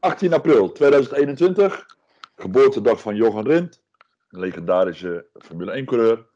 18 0.00 0.32
april 0.32 0.72
2021, 0.72 1.86
geboortedag 2.36 3.00
van 3.00 3.16
Johan 3.16 3.46
Rindt, 3.46 3.82
een 4.28 4.40
legendarische 4.40 5.26
Formule 5.32 5.82
1-coureur. 5.82 6.26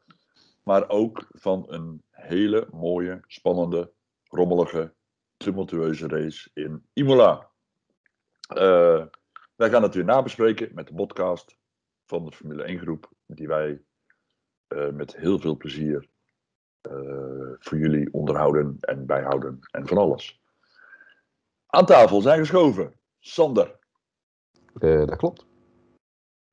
Maar 0.63 0.89
ook 0.89 1.27
van 1.31 1.65
een 1.67 2.03
hele 2.09 2.67
mooie, 2.71 3.21
spannende, 3.27 3.91
rommelige, 4.27 4.93
tumultueuze 5.37 6.07
race 6.07 6.49
in 6.53 6.85
Imola. 6.93 7.49
Eh, 8.47 9.05
wij 9.55 9.69
gaan 9.69 9.83
het 9.83 9.95
weer 9.95 10.05
nabespreken 10.05 10.69
met 10.73 10.87
de 10.87 10.93
podcast 10.93 11.57
van 12.05 12.25
de 12.25 12.31
Formule 12.31 12.77
1-groep, 12.77 13.11
die 13.25 13.47
wij 13.47 13.81
eh, 14.67 14.89
met 14.89 15.15
heel 15.15 15.39
veel 15.39 15.57
plezier 15.57 16.09
eh, 16.81 16.93
voor 17.59 17.77
jullie 17.77 18.13
onderhouden 18.13 18.77
en 18.79 19.05
bijhouden 19.05 19.59
en 19.71 19.87
van 19.87 19.97
alles. 19.97 20.41
Aan 21.67 21.85
tafel 21.85 22.21
zijn 22.21 22.39
geschoven 22.39 23.01
Sander. 23.25 23.79
Uh, 24.79 25.05
dat 25.05 25.15
klopt. 25.15 25.45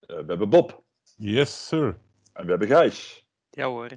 Uh, 0.06 0.16
we 0.16 0.24
hebben 0.26 0.48
Bob. 0.48 0.82
Yes, 1.16 1.66
sir. 1.66 2.00
En 2.32 2.44
we 2.44 2.50
hebben 2.50 2.68
Gijs. 2.68 3.26
Ja 3.50 3.66
hoor. 3.66 3.88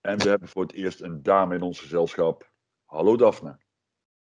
En 0.00 0.18
we 0.18 0.28
hebben 0.28 0.48
voor 0.48 0.62
het 0.62 0.72
eerst 0.72 1.00
een 1.00 1.22
dame 1.22 1.54
in 1.54 1.62
ons 1.62 1.80
gezelschap. 1.80 2.50
Hallo 2.84 3.16
Daphne. 3.16 3.58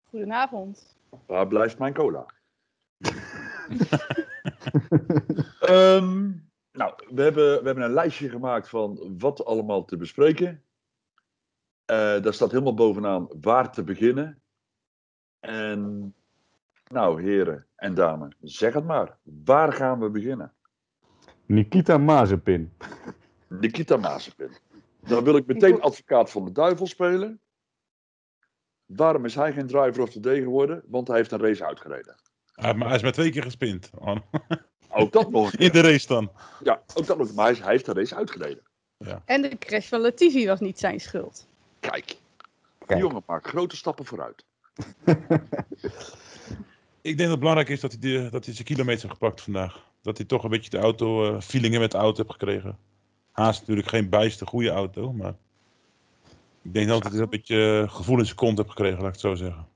Goedenavond. 0.03 0.97
Waar 1.25 1.47
blijft 1.47 1.79
mijn 1.79 1.93
cola? 1.93 2.25
um, 5.69 6.49
nou, 6.79 6.93
we 7.09 7.21
hebben, 7.21 7.59
we 7.59 7.65
hebben 7.65 7.83
een 7.83 7.93
lijstje 7.93 8.29
gemaakt 8.29 8.69
van 8.69 9.17
wat 9.17 9.45
allemaal 9.45 9.85
te 9.85 9.97
bespreken. 9.97 10.63
Uh, 11.91 12.21
daar 12.21 12.33
staat 12.33 12.51
helemaal 12.51 12.73
bovenaan 12.73 13.27
waar 13.41 13.71
te 13.71 13.83
beginnen. 13.83 14.43
En 15.39 16.13
nou, 16.91 17.21
heren 17.21 17.67
en 17.75 17.93
dames, 17.93 18.35
zeg 18.39 18.73
het 18.73 18.85
maar. 18.85 19.17
Waar 19.23 19.73
gaan 19.73 19.99
we 19.99 20.09
beginnen? 20.09 20.53
Nikita 21.45 21.97
Mazepin. 21.97 22.73
Nikita 23.47 23.97
Mazepin. 23.97 24.51
Dan 24.99 25.23
wil 25.23 25.35
ik 25.35 25.45
meteen 25.45 25.81
advocaat 25.81 26.31
van 26.31 26.45
de 26.45 26.51
duivel 26.51 26.87
spelen. 26.87 27.41
Waarom 28.85 29.25
is 29.25 29.35
hij 29.35 29.53
geen 29.53 29.67
driver 29.67 30.01
of 30.01 30.09
the 30.09 30.19
day 30.19 30.41
geworden? 30.41 30.83
Want 30.87 31.07
hij 31.07 31.17
heeft 31.17 31.31
een 31.31 31.39
race 31.39 31.65
uitgereden. 31.65 32.15
Ah, 32.53 32.75
maar 32.75 32.87
hij 32.87 32.95
is 32.95 33.01
maar 33.01 33.11
twee 33.11 33.31
keer 33.31 33.43
gespind. 33.43 33.89
Ook 34.89 35.11
dat 35.11 35.31
nog. 35.31 35.55
In 35.55 35.71
de 35.71 35.81
race 35.81 36.07
dan. 36.07 36.31
Ja, 36.63 36.83
ook 36.93 37.05
dat 37.05 37.17
nog. 37.17 37.33
Maar 37.33 37.45
hij, 37.45 37.55
hij 37.55 37.71
heeft 37.71 37.85
de 37.85 37.93
race 37.93 38.15
uitgereden. 38.15 38.63
Ja. 38.97 39.21
En 39.25 39.41
de 39.41 39.57
crash 39.57 39.87
van 39.87 40.01
Latifi 40.01 40.47
was 40.47 40.59
niet 40.59 40.79
zijn 40.79 40.99
schuld. 40.99 41.47
Kijk, 41.79 42.17
die 42.87 42.97
jongen 42.97 43.23
maakt 43.25 43.47
grote 43.47 43.75
stappen 43.75 44.05
vooruit. 44.05 44.45
ik 47.01 47.17
denk 47.17 47.17
dat 47.17 47.29
het 47.29 47.39
belangrijk 47.39 47.69
is 47.69 47.79
dat 47.79 47.91
hij, 47.91 47.99
de, 47.99 48.29
dat 48.31 48.45
hij 48.45 48.53
zijn 48.53 48.67
kilometers 48.67 49.01
heeft 49.01 49.13
gepakt 49.13 49.41
vandaag. 49.41 49.89
Dat 50.01 50.17
hij 50.17 50.25
toch 50.25 50.43
een 50.43 50.49
beetje 50.49 50.69
de 50.69 50.77
auto, 50.77 51.33
uh, 51.33 51.41
feelingen 51.41 51.79
met 51.79 51.91
de 51.91 51.97
auto 51.97 52.17
heeft 52.17 52.31
gekregen. 52.31 52.77
Haast 53.31 53.59
natuurlijk 53.59 53.87
geen 53.87 54.09
bijste 54.09 54.45
goede 54.45 54.69
auto, 54.69 55.13
maar 55.13 55.33
ik 56.61 56.73
denk 56.73 56.87
dat 56.87 57.03
hij 57.03 57.19
een 57.19 57.29
beetje 57.29 57.81
uh, 57.83 57.95
gevoel 57.95 58.19
in 58.19 58.25
zijn 58.25 58.37
kont 58.37 58.57
heeft 58.57 58.69
gekregen, 58.69 58.97
laat 58.97 59.07
ik 59.07 59.11
het 59.11 59.21
zo 59.21 59.35
zeggen. 59.35 59.67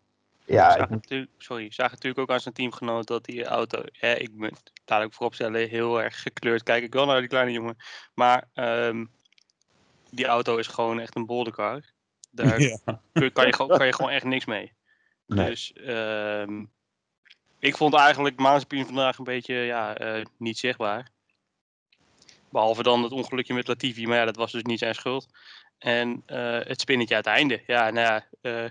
Ja, 0.46 0.78
zag 0.78 0.90
natuurlijk, 0.90 1.32
sorry, 1.38 1.72
zag 1.72 1.92
natuurlijk 1.92 2.20
ook 2.20 2.32
aan 2.32 2.40
zijn 2.40 2.54
teamgenoot 2.54 3.08
dat 3.08 3.26
die 3.26 3.46
auto, 3.46 3.84
ja, 3.92 4.08
ik 4.08 4.32
moet 4.34 4.72
dadelijk 4.86 5.14
vooropstellen, 5.14 5.70
heel 5.70 6.02
erg 6.02 6.22
gekleurd. 6.22 6.64
Kijk 6.64 6.84
ik 6.84 6.94
wel 6.94 7.06
naar 7.06 7.20
die 7.20 7.30
kleine 7.30 7.52
jongen. 7.52 7.76
Maar 8.14 8.50
um, 8.54 9.12
die 10.10 10.26
auto 10.26 10.58
is 10.58 10.68
gewoon 10.68 11.00
echt 11.00 11.16
een 11.16 11.26
bolderkar. 11.26 11.94
Daar 12.32 12.62
ja. 12.62 12.80
kan, 12.84 13.00
je, 13.24 13.32
kan 13.32 13.86
je 13.86 13.94
gewoon 13.94 14.12
echt 14.12 14.26
niks 14.26 14.46
mee. 14.46 14.74
Nee. 15.28 15.50
Dus 15.50 15.74
um, 15.88 16.72
ik 17.60 17.78
vond 17.78 17.94
eigenlijk 17.94 18.40
Mazepin 18.40 18.86
vandaag 18.86 19.18
een 19.18 19.24
beetje 19.24 19.56
ja, 19.56 20.18
uh, 20.18 20.26
niet 20.38 20.58
zichtbaar. 20.58 21.10
Behalve 22.50 22.84
dan 22.84 23.04
het 23.04 23.12
ongelukje 23.12 23.54
met 23.54 23.68
Latifi, 23.68 24.08
maar 24.08 24.18
ja, 24.18 24.26
dat 24.26 24.36
was 24.36 24.52
dus 24.52 24.64
niet 24.64 24.80
zijn 24.80 24.96
schuld. 24.96 25.28
En 25.78 26.24
uh, 26.28 26.60
het 26.60 26.82
spinnetje 26.82 27.16
aan 27.16 27.22
het 27.22 27.30
einde. 27.30 27.64
Ja, 27.68 27.90
nou 27.90 28.08
ja. 28.08 28.26
Uh, 28.42 28.70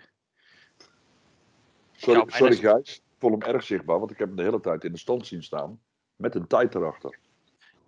sorry, 1.96 2.20
ja, 2.20 2.36
sorry 2.36 2.56
Gijs, 2.56 2.96
ik 2.96 3.02
vond 3.18 3.42
hem 3.42 3.54
erg 3.54 3.64
zichtbaar, 3.64 3.98
want 3.98 4.10
ik 4.10 4.18
heb 4.18 4.28
hem 4.28 4.36
de 4.36 4.42
hele 4.42 4.60
tijd 4.60 4.84
in 4.84 4.92
de 4.92 4.98
stand 4.98 5.26
zien 5.26 5.42
staan. 5.42 5.80
Met 6.16 6.34
een 6.34 6.46
tijd 6.46 6.74
erachter. 6.74 7.18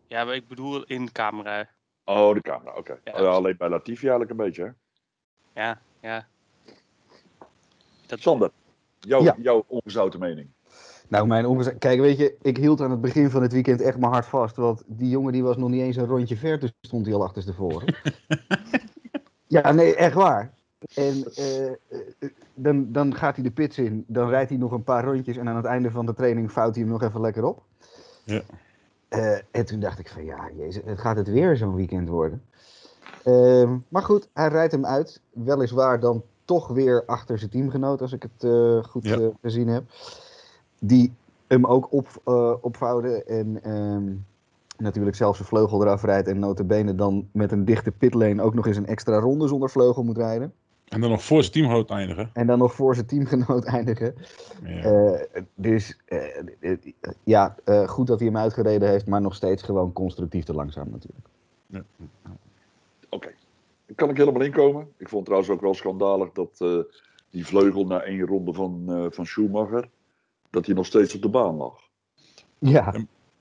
Ja, 0.06 0.24
maar 0.24 0.34
ik 0.34 0.48
bedoel 0.48 0.84
in 0.84 1.04
de 1.04 1.12
camera. 1.12 1.68
Oh, 2.04 2.34
de 2.34 2.40
camera, 2.40 2.70
oké. 2.70 2.78
Okay. 2.78 3.00
Ja, 3.04 3.12
oh, 3.12 3.20
ja, 3.20 3.26
alleen 3.26 3.56
bij 3.56 3.68
Latifi 3.68 4.00
eigenlijk 4.00 4.30
een 4.30 4.36
beetje, 4.36 4.62
hè? 4.64 4.70
Ja, 5.62 5.80
ja. 6.00 6.28
Dat... 8.06 8.20
Sander, 8.20 8.50
jouw, 9.00 9.22
ja. 9.22 9.36
jouw 9.38 9.64
ongezouten 9.68 10.20
mening. 10.20 10.54
Nou, 11.08 11.26
mijn. 11.26 11.78
Kijk, 11.78 12.00
weet 12.00 12.18
je, 12.18 12.36
ik 12.42 12.56
hield 12.56 12.80
aan 12.80 12.90
het 12.90 13.00
begin 13.00 13.30
van 13.30 13.42
het 13.42 13.52
weekend 13.52 13.80
echt 13.80 13.98
mijn 13.98 14.12
hart 14.12 14.26
vast. 14.26 14.56
Want 14.56 14.82
die 14.86 15.10
jongen 15.10 15.32
die 15.32 15.42
was 15.42 15.56
nog 15.56 15.68
niet 15.68 15.82
eens 15.82 15.96
een 15.96 16.06
rondje 16.06 16.36
ver, 16.36 16.58
dus 16.58 16.72
stond 16.80 17.06
hij 17.06 17.14
al 17.14 17.24
achterstevoren. 17.24 17.94
ja, 19.46 19.72
nee, 19.72 19.94
echt 19.96 20.14
waar. 20.14 20.54
En 20.94 21.24
uh, 21.38 21.72
dan, 22.54 22.92
dan 22.92 23.14
gaat 23.14 23.34
hij 23.34 23.44
de 23.44 23.50
pits 23.50 23.78
in, 23.78 24.04
dan 24.06 24.28
rijdt 24.28 24.50
hij 24.50 24.58
nog 24.58 24.72
een 24.72 24.84
paar 24.84 25.04
rondjes 25.04 25.36
en 25.36 25.48
aan 25.48 25.56
het 25.56 25.64
einde 25.64 25.90
van 25.90 26.06
de 26.06 26.14
training 26.14 26.50
fout 26.50 26.74
hij 26.74 26.84
hem 26.84 26.92
nog 26.92 27.02
even 27.02 27.20
lekker 27.20 27.44
op. 27.44 27.62
Ja. 28.24 28.42
Uh, 29.10 29.38
en 29.50 29.66
toen 29.66 29.80
dacht 29.80 29.98
ik 29.98 30.08
van 30.08 30.24
ja, 30.24 30.50
jezus, 30.56 30.82
het 30.84 30.98
gaat 30.98 31.16
het 31.16 31.28
weer 31.28 31.56
zo'n 31.56 31.74
weekend 31.74 32.08
worden. 32.08 32.42
Uh, 33.24 33.72
maar 33.88 34.02
goed, 34.02 34.28
hij 34.32 34.48
rijdt 34.48 34.72
hem 34.72 34.86
uit. 34.86 35.20
Weliswaar 35.30 36.00
dan 36.00 36.22
toch 36.44 36.68
weer 36.68 37.04
achter 37.06 37.38
zijn 37.38 37.50
teamgenoot, 37.50 38.00
als 38.00 38.12
ik 38.12 38.22
het 38.22 38.50
goed 38.86 39.04
ja. 39.04 39.30
gezien 39.40 39.68
heb. 39.68 39.84
Die 40.80 41.12
hem 41.46 41.66
ook 41.66 41.92
op, 41.92 42.08
opvouwen 42.60 43.26
en 43.26 43.72
um, 43.72 44.24
natuurlijk 44.78 45.16
zelfs 45.16 45.36
zijn 45.36 45.48
vleugel 45.48 45.82
eraf 45.82 46.02
rijdt. 46.02 46.28
En 46.28 46.38
notabene 46.38 46.94
dan 46.94 47.28
met 47.32 47.52
een 47.52 47.64
dichte 47.64 47.90
pitlane 47.90 48.42
ook 48.42 48.54
nog 48.54 48.66
eens 48.66 48.76
een 48.76 48.86
extra 48.86 49.18
ronde 49.18 49.48
zonder 49.48 49.70
vleugel 49.70 50.02
moet 50.02 50.16
rijden. 50.16 50.52
En 50.86 51.00
dan 51.00 51.10
nog 51.10 51.24
voor 51.24 51.40
zijn 51.40 51.52
teamgenoot 51.52 51.90
eindigen. 51.90 52.30
En 52.32 52.46
dan 52.46 52.58
nog 52.58 52.74
voor 52.74 52.94
zijn 52.94 53.06
teamgenoot 53.06 53.64
eindigen. 53.76 54.14
Ja. 54.64 55.12
Uh, 55.12 55.20
dus 55.54 55.96
uh, 56.08 56.20
uh, 56.60 56.76
ja, 57.24 57.56
goed 57.86 58.06
dat 58.06 58.18
hij 58.18 58.28
hem 58.28 58.36
uitgereden 58.36 58.88
heeft, 58.88 59.06
maar 59.06 59.20
nog 59.20 59.34
steeds 59.34 59.62
gewoon 59.62 59.92
constructief 59.92 60.44
te 60.44 60.54
langzaam 60.54 60.90
natuurlijk. 60.90 61.26
Ja. 61.66 61.84
Oké, 62.22 62.34
okay. 63.10 63.34
kan 63.94 64.10
ik 64.10 64.16
helemaal 64.16 64.42
inkomen. 64.42 64.88
Ik 64.96 65.08
vond 65.08 65.24
trouwens 65.24 65.50
ook 65.52 65.60
wel 65.60 65.74
schandalig 65.74 66.32
dat 66.32 66.84
die 67.30 67.46
vleugel 67.46 67.86
na 67.86 68.02
één 68.02 68.26
ronde 68.26 68.52
van, 68.52 69.08
van 69.10 69.26
Schumacher, 69.26 69.88
dat 70.50 70.66
hij 70.66 70.74
nog 70.74 70.86
steeds 70.86 71.14
op 71.14 71.22
de 71.22 71.28
baan 71.28 71.56
lag. 71.56 71.80
Ja. 72.58 72.94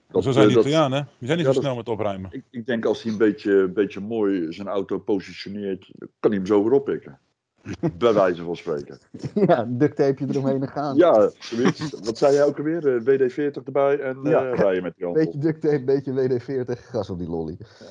Dat, 0.07 0.23
zo 0.23 0.31
zijn 0.31 0.47
die 0.47 0.57
Italianen, 0.57 1.07
we 1.17 1.25
zijn 1.25 1.37
niet 1.37 1.47
ja, 1.47 1.53
zo 1.53 1.59
snel 1.59 1.75
met 1.75 1.89
opruimen. 1.89 2.29
Ik, 2.31 2.43
ik, 2.49 2.65
denk 2.65 2.85
als 2.85 3.03
hij 3.03 3.11
een 3.11 3.17
beetje, 3.17 3.51
een 3.53 3.73
beetje 3.73 3.99
mooi 3.99 4.53
zijn 4.53 4.67
auto 4.67 4.97
positioneert, 4.97 5.91
kan 6.19 6.31
hij 6.31 6.39
hem 6.39 6.45
zo 6.45 6.63
weer 6.63 6.71
oppikken. 6.71 7.19
Bij 7.97 8.13
wijze 8.13 8.43
van 8.43 8.55
spreken. 8.55 8.99
Ja, 9.33 9.65
duct 9.69 9.95
tape 9.95 10.25
je 10.25 10.33
eromheen 10.33 10.67
gaan. 10.67 10.95
Ja, 10.95 11.31
zoiets. 11.39 11.89
Wat 11.89 12.17
zei 12.17 12.33
jij 12.33 12.45
ook 12.45 12.57
alweer? 12.57 13.01
WD-40 13.03 13.63
erbij 13.65 13.99
en 13.99 14.19
ja. 14.23 14.51
uh, 14.51 14.53
rijden 14.53 14.83
met 14.83 14.93
die 14.97 15.11
Beetje 15.11 15.39
duct 15.39 15.61
tape, 15.61 15.83
beetje 15.83 16.13
WD-40, 16.13 16.81
gas 16.89 17.09
op 17.09 17.17
die 17.17 17.29
lolly. 17.29 17.57
Ja. 17.59 17.85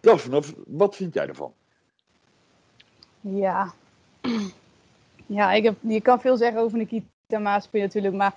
Daphne, 0.00 0.42
wat 0.66 0.96
vind 0.96 1.14
jij 1.14 1.26
ervan? 1.28 1.52
Ja. 3.20 3.72
Ja, 5.32 5.52
ik 5.52 5.64
heb, 5.64 5.74
je 5.80 6.00
kan 6.00 6.20
veel 6.20 6.36
zeggen 6.36 6.60
over 6.60 6.78
Nikita 6.78 7.06
Maaspin 7.38 7.80
natuurlijk, 7.80 8.14
maar 8.14 8.34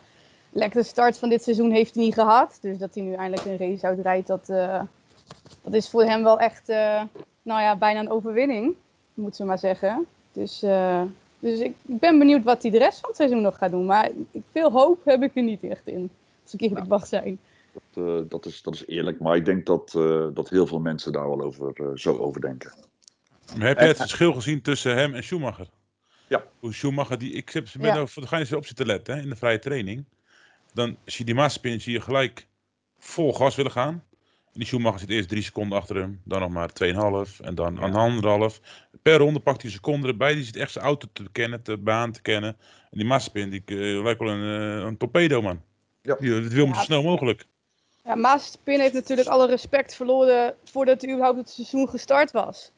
lekker 0.50 0.86
start 0.86 1.18
van 1.18 1.30
dit 1.30 1.44
seizoen 1.44 1.72
heeft 1.72 1.96
hij 1.96 2.04
niet 2.04 2.14
gehad. 2.14 2.58
Dus 2.62 2.78
dat 2.78 2.96
hij 2.96 3.04
nu 3.04 3.14
eindelijk 3.14 3.48
een 3.48 3.70
race 3.70 3.86
uitrijdt, 3.86 4.28
dat, 4.28 4.50
uh, 4.50 4.82
dat 5.62 5.74
is 5.74 5.90
voor 5.90 6.04
hem 6.04 6.24
wel 6.24 6.40
echt, 6.40 6.70
uh, 6.70 7.02
nou 7.42 7.62
ja, 7.62 7.76
bijna 7.76 8.00
een 8.00 8.10
overwinning, 8.10 8.76
moet 9.14 9.36
ze 9.36 9.44
maar 9.44 9.60
zeggen. 9.60 10.06
Dus, 10.32 10.64
uh, 10.64 11.02
dus 11.40 11.60
ik, 11.60 11.76
ik, 11.86 12.00
ben 12.00 12.20
benieuwd 12.20 12.44
wat 12.44 12.62
hij 12.62 12.72
de 12.72 12.78
rest 12.78 13.00
van 13.00 13.10
het 13.10 13.18
seizoen 13.18 13.42
nog 13.42 13.58
gaat 13.58 13.72
doen. 13.72 13.86
Maar 13.86 14.10
veel 14.52 14.72
hoop 14.72 15.06
heb 15.06 15.24
ik 15.24 15.36
er 15.36 15.44
niet 15.44 15.64
echt 15.64 15.88
in, 15.88 16.10
als 16.44 16.54
ik 16.54 16.62
eerlijk 16.62 16.88
mag 16.88 17.08
zijn. 17.08 17.40
Dat, 17.74 18.04
uh, 18.04 18.22
dat, 18.28 18.46
is, 18.46 18.62
dat 18.62 18.74
is 18.74 18.86
eerlijk, 18.88 19.20
maar 19.20 19.36
ik 19.36 19.46
denk 19.46 19.66
dat, 19.66 19.94
uh, 19.98 20.28
dat 20.34 20.50
heel 20.50 20.68
veel 20.68 20.80
mensen 20.80 21.12
daar 21.12 21.30
wel 21.30 21.42
over, 21.42 22.00
zo 22.00 22.18
over 22.18 22.42
denken. 22.42 22.74
Maar 23.58 23.68
heb 23.68 23.80
je 23.80 23.86
het 23.86 23.98
verschil 23.98 24.34
gezien 24.34 24.62
tussen 24.62 24.96
hem 24.96 25.14
en 25.14 25.24
Schumacher? 25.24 25.68
Ja. 26.28 26.44
Hoe 26.60 26.74
Schumacher, 26.74 27.18
die, 27.18 27.34
ik 27.34 27.50
heb 27.50 27.68
met 27.78 27.96
ja. 27.96 28.06
ga 28.06 28.38
je 28.38 28.56
op 28.56 28.66
zitten 28.66 28.86
letten 28.86 29.16
hè, 29.16 29.22
in 29.22 29.30
de 29.30 29.36
vrije 29.36 29.60
training. 29.60 30.06
Dan 30.74 30.98
zie 31.06 31.20
je 31.20 31.26
die 31.26 31.36
Mazepin, 31.36 31.82
zie 31.82 31.94
je 31.94 32.02
gelijk 32.02 32.48
vol 33.00 33.34
gas 33.34 33.56
willen 33.56 33.72
gaan. 33.72 34.04
En 34.54 34.60
die 34.60 34.66
Schumacher 34.66 35.00
zit 35.00 35.10
eerst 35.10 35.30
drie 35.30 35.44
seconden 35.44 35.78
achter 35.78 35.96
hem, 35.96 36.22
dan 36.24 36.40
nog 36.40 36.50
maar 36.50 36.70
2,5 36.84 37.42
en 37.42 37.56
dan 37.56 37.76
ja. 37.76 37.82
een 37.82 37.94
anderhalf. 37.94 38.62
Per 39.02 39.18
ronde 39.18 39.40
pakt 39.40 39.62
hij 39.62 39.72
een 39.72 39.76
seconde 39.76 40.08
erbij. 40.08 40.34
Die 40.34 40.44
zit 40.44 40.56
echt 40.56 40.72
zijn 40.72 40.86
auto 40.86 41.08
te 41.14 41.26
kennen, 41.32 41.60
de 41.64 41.78
baan 41.78 42.12
te 42.12 42.22
kennen. 42.22 42.58
En 42.92 42.98
die 42.98 43.06
Mazepin, 43.06 43.50
die 43.50 43.64
uh, 43.66 44.04
lijkt 44.04 44.20
wel 44.20 44.30
een, 44.30 44.78
uh, 44.80 44.86
een 44.86 44.98
torpedo, 44.98 45.42
man. 45.42 45.62
Ja. 46.02 46.16
Die, 46.20 46.40
die 46.40 46.50
wil 46.50 46.66
hem 46.66 46.74
ja. 46.74 46.80
zo 46.80 46.86
snel 46.86 47.04
mogelijk. 47.04 47.46
Ja, 48.06 48.16
Mazepin 48.16 48.80
heeft 48.80 48.94
natuurlijk 48.94 49.28
alle 49.28 49.48
respect 49.48 49.96
verloren 49.96 50.56
voordat 50.64 51.02
hij 51.02 51.10
überhaupt 51.12 51.38
het 51.38 51.50
seizoen 51.50 51.90
gestart 51.90 52.32
was. 52.32 52.72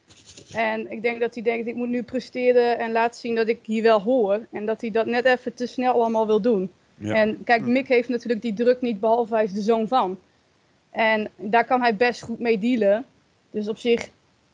En 0.52 0.90
ik 0.90 1.02
denk 1.02 1.20
dat 1.20 1.34
hij 1.34 1.42
denkt, 1.42 1.66
ik 1.66 1.74
moet 1.74 1.88
nu 1.88 2.02
presteren 2.02 2.78
en 2.78 2.92
laten 2.92 3.20
zien 3.20 3.34
dat 3.34 3.48
ik 3.48 3.58
hier 3.62 3.82
wel 3.82 4.02
hoor. 4.02 4.46
En 4.50 4.66
dat 4.66 4.80
hij 4.80 4.90
dat 4.90 5.06
net 5.06 5.24
even 5.24 5.54
te 5.54 5.66
snel 5.66 5.92
allemaal 5.92 6.26
wil 6.26 6.40
doen. 6.40 6.70
Ja. 6.94 7.14
En 7.14 7.44
kijk, 7.44 7.66
Mick 7.66 7.88
heeft 7.88 8.08
natuurlijk 8.08 8.42
die 8.42 8.52
druk 8.52 8.80
niet, 8.80 9.00
behalve 9.00 9.34
hij 9.34 9.44
is 9.44 9.52
de 9.52 9.60
zoon 9.60 9.88
van. 9.88 10.18
En 10.90 11.30
daar 11.36 11.64
kan 11.64 11.80
hij 11.80 11.96
best 11.96 12.22
goed 12.22 12.38
mee 12.38 12.58
dealen. 12.58 13.04
Dus 13.50 13.68
op 13.68 13.78
zich 13.78 14.08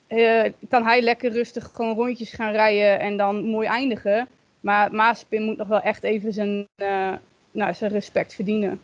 eh, 0.06 0.44
kan 0.68 0.84
hij 0.84 1.02
lekker 1.02 1.32
rustig 1.32 1.70
gewoon 1.74 1.94
rondjes 1.94 2.32
gaan 2.32 2.52
rijden 2.52 3.00
en 3.00 3.16
dan 3.16 3.44
mooi 3.44 3.68
eindigen. 3.68 4.28
Maar 4.60 4.94
Mazepin 4.94 5.42
moet 5.42 5.56
nog 5.56 5.68
wel 5.68 5.80
echt 5.80 6.02
even 6.02 6.32
zijn, 6.32 6.66
eh, 6.74 7.12
nou, 7.50 7.74
zijn 7.74 7.90
respect 7.90 8.34
verdienen. 8.34 8.80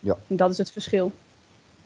Ja. 0.00 0.16
En 0.26 0.36
dat 0.36 0.50
is 0.50 0.58
het 0.58 0.72
verschil. 0.72 1.12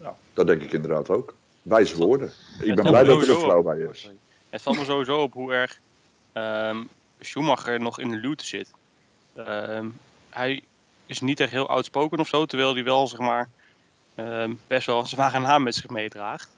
Ja, 0.01 0.17
dat 0.35 0.47
denk 0.47 0.63
ik 0.63 0.73
inderdaad 0.73 1.11
ook. 1.11 1.35
Wijze 1.63 1.97
woorden. 1.97 2.33
Ik 2.61 2.75
ben 2.75 2.85
blij 2.85 3.05
dat 3.05 3.23
er 3.23 3.31
een 3.31 3.39
vrouw 3.41 3.63
bij 3.63 3.79
is. 3.79 4.11
Het 4.51 4.63
valt 4.63 4.79
me 4.79 4.85
sowieso 4.85 5.23
op 5.23 5.33
hoe 5.33 5.53
erg 5.53 5.81
ehm, 6.33 6.83
Schumacher 7.21 7.81
nog 7.81 7.99
in 7.99 8.09
de 8.09 8.17
luwte 8.17 8.47
zit. 8.47 8.71
Ehm, 9.35 9.89
hij 10.31 10.63
is 11.07 11.21
niet 11.21 11.41
echt 11.41 11.51
heel 11.51 11.69
outspoken 11.69 12.19
of 12.21 12.29
zo, 12.29 12.47
terwijl 12.47 12.75
hij 12.75 12.85
wel 12.85 13.07
zeg 13.09 13.19
maar 13.19 13.49
ehm, 14.15 14.55
best 14.67 14.87
wel 14.87 14.99
een 14.99 15.07
zware 15.07 15.41
naam 15.41 15.63
met 15.63 15.75
zich 15.75 15.89
meedraagt. 15.89 16.49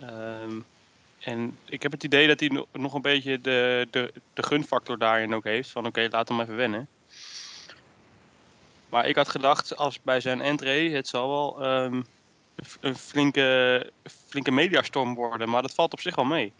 Ehm, 0.00 0.58
en 1.20 1.58
ik 1.64 1.82
heb 1.82 1.92
het 1.92 2.04
idee 2.04 2.26
dat 2.26 2.40
hij 2.40 2.48
no- 2.48 2.66
nog 2.72 2.94
een 2.94 3.02
beetje 3.02 3.40
de, 3.40 3.86
de, 3.90 4.12
de 4.34 4.42
gunfactor 4.42 4.98
daarin 4.98 5.34
ook 5.34 5.44
heeft. 5.44 5.70
Van 5.70 5.86
oké, 5.86 6.08
laat 6.10 6.28
hem 6.28 6.40
even 6.40 6.56
wennen. 6.56 6.88
Maar 8.94 9.08
ik 9.08 9.16
had 9.16 9.28
gedacht, 9.28 9.76
als 9.76 10.00
bij 10.02 10.20
zijn 10.20 10.40
entree, 10.40 10.94
het 10.94 11.08
zal 11.08 11.28
wel 11.28 11.62
ehm, 11.64 12.02
een 12.80 12.94
flinke, 12.96 13.90
flinke 14.28 14.50
mediastorm 14.50 15.14
worden. 15.14 15.48
Maar 15.48 15.62
dat 15.62 15.74
valt 15.74 15.92
op 15.92 16.00
zich 16.00 16.14
wel 16.14 16.24
mee. 16.24 16.52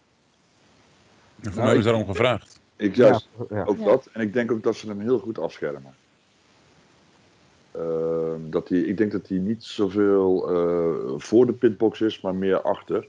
En 1.41 1.43
voor 1.43 1.53
Nou, 1.53 1.65
mij 1.67 1.75
ik- 1.77 1.83
daarom 1.83 2.05
gevraagd. 2.05 2.59
Ik 2.75 2.95
juist 2.95 3.27
Ja, 3.49 3.55
ja. 3.57 3.63
ook 3.63 3.77
Ja. 3.77 3.85
dat. 3.85 4.09
En 4.11 4.21
ik 4.21 4.33
denk 4.33 4.51
ook 4.51 4.63
dat 4.63 4.75
ze 4.75 4.87
hem 4.87 4.99
heel 4.99 5.19
goed 5.19 5.39
afschermen. 5.39 5.95
Ehm, 7.71 8.39
dat 8.49 8.69
hij, 8.69 8.79
ik 8.79 8.97
denk 8.97 9.11
dat 9.11 9.27
hij 9.27 9.37
niet 9.37 9.63
zoveel 9.63 10.49
eh, 10.49 11.13
voor 11.21 11.45
de 11.45 11.53
pitbox 11.53 12.01
is, 12.01 12.21
maar 12.21 12.35
meer 12.35 12.61
achter. 12.61 13.07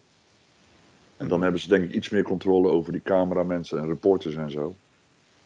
En 1.16 1.28
dan 1.28 1.42
hebben 1.42 1.60
ze 1.60 1.68
denk 1.68 1.84
ik 1.84 1.92
iets 1.92 2.08
meer 2.08 2.22
controle 2.22 2.68
over 2.70 2.92
die 2.92 3.02
cameramensen 3.02 3.78
en 3.78 3.86
reporters 3.86 4.34
en 4.34 4.50
zo. 4.50 4.74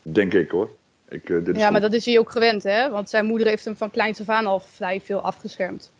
Denk 0.02 0.32
ik 0.34 0.50
hoor. 0.50 0.70
Ik, 1.10 1.30
eh, 1.30 1.44
dit 1.44 1.56
is 1.56 1.62
Ja, 1.62 1.70
maar 1.70 1.80
dat 1.80 1.92
is 1.92 2.04
hij 2.04 2.18
ook 2.18 2.30
gewend, 2.30 2.62
hè? 2.62 2.90
Want 2.90 3.10
zijn 3.10 3.26
moeder 3.26 3.46
heeft 3.46 3.64
hem 3.64 3.76
van 3.76 3.90
kleins 3.90 4.20
af 4.20 4.28
aan 4.28 4.46
al 4.46 4.60
vrij 4.60 5.00
veel 5.00 5.20
afgeschermd. 5.20 5.92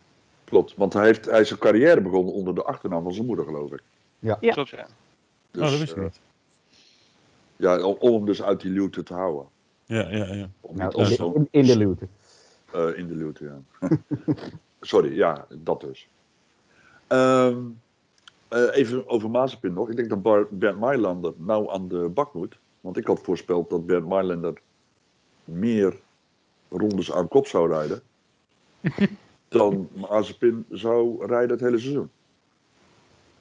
Klopt, 0.44 0.74
want 0.76 0.92
hij, 0.92 1.04
heeft, 1.04 1.24
hij 1.24 1.40
is 1.40 1.48
zijn 1.48 1.60
carrière 1.60 2.00
begonnen 2.00 2.34
onder 2.34 2.54
de 2.54 2.62
achternaam 2.62 3.02
van 3.02 3.12
zijn 3.14 3.26
moeder, 3.26 3.44
geloof 3.44 3.72
ik. 3.72 3.82
Ja. 4.18 4.34
Klopt, 4.34 4.68
ja. 4.68 4.86
Dus, 5.50 5.62
oh, 5.62 5.70
dat 5.70 5.78
wist 5.78 5.90
ik 5.90 5.96
eh, 5.96 6.02
niet. 6.02 6.20
ja, 7.56 7.82
om, 7.82 8.14
hem 8.14 8.24
dus 8.24 8.42
uit 8.42 8.60
die 8.60 8.70
luwte 8.70 9.02
te 9.02 9.14
houden. 9.14 9.46
Ja, 9.84 10.10
ja, 10.10 10.34
ja. 10.34 10.48
Om 10.60 10.76
Nou, 10.76 11.02
niet 11.08 11.18
in, 11.18 11.32
de, 11.32 11.32
in, 11.34 11.48
in 11.50 11.66
de 11.66 11.76
luwte. 11.76 12.06
Eh, 12.72 12.98
in 12.98 13.06
de 13.06 13.14
luwte, 13.14 13.44
ja. 13.44 13.88
Sorry, 14.80 15.16
ja, 15.16 15.46
dat 15.48 15.80
dus. 15.80 16.08
Ehm, 17.06 17.58
eh, 18.48 18.76
even 18.76 19.08
over 19.08 19.30
Mazepin 19.30 19.72
nog. 19.72 19.88
Ik 19.90 19.96
denk 19.96 20.08
dat 20.08 20.22
Bar- 20.22 20.46
Bernd 20.50 20.80
Mailander 20.80 21.32
nou 21.36 21.70
aan 21.70 21.88
de 21.88 22.08
bak 22.08 22.34
moet. 22.34 22.58
Want 22.80 22.96
ik 22.96 23.06
had 23.06 23.20
voorspeld 23.20 23.70
dat 23.70 23.86
Bernd 23.86 24.08
Mailander 24.08 24.60
meer 25.50 25.96
rondes 26.68 27.12
aan 27.12 27.28
kop 27.28 27.46
zou 27.46 27.68
rijden. 27.68 28.02
dan 29.48 29.88
Mazepin 29.92 30.64
zou 30.70 31.26
rijden 31.26 31.50
het 31.50 31.60
hele 31.60 31.78
seizoen. 31.78 32.10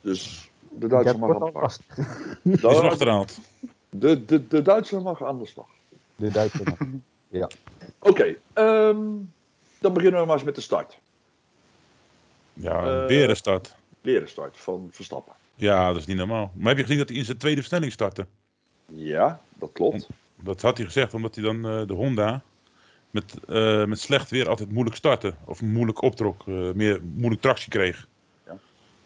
Dus 0.02 0.50
de 0.70 0.88
Duitser 0.88 1.20
Dat 1.20 1.30
mag 1.30 1.42
aan 1.42 1.52
de 1.54 1.60
al 1.60 1.70
slag. 1.70 1.98
De, 2.42 2.68
achterhaald. 2.68 3.40
de, 3.90 4.26
de, 4.26 4.48
de 4.48 4.62
Duitser 4.62 5.02
mag 5.02 5.24
aan 5.24 5.40
de 5.40 5.46
slag. 5.46 5.68
De 6.16 6.30
Duitse 6.30 6.64
mag. 6.64 7.48
Oké, 8.00 8.36
ehm, 8.54 9.06
dan 9.80 9.94
beginnen 9.94 10.20
we 10.20 10.26
maar 10.26 10.36
eens 10.36 10.44
met 10.44 10.56
de 10.56 10.62
start. 10.62 11.00
Ja, 12.54 13.02
Eh, 13.02 13.08
weer 13.08 13.30
een 13.30 13.36
start. 13.36 13.76
Weer 14.02 14.22
een 14.22 14.28
start 14.28 14.58
van 14.58 14.88
Verstappen. 14.92 15.34
Ja, 15.56 15.88
dat 15.88 15.98
is 15.98 16.06
niet 16.06 16.18
normaal. 16.18 16.52
Maar 16.54 16.68
heb 16.68 16.78
je 16.78 16.84
gezien 16.84 16.98
dat 16.98 17.10
hij 17.10 17.18
in 17.18 17.26
zijn 17.26 17.38
tweede 17.38 17.60
versnelling 17.60 17.92
startte? 17.92 18.26
Ja, 18.86 19.42
dat 19.54 19.70
klopt. 19.74 20.08
Dat 20.42 20.62
had 20.62 20.78
hij 20.78 20.86
gezegd, 20.86 21.14
omdat 21.14 21.36
hij 21.36 21.44
dan 21.44 21.68
eh, 21.68 21.88
de 21.88 21.94
Honda 21.94 22.44
met, 23.12 23.34
eh, 23.48 23.86
met 23.86 24.00
slecht 24.00 24.30
weer 24.30 24.50
altijd 24.50 24.72
moeilijk 24.72 24.96
startte. 24.96 25.34
Of 25.46 25.62
moeilijk 25.62 26.02
optrok, 26.02 26.48
eh, 26.48 26.72
meer 26.72 27.02
moeilijk 27.16 27.42
tractie 27.42 27.70
kreeg. 27.70 28.08
Ja. 28.46 28.58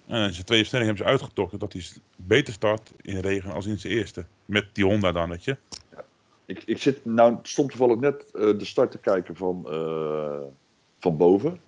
En 0.06 0.34
zijn 0.34 0.46
tweede 0.46 0.68
versnelling 0.68 0.90
hebben 0.90 1.06
ze 1.06 1.12
uitgetrokken 1.12 1.60
dat 1.60 1.74
hij 1.74 1.84
beter 2.16 2.54
start 2.54 2.92
in 3.02 3.20
regen 3.20 3.54
als 3.54 3.66
in 3.66 3.80
zijn 3.80 3.94
eerste. 3.94 4.26
Met 4.46 4.66
die 4.74 4.86
Honda 4.86 5.12
dan, 5.12 5.30
weet 5.30 5.44
je. 5.44 5.58
Ik, 6.46 6.64
ik 6.66 6.78
zit 6.78 7.06
nou 7.06 7.38
stond 7.42 7.70
toevallig 7.70 8.00
net 8.00 8.26
de 8.32 8.66
start 8.66 8.92
te 8.92 8.98
kijken 8.98 9.36
van, 9.36 9.64
van 11.00 11.18
boven. 11.18 11.60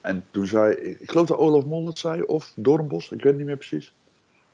En 0.00 0.24
toen 0.30 0.46
zei, 0.46 0.74
ik 0.74 1.10
geloof 1.10 1.26
dat 1.26 1.38
Olaf 1.38 1.64
Mol 1.64 1.86
het 1.86 1.98
zei, 1.98 2.22
of 2.22 2.52
Doornbos, 2.56 3.04
ik 3.04 3.10
weet 3.10 3.22
het 3.22 3.36
niet 3.36 3.46
meer 3.46 3.56
precies. 3.56 3.94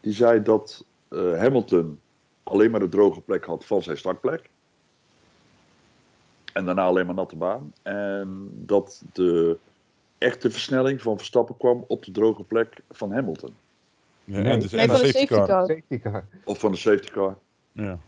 Die 0.00 0.12
zei 0.12 0.43
dat 0.43 0.85
Hamilton 1.09 1.99
alleen 2.44 2.70
maar 2.70 2.81
de 2.81 2.88
droge 2.88 3.20
plek 3.20 3.44
had 3.44 3.64
van 3.64 3.82
zijn 3.82 3.96
startplek. 3.96 4.50
En 6.52 6.64
daarna 6.64 6.82
alleen 6.85 7.06
maar 7.06 7.14
natte 7.14 7.37
baan. 7.37 7.73
En 7.82 8.49
dat 8.52 9.02
de 9.12 9.58
echte 10.19 10.50
versnelling 10.50 11.02
van 11.02 11.17
Verstappen 11.17 11.56
kwam 11.56 11.85
op 11.88 12.05
de 12.05 12.11
droge 12.11 12.43
plek 12.44 12.81
van 12.91 13.12
Hamilton. 13.12 13.55
Ja, 14.25 14.43
en, 14.43 14.61
dus, 14.61 14.70
Nee, 14.73 14.81
en 14.81 14.88
van 14.88 14.99
de 15.00 15.06
safety 15.06 15.26
car. 15.26 15.46
car. 15.46 15.67
Safety 15.67 15.99
car. 16.00 16.26
Of 16.44 16.58
van 16.58 16.70
de 16.70 16.76
safety 16.76 17.11
car. 17.11 17.38
Ja. 17.73 17.99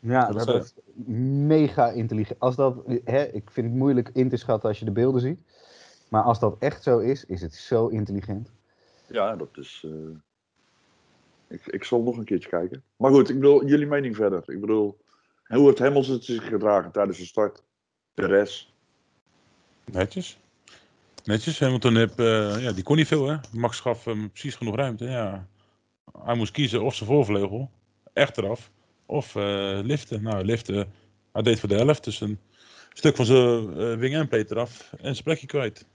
Ja, 0.00 0.32
Dat 0.32 0.46
dat, 0.46 0.62
is, 0.64 0.74
is 0.74 1.04
mega 1.46 1.88
intelligent. 1.90 2.40
Als 2.40 2.56
dat, 2.56 2.76
hè, 3.04 3.22
ik 3.24 3.50
vind 3.50 3.66
het 3.66 3.76
moeilijk 3.76 4.10
in 4.12 4.28
te 4.28 4.36
schatten 4.36 4.68
als 4.68 4.78
je 4.78 4.84
de 4.84 4.90
beelden 4.90 5.20
ziet. 5.20 5.40
Maar 6.08 6.22
als 6.22 6.38
dat 6.38 6.56
echt 6.58 6.82
zo 6.82 6.98
is, 6.98 7.24
is 7.24 7.40
het 7.40 7.54
zo 7.54 7.86
intelligent. 7.86 8.50
Ja, 9.06 9.36
dat 9.36 9.48
is. 9.52 9.84
eh, 9.86 9.92
Ik, 11.52 11.66
ik 11.66 11.84
zal 11.84 12.02
nog 12.02 12.16
een 12.16 12.24
keertje 12.24 12.48
kijken. 12.48 12.82
Maar 12.96 13.10
goed, 13.10 13.28
ik 13.28 13.34
bedoel, 13.34 13.66
jullie 13.66 13.86
mening 13.86 14.16
verder. 14.16 14.42
Ik 14.46 14.60
bedoel, 14.60 15.00
hoe 15.46 15.66
heeft 15.66 15.78
Hamilton 15.78 16.22
zich 16.22 16.48
gedragen 16.48 16.92
tijdens 16.92 17.18
de 17.18 17.24
start? 17.24 17.62
Perez. 18.14 18.72
Netjes. 19.84 20.38
Netjes. 21.24 21.60
Hamilton 21.60 21.94
heb, 21.94 22.18
eh, 22.18 22.62
ja, 22.62 22.72
die 22.72 22.82
kon 22.84 22.96
niet 22.96 23.06
veel, 23.06 23.28
hè. 23.28 23.36
Max 23.52 23.80
gaf 23.80 24.04
hem 24.04 24.30
precies 24.30 24.54
genoeg 24.54 24.76
ruimte. 24.76 25.04
Ja. 25.04 25.46
Hij 26.18 26.34
moest 26.34 26.52
kiezen 26.52 26.82
of 26.82 26.94
zijn 26.94 27.08
voorvleugel, 27.08 27.70
echt 28.12 28.38
eraf, 28.38 28.70
of 29.06 29.36
eh, 29.36 29.78
liften. 29.82 30.22
Nou, 30.22 30.44
liften, 30.44 30.92
hij 31.32 31.42
deed 31.42 31.60
voor 31.60 31.68
de 31.68 31.74
helft, 31.74 32.04
dus 32.04 32.20
een 32.20 32.38
stuk 32.92 33.16
van 33.16 33.24
zijn 33.24 33.76
eh, 33.76 33.96
wing 33.98 34.14
en 34.14 34.28
plate 34.28 34.54
eraf 34.54 34.92
en 34.92 35.12
zijn 35.12 35.24
plekje 35.24 35.46
kwijt. 35.46 35.86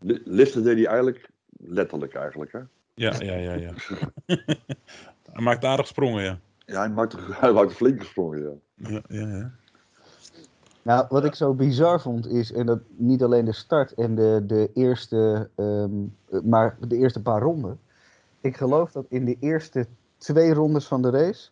Li- 0.00 0.22
Liften 0.24 0.62
deed 0.62 0.76
hij 0.76 0.86
eigenlijk, 0.86 1.28
letterlijk 1.56 2.14
eigenlijk. 2.14 2.52
Hè? 2.52 2.60
Ja, 2.94 3.12
ja, 3.28 3.34
ja, 3.34 3.52
ja. 3.54 3.72
hij 5.32 5.42
maakte 5.42 5.66
aardig 5.66 5.86
sprongen, 5.86 6.22
ja. 6.22 6.38
Ja, 6.66 6.78
hij 6.78 6.88
maakte, 6.90 7.16
hij 7.44 7.52
maakte 7.52 7.74
flink 7.74 8.00
gesprongen. 8.00 8.60
Ja. 8.76 8.88
Ja, 8.90 9.00
ja, 9.08 9.36
ja. 9.36 9.50
Nou, 10.82 11.06
wat 11.08 11.24
ik 11.24 11.34
zo 11.34 11.54
bizar 11.54 12.00
vond 12.00 12.26
is, 12.26 12.52
en 12.52 12.66
dat 12.66 12.80
niet 12.96 13.22
alleen 13.22 13.44
de 13.44 13.52
start 13.52 13.94
en 13.94 14.14
de, 14.14 14.42
de 14.46 14.70
eerste, 14.74 15.50
ehm, 15.56 15.90
eh, 16.30 16.40
maar 16.40 16.76
de 16.80 16.96
eerste 16.96 17.22
paar 17.22 17.40
ronden. 17.42 17.80
Ik 18.40 18.56
geloof 18.56 18.92
dat 18.92 19.06
in 19.08 19.24
de 19.24 19.36
eerste 19.40 19.86
twee 20.18 20.54
rondes 20.54 20.86
van 20.86 21.02
de 21.02 21.10
race 21.10 21.50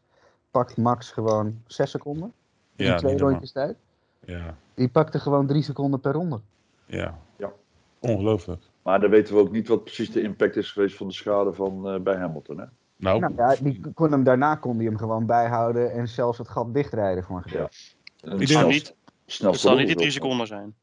pakt 0.51 0.77
Max 0.77 1.11
gewoon 1.11 1.63
zes 1.67 1.91
seconden. 1.91 2.33
In 2.77 2.85
Ja, 2.87 2.97
twee 2.97 3.19
rondjes 3.19 3.53
tijd. 3.53 3.77
Ja, 4.25 4.57
Die 4.75 4.89
pakte 4.89 5.19
gewoon 5.19 5.47
drie 5.47 5.63
seconden 5.63 6.01
per 6.01 6.13
ronde. 6.13 6.41
ja. 6.87 7.19
Ja. 7.37 7.53
Ongelooflijk. 7.99 8.63
Maar 8.83 9.01
dan 9.01 9.11
weten 9.11 9.35
we 9.35 9.41
ook 9.41 9.51
niet 9.53 9.69
wat 9.69 9.85
precies 9.85 10.13
de 10.13 10.23
impact 10.23 10.57
is 10.57 10.71
geweest 10.73 10.97
van 10.97 11.07
de 11.07 11.13
schade 11.13 11.53
van, 11.53 11.89
eh, 11.89 12.01
bij 12.01 12.17
Hamilton. 12.17 12.59
Hè? 12.59 12.65
Nou, 12.97 13.21
Nou 13.21 13.35
ja, 13.37 13.57
die 13.61 13.81
kon 13.95 14.13
hem, 14.13 14.25
daarna 14.25 14.55
kon 14.55 14.77
hij 14.77 14.85
hem 14.85 14.97
gewoon 14.97 15.27
bijhouden 15.27 15.93
en 15.93 16.09
zelfs 16.09 16.39
het 16.39 16.49
gat 16.49 16.75
dichtrijden 16.75 17.25
voor 17.25 17.37
een 17.37 17.43
gedeelte. 17.43 17.77
Ik 18.17 18.31
Het 18.31 18.39
denk 18.39 18.51
zal 18.51 18.69
niet, 18.69 18.95
snel 19.27 19.51
het 19.51 19.61
zal 19.61 19.77
niet 19.77 19.87
die 19.87 19.97
drie 19.97 20.11
seconden 20.11 20.47
zijn. 20.47 20.75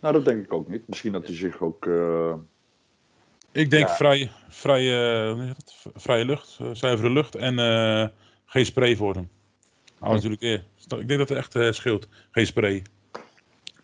Nou, 0.00 0.14
dat 0.14 0.24
denk 0.24 0.44
ik 0.44 0.52
ook 0.52 0.68
niet. 0.68 0.88
Misschien 0.88 1.12
dat 1.12 1.26
hij 1.26 1.34
zich 1.36 1.60
ook. 1.60 1.86
eh, 1.86 2.34
ik 3.52 3.70
denk 3.70 3.88
Ja. 3.88 3.94
vrij, 3.94 4.30
vrije 5.94 6.24
lucht, 6.24 6.56
eh, 6.60 6.70
zuivere 6.72 7.10
lucht 7.10 7.34
en 7.34 7.58
eh, 7.58 8.08
geen 8.44 8.66
spray 8.66 8.96
voor 8.96 9.14
hem. 9.14 9.28
Nou, 10.00 10.14
natuurlijk. 10.14 10.42
Ik 10.88 11.08
denk 11.08 11.18
dat 11.18 11.28
het 11.28 11.38
echt 11.38 11.54
eh, 11.54 11.70
scheelt. 11.72 12.08
Geen 12.30 12.46
spray. 12.46 12.82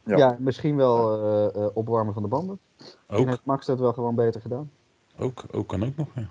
Ja. 0.04 0.16
Ja, 0.16 0.37
misschien 0.38 0.76
wel 0.76 1.23
eh, 1.25 1.62
eh, 1.62 1.76
opwarmen 1.76 2.14
van 2.14 2.23
de 2.23 2.28
banden. 2.28 2.59
Ook, 3.09 3.26
heeft 3.26 3.44
Max 3.44 3.66
dat 3.66 3.78
wel 3.78 3.92
gewoon 3.92 4.14
beter 4.14 4.40
gedaan. 4.40 4.71
ook, 5.18 5.44
ook 5.50 5.68
kan 5.68 5.85
ook 5.85 5.97
nog. 5.97 6.09
Ja. 6.14 6.28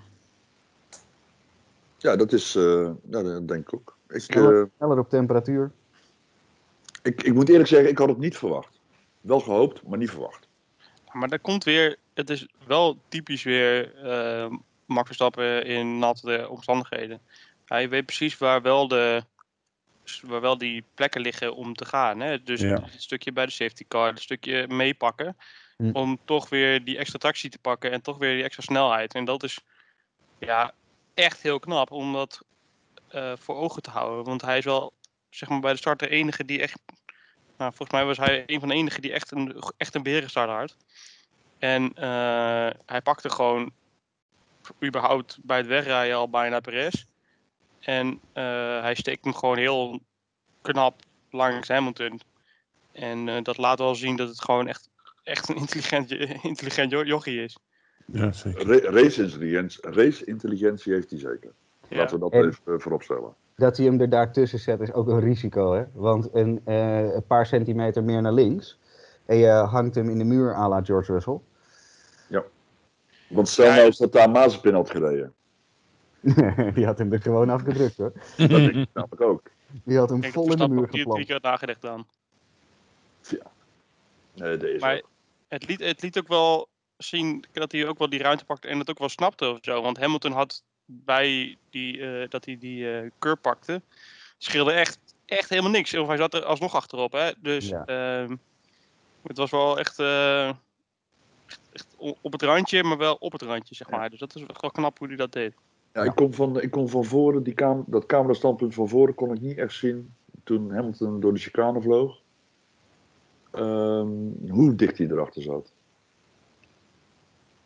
ja, 1.96 2.16
dat 2.16 2.32
is. 2.32 2.54
eh, 2.54 2.90
ja, 3.10 3.22
dat 3.22 3.48
denk 3.48 3.66
ik 3.66 3.74
ook. 3.74 3.96
Ik, 4.08 4.20
Sneller, 4.20 4.70
sneller 4.76 4.98
op 4.98 5.08
temperatuur. 5.08 5.70
ik, 7.02 7.22
ik 7.22 7.34
moet 7.34 7.48
eerlijk 7.48 7.68
zeggen, 7.68 7.90
ik 7.90 7.98
had 7.98 8.08
het 8.08 8.18
niet 8.18 8.36
verwacht. 8.36 8.80
Wel 9.20 9.40
gehoopt, 9.40 9.82
maar 9.82 9.98
niet 9.98 10.10
verwacht. 10.10 10.48
Maar 11.12 11.28
dat 11.28 11.40
komt 11.40 11.64
weer, 11.64 11.96
het 12.14 12.30
is 12.30 12.48
wel 12.66 12.96
typisch 13.08 13.42
weer 13.42 13.92
Max 14.86 15.06
Verstappen 15.06 15.64
in 15.66 15.98
natte 15.98 16.46
omstandigheden. 16.50 17.20
Hij 17.64 17.88
weet 17.88 18.06
precies 18.06 18.38
waar 18.38 18.62
wel 18.62 18.88
de, 18.88 19.24
waar 20.22 20.40
wel 20.40 20.58
die 20.58 20.84
plekken 20.94 21.20
liggen 21.20 21.54
om 21.54 21.74
te 21.74 21.84
gaan. 21.84 22.20
Hè? 22.20 22.42
Dus 22.42 22.60
Ja. 22.60 22.76
een 22.76 22.90
stukje 22.96 23.32
bij 23.32 23.46
de 23.46 23.52
safety 23.52 23.84
car, 23.88 24.08
een 24.08 24.16
stukje 24.16 24.68
meepakken. 24.68 25.36
Hm. 25.76 25.90
Om 25.92 26.18
toch 26.24 26.48
weer 26.48 26.84
die 26.84 26.98
extra 26.98 27.18
tractie 27.18 27.50
te 27.50 27.58
pakken 27.58 27.90
en 27.90 28.02
toch 28.02 28.18
weer 28.18 28.34
die 28.34 28.44
extra 28.44 28.62
snelheid. 28.62 29.14
En 29.14 29.24
dat 29.24 29.42
is 29.42 29.58
ja, 30.38 30.74
echt 31.14 31.42
heel 31.42 31.58
knap 31.58 31.90
om 31.90 32.12
dat 32.12 32.44
eh, 33.08 33.32
voor 33.36 33.56
ogen 33.56 33.82
te 33.82 33.90
houden. 33.90 34.24
Want 34.24 34.42
hij 34.42 34.58
is 34.58 34.64
wel 34.64 34.92
zeg 35.30 35.48
maar, 35.48 35.60
bij 35.60 35.72
de 35.72 35.78
start 35.78 35.98
de 35.98 36.08
enige 36.08 36.44
die 36.44 36.60
echt. 36.60 36.78
Nou, 37.56 37.74
volgens 37.74 37.90
mij 37.90 38.04
was 38.04 38.16
hij 38.16 38.42
een 38.46 38.60
van 38.60 38.68
de 38.68 38.74
enigen 38.74 39.02
die 39.02 39.12
echt 39.12 39.30
een, 39.30 39.62
echt 39.76 39.94
een 39.94 40.02
berenstart 40.02 40.50
had. 40.50 40.76
En 41.58 41.92
eh, 41.94 42.70
hij 42.86 43.00
pakte 43.02 43.30
gewoon 43.30 43.72
überhaupt 44.84 45.38
bij 45.42 45.56
het 45.56 45.66
wegrijden 45.66 46.16
al 46.16 46.30
bijna 46.30 46.60
Perez. 46.60 47.04
En 47.82 48.20
eh, 48.32 48.80
hij 48.80 48.94
steekt 48.94 49.24
hem 49.24 49.34
gewoon 49.34 49.58
heel 49.58 50.00
knap 50.60 51.00
langs 51.30 51.68
Hamilton. 51.68 52.20
En 52.92 53.28
eh, 53.28 53.42
dat 53.42 53.56
laat 53.58 53.78
wel 53.78 53.94
zien 53.94 54.16
dat 54.16 54.28
het 54.28 54.42
gewoon 54.42 54.68
echt, 54.68 54.88
echt 55.22 55.48
een 55.48 55.56
intelligent, 55.56 56.10
intelligent 56.42 56.90
jo- 56.90 57.04
jochie 57.04 57.42
is. 57.42 57.58
Ja, 58.06 58.32
zeker. 58.32 58.66
Ra- 58.66 58.90
Race-intelligentie 58.90 59.90
race 59.90 60.24
-intelligentie 60.24 60.92
heeft 60.92 61.10
hij 61.10 61.18
zeker. 61.18 61.52
Ja. 61.88 61.96
Laten 61.96 62.14
we 62.14 62.20
dat 62.20 62.32
En- 62.32 62.46
even 62.48 62.60
eh, 62.74 62.74
voorop 62.78 63.02
stellen. 63.02 63.34
Dat 63.56 63.76
hij 63.76 63.86
hem 63.86 64.00
er 64.00 64.08
daartussen 64.08 64.58
zet 64.58 64.80
is 64.80 64.92
ook 64.92 65.08
een 65.08 65.20
risico, 65.20 65.72
hè? 65.72 65.84
Want 65.92 66.28
een, 66.32 66.60
eh, 66.64 67.14
een 67.14 67.26
paar 67.26 67.46
centimeter 67.46 68.04
meer 68.04 68.22
naar 68.22 68.32
links 68.32 68.78
en 69.26 69.36
je 69.36 69.48
hangt 69.50 69.94
hem 69.94 70.08
in 70.08 70.18
de 70.18 70.24
muur 70.24 70.54
à 70.54 70.68
la 70.68 70.82
George 70.84 71.12
Russell. 71.12 71.38
Want 73.28 73.48
stel 73.48 73.64
Ja, 73.66 73.74
nou 73.74 73.86
eens 73.86 73.98
dat 73.98 74.12
daar 74.12 74.30
Mazepin 74.30 74.74
had 74.74 74.90
gereden. 74.90 75.34
Die 76.74 76.84
had 76.86 76.98
hem 76.98 77.12
er 77.12 77.20
gewoon 77.22 77.50
afgedrukt, 77.50 77.96
hoor. 77.96 78.12
Dat 78.36 78.48
denk 78.48 78.74
ik 78.74 78.88
namelijk 78.94 79.20
ook. 79.20 79.42
Die 79.84 79.98
had 79.98 80.08
hem 80.08 80.22
Ik 80.22 80.32
vol 80.32 80.46
dat 80.46 80.60
in 80.60 80.68
de 80.68 80.74
muur 80.74 80.88
drie, 80.88 80.90
drie 80.90 81.02
geplant. 81.02 81.24
keer 81.26 81.34
had 81.34 81.42
nagedacht 81.42 81.80
dan. 81.82 82.06
Nee, 84.34 84.56
deze 84.56 84.78
Maar 84.78 84.96
ook. 84.96 85.08
het 85.48 85.66
liet, 85.68 85.80
het 85.80 86.02
liet 86.02 86.18
ook 86.18 86.28
wel 86.28 86.68
zien 86.96 87.44
dat 87.52 87.72
hij 87.72 87.86
ook 87.88 87.98
wel 87.98 88.08
die 88.08 88.22
ruimte 88.22 88.44
pakte 88.44 88.68
en 88.68 88.78
het 88.78 88.90
ook 88.90 88.98
wel 88.98 89.08
snapte 89.08 89.50
of 89.50 89.58
zo. 89.62 89.82
Want 89.82 89.98
Hamilton 89.98 90.32
had 90.32 90.62
bij 90.84 91.56
die, 91.70 92.00
eh, 92.20 92.28
dat 92.28 92.44
hij 92.44 92.58
die 92.58 92.92
eh 92.98 93.10
curb 93.18 93.42
pakte, 93.42 93.82
scheelde 94.38 94.72
echt, 94.72 94.98
echt 95.24 95.48
helemaal 95.48 95.70
niks. 95.70 95.94
Of 95.94 96.06
hij 96.06 96.16
zat 96.16 96.34
er 96.34 96.44
alsnog 96.44 96.74
achterop. 96.74 97.12
Hè? 97.12 97.30
Dus 97.38 97.68
Ja. 97.68 97.84
ehm, 97.84 98.36
het 99.22 99.36
was 99.36 99.50
wel 99.50 99.78
echt, 99.78 99.98
eh, 99.98 100.48
echt, 101.72 101.86
op 101.98 102.32
het 102.32 102.42
randje, 102.42 102.82
maar 102.82 102.98
wel 102.98 103.14
op 103.14 103.32
het 103.32 103.42
randje, 103.42 103.74
zeg 103.74 103.90
maar. 103.90 104.10
Dus 104.10 104.18
dat 104.18 104.34
is 104.34 104.42
echt 104.46 104.60
wel 104.60 104.70
knap 104.70 104.98
hoe 104.98 105.08
hij 105.08 105.16
dat 105.16 105.32
deed. 105.32 105.54
Ja, 105.92 106.02
ik 106.02 106.14
kon 106.14 106.32
van, 106.32 106.60
ik 106.60 106.70
kon 106.70 106.88
van 106.88 107.04
voren, 107.04 107.42
die 107.42 107.54
kam 107.54 107.84
dat 107.86 108.06
camerastandpunt 108.06 108.74
van 108.74 108.88
voren 108.88 109.14
kon 109.14 109.34
ik 109.34 109.40
niet 109.40 109.58
echt 109.58 109.74
zien 109.74 110.14
toen 110.44 110.70
Hamilton 110.70 111.20
door 111.20 111.32
de 111.32 111.38
chicane 111.38 111.80
vloog. 111.80 112.20
Ehm, 113.50 114.08
hoe 114.50 114.74
dicht 114.74 114.98
hij 114.98 115.06
erachter 115.06 115.42
zat. 115.42 115.72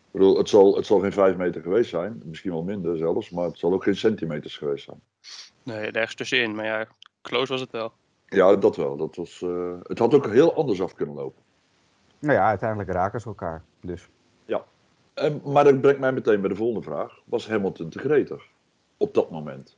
Ik 0.06 0.22
bedoel, 0.22 0.38
het 0.38 0.48
zal, 0.48 0.76
het 0.76 0.86
zal 0.86 0.98
geen 0.98 1.12
vijf 1.12 1.36
meter 1.36 1.62
geweest 1.62 1.90
zijn, 1.90 2.22
misschien 2.24 2.50
wel 2.50 2.62
minder 2.62 2.96
zelfs, 2.96 3.30
maar 3.30 3.44
het 3.44 3.58
zal 3.58 3.72
ook 3.72 3.82
geen 3.82 3.96
centimeters 3.96 4.56
geweest 4.56 4.84
zijn. 4.84 5.00
Nee, 5.62 5.90
ergens 5.90 6.14
tussenin. 6.14 6.54
Maar 6.54 6.64
ja, 6.64 6.86
close 7.22 7.52
was 7.52 7.60
het 7.60 7.70
wel. 7.70 7.92
Ja, 8.26 8.56
dat 8.56 8.76
wel. 8.76 8.96
Dat 8.96 9.16
was, 9.16 9.42
eh, 9.42 9.74
het 9.82 9.98
had 9.98 10.14
ook 10.14 10.26
heel 10.26 10.54
anders 10.54 10.82
af 10.82 10.94
kunnen 10.94 11.14
lopen. 11.14 11.42
Nou 12.18 12.34
ja, 12.34 12.48
uiteindelijk 12.48 12.90
raken 12.90 13.20
ze 13.20 13.26
elkaar. 13.26 13.64
Dus 13.80 14.08
En, 15.16 15.40
maar 15.44 15.64
dat 15.64 15.80
brengt 15.80 16.00
mij 16.00 16.12
meteen 16.12 16.40
bij 16.40 16.48
de 16.48 16.56
volgende 16.56 16.82
vraag. 16.82 17.20
Was 17.24 17.48
Hamilton 17.48 17.88
te 17.88 17.98
gretig 17.98 18.46
op 18.96 19.14
dat 19.14 19.30
moment? 19.30 19.76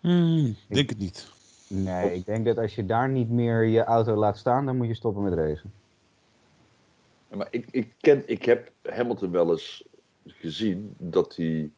Hmm, 0.00 0.56
denk 0.68 0.88
het 0.88 0.98
niet. 0.98 1.32
nee, 1.68 2.14
ik 2.14 2.26
denk 2.26 2.44
dat 2.44 2.58
als 2.58 2.74
je 2.74 2.86
daar 2.86 3.08
niet 3.08 3.30
meer 3.30 3.64
je 3.64 3.84
auto 3.84 4.14
laat 4.14 4.38
staan, 4.38 4.66
dan 4.66 4.76
moet 4.76 4.86
je 4.86 4.94
stoppen 4.94 5.22
met 5.22 5.32
racen. 5.32 5.72
Maar 7.28 7.48
ik, 7.50 7.66
ik, 7.70 7.92
ken, 8.00 8.22
ik 8.26 8.44
heb 8.44 8.72
Hamilton 8.82 9.30
wel 9.30 9.50
eens 9.50 9.84
gezien 10.26 10.94
dat 10.98 11.36
hij, 11.36 11.70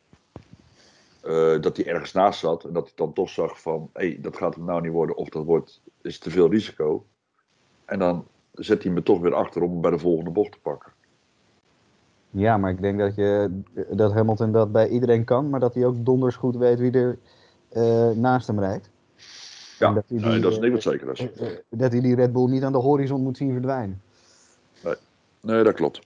eh, 1.20 1.60
dat 1.60 1.76
hij 1.76 1.86
ergens 1.86 2.12
naast 2.12 2.40
zat. 2.40 2.64
En 2.64 2.72
dat 2.72 2.84
hij 2.84 2.92
dan 2.94 3.12
toch 3.12 3.30
zag 3.30 3.60
van, 3.60 3.90
hé, 3.92 4.08
hey, 4.08 4.18
dat 4.20 4.36
gaat 4.36 4.54
hem 4.54 4.64
nou 4.64 4.80
niet 4.80 4.92
worden. 4.92 5.16
Of 5.16 5.28
dat 5.28 5.44
wordt, 5.44 5.80
is 6.02 6.18
te 6.18 6.30
veel 6.30 6.50
risico. 6.50 7.06
En 7.84 7.98
dan 7.98 8.26
zet 8.58 8.82
hij 8.82 8.92
me 8.92 9.02
toch 9.02 9.20
weer 9.20 9.34
achter 9.34 9.62
om 9.62 9.70
hem 9.70 9.80
bij 9.80 9.90
de 9.90 9.98
volgende 9.98 10.30
bocht 10.30 10.52
te 10.52 10.58
pakken. 10.62 10.92
Ja, 12.30 12.56
maar 12.56 12.70
ik 12.70 12.80
denk 12.80 12.98
dat, 12.98 13.14
je, 13.14 13.60
dat 13.90 14.12
Hamilton 14.12 14.52
dat 14.52 14.72
bij 14.72 14.88
iedereen 14.88 15.24
kan, 15.24 15.50
maar 15.50 15.60
dat 15.60 15.74
hij 15.74 15.84
ook 15.86 16.04
donders 16.04 16.36
goed 16.36 16.56
weet 16.56 16.78
wie 16.78 16.90
er 16.92 17.18
eh, 17.68 18.10
naast 18.10 18.46
hem 18.46 18.58
rijdt. 18.60 18.90
Ja, 19.78 19.88
En 19.88 19.94
dat 19.94 20.04
hij 20.08 20.18
nee, 20.18 20.30
die, 20.32 20.40
dat 20.40 20.50
is 20.50 20.56
eh, 20.56 20.62
niet 20.64 20.72
wat 20.72 20.82
zeker 20.82 21.10
is. 21.10 21.20
Eh, 21.20 21.46
eh, 21.50 21.58
Dat 21.68 21.92
hij 21.92 22.00
die 22.00 22.14
Red 22.14 22.32
Bull 22.32 22.48
niet 22.50 22.62
aan 22.62 22.72
de 22.72 22.78
horizon 22.78 23.22
moet 23.22 23.36
zien 23.36 23.52
verdwijnen. 23.52 24.02
Nee, 25.40 25.62
dat 25.62 25.74
klopt. 25.74 26.00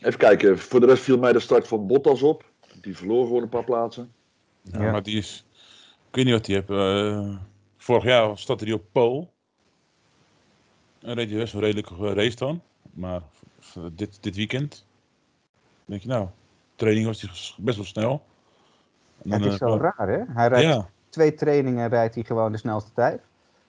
Even 0.00 0.18
kijken, 0.18 0.58
voor 0.58 0.80
de 0.80 0.86
rest 0.86 1.02
viel 1.02 1.18
mij 1.18 1.32
de 1.32 1.40
start 1.40 1.68
van 1.68 1.86
Bottas 1.86 2.22
op. 2.22 2.44
Die 2.80 2.96
verloor 2.96 3.26
gewoon 3.26 3.42
een 3.42 3.48
paar 3.48 3.64
plaatsen. 3.64 4.12
Ja, 4.62 4.82
Ja. 4.82 4.90
Maar 4.90 5.02
die 5.02 5.16
is. 5.16 5.44
Ik 6.08 6.14
weet 6.14 6.24
niet 6.24 6.34
wat 6.34 6.46
hij 6.46 6.54
heeft. 6.54 6.70
eh, 6.70 7.36
vorig 7.88 8.04
jaar 8.04 8.38
stond 8.38 8.60
hij 8.60 8.72
op 8.72 8.84
pole. 8.92 9.26
En 11.00 11.14
reed 11.14 11.30
hij 11.30 11.38
best 11.38 11.52
wel 11.52 11.62
redelijk 11.62 11.90
eh, 11.90 12.12
race 12.12 12.36
dan. 12.36 12.62
Maar 12.92 13.22
v- 13.60 13.76
dit, 13.92 14.22
dit 14.22 14.36
weekend. 14.36 14.86
Denk 15.84 16.02
je 16.02 16.08
nou. 16.08 16.28
Training 16.74 17.06
was 17.06 17.20
hij 17.20 17.30
best 17.64 17.76
wel 17.76 17.86
snel. 17.86 18.24
En 19.22 19.30
het 19.30 19.40
dan, 19.42 19.52
is 19.52 19.58
eh, 19.58 19.68
zo 19.68 19.76
raar, 19.76 20.08
hè? 20.08 20.22
Hij 20.28 20.48
rijdt 20.48 20.66
Ja, 20.68 20.88
twee 21.08 21.34
trainingen 21.34 21.88
rijdt 21.88 22.14
hij 22.14 22.24
gewoon 22.24 22.52
de 22.52 22.58
snelste 22.58 22.92
tijd. 22.94 23.20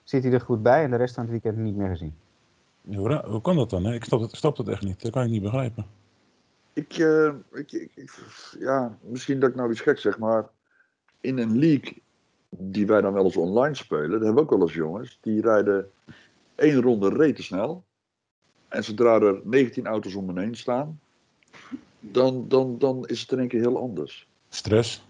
Zit 0.04 0.22
hij 0.22 0.32
er 0.32 0.40
goed 0.40 0.62
bij 0.62 0.84
en 0.84 0.90
de 0.90 0.96
rest 0.96 1.14
van 1.14 1.22
het 1.22 1.32
weekend 1.32 1.56
niet 1.56 1.76
meer 1.76 1.88
gezien. 1.88 2.14
hoe, 2.94 3.24
hoe 3.26 3.40
kan 3.40 3.56
dat 3.56 3.70
dan? 3.70 3.84
Hè? 3.84 3.94
Ik 3.94 4.04
snap 4.04 4.20
het, 4.20 4.30
ik 4.32 4.36
snap 4.38 4.56
het 4.56 4.68
echt 4.68 4.82
niet. 4.82 5.02
Dat 5.02 5.12
kan 5.12 5.22
ik 5.24 5.30
niet 5.30 5.42
begrijpen. 5.42 5.86
Ik, 6.72 6.92
eh, 6.98 7.32
ik, 7.52 7.72
ik, 7.72 7.90
ik- 7.94 8.54
ja, 8.58 8.96
misschien 9.00 9.40
dat 9.40 9.50
ik 9.50 9.56
nou 9.56 9.70
iets 9.70 9.80
gek 9.80 9.98
zeg, 9.98 10.18
maar 10.18 10.48
in 11.20 11.38
een 11.38 11.58
league 11.58 12.02
die 12.50 12.86
wij 12.86 13.00
dan 13.00 13.12
wel 13.12 13.24
eens 13.24 13.36
online 13.36 13.74
spelen, 13.74 14.10
daar 14.10 14.20
hebben 14.20 14.34
we 14.34 14.40
ook 14.40 14.50
wel 14.50 14.60
eens 14.60 14.74
jongens, 14.74 15.18
die 15.20 15.40
rijden 15.40 15.90
één 16.54 16.80
ronde 16.82 17.08
rete 17.08 17.42
snel. 17.42 17.84
En 18.68 18.84
zodra 18.84 19.20
er 19.20 19.40
19 19.44 19.86
auto's 19.86 20.14
om 20.14 20.24
me 20.32 20.40
heen 20.40 20.54
staan, 20.56 21.00
dan, 22.00 22.48
dan, 22.48 22.78
dan 22.78 23.06
is 23.06 23.20
het 23.20 23.32
in 23.32 23.38
één 23.38 23.48
keer 23.48 23.60
heel 23.60 23.78
anders. 23.78 24.26
Stress. 24.48 25.02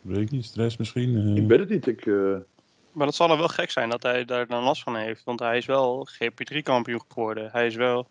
Weet 0.00 0.18
ik 0.18 0.30
niet, 0.30 0.44
stress 0.44 0.76
misschien. 0.76 1.16
eh. 1.16 1.42
Ik 1.42 1.48
weet 1.48 1.58
het 1.58 1.68
niet. 1.68 1.86
Ik, 1.86 2.06
eh, 2.06 2.36
Maar 2.92 3.06
dat 3.06 3.14
zal 3.14 3.28
dan 3.28 3.38
wel 3.38 3.48
gek 3.48 3.70
zijn 3.70 3.90
dat 3.90 4.02
hij 4.02 4.24
daar 4.24 4.46
dan 4.46 4.62
last 4.62 4.82
van 4.82 4.96
heeft. 4.96 5.24
Want 5.24 5.40
hij 5.40 5.56
is 5.56 5.66
wel 5.66 6.08
GP3-kampioen 6.12 7.02
geworden. 7.08 7.48
Hij 7.52 7.66
is 7.66 7.74
wel. 7.74 8.08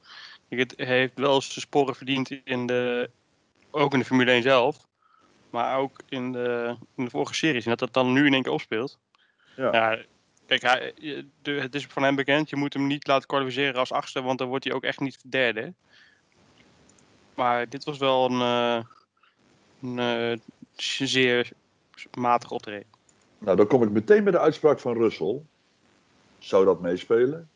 Hij 0.49 0.67
heeft 0.75 1.19
wel 1.19 1.41
zijn 1.41 1.61
sporen 1.61 1.95
verdiend 1.95 2.29
in 2.43 2.65
de. 2.65 3.09
Ook 3.71 3.93
in 3.93 3.99
de 3.99 4.05
Formule 4.05 4.31
1 4.31 4.41
zelf. 4.41 4.87
Maar 5.53 5.77
ook 5.77 6.01
in 6.09 6.31
de, 6.31 6.75
in 6.95 7.03
de 7.03 7.09
vorige 7.09 7.33
series. 7.33 7.63
En 7.63 7.69
dat 7.69 7.79
dat 7.79 7.93
dan 7.93 8.13
nu 8.13 8.25
in 8.25 8.33
één 8.33 8.43
keer 8.43 8.51
opspeelt. 8.51 8.99
Ja. 9.55 9.97
kijk, 10.45 10.61
hij, 10.61 10.93
de, 11.41 11.51
het 11.51 11.75
is 11.75 11.85
van 11.85 12.03
hem 12.03 12.15
bekend. 12.15 12.49
Je 12.49 12.55
moet 12.55 12.73
hem 12.73 12.87
niet 12.87 13.07
laten 13.07 13.27
kwalificeren 13.27 13.75
als 13.75 13.91
achtste. 13.91 14.21
Want 14.21 14.37
dan 14.37 14.47
wordt 14.47 14.63
hij 14.63 14.73
ook 14.73 14.83
echt 14.83 14.99
niet 14.99 15.31
derde. 15.31 15.73
Maar 17.35 17.69
dit 17.69 17.83
was 17.83 17.97
wel 17.97 18.31
een. 18.31 18.41
eh, 18.41 18.85
een 19.81 19.99
eh, 19.99 20.39
zeer 20.75 21.51
matig 22.17 22.51
optreden. 22.51 22.87
nou, 23.37 23.57
dan 23.57 23.67
kom 23.67 23.83
ik 23.83 23.89
meteen 23.89 24.23
bij 24.23 24.31
de 24.31 24.39
uitspraak 24.39 24.79
van 24.79 24.93
Russell. 24.93 25.41
Zou 26.39 26.65
dat 26.65 26.81
meespelen? 26.81 27.49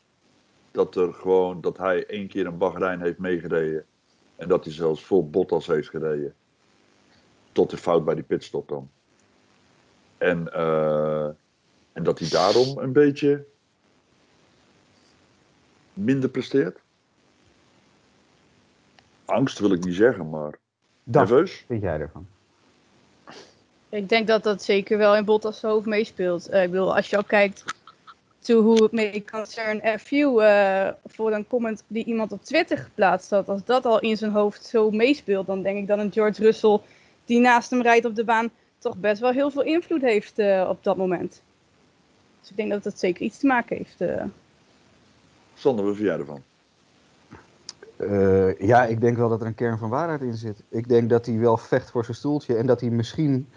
Dat, 0.70 0.96
er 0.96 1.12
gewoon, 1.12 1.60
dat 1.60 1.78
hij 1.78 2.06
één 2.06 2.28
keer 2.28 2.46
een 2.46 2.58
Bahrein 2.58 3.00
heeft 3.00 3.18
meegereden. 3.18 3.84
En 4.36 4.48
dat 4.48 4.64
hij 4.64 4.72
zelfs 4.72 5.02
voor 5.02 5.30
Bottas 5.30 5.66
heeft 5.66 5.88
gereden. 5.88 6.34
Tot 7.58 7.70
de 7.70 7.76
fout 7.76 8.04
bij 8.04 8.14
die 8.14 8.24
pitstop 8.24 8.68
dan. 8.68 8.90
En, 10.18 10.52
eh, 10.52 11.24
en 11.92 12.02
dat 12.02 12.18
hij 12.18 12.28
daarom 12.28 12.78
een 12.78 12.92
beetje 12.92 13.44
minder 15.92 16.30
presteert. 16.30 16.78
Angst 19.24 19.58
wil 19.58 19.72
ik 19.72 19.84
niet 19.84 19.94
zeggen, 19.94 20.30
maar 20.30 20.58
Dan 21.02 21.22
nerveus. 21.22 21.64
vind 21.66 21.82
jij 21.82 22.00
ervan? 22.00 22.26
Ik 23.88 24.08
denk 24.08 24.26
dat 24.26 24.42
dat 24.42 24.62
zeker 24.62 24.98
wel 24.98 25.16
in 25.16 25.24
Bottas 25.24 25.62
hoofd 25.62 25.86
meespeelt. 25.86 26.48
Eh, 26.48 26.62
ik 26.62 26.70
bedoel, 26.70 26.96
als 26.96 27.10
je 27.10 27.16
al 27.16 27.24
kijkt 27.24 27.64
to 28.38 28.62
hoe 28.62 28.82
het 28.82 28.92
mee 28.92 29.24
concern 29.30 29.98
FU 29.98 30.38
eh 30.38 30.88
voor 31.06 31.32
een 31.32 31.46
comment 31.46 31.82
die 31.86 32.04
iemand 32.04 32.32
op 32.32 32.44
Twitter 32.44 32.78
geplaatst 32.78 33.30
had. 33.30 33.48
Als 33.48 33.64
dat 33.64 33.84
al 33.84 34.00
in 34.00 34.16
zijn 34.16 34.30
hoofd 34.30 34.64
zo 34.64 34.90
meespeelt, 34.90 35.46
dan 35.46 35.62
denk 35.62 35.78
ik 35.78 35.86
dat 35.86 35.98
een 35.98 36.12
George 36.12 36.42
Russell 36.42 36.80
die 37.28 37.40
naast 37.40 37.70
hem 37.70 37.82
rijdt 37.82 38.04
op 38.06 38.14
de 38.14 38.24
baan 38.24 38.50
toch 38.78 38.96
best 38.96 39.20
wel 39.20 39.30
heel 39.32 39.50
veel 39.50 39.62
invloed 39.62 40.02
heeft 40.02 40.38
eh, 40.38 40.66
op 40.68 40.84
dat 40.84 40.96
moment. 40.96 41.42
Dus 42.40 42.50
ik 42.50 42.56
denk 42.56 42.70
dat 42.70 42.82
dat 42.82 42.98
zeker 42.98 43.22
iets 43.22 43.38
te 43.38 43.46
maken 43.46 43.76
heeft. 43.76 44.00
eh. 44.00 44.24
Sander, 45.54 45.84
wat 45.84 45.94
vind 45.96 46.06
jij 46.06 46.18
ervan? 46.18 46.42
Eh, 47.96 48.58
ja, 48.58 48.84
ik 48.84 49.00
denk 49.00 49.16
wel 49.16 49.28
dat 49.28 49.40
er 49.40 49.46
een 49.46 49.54
kern 49.54 49.78
van 49.78 49.88
waarheid 49.88 50.20
in 50.20 50.34
zit. 50.34 50.62
Ik 50.68 50.88
denk 50.88 51.10
dat 51.10 51.26
hij 51.26 51.38
wel 51.38 51.56
vecht 51.56 51.90
voor 51.90 52.04
zijn 52.04 52.16
stoeltje 52.16 52.56
en 52.56 52.66
dat 52.66 52.80
hij 52.80 52.90
misschien 52.90 53.48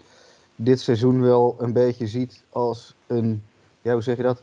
dit 0.56 0.80
seizoen 0.80 1.20
wel 1.20 1.56
een 1.58 1.72
beetje 1.72 2.06
ziet 2.06 2.42
als 2.50 2.94
een, 3.06 3.42
ja, 3.82 3.92
hoe 3.92 4.02
zeg 4.02 4.16
je 4.16 4.22
dat? 4.22 4.42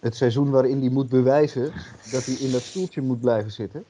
Het 0.00 0.16
seizoen 0.16 0.50
waarin 0.50 0.80
hij 0.80 0.88
moet 0.90 1.08
bewijzen 1.08 1.72
dat 2.10 2.24
hij 2.24 2.34
in 2.34 2.50
dat 2.50 2.60
stoeltje 2.60 3.02
moet 3.02 3.20
blijven 3.20 3.50
zitten. 3.50 3.84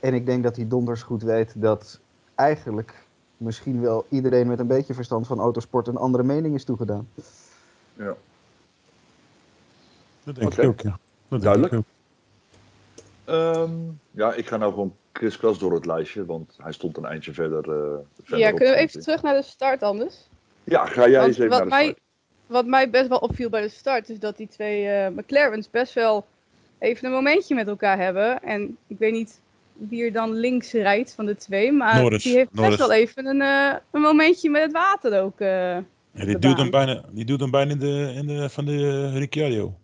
En 0.00 0.14
ik 0.14 0.26
denk 0.26 0.42
dat 0.42 0.56
hij 0.56 0.68
donders 0.68 1.02
goed 1.02 1.22
weet 1.22 1.52
dat 1.56 2.00
eigenlijk 2.34 2.94
misschien 3.42 3.80
wel 3.80 4.06
iedereen 4.08 4.46
met 4.46 4.58
een 4.58 4.66
beetje 4.66 4.94
verstand 4.94 5.26
van 5.26 5.38
autosport 5.38 5.86
een 5.86 5.96
andere 5.96 6.24
mening 6.24 6.54
is 6.54 6.64
toegedaan. 6.64 7.08
Ja. 7.94 8.14
Dat 10.24 10.34
denk 10.34 10.54
ik 10.54 10.64
ook, 10.64 10.80
ja. 10.80 10.90
Dat 10.90 10.98
denk 11.28 11.42
Duidelijk. 11.42 11.72
ik 11.72 11.78
ook. 11.78 11.84
Ehm, 13.24 13.72
ja, 14.10 14.32
ik 14.32 14.46
ga 14.46 14.56
nou 14.56 14.72
gewoon 14.72 14.94
kriskras 15.12 15.58
door 15.58 15.72
het 15.72 15.86
lijstje, 15.86 16.24
want 16.26 16.56
hij 16.62 16.72
stond 16.72 16.96
een 16.96 17.04
eindje 17.04 17.32
verder. 17.32 17.58
eh 17.58 17.98
verder 18.22 18.38
Ja, 18.38 18.50
op, 18.50 18.56
kunnen 18.56 18.74
we 18.74 18.80
even 18.80 19.00
terug 19.00 19.22
naar 19.22 19.34
de 19.34 19.42
start 19.42 19.82
anders? 19.82 20.28
Ja, 20.64 20.86
ga 20.86 21.08
jij 21.08 21.20
Want 21.20 21.26
eens 21.26 21.36
even 21.38 21.48
wat 21.48 21.58
naar 21.58 21.68
de 21.68 21.74
mij- 21.74 21.84
start. 21.84 22.00
Wat 22.46 22.66
mij 22.66 22.90
best 22.90 23.08
wel 23.08 23.18
opviel 23.18 23.50
bij 23.50 23.60
de 23.60 23.68
start 23.68 24.08
is 24.08 24.18
dat 24.18 24.36
die 24.36 24.48
twee 24.48 24.88
eh, 24.88 25.10
McLaren's 25.10 25.70
best 25.70 25.92
wel 25.94 26.26
even 26.78 27.06
een 27.06 27.12
momentje 27.12 27.54
met 27.54 27.68
elkaar 27.68 27.98
hebben. 27.98 28.42
En 28.42 28.76
ik 28.86 28.98
weet 28.98 29.12
niet 29.12 29.40
wie 29.72 30.04
er 30.04 30.12
dan 30.12 30.32
links 30.32 30.72
rijdt 30.72 31.14
van 31.14 31.26
de 31.26 31.36
twee, 31.36 31.72
maar 31.72 32.00
Norris, 32.00 32.22
die 32.22 32.34
heeft 32.34 32.52
Norris. 32.54 32.76
best 32.76 32.88
wel 32.88 32.96
even 32.98 33.26
een, 33.26 33.40
eh, 33.42 33.78
een 33.90 34.00
momentje 34.00 34.50
met 34.50 34.62
het 34.62 34.72
water 34.72 35.22
ook. 35.22 35.40
eh. 35.40 35.76
Ja, 36.14 36.24
die 36.24 36.38
duwt 36.38 36.58
hem 36.58 36.70
bijna, 36.70 37.02
die 37.10 37.24
duwt 37.24 37.40
hem 37.40 37.50
bijna 37.50 37.70
in 37.72 37.78
de, 37.78 38.12
in 38.14 38.26
de, 38.26 38.48
van 38.50 38.64
de 38.64 38.72
uh, 38.72 39.16
Ricciardo. 39.18 39.74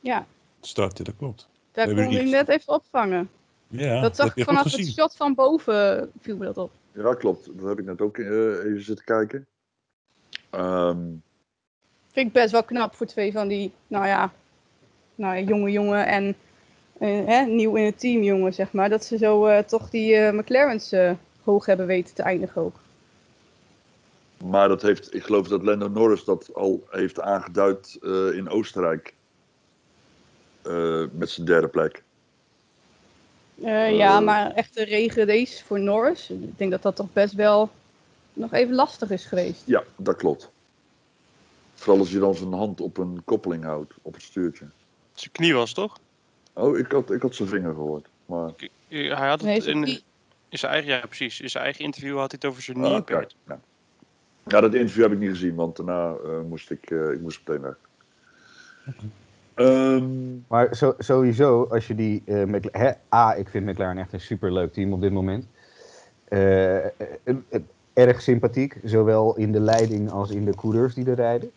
ja, 0.00 0.26
Start, 0.60 0.98
ja, 0.98 1.04
dat 1.04 1.14
klopt. 1.18 1.48
daar 1.72 1.86
Hebben 1.86 2.04
kon 2.04 2.12
we 2.12 2.18
hij 2.20 2.24
niet. 2.28 2.34
net 2.34 2.48
even 2.48 2.72
opvangen. 2.72 3.30
Ja, 3.68 4.00
dat 4.00 4.16
zag 4.16 4.36
ik 4.36 4.44
vanaf 4.44 4.64
het 4.72 4.86
shot 4.86 5.16
van 5.16 5.34
boven, 5.34 6.10
viel 6.20 6.36
me 6.36 6.44
dat 6.44 6.56
op. 6.58 6.70
Ja, 6.92 7.14
klopt. 7.14 7.58
Dat 7.58 7.68
heb 7.68 7.78
ik 7.78 7.84
net 7.84 8.00
ook 8.00 8.18
eh, 8.18 8.26
even 8.64 8.82
zitten 8.82 9.04
kijken. 9.04 9.46
Ehm, 10.50 10.98
Vind 12.12 12.26
ik 12.26 12.32
best 12.32 12.52
wel 12.52 12.64
knap 12.64 12.94
voor 12.94 13.06
twee 13.06 13.32
van 13.32 13.48
die, 13.48 13.72
nou 13.86 14.06
ja, 14.06 14.32
nou 15.14 15.36
ja 15.36 15.42
jonge 15.46 15.70
jongen 15.70 16.06
en 16.06 16.34
hè, 17.06 17.44
nieuw 17.44 17.74
in 17.76 17.84
het 17.84 17.98
team 18.00 18.22
jongen, 18.22 18.54
zeg 18.54 18.72
maar. 18.72 18.88
Dat 18.88 19.04
ze 19.04 19.18
zo 19.18 19.46
eh, 19.46 19.58
toch 19.64 19.90
die 19.90 20.14
eh, 20.16 20.32
McLaren's 20.32 20.92
eh, 20.92 21.12
hoog 21.44 21.66
hebben 21.66 21.86
weten 21.86 22.14
te 22.14 22.22
eindigen 22.22 22.62
ook. 22.62 22.76
maar 24.44 24.68
dat 24.68 24.82
heeft, 24.82 25.14
ik 25.14 25.22
geloof 25.22 25.48
dat 25.48 25.62
Lando 25.62 25.88
Norris 25.88 26.24
dat 26.24 26.54
al 26.54 26.82
heeft 26.90 27.20
aangeduid 27.20 27.98
eh, 28.02 28.10
in 28.36 28.48
Oostenrijk. 28.48 29.14
Eh, 30.62 31.04
met 31.12 31.30
zijn 31.30 31.46
derde 31.46 31.68
plek. 31.68 32.02
Eh, 33.62 33.96
ja, 33.96 34.16
Eh. 34.18 34.24
maar 34.24 34.50
echt 34.52 34.76
een 34.78 34.84
regen 34.84 35.26
race 35.26 35.64
voor 35.64 35.80
Norris. 35.80 36.30
Ik 36.30 36.58
denk 36.58 36.70
dat 36.70 36.82
dat 36.82 36.96
toch 36.96 37.12
best 37.12 37.34
wel 37.34 37.70
nog 38.32 38.52
even 38.52 38.74
lastig 38.74 39.10
is 39.10 39.24
geweest. 39.24 39.62
Ja, 39.64 39.82
dat 39.96 40.16
klopt. 40.16 40.50
Vooral 41.74 41.98
als 41.98 42.10
je 42.10 42.18
dan 42.18 42.34
zijn 42.34 42.52
hand 42.52 42.80
op 42.80 42.96
een 42.98 43.22
koppeling 43.24 43.64
houdt, 43.64 43.92
op 44.02 44.14
het 44.14 44.22
stuurtje. 44.22 44.66
Zijn 45.14 45.32
knie 45.32 45.54
was 45.54 45.72
toch? 45.72 45.98
Oh, 46.54 46.78
ik 46.78 46.92
had, 46.92 47.10
ik 47.10 47.22
had 47.22 47.34
zijn 47.34 47.48
vinger 47.48 47.74
gehoord. 47.74 48.06
Maar, 48.26 48.50
Ik- 48.56 48.70
Hij 48.88 49.28
had 49.28 49.40
het 49.40 49.64
in, 49.66 49.82
in 50.48 50.58
zijn 50.58 50.72
eigen, 50.72 50.90
ja 50.90 51.06
precies, 51.06 51.40
in 51.40 51.50
zijn 51.50 51.64
eigen 51.64 51.84
interview 51.84 52.18
had 52.18 52.30
hij 52.30 52.40
het 52.42 52.50
over 52.50 52.62
zijn 52.62 52.76
Ah, 52.76 52.96
oké. 52.96 53.26
Ja. 53.46 53.60
ja, 54.46 54.60
dat 54.60 54.74
interview 54.74 55.02
heb 55.02 55.12
ik 55.12 55.18
niet 55.18 55.28
gezien, 55.30 55.54
want 55.54 55.76
daarna 55.76 56.14
eh, 56.24 56.40
moest 56.48 56.70
ik, 56.70 56.90
eh, 56.90 57.10
ik 57.10 57.20
moest 57.20 57.40
meteen 57.46 57.62
weg. 57.62 57.74
Ehm, 59.54 60.06
Maar 60.48 60.74
zo, 60.76 60.94
sowieso, 60.98 61.64
als 61.70 61.86
je 61.86 61.94
die. 61.94 62.22
eh, 62.26 62.44
Mc- 62.44 62.76
hè, 62.76 62.90
A, 63.14 63.34
ik 63.34 63.48
vind 63.48 63.66
McLaren 63.66 63.98
echt 63.98 64.12
een 64.12 64.20
superleuk 64.20 64.72
team 64.72 64.92
op 64.92 65.00
dit 65.00 65.12
moment. 65.12 65.46
Erg 67.92 68.22
sympathiek, 68.22 68.76
zowel 68.84 69.36
in 69.36 69.52
de 69.52 69.60
leiding 69.60 70.10
als 70.10 70.30
in 70.30 70.44
de 70.44 70.54
coureurs 70.54 70.94
die 70.94 71.06
er 71.06 71.14
rijden. 71.14 71.50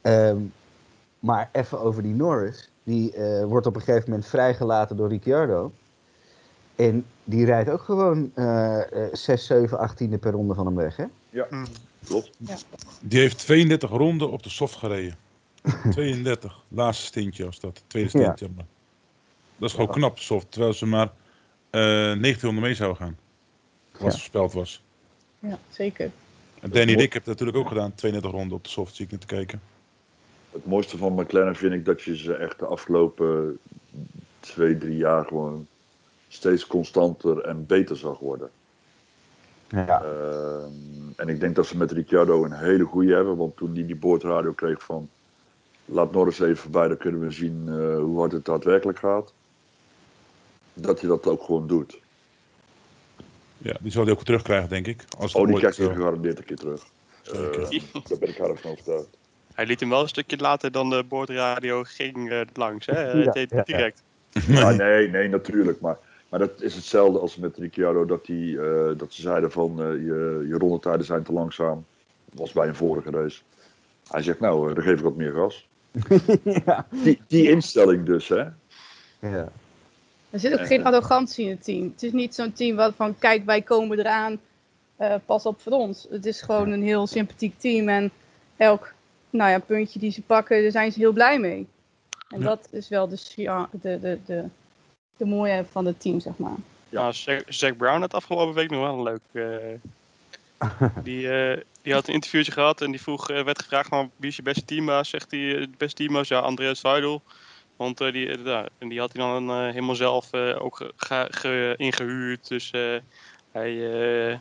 Ehm, 0.00 0.36
maar 1.18 1.48
even 1.52 1.80
over 1.80 2.02
die 2.02 2.14
Norris. 2.14 2.70
Die 2.84 3.12
eh, 3.12 3.44
wordt 3.44 3.66
op 3.66 3.76
een 3.76 3.82
gegeven 3.82 4.10
moment 4.10 4.28
vrijgelaten 4.28 4.96
door 4.96 5.08
Ricciardo. 5.08 5.72
En 6.76 7.04
die 7.24 7.44
rijdt 7.44 7.70
ook 7.70 7.82
gewoon 7.82 8.30
eh, 8.34 9.04
eh, 9.06 9.12
6, 9.12 9.46
7, 9.46 9.78
18e 9.90 10.18
per 10.20 10.32
ronde 10.32 10.54
van 10.54 10.66
hem 10.66 10.74
weg. 10.74 10.96
Hè? 10.96 11.04
Hm. 11.30 11.66
klopt. 12.04 12.30
Die 13.00 13.20
heeft 13.20 13.38
32 13.38 13.90
ronden 13.90 14.30
op 14.30 14.42
de 14.42 14.48
soft 14.50 14.74
gereden. 14.76 15.16
32. 15.90 16.64
Laatste 16.68 17.04
stintje 17.04 17.44
was 17.44 17.60
dat. 17.60 17.82
Tweede 17.86 18.18
Ja. 18.18 18.24
stintje. 18.24 18.54
maar. 18.56 18.66
Dat 19.56 19.68
is 19.68 19.74
gewoon 19.74 19.90
Ja. 19.90 19.94
knap, 19.96 20.18
soft. 20.18 20.50
Terwijl 20.50 20.72
ze 20.72 20.86
maar 20.86 21.12
eh 21.70 21.80
19 22.12 22.40
ronden 22.40 22.62
mee 22.62 22.74
zouden 22.74 22.98
gaan. 23.02 23.16
Wat 23.92 24.02
Ja. 24.02 24.10
voorspeld 24.10 24.52
was. 24.52 24.82
Ja, 25.38 25.58
zeker. 25.70 26.10
En 26.60 26.70
Danny. 26.70 26.92
Rick 26.92 27.12
heeft 27.12 27.14
het 27.14 27.26
natuurlijk 27.26 27.58
ook 27.58 27.68
gedaan. 27.68 27.94
32 27.94 28.30
ronden 28.30 28.56
op 28.56 28.64
de 28.64 28.70
soft, 28.70 28.94
zie 28.94 29.04
ik 29.04 29.10
net 29.10 29.20
te 29.20 29.26
kijken. 29.26 29.60
Het 30.52 30.66
mooiste 30.66 30.96
van 30.96 31.12
McLaren 31.12 31.56
vind 31.56 31.72
ik 31.72 31.84
dat 31.84 32.02
je 32.02 32.16
ze 32.16 32.34
echt 32.34 32.58
de 32.58 32.66
afgelopen 32.66 33.58
twee, 34.40 34.78
drie 34.78 34.96
jaar 34.96 35.24
gewoon 35.24 35.66
steeds 36.28 36.66
constanter 36.66 37.40
en 37.40 37.66
beter 37.66 37.96
zag 37.96 38.18
worden. 38.18 38.50
Ja. 39.68 40.02
Ehm, 40.02 40.70
en 41.16 41.28
ik 41.28 41.40
denk 41.40 41.54
dat 41.56 41.66
ze 41.66 41.76
met 41.76 41.92
Ricciardo 41.92 42.44
een 42.44 42.52
hele 42.52 42.84
goede 42.84 43.14
hebben, 43.14 43.36
want 43.36 43.56
toen 43.56 43.72
die 43.72 43.86
die 43.86 43.96
boordradio 43.96 44.52
kreeg 44.52 44.82
van 44.82 45.08
laat 45.84 46.12
Norris 46.12 46.40
even 46.40 46.56
voorbij, 46.56 46.88
dan 46.88 46.96
kunnen 46.96 47.20
we 47.20 47.30
zien 47.30 47.64
eh, 47.68 47.96
hoe 47.96 48.18
hard 48.18 48.32
het 48.32 48.44
daadwerkelijk 48.44 48.98
gaat. 48.98 49.32
Dat 50.74 51.00
je 51.00 51.06
dat 51.06 51.26
ook 51.26 51.42
gewoon 51.42 51.66
doet. 51.66 52.00
Ja, 53.58 53.76
die 53.80 53.92
zal 53.92 54.04
hij 54.04 54.12
ook 54.12 54.24
terugkrijgen, 54.24 54.68
denk 54.68 54.86
ik. 54.86 55.04
Als 55.18 55.32
het 55.32 55.40
Oh, 55.40 55.46
die 55.46 55.54
ooit, 55.54 55.58
krijgt 55.58 55.76
hij 55.78 55.86
eh, 55.86 55.94
gegarandeerd 55.94 56.38
een 56.38 56.44
keer 56.44 56.56
terug. 56.56 56.84
Eh, 57.24 57.32
daar 58.08 58.18
ben 58.18 58.28
ik 58.28 58.38
haar 58.38 58.56
van 58.56 58.70
overtuigd. 58.70 59.16
Hij 59.54 59.66
liet 59.66 59.80
hem 59.80 59.88
wel 59.88 60.02
een 60.02 60.08
stukje 60.08 60.36
later 60.36 60.72
dan 60.72 60.90
de 60.90 61.04
boordradio 61.08 61.82
ging 61.82 62.30
eh, 62.30 62.40
langs. 62.54 62.86
Hè? 62.86 63.00
Ja, 63.00 63.16
Het 63.16 63.32
deed 63.32 63.66
direct. 63.66 64.02
Ja, 64.30 64.70
nee, 64.84 65.08
nee, 65.08 65.28
natuurlijk. 65.28 65.80
Maar, 65.80 65.98
maar 66.28 66.40
dat 66.40 66.62
is 66.62 66.74
hetzelfde 66.74 67.18
als 67.18 67.36
met 67.36 67.56
Ricciardo, 67.56 68.04
dat, 68.04 68.26
die, 68.26 68.60
eh, 68.60 68.98
dat 68.98 69.12
ze 69.12 69.22
zeiden 69.22 69.52
van 69.52 69.82
eh, 69.82 69.86
je, 69.86 70.44
je 70.48 70.54
rondetijden 70.58 71.06
zijn 71.06 71.22
te 71.22 71.32
langzaam. 71.32 71.84
Dat 72.24 72.38
was 72.38 72.52
bij 72.52 72.68
een 72.68 72.74
vorige 72.74 73.10
race. 73.10 73.40
Hij 74.08 74.22
zegt 74.22 74.40
nou, 74.40 74.74
dan 74.74 74.84
geef 74.84 74.98
ik 74.98 75.04
wat 75.04 75.16
meer 75.16 75.32
gas. 75.32 75.68
ja. 76.64 76.86
Die, 76.90 77.20
die 77.26 77.50
instelling 77.50 78.06
dus, 78.06 78.28
hè. 78.28 78.44
ja. 79.18 79.48
Er 80.30 80.40
zit 80.40 80.60
ook 80.60 80.66
geen 80.66 80.84
arrogantie 80.84 81.44
in 81.44 81.50
het 81.50 81.64
team. 81.64 81.84
Het 81.92 82.02
is 82.02 82.12
niet 82.12 82.34
zo'n 82.34 82.52
team 82.52 82.76
wat 82.76 82.94
van 82.96 83.18
kijk, 83.18 83.44
wij 83.44 83.62
komen 83.62 83.98
eraan, 83.98 84.40
eh, 84.96 85.14
pas 85.26 85.46
op 85.46 85.60
voor 85.60 85.72
ons. 85.72 86.06
Het 86.10 86.26
is 86.26 86.40
gewoon 86.40 86.70
een 86.70 86.82
heel 86.82 87.06
sympathiek 87.06 87.58
team 87.58 87.88
en 87.88 88.10
elk 88.56 88.92
nou 89.32 89.50
ja, 89.50 89.58
puntje 89.58 89.98
die 89.98 90.10
ze 90.10 90.22
pakken, 90.22 90.62
daar 90.62 90.70
zijn 90.70 90.92
ze 90.92 90.98
heel 90.98 91.12
blij 91.12 91.38
mee. 91.38 91.66
En 92.28 92.40
Ja. 92.40 92.44
dat 92.46 92.68
is 92.70 92.88
wel 92.88 93.08
de, 93.08 93.16
scha- 93.16 93.68
de, 93.70 94.00
de, 94.00 94.18
de, 94.26 94.44
de 95.16 95.24
mooie 95.24 95.64
van 95.70 95.86
het 95.86 96.00
team, 96.00 96.20
zeg 96.20 96.36
maar. 96.36 96.56
Ja. 96.88 97.12
Ja. 97.24 97.40
Zack, 97.48 97.76
Brown 97.76 98.00
had 98.00 98.14
afgelopen 98.14 98.54
week 98.54 98.70
nog 98.70 98.80
wel 98.80 98.94
een 98.96 99.02
leuk. 99.02 99.20
eh, 99.32 99.78
die, 101.04 101.30
eh, 101.30 101.60
die 101.82 101.92
had 101.92 102.08
een 102.08 102.14
interviewtje 102.14 102.52
gehad 102.52 102.80
en 102.80 102.90
die 102.90 103.00
vroeg, 103.02 103.30
eh, 103.30 103.44
werd 103.44 103.62
gevraagd: 103.62 103.90
maar 103.90 104.08
wie 104.16 104.30
is 104.30 104.36
je 104.36 104.42
beste 104.42 104.64
teambaas? 104.64 105.08
Zegt 105.08 105.30
hij: 105.30 105.40
de 105.40 105.68
beste 105.78 105.96
teambaas? 105.96 106.28
Ja, 106.28 106.38
Andreas 106.38 106.78
Seidel. 106.78 107.22
Want 107.76 108.00
eh, 108.00 108.12
die, 108.12 108.28
en 108.78 108.88
die 108.88 108.98
had 109.00 109.12
hij 109.12 109.22
dan 109.22 109.64
helemaal 109.66 109.94
zelf 109.94 110.32
eh, 110.32 110.64
ook 110.64 110.76
ge- 110.76 110.92
ge- 110.96 111.26
ge- 111.30 111.74
ingehuurd. 111.76 112.48
Dus 112.48 112.70
eh, 112.70 112.96
hij, 113.52 113.72
eh, 114.30 114.38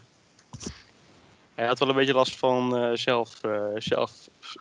hij 1.55 1.65
had 1.67 1.79
wel 1.79 1.89
een 1.89 1.95
beetje 1.95 2.13
last 2.13 2.35
van 2.37 2.77
eh, 2.77 2.91
zelf, 2.93 3.43
eh, 3.43 3.65
zelf, 3.77 4.11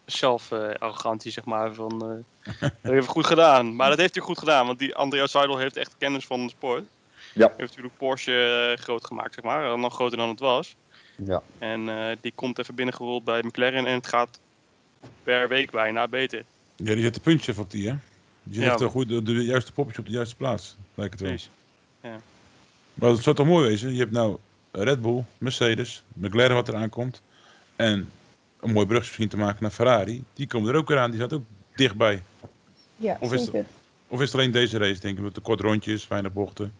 zelf 0.07 0.53
eh, 0.53 0.68
arrogantie, 0.79 1.33
zeg 1.33 1.44
maar. 1.44 1.74
Van, 1.74 1.92
eh, 2.03 2.61
dat 2.61 2.70
heeft 2.83 3.05
hij 3.05 3.14
goed 3.14 3.26
gedaan. 3.26 3.76
Maar 3.76 3.88
dat 3.88 3.98
heeft 3.98 4.14
hij 4.14 4.24
goed 4.24 4.38
gedaan, 4.38 4.66
want 4.66 4.79
die 4.79 4.94
Andreas 4.94 5.31
Seidel 5.31 5.59
heeft 5.59 5.76
echt 5.76 5.94
kennis 5.98 6.26
van 6.26 6.42
de 6.46 6.50
sport. 6.50 6.85
Ja. 7.35 7.46
Hij 7.46 7.55
heeft 7.57 7.68
natuurlijk 7.68 7.96
Porsche 7.96 8.72
eh, 8.76 8.83
groot 8.83 9.07
gemaakt, 9.07 9.35
zeg 9.35 9.44
maar. 9.44 9.79
Nog 9.79 9.94
groter 9.94 10.18
dan 10.18 10.29
het 10.29 10.40
was. 10.40 10.74
ja. 11.16 11.42
En 11.59 11.88
eh, 11.88 12.16
die 12.20 12.33
komt 12.35 12.59
even 12.59 12.74
binnengerold 12.74 13.24
bij 13.24 13.42
McLaren 13.42 13.87
en 13.87 13.94
het 13.94 14.07
gaat 14.07 14.40
per 15.22 15.48
week 15.48 15.70
bijna 15.70 16.09
beter. 16.09 16.44
Ja, 16.76 16.94
die 16.94 17.03
zet 17.03 17.16
een 17.16 17.22
puntje 17.22 17.55
op 17.59 17.70
die, 17.70 17.88
hè? 17.88 17.94
Die 18.42 18.61
Ja. 18.61 18.68
zet 18.70 18.79
de, 18.79 18.88
goede, 18.88 19.22
de 19.22 19.33
juiste 19.44 19.72
popjes 19.72 19.98
op 19.98 20.07
de 20.07 20.12
juiste 20.12 20.37
plaats, 20.37 20.76
lijkt 20.94 21.12
het 21.12 21.22
wel. 21.22 21.31
Precies. 21.31 21.50
Maar 22.94 23.11
het 23.11 23.22
zou 23.22 23.37
toch 23.37 23.46
mooi 23.46 23.68
wezen? 23.68 23.92
Je 23.92 23.98
hebt 23.98 24.11
nou 24.12 24.37
Red 24.70 25.03
Bull, 25.03 25.24
Mercedes, 25.38 26.03
McLaren 26.12 26.55
wat 26.55 26.68
eraan 26.68 26.88
komt. 26.88 27.22
En 27.76 28.11
een 28.61 28.73
mooi 28.73 28.87
brug 28.87 29.01
misschien 29.01 29.29
te 29.29 29.37
maken 29.37 29.59
naar 29.62 29.70
Ferrari. 29.70 30.25
Die 30.33 30.46
komen 30.46 30.70
er 30.70 30.77
ook 30.77 30.88
weer 30.88 30.99
aan, 30.99 31.11
die 31.11 31.20
staat 31.20 31.33
ook 31.33 31.44
dichtbij. 31.75 32.23
Ja, 32.96 33.16
Of 33.20 33.33
is 33.33 33.44
zeker. 33.44 33.64
Of 34.09 34.20
is 34.20 34.25
het 34.27 34.35
alleen 34.35 34.51
deze 34.51 34.79
race, 34.79 35.01
denk 35.01 35.16
ik, 35.18 35.25
met 35.25 35.35
de 35.35 35.40
kort 35.40 35.61
rondjes, 35.61 36.09
weinig 36.09 36.33
bochten. 36.33 36.73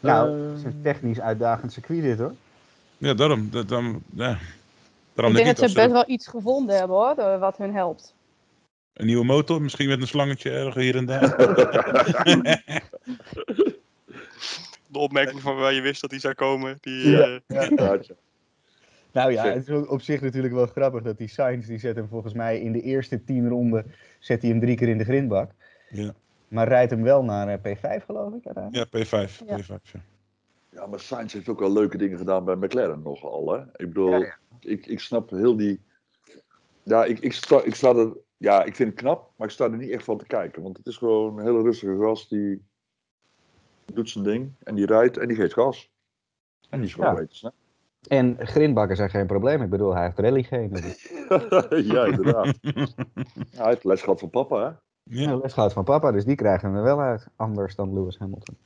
Nou, 0.00 0.28
Eh, 0.40 0.48
het 0.48 0.58
is 0.58 0.64
een 0.64 0.80
technisch 0.82 1.20
uitdagend 1.20 1.72
circuit 1.72 2.02
dit 2.02 2.18
hoor. 2.18 2.34
Ja, 2.98 3.14
daarom. 3.14 3.48
Dat, 3.50 3.68
dan, 3.68 4.02
ja. 4.14 4.38
daarom 5.14 5.36
Ik 5.36 5.44
denk 5.44 5.56
dat 5.56 5.68
ze 5.70 5.74
best 5.74 5.90
wel 5.90 6.04
iets 6.06 6.26
gevonden 6.26 6.76
hebben 6.78 6.96
hoor, 6.96 7.38
wat 7.38 7.56
hun 7.56 7.74
helpt. 7.74 8.14
Een 8.92 9.06
nieuwe 9.06 9.24
motor, 9.24 9.62
misschien 9.62 9.88
met 9.88 10.00
een 10.00 10.06
slangetje 10.06 10.50
ergens 10.50 10.74
hier 10.84 10.96
en 10.96 11.06
daar. 11.06 11.36
de 14.86 14.98
opmerking 14.98 15.40
van 15.40 15.56
waar 15.56 15.72
je 15.72 15.80
wist 15.80 16.00
dat 16.00 16.10
die 16.10 16.20
zou 16.20 16.34
komen. 16.34 16.78
Die, 16.80 17.10
Ja. 17.10 17.40
eh, 17.46 17.68
Ja. 17.70 17.98
Nou 19.14 19.32
ja, 19.32 19.44
het 19.44 19.68
is 19.68 19.86
op 19.86 20.00
zich 20.00 20.20
natuurlijk 20.20 20.54
wel 20.54 20.66
grappig 20.66 21.02
dat 21.02 21.18
die 21.18 21.28
Sainz, 21.28 21.66
die 21.66 21.78
zet 21.78 21.96
hem 21.96 22.08
volgens 22.08 22.32
mij 22.32 22.60
in 22.60 22.72
de 22.72 22.80
eerste 22.80 23.24
tien 23.24 23.48
ronden, 23.48 23.92
zet 24.18 24.42
hij 24.42 24.50
hem 24.50 24.60
drie 24.60 24.76
keer 24.76 24.88
in 24.88 24.98
de 24.98 25.04
grindbak. 25.04 25.50
Ja. 25.90 26.14
Maar 26.48 26.68
rijdt 26.68 26.90
hem 26.90 27.02
wel 27.02 27.24
naar 27.24 27.48
eh, 27.48 27.76
P5 27.76 28.04
geloof 28.04 28.32
ik. 28.34 28.44
Ja, 28.70 28.86
P5. 28.86 29.44
Ja. 29.46 29.58
P5 29.58 29.70
ja. 29.92 30.00
Ja, 30.70 30.86
maar 30.86 31.00
Sainz 31.00 31.32
heeft 31.32 31.48
ook 31.48 31.58
wel 31.58 31.72
leuke 31.72 31.96
dingen 31.98 32.18
gedaan 32.18 32.44
bij 32.44 32.54
McLaren 32.56 33.02
nogal. 33.02 33.52
Hè? 33.52 33.58
Ik 33.60 33.86
bedoel, 33.88 34.10
Ja, 34.10 34.18
ja. 34.18 34.36
Ik, 34.60 34.86
ik 34.86 35.00
snap 35.00 35.30
heel 35.30 35.56
die. 35.56 35.80
Ja, 36.82 37.04
ik, 37.04 37.18
ik, 37.18 37.32
sta, 37.32 37.62
ik 37.62 37.74
sta 37.74 37.94
er. 37.94 38.12
Ja, 38.36 38.64
ik 38.64 38.74
vind 38.74 38.90
het 38.90 38.98
knap, 38.98 39.30
maar 39.36 39.46
ik 39.46 39.52
sta 39.52 39.64
er 39.64 39.76
niet 39.76 39.90
echt 39.90 40.04
van 40.04 40.18
te 40.18 40.26
kijken. 40.26 40.62
Want 40.62 40.76
het 40.76 40.86
is 40.86 40.96
gewoon 40.96 41.38
een 41.38 41.44
hele 41.44 41.62
rustige 41.62 41.96
gast 42.00 42.30
die 42.30 42.62
doet 43.92 44.10
zijn 44.10 44.24
ding 44.24 44.52
en 44.62 44.74
die 44.74 44.86
rijdt 44.86 45.16
en 45.16 45.28
die 45.28 45.36
geeft 45.36 45.52
gas. 45.52 45.90
En 46.70 46.78
die 46.78 46.88
is 46.88 46.94
gewoon 46.94 47.14
Ja. 47.14 47.26
snel. 47.28 47.52
En 48.08 48.36
grindbakken 48.38 48.96
zijn 48.96 49.10
geen 49.10 49.26
probleem. 49.26 49.62
Ik 49.62 49.70
bedoel, 49.70 49.94
hij 49.94 50.04
heeft 50.04 50.18
rallygenen. 50.18 50.82
Ja, 51.92 52.04
inderdaad. 52.04 52.58
Ja, 53.50 53.60
hij 53.62 53.68
heeft 53.68 53.84
les 53.84 54.00
gehad 54.02 54.20
van 54.20 54.30
papa, 54.30 54.56
hè? 54.56 54.64
Ja. 54.64 55.30
Ja, 55.30 55.36
les 55.36 55.52
gaat 55.52 55.72
van 55.72 55.84
papa, 55.84 56.12
dus 56.12 56.24
die 56.24 56.36
krijgen 56.36 56.68
hem 56.68 56.76
er 56.76 56.82
wel 56.82 57.00
uit. 57.00 57.26
Anders 57.36 57.74
dan 57.74 57.94
Lewis 57.94 58.18
Hamilton. 58.18 58.56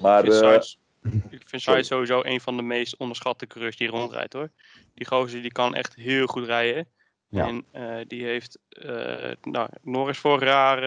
Maar 0.00 0.24
ik 0.24 0.32
vind 0.32 0.42
eh, 0.44 0.48
Sainz- 0.50 0.76
ik 1.38 1.42
vind 1.48 1.62
Sainz 1.62 1.88
sowieso 1.88 2.20
een 2.24 2.40
van 2.40 2.56
de 2.56 2.62
meest 2.62 2.96
onderschatte 2.96 3.46
coureurs 3.46 3.76
die 3.76 3.88
rondrijdt 3.88 4.32
hoor. 4.32 4.50
Die 4.94 5.06
gozer 5.06 5.42
die 5.42 5.52
kan 5.52 5.74
echt 5.74 5.94
heel 5.94 6.26
goed 6.26 6.46
rijden. 6.46 6.86
Ja. 7.28 7.46
En 7.46 7.64
eh, 7.70 8.06
die 8.06 8.24
heeft, 8.24 8.58
eh 8.68 9.32
nou, 9.42 9.68
Norris 9.82 10.18
vorig 10.18 10.42
jaar 10.44 10.80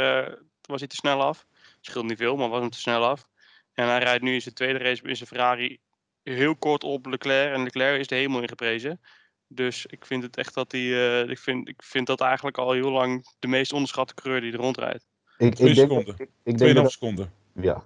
was 0.61 0.79
hij 0.79 0.87
te 0.89 0.95
snel 0.95 1.21
af. 1.21 1.45
Scheelt 1.81 2.05
niet 2.05 2.17
veel, 2.17 2.35
maar 2.35 2.49
was 2.49 2.59
hem 2.59 2.69
te 2.69 2.79
snel 2.79 3.05
af. 3.05 3.27
En 3.73 3.87
hij 3.87 3.99
rijdt 3.99 4.23
nu 4.23 4.33
in 4.33 4.41
zijn 4.41 4.55
tweede 4.55 4.79
race 4.79 5.03
in 5.03 5.15
zijn 5.15 5.29
Ferrari 5.29 5.79
heel 6.23 6.55
kort 6.55 6.83
op 6.83 7.05
Leclerc. 7.05 7.53
En 7.53 7.63
Leclerc 7.63 7.99
is 7.99 8.07
de 8.07 8.15
hemel 8.15 8.41
ingeprezen. 8.41 8.99
Dus 9.47 9.85
ik 9.85 10.05
vind 10.05 10.23
het 10.23 10.37
echt 10.37 10.53
dat 10.53 10.71
hij, 10.71 10.81
eh, 11.21 11.29
ik, 11.29 11.39
vind, 11.39 11.67
ik 11.67 11.83
vind 11.83 12.07
dat 12.07 12.21
eigenlijk 12.21 12.57
al 12.57 12.71
heel 12.71 12.91
lang 12.91 13.35
de 13.39 13.47
meest 13.47 13.73
onderschatte 13.73 14.13
coureur 14.13 14.41
die 14.41 14.51
er 14.51 14.59
rondrijdt. 14.59 15.05
Ik, 15.37 15.55
Twee 15.55 15.69
ik 15.69 15.75
denk, 15.75 15.89
seconden. 15.89 16.15
ik, 16.17 16.29
ik 16.43 16.57
denk 16.57 16.75
2,5 16.75 16.81
dat, 16.81 16.91
seconden 16.91 17.31
ja. 17.53 17.83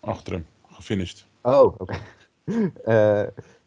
achter 0.00 0.32
hem. 0.32 0.46
Gefinished. 0.66 1.26
Oh, 1.42 1.74
oké. 1.78 1.98
Eh, 2.84 3.22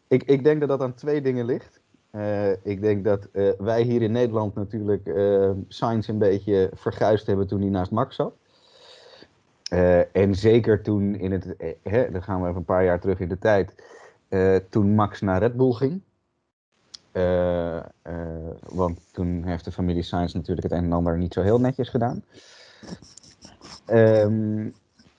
ik, 0.08 0.22
ik 0.22 0.44
denk 0.44 0.60
dat 0.60 0.68
dat 0.68 0.80
aan 0.80 0.94
twee 0.94 1.20
dingen 1.20 1.44
ligt. 1.44 1.80
Eh, 2.10 2.50
ik 2.50 2.80
denk 2.80 3.04
dat 3.04 3.28
eh, 3.32 3.50
wij 3.58 3.82
hier 3.82 4.02
in 4.02 4.12
Nederland 4.12 4.54
natuurlijk 4.54 5.06
eh 5.06 5.50
Sainz 5.68 6.08
een 6.08 6.18
beetje 6.18 6.70
verguisd 6.74 7.26
hebben 7.26 7.46
toen 7.46 7.60
hij 7.60 7.70
naast 7.70 7.90
Max 7.90 8.16
zat. 8.16 8.34
Eh, 9.72 10.16
en 10.16 10.34
zeker 10.34 10.82
toen 10.82 11.14
in 11.14 11.32
het, 11.32 11.56
eh, 11.56 11.74
hè, 11.82 12.10
dan 12.10 12.22
gaan 12.22 12.40
we 12.40 12.46
even 12.46 12.58
een 12.58 12.64
paar 12.64 12.84
jaar 12.84 13.00
terug 13.00 13.20
in 13.20 13.28
de 13.28 13.38
tijd, 13.38 13.74
eh, 14.28 14.56
toen 14.70 14.94
Max 14.94 15.20
naar 15.20 15.38
Red 15.38 15.56
Bull 15.56 15.72
ging. 15.72 16.02
Want 18.62 19.00
toen 19.12 19.44
heeft 19.44 19.64
de 19.64 19.72
familie 19.72 20.02
Sainz 20.02 20.34
natuurlijk 20.34 20.62
het 20.62 20.78
een 20.78 20.84
en 20.84 20.92
ander 20.92 21.18
niet 21.18 21.32
zo 21.32 21.42
heel 21.42 21.60
netjes 21.60 21.88
gedaan. 21.88 22.24
Ehm, 23.86 24.68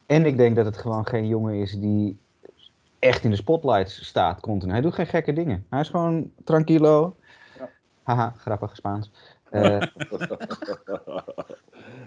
en 0.05 0.25
ik 0.25 0.37
denk 0.37 0.55
dat 0.55 0.65
het 0.65 0.77
gewoon 0.77 1.07
geen 1.07 1.27
jongen 1.27 1.55
is 1.55 1.71
die 1.71 2.17
echt 2.99 3.23
in 3.23 3.29
de 3.29 3.35
spotlights 3.35 4.05
staat 4.05 4.39
continu. 4.39 4.71
Hij 4.71 4.81
doet 4.81 4.93
geen 4.93 5.07
gekke 5.07 5.33
dingen. 5.33 5.65
Hij 5.69 5.79
is 5.79 5.89
gewoon 5.89 6.31
tranquilo. 6.43 7.15
Ja. 7.57 7.69
Haha, 8.03 8.33
grappig 8.37 8.75
Spaans. 8.75 9.11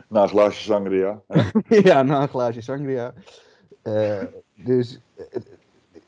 na 0.08 0.22
een 0.22 0.28
glaasje 0.28 0.62
sangria. 0.62 1.20
ja, 1.88 2.02
na 2.02 2.22
een 2.22 2.28
glaasje 2.28 2.60
sangria. 2.60 3.14
Eh, 3.82 4.22
dus 4.54 4.98
eh, 5.16 5.40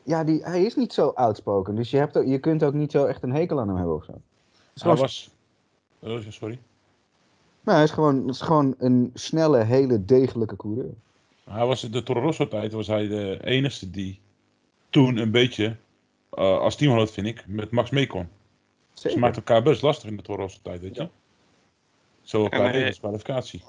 ja, 0.03 0.25
die, 0.25 0.43
hij 0.43 0.63
is 0.63 0.75
niet 0.77 0.93
zo 0.93 1.09
outspoken. 1.09 1.75
Dus 1.75 1.91
je, 1.91 1.97
hebt, 1.97 2.17
ook- 2.17 2.27
je 2.27 2.39
kunt 2.39 2.65
ook 2.65 2.75
niet 2.75 2.91
zo 2.91 3.05
echt 3.05 3.23
een 3.23 3.33
hekel 3.35 3.61
aan 3.61 3.69
hem 3.69 3.77
hebben 3.77 3.95
of 3.95 4.05
zo. 4.05 4.13
Is 4.75 4.83
Hij 4.83 4.95
was... 4.95 5.31
Oh, 6.01 6.21
sorry. 6.29 6.59
nou, 7.61 7.77
hij 7.77 7.83
is 7.83 7.91
gewoon, 7.91 8.17
het 8.27 8.35
is 8.35 8.41
gewoon 8.41 8.75
een 8.79 9.11
snelle, 9.15 9.65
hele 9.65 10.05
degelijke 10.05 10.57
coureur. 10.57 10.91
Hij 11.45 11.67
was 11.67 11.81
de 11.81 12.03
Toro 12.03 12.21
Rosso 12.21 12.49
tijd 12.49 12.73
was 12.73 12.87
hij 12.87 13.09
de 13.09 13.39
enige 13.45 13.91
die 13.91 14.21
toen 14.91 15.17
een 15.17 15.31
beetje, 15.31 15.77
eh, 16.31 16.59
als 16.59 16.77
teamgenoot 16.77 17.11
vind 17.11 17.27
ik, 17.27 17.45
met 17.47 17.71
Max 17.71 17.91
mee 17.91 18.07
kon. 18.07 18.29
Ze 18.93 19.19
maakten 19.19 19.45
elkaar 19.45 19.63
best 19.63 19.83
lastig 19.83 20.09
in 20.11 20.17
de 20.17 20.23
Toro 20.23 20.43
Rosso 20.43 20.59
tijd, 20.63 20.81
weet 20.81 20.95
je. 20.95 21.03
Ja. 21.03 21.11
Zo 22.23 22.43
elkaar 22.43 22.63
maar, 22.63 22.73
heen 22.73 22.81
eh, 22.81 22.87
als 22.87 22.99
kwalificatie. 22.99 23.63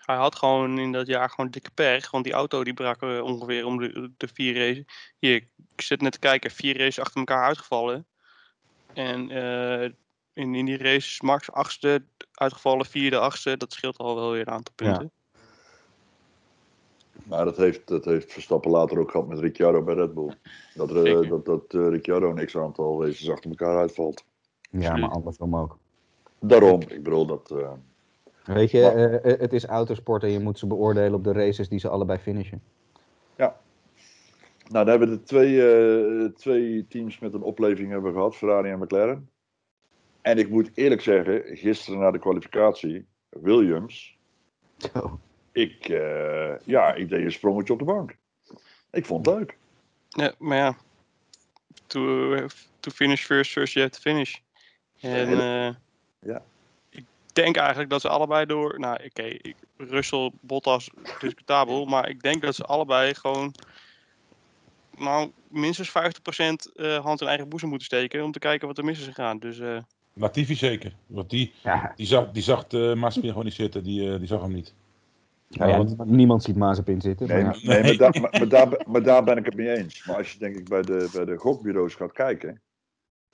Hij 0.00 0.16
had 0.16 0.36
gewoon 0.36 0.78
in 0.78 0.92
dat 0.92 1.06
jaar 1.06 1.30
gewoon 1.30 1.50
dikke 1.50 1.70
pech. 1.70 2.10
Want 2.10 2.24
die 2.24 2.32
auto 2.32 2.64
die 2.64 2.74
brak 2.74 3.02
eh, 3.02 3.22
ongeveer 3.22 3.66
om 3.66 3.78
de, 3.78 4.10
de 4.16 4.28
vier 4.34 4.54
races. 4.54 4.84
Hier, 5.18 5.34
ik 5.74 5.80
zit 5.82 6.00
net 6.00 6.12
te 6.12 6.18
kijken. 6.18 6.50
Vier 6.50 6.78
races 6.78 6.98
achter 6.98 7.18
elkaar 7.18 7.44
uitgevallen. 7.44 8.06
En 8.92 9.30
eh, 9.30 9.82
in, 10.32 10.54
in 10.54 10.64
die 10.64 10.78
races 10.78 11.20
Max 11.20 11.52
achtste 11.52 12.04
uitgevallen. 12.34 12.86
Vierde, 12.86 13.18
achtste. 13.18 13.56
Dat 13.56 13.72
scheelt 13.72 13.96
al 13.98 14.14
wel 14.14 14.30
weer 14.30 14.40
een 14.40 14.52
aantal 14.52 14.74
Ja. 14.76 14.86
punten. 14.86 15.10
Maar 17.22 17.44
dat 17.44 17.56
heeft, 17.56 17.88
dat 17.88 18.04
heeft 18.04 18.32
Verstappen 18.32 18.70
later 18.70 18.98
ook 18.98 19.10
gehad 19.10 19.28
met 19.28 19.38
Ricciardo 19.38 19.82
bij 19.82 19.94
Red 19.94 20.14
Bull. 20.14 20.36
Dat, 20.74 20.90
eh, 20.90 21.28
dat, 21.28 21.44
dat 21.44 21.64
Ricciardo 21.72 22.30
een 22.30 22.46
x-aantal 22.46 23.04
races 23.04 23.30
achter 23.30 23.50
elkaar 23.50 23.78
uitvalt. 23.78 24.24
Ja, 24.70 24.96
maar 24.96 25.10
andersom 25.10 25.56
ook. 25.56 25.78
Daarom, 26.38 26.80
ik 26.80 27.02
bedoel 27.02 27.26
dat. 27.26 27.54
Weet 28.44 28.70
je, 28.70 28.80
Maar- 28.80 28.96
eh, 28.96 29.32
eh, 29.32 29.40
het 29.40 29.52
is 29.52 29.64
autosport 29.64 30.22
en 30.22 30.30
je 30.30 30.40
moet 30.40 30.58
ze 30.58 30.66
beoordelen 30.66 31.14
op 31.14 31.24
de 31.24 31.32
races 31.32 31.68
die 31.68 31.78
ze 31.78 31.88
allebei 31.88 32.18
finishen. 32.18 32.62
Nou, 34.72 34.84
dan 34.84 34.88
hebben 35.00 35.08
we 35.10 35.16
de 35.16 35.22
twee, 35.22 35.72
eh, 35.72 36.32
twee 36.32 36.86
teams 36.88 37.18
met 37.18 37.34
een 37.34 37.42
opleving 37.42 37.90
hebben 37.90 38.12
gehad, 38.12 38.36
Ferrari 38.36 38.70
en 38.70 38.78
McLaren. 38.78 39.30
En 40.20 40.38
ik 40.38 40.48
moet 40.48 40.70
eerlijk 40.74 41.00
zeggen, 41.00 41.56
gisteren 41.56 42.00
na 42.00 42.10
de 42.10 42.18
kwalificatie, 42.18 43.06
Williams, 43.28 44.18
Zo. 44.92 45.18
ik, 45.52 45.88
eh, 45.88 46.52
ja, 46.64 46.94
ik 46.94 47.08
deed 47.08 47.24
een 47.24 47.32
sprongetje 47.32 47.72
op 47.72 47.78
de 47.78 47.84
bank. 47.84 48.16
Ik 48.90 49.06
vond 49.06 49.26
het 49.26 49.34
leuk. 49.34 49.56
Ja, 50.08 50.32
maar 50.38 50.56
ja. 50.56 50.76
To, 51.86 52.34
to 52.80 52.90
finish 52.90 53.24
first, 53.24 53.52
first 53.52 53.72
you 53.72 53.86
have 53.86 54.00
to 54.02 54.10
finish. 54.10 54.34
En 55.00 55.28
eh, 55.28 55.74
Ja. 56.20 56.42
Ik 57.30 57.36
denk 57.36 57.56
eigenlijk 57.56 57.90
dat 57.90 58.00
ze 58.00 58.08
allebei 58.08 58.46
door... 58.46 58.80
Nou, 58.80 58.98
oké, 59.04 59.22
ik- 59.22 59.56
Russell, 59.76 60.30
Bottas, 60.40 60.90
discutabel. 61.20 61.84
Maar 61.84 62.08
ik 62.08 62.22
denk 62.22 62.42
dat 62.42 62.54
ze 62.54 62.64
allebei 62.64 63.14
gewoon... 63.14 63.54
Nou, 64.98 65.30
minstens 65.48 65.88
50% 65.90 65.92
eh 66.74 66.98
hand 67.04 67.20
in 67.20 67.26
eigen 67.26 67.48
boezem 67.48 67.68
moeten 67.68 67.86
steken... 67.86 68.24
om 68.24 68.32
te 68.32 68.38
kijken 68.38 68.66
wat 68.68 68.78
er 68.78 68.84
mis 68.84 68.98
is 68.98 69.04
gegaan. 69.04 69.38
Dus 69.38 69.58
eh, 69.58 69.78
Latifi 70.12 70.54
zeker. 70.54 70.92
Want 71.06 71.30
die, 71.30 71.52
Ja, 71.62 71.92
die 71.96 72.06
zag, 72.06 72.30
die 72.30 72.42
zag 72.42 72.66
de 72.66 72.94
Mazepin 72.96 73.28
gewoon 73.28 73.44
niet 73.44 73.54
zitten. 73.54 73.82
Die, 73.82 74.12
eh, 74.12 74.18
die 74.18 74.26
zag 74.26 74.40
hem 74.40 74.52
niet. 74.52 74.74
nou 75.48 75.70
ja, 75.70 75.76
want- 75.76 76.04
niemand- 76.04 76.42
ziet 76.42 76.56
Mazepin 76.56 77.00
zitten. 77.00 77.26
Nee, 77.28 77.42
maar 77.44 77.58
ja. 77.60 77.68
nee, 77.68 77.82
Nee. 77.82 77.96
maar, 77.98 78.10
daar, 78.12 78.20
maar, 78.20 78.30
maar 78.38 78.48
daar, 78.48 78.84
maar 78.86 79.02
daar 79.02 79.24
ben 79.24 79.36
ik 79.36 79.44
het 79.44 79.54
mee 79.54 79.76
eens. 79.76 80.04
Maar 80.06 80.16
als 80.16 80.32
je 80.32 80.38
denk 80.38 80.56
ik 80.56 80.68
bij 80.68 80.82
de, 80.82 81.08
bij 81.12 81.24
de 81.24 81.36
gokbureaus 81.36 81.94
gaat 81.94 82.12
kijken, 82.12 82.60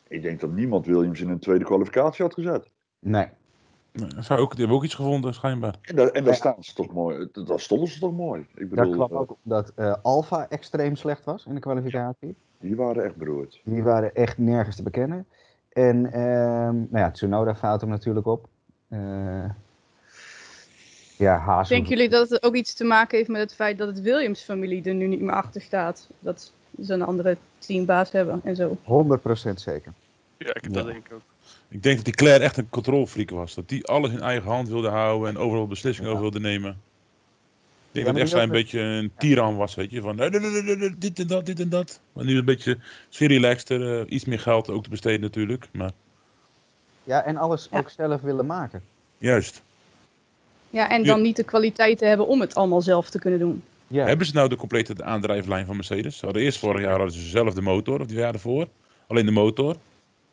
ik 0.09 0.23
denk 0.23 0.41
dat 0.41 0.51
niemand 0.53 0.87
Williams 0.87 1.21
in 1.21 1.29
een 1.29 1.39
tweede 1.39 1.65
kwalificatie 1.65 2.25
had 2.25 2.35
gezet. 2.35 2.71
Nee. 2.99 3.27
Dat 3.97 4.25
zou 4.25 4.41
ook, 4.41 4.51
die 4.51 4.59
hebben 4.59 4.77
ook 4.77 4.85
iets 4.85 4.95
gevonden, 4.95 5.35
schijnbaar. 5.35 5.75
En, 5.83 5.97
daar, 5.97 6.09
en 6.09 6.25
daar 6.25 6.33
Ja. 6.33 6.39
staan 6.39 6.57
ze 6.65 6.75
toch 6.75 6.93
mooi. 6.93 7.29
Daar 7.33 7.61
stonden 7.61 7.89
ze 7.89 7.99
toch 7.99 8.13
mooi. 8.13 8.41
Ik 8.41 8.75
Daar 8.75 8.87
bedoel, 8.87 9.07
kwam 9.07 9.11
eh, 9.11 9.19
ook 9.21 9.37
dat 9.43 9.73
eh 9.75 9.95
Alfa 10.03 10.47
extreem 10.49 10.97
slecht 10.97 11.25
was 11.25 11.47
in 11.47 11.55
de 11.55 11.61
kwalificatie. 11.61 12.35
die 12.61 12.77
waren 12.77 13.05
echt 13.05 13.17
beroerd. 13.17 13.61
Die 13.65 13.83
waren 13.83 14.15
echt 14.15 14.39
nergens 14.39 14.77
te 14.77 14.83
bekennen. 14.83 15.27
En 15.73 16.13
ehm, 16.13 16.75
nou 16.75 16.89
ja, 16.99 17.11
Tsunoda 17.11 17.55
fout 17.55 17.81
hem 17.81 17.91
natuurlijk 17.91 18.27
op. 18.27 18.49
Eh, 18.89 19.51
ja, 21.17 21.39
Haas. 21.39 21.69
Denken 21.69 21.89
jullie 21.89 22.09
dat 22.09 22.31
het 22.31 22.43
ook 22.43 22.55
iets 22.55 22.75
te 22.75 22.85
maken 22.85 23.17
heeft 23.19 23.31
met 23.31 23.41
het 23.41 23.55
feit 23.55 23.79
dat 23.79 23.89
het 23.89 24.01
Williams-familie 24.01 24.85
er 24.85 24.95
nu 24.95 25.07
niet 25.07 25.21
meer 25.21 25.35
achter 25.35 25.61
staat? 25.61 26.09
Dat 26.19 26.53
ze 26.83 26.93
een 26.93 27.03
andere 27.03 27.37
teambaas 27.59 28.13
hebben 28.13 28.41
en 28.45 28.57
zo. 28.57 28.77
100% 28.83 29.61
zeker. 29.61 29.93
ja, 30.39 30.55
ik, 30.55 30.65
Ja. 30.65 30.71
dat 30.71 30.87
denk 30.87 31.07
ik 31.07 31.13
ook. 31.13 31.21
Ik 31.69 31.83
denk 31.83 31.97
dat 31.97 32.05
die 32.05 32.15
Claire 32.15 32.45
echt 32.45 32.57
een 32.57 32.69
controlfreak 32.69 33.31
was. 33.31 33.55
Dat 33.55 33.69
die 33.69 33.85
alles 33.87 34.11
in 34.11 34.21
eigen 34.21 34.51
hand 34.51 34.69
wilde 34.69 34.89
houden 34.89 35.29
en 35.29 35.39
overal 35.39 35.67
beslissingen 35.67 36.11
Ja. 36.11 36.17
over 36.17 36.31
wilde 36.31 36.49
nemen. 36.49 36.71
Ik 36.71 38.05
denk 38.05 38.07
Ja, 38.07 38.13
dat 38.13 38.33
echt 38.33 38.43
een 38.43 38.49
beetje 38.49 38.81
een 38.81 39.11
tiran 39.19 39.57
was, 39.57 39.75
weet 39.75 39.91
je. 39.91 40.01
Van 40.01 40.17
dit 40.17 41.19
en 41.19 41.27
dat, 41.27 41.47
dit 41.47 41.61
en 41.61 41.69
dat. 41.69 42.01
Maar 42.13 42.25
nu 42.25 42.37
een 42.39 42.45
beetje 42.45 42.79
relaxter, 43.11 44.01
eh, 44.01 44.05
iets 44.13 44.25
meer 44.25 44.41
geld 44.41 44.71
ook 44.71 44.83
te 44.83 44.91
besteden 44.91 45.21
natuurlijk. 45.21 45.69
Maar 45.73 45.91
Ja, 47.05 47.25
en 47.25 47.37
alles 47.37 47.69
Ja. 47.71 47.79
ook 47.79 47.91
zelf 47.91 48.21
willen 48.21 48.47
maken. 48.47 48.83
juist. 49.19 49.63
Ja, 50.71 50.91
en 50.91 51.01
Ja. 51.01 51.07
dan 51.07 51.23
niet 51.23 51.37
de 51.37 51.45
kwaliteiten 51.45 52.09
hebben 52.09 52.27
om 52.27 52.41
het 52.41 52.55
allemaal 52.55 52.83
zelf 52.83 53.11
te 53.11 53.19
kunnen 53.19 53.39
doen. 53.39 53.63
Ja, 53.87 54.07
Hebben 54.07 54.27
ze 54.27 54.35
nou 54.35 54.49
de 54.49 54.57
complete 54.57 55.05
aandrijflijn 55.05 55.67
van 55.67 55.77
Mercedes? 55.77 56.17
Ze 56.19 56.25
hadden 56.25 56.43
eerst 56.43 56.59
vorig 56.59 56.81
jaar 56.81 56.91
hadden 56.99 57.13
ze 57.13 57.21
zelf 57.29 57.55
de 57.55 57.61
motor, 57.63 58.01
of 58.01 58.07
die 58.07 58.17
jaar 58.17 58.33
ervoor. 58.35 58.69
Alleen 59.07 59.27
de 59.27 59.33
motor. 59.33 59.77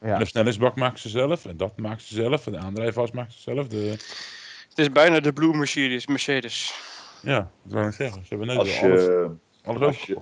Ja. 0.04 0.14
En 0.14 0.20
de 0.20 0.26
snelheidsbak 0.26 0.76
maken 0.76 1.00
ze 1.00 1.10
zelf. 1.10 1.46
En 1.46 1.58
dat 1.58 1.78
maken 1.78 2.02
ze 2.02 2.14
zelf. 2.14 2.46
En 2.46 2.52
de 2.52 2.58
aandrijfas 2.58 3.12
maken 3.12 3.32
ze 3.34 3.40
zelf. 3.42 3.68
De, 3.68 3.78
Het 4.70 4.78
is 4.80 4.92
bijna 4.92 5.20
de 5.20 5.34
Blue 5.34 5.54
Mercedes. 5.58 6.08
Mercedes. 6.08 6.74
ja, 7.22 7.50
dat 7.64 7.74
wil 7.74 7.88
ik 7.88 7.94
zeggen. 7.94 8.22
Ze 8.22 8.28
hebben 8.30 8.48
net 8.48 8.58
Als 8.58 8.82
alles, 8.82 9.02
je, 9.04 9.30
alles 9.64 9.82
als 9.82 10.02
je- 10.06 10.18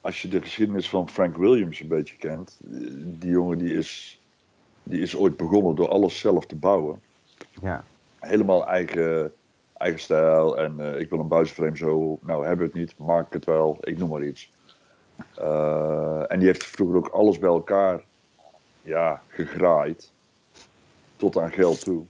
als 0.00 0.22
je 0.22 0.28
de 0.28 0.40
geschiedenis 0.42 0.88
van 0.88 1.08
Frank 1.08 1.36
Williams 1.36 1.80
een 1.80 1.88
beetje 1.88 2.16
kent, 2.16 2.58
die 3.04 3.30
jongen 3.30 3.58
die 3.58 3.74
is, 3.74 4.20
die 4.82 5.00
is 5.00 5.16
ooit 5.16 5.36
begonnen 5.36 5.74
door 5.74 5.88
alles 5.88 6.18
zelf 6.18 6.46
te 6.46 6.56
bouwen. 6.56 7.00
Ja. 7.62 7.84
Helemaal 8.20 8.66
eigen, 8.66 9.32
eigen 9.76 10.00
stijl 10.00 10.58
en 10.58 10.94
eh, 10.94 11.00
ik 11.00 11.10
wil 11.10 11.18
een 11.18 11.28
buisframe 11.28 11.76
zo, 11.76 12.18
nou 12.22 12.46
hebben 12.46 12.66
we 12.66 12.72
het 12.72 12.80
niet, 12.80 12.98
maak 12.98 13.26
ik 13.26 13.32
het 13.32 13.44
wel, 13.44 13.78
ik 13.80 13.98
noem 13.98 14.08
maar 14.08 14.22
iets. 14.24 14.50
Eh, 15.34 16.22
en 16.32 16.38
die 16.38 16.48
heeft 16.48 16.64
vroeger 16.64 16.96
ook 16.96 17.08
alles 17.08 17.38
bij 17.38 17.48
elkaar 17.48 18.00
ja, 18.82 19.22
gegraaid. 19.28 20.10
Tot 21.16 21.36
aan 21.38 21.52
geld 21.52 21.80
toe. 21.84 22.04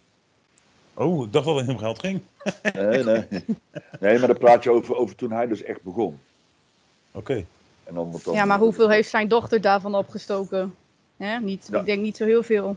Oh, 0.94 1.24
ik 1.24 1.32
dacht 1.32 1.46
dat 1.46 1.56
het 1.56 1.68
om 1.68 1.78
geld 1.78 1.98
ging. 1.98 2.20
Nee, 2.72 3.04
nee. 3.04 3.26
Nee, 4.00 4.18
maar 4.18 4.28
dan 4.28 4.38
praat 4.38 4.64
je 4.64 4.70
over, 4.70 4.96
over 4.96 5.16
toen 5.16 5.32
hij 5.32 5.46
dus 5.46 5.62
echt 5.62 5.82
begon. 5.82 6.18
Oké. 7.12 7.44
En 7.84 7.94
dan, 7.94 8.20
Ja, 8.32 8.44
maar 8.44 8.58
hoeveel 8.58 8.90
heeft 8.90 9.08
zijn 9.08 9.28
dochter 9.28 9.60
daarvan 9.60 9.94
opgestoken? 9.94 10.74
Hè? 11.16 11.38
Niet, 11.38 11.68
Ja. 11.70 11.78
Ik 11.78 11.86
denk 11.86 12.02
niet 12.02 12.16
zo 12.16 12.24
heel 12.24 12.42
veel. 12.42 12.76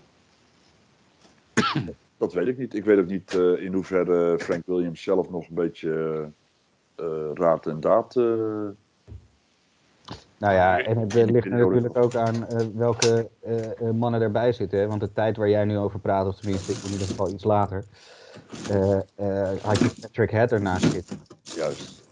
Dat 2.18 2.34
weet 2.34 2.48
ik 2.48 2.58
niet. 2.58 2.74
Ik 2.74 2.84
weet 2.84 3.00
ook 3.00 3.08
niet 3.08 3.34
eh, 3.34 3.64
in 3.64 3.74
hoeverre 3.74 4.40
Frank 4.40 4.64
Williams 4.66 5.04
zelf 5.04 5.30
nog 5.30 5.48
een 5.48 5.56
beetje 5.56 6.26
eh, 6.96 7.06
raad 7.34 7.68
en 7.68 7.80
daad. 7.80 8.16
Nou 10.44 10.56
ja, 10.56 10.80
en 10.80 10.98
het 10.98 11.16
eh, 11.16 11.26
ligt 11.26 11.50
natuurlijk 11.60 11.98
ook 11.98 12.16
aan 12.16 12.48
eh, 12.48 12.66
welke 12.74 13.30
eh, 13.42 13.90
mannen 13.90 14.22
erbij 14.22 14.52
zitten. 14.52 14.80
Hè? 14.80 14.88
Want 14.88 15.02
de 15.02 15.14
tijd 15.14 15.38
waar 15.38 15.50
jij 15.50 15.66
nu 15.66 15.78
over 15.78 16.00
praat, 16.00 16.28
of 16.28 16.36
tenminste 16.36 16.72
in 16.72 16.92
ieder 16.92 17.08
geval 17.08 17.34
iets 17.34 17.44
later, 17.44 17.86
eh, 18.66 19.00
eh, 19.16 19.64
had 19.64 19.80
je 19.80 19.90
Patrick 20.02 20.32
Head 20.32 20.52
ernaast 20.52 20.90
zitten. 20.92 21.20
juist. 21.54 22.04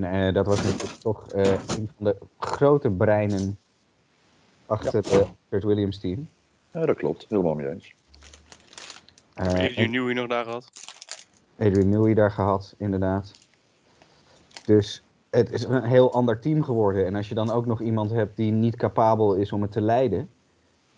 En 0.00 0.34
dat 0.34 0.46
was 0.46 0.62
natuurlijk 0.62 1.02
toch 1.02 1.30
eh, 1.30 1.52
een 1.52 1.90
van 1.96 2.04
de 2.04 2.16
grote 2.38 2.90
breinen 2.90 3.58
achter 4.66 4.94
het 4.94 5.26
Kurt 5.48 5.64
Williams 5.64 5.98
team. 6.00 6.28
Ja, 6.72 6.86
dat 6.86 6.96
klopt. 6.96 7.26
Helemaal 7.28 7.54
mee 7.54 7.68
eens. 7.68 7.94
Eh, 9.34 9.46
Adrian 9.46 9.90
Newey 9.90 10.14
nog 10.14 10.26
daar 10.26 10.44
gehad. 10.44 10.72
Adrian 11.58 11.88
Newey 11.88 12.14
daar 12.14 12.30
gehad, 12.30 12.74
inderdaad. 12.78 13.34
Dus 14.64 15.02
het 15.38 15.52
is 15.52 15.64
een 15.64 15.82
heel 15.82 16.12
ander 16.12 16.40
team 16.40 16.62
geworden. 16.62 17.06
En 17.06 17.14
als 17.14 17.28
je 17.28 17.34
dan 17.34 17.50
ook 17.50 17.66
nog 17.66 17.80
iemand 17.80 18.10
hebt 18.10 18.36
die 18.36 18.52
niet 18.52 18.76
capabel 18.76 19.34
is 19.34 19.52
om 19.52 19.62
het 19.62 19.72
te 19.72 19.80
leiden, 19.80 20.28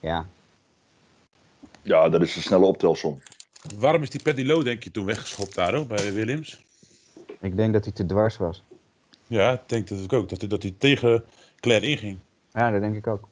ja, 0.01 0.27
Ja, 1.83 2.09
dat 2.09 2.23
is 2.23 2.37
een 2.37 2.43
snelle 2.43 2.65
optelsom. 2.65 3.21
Waarom 3.79 4.03
is 4.03 4.11
die 4.11 4.23
Paddy 4.23 4.45
Lowe, 4.45 4.65
denk 4.65 4.83
je, 4.83 4.91
toen 4.91 5.05
weggeschopt 5.05 5.55
daar 5.55 5.75
ook, 5.75 5.89
bij 5.89 6.13
Williams? 6.13 6.65
ik 7.41 7.57
denk 7.57 7.73
dat 7.73 7.85
hij 7.85 7.93
te 7.93 8.07
dwars 8.07 8.37
was. 8.37 8.63
Ja, 9.27 9.53
ik 9.53 9.61
denk 9.67 9.89
dat 9.89 9.99
ik 9.99 10.13
ook. 10.13 10.29
Dat 10.29 10.41
hij, 10.41 10.49
dat 10.49 10.63
hij 10.63 10.75
tegen 10.79 11.25
Claire 11.61 11.87
inging. 11.87 12.19
Ja, 12.53 12.71
dat 12.71 12.81
denk 12.81 12.97
ik 12.97 13.07
ook. 13.07 13.29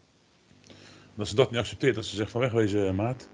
Dat 1.14 1.28
ze 1.28 1.34
dat 1.34 1.50
niet 1.50 1.60
accepteert. 1.60 1.94
Dat 1.94 2.04
ze 2.04 2.16
zegt 2.16 2.30
van 2.30 2.40
wegwezen, 2.40 2.88
eh, 2.88 2.94
maat. 2.94 3.28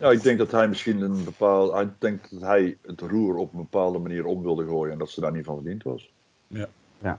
Ja, 0.00 0.10
ik 0.10 0.22
denk 0.22 0.38
dat 0.38 0.50
hij 0.50 0.68
misschien 0.68 1.00
een 1.00 1.24
bepaald. 1.24 1.72
Hij 1.72 1.88
denkt 1.98 2.30
dat 2.30 2.40
hij 2.40 2.76
het 2.82 3.00
roer 3.00 3.36
op 3.36 3.52
een 3.52 3.58
bepaalde 3.58 3.98
manier 3.98 4.24
om 4.24 4.42
wilde 4.42 4.66
gooien 4.66 4.92
en 4.92 4.98
dat 4.98 5.10
ze 5.10 5.20
daar 5.20 5.32
niet 5.32 5.44
van 5.44 5.54
verdiend 5.54 5.82
was. 5.82 6.10
Ja. 6.46 6.68
Ja. 7.02 7.18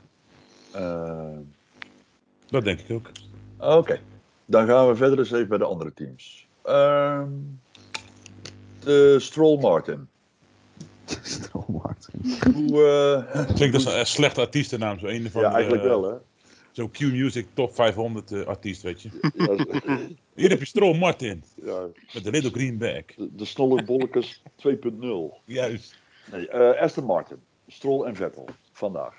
Eh, 0.71 1.37
Dat 2.47 2.63
denk 2.63 2.79
ik 2.79 2.91
ook. 2.91 3.11
Oké, 3.57 3.99
dan 4.45 4.67
gaan 4.67 4.87
we 4.87 4.95
verder 4.95 5.19
eens 5.19 5.31
even 5.31 5.47
bij 5.47 5.57
de 5.57 5.63
andere 5.63 5.93
teams. 5.93 6.47
Ehm, 6.63 7.29
de 8.79 9.15
Stroll 9.19 9.59
Martin. 9.59 10.07
Stroll 11.23 11.65
Martin. 11.67 12.37
Hoe, 12.53 12.83
eh, 13.33 13.55
Klinkt 13.55 13.75
als 13.75 13.85
een 13.85 14.05
slechte 14.05 14.41
artiestennaam. 14.41 14.99
Zo 14.99 15.05
een 15.05 15.31
van 15.31 15.41
ja, 15.41 15.49
de, 15.49 15.53
eigenlijk 15.53 15.83
wel, 15.83 16.03
hè? 16.03 16.15
Zo'n 16.71 16.91
Q-Music 16.91 17.47
top 17.53 17.75
500 17.75 18.32
eh, 18.32 18.45
artiest, 18.45 18.82
weet 18.82 19.01
je. 19.01 19.10
Ja, 19.36 19.55
Hier 20.36 20.49
heb 20.49 20.60
je 20.60 20.65
Stroll 20.65 20.97
Martin. 20.97 21.43
ja, 21.63 21.88
Met 22.13 22.23
de 22.23 22.32
little 22.32 22.51
green 22.51 22.77
bag. 22.77 23.05
de, 23.15 23.36
de 23.36 23.45
Snolle 23.45 23.84
Bollekes 23.84 24.41
2.0. 24.67 25.43
Juist. 25.45 25.95
Nee, 26.32 26.47
eh 26.49 26.82
Aston 26.82 27.03
Martin, 27.05 27.38
Stroll 27.67 28.05
en 28.05 28.15
Vettel, 28.15 28.49
vandaag. 28.71 29.15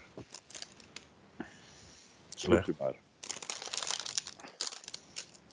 Slecht. 2.34 2.68
U 2.68 2.74
maar. 2.78 2.94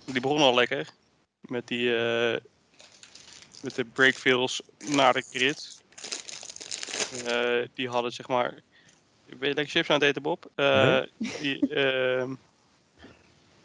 Die 0.06 0.22
begon 0.22 0.38
al 0.42 0.54
lekker. 0.56 0.90
Met 1.42 1.68
die 1.68 1.96
eh, 1.96 2.38
met 3.62 3.76
de 3.76 3.86
breakfails 3.86 4.62
naar 4.78 5.14
de 5.14 5.24
grid. 5.32 5.82
Eh, 7.26 7.68
die 7.74 7.90
hadden 7.90 8.12
zeg 8.12 8.28
maar. 8.28 8.62
Ben 9.28 9.50
je 9.50 9.56
lekker 9.56 9.68
chips 9.68 9.90
aan 9.90 9.96
het 9.96 10.04
eten, 10.04 10.22
Bob? 10.22 10.50
Eh, 10.56 11.02
Die, 11.18 11.68
ehm, 11.70 12.34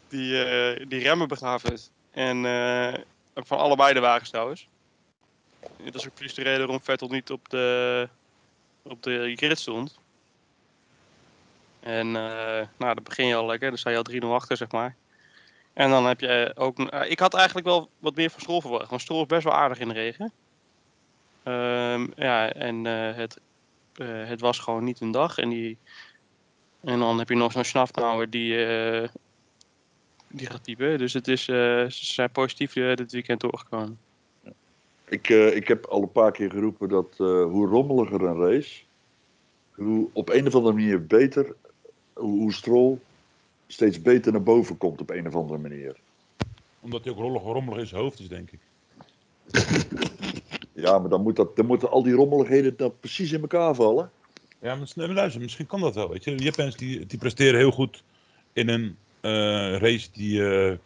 die, 0.07 0.43
eh, 0.43 0.85
die 0.87 1.01
remmen 1.01 1.27
begaven. 1.27 1.79
En 2.11 2.45
eh, 2.45 2.93
van 3.33 3.57
allebei 3.57 3.93
de 3.93 3.99
wagens 3.99 4.29
trouwens. 4.29 4.67
Dat 5.83 5.95
is 5.95 6.07
ook 6.07 6.13
precies 6.13 6.33
de 6.33 6.43
reden 6.43 6.59
waarom 6.59 6.83
Vettel 6.83 7.07
niet 7.07 7.31
op 7.31 7.49
de, 7.49 8.09
op 8.81 9.03
de 9.03 9.33
grid 9.35 9.59
stond. 9.59 9.99
En 11.79 12.11
nou, 12.11 12.67
dan 12.77 13.03
begin 13.03 13.27
je 13.27 13.35
al 13.35 13.45
lekker. 13.45 13.69
Dan 13.69 13.77
sta 13.77 13.89
je 13.89 13.97
al 13.97 14.03
3-0 14.03 14.33
achter, 14.33 14.57
zeg 14.57 14.71
maar. 14.71 14.95
En 15.73 15.89
dan 15.89 16.05
heb 16.05 16.19
je 16.19 16.51
ook... 16.55 16.79
ik 17.07 17.19
had 17.19 17.33
eigenlijk 17.33 17.67
wel 17.67 17.89
wat 17.99 18.15
meer 18.15 18.29
van 18.29 18.41
Stroll 18.41 18.61
verwacht. 18.61 18.89
Want 18.89 19.01
Stroll 19.01 19.21
is 19.21 19.27
best 19.27 19.43
wel 19.43 19.53
aardig 19.53 19.79
in 19.79 19.87
de 19.87 19.93
regen. 19.93 20.31
Ehm, 21.43 22.07
ja, 22.15 22.53
en 22.53 22.85
het, 22.85 23.39
eh, 23.97 24.27
het 24.27 24.41
was 24.41 24.59
gewoon 24.59 24.83
niet 24.83 25.01
een 25.01 25.11
dag. 25.11 25.37
En, 25.37 25.49
die, 25.49 25.77
en 26.81 26.99
dan 26.99 27.17
heb 27.17 27.29
je 27.29 27.35
nog 27.35 27.51
zo'n 27.51 27.63
snafnauwer 27.63 28.29
die, 28.29 28.65
eh, 28.65 29.09
die 30.27 30.47
gaat 30.47 30.61
piepen. 30.61 30.97
Dus 30.97 31.13
het 31.13 31.27
is, 31.27 31.47
eh, 31.47 31.55
ze 31.89 32.05
zijn 32.05 32.31
positief 32.31 32.73
dit 32.73 33.11
weekend 33.11 33.41
doorgekomen. 33.41 33.99
Ik, 35.13 35.29
eh, 35.29 35.55
ik 35.55 35.67
heb 35.67 35.85
al 35.85 36.01
een 36.01 36.11
paar 36.11 36.31
keer 36.31 36.49
geroepen 36.49 36.89
dat 36.89 37.07
eh, 37.17 37.43
hoe 37.43 37.67
rommeliger 37.67 38.21
een 38.21 38.37
race, 38.37 38.81
hoe 39.71 40.09
op 40.13 40.29
een 40.29 40.47
of 40.47 40.55
andere 40.55 40.73
manier 40.73 41.05
beter, 41.05 41.55
hoe, 42.13 42.39
hoe 42.39 42.53
Stroll 42.53 42.97
steeds 43.67 44.01
beter 44.01 44.31
naar 44.31 44.43
boven 44.43 44.77
komt 44.77 45.01
op 45.01 45.09
een 45.09 45.27
of 45.27 45.35
andere 45.35 45.59
manier. 45.59 45.95
Omdat 46.79 47.03
hij 47.03 47.13
ook 47.13 47.19
rommelig, 47.19 47.43
rommelig 47.43 47.79
in 47.79 47.87
zijn 47.87 48.01
hoofd 48.01 48.19
is, 48.19 48.27
denk 48.27 48.51
ik. 48.51 48.59
Ja, 50.73 50.99
maar 50.99 51.09
dan, 51.09 51.21
moet 51.21 51.35
dat, 51.35 51.55
dan 51.55 51.65
moeten 51.65 51.89
al 51.89 52.03
die 52.03 52.13
rommeligheden 52.13 52.77
dan 52.77 52.93
precies 52.99 53.31
in 53.31 53.41
elkaar 53.41 53.75
vallen. 53.75 54.11
Ja, 54.61 54.75
maar 54.75 55.09
luister, 55.09 55.41
misschien 55.41 55.65
kan 55.65 55.81
dat 55.81 55.95
wel, 55.95 56.09
weet 56.09 56.23
je. 56.23 56.37
Je 56.37 56.43
hebt 56.43 56.57
mensen 56.57 56.79
die, 56.79 57.05
die 57.05 57.19
presteren 57.19 57.59
heel 57.59 57.71
goed 57.71 58.03
in 58.53 58.69
een 58.69 58.97
eh, 59.21 59.77
race 59.77 60.09
die 60.11 60.55
eh, 60.55 60.77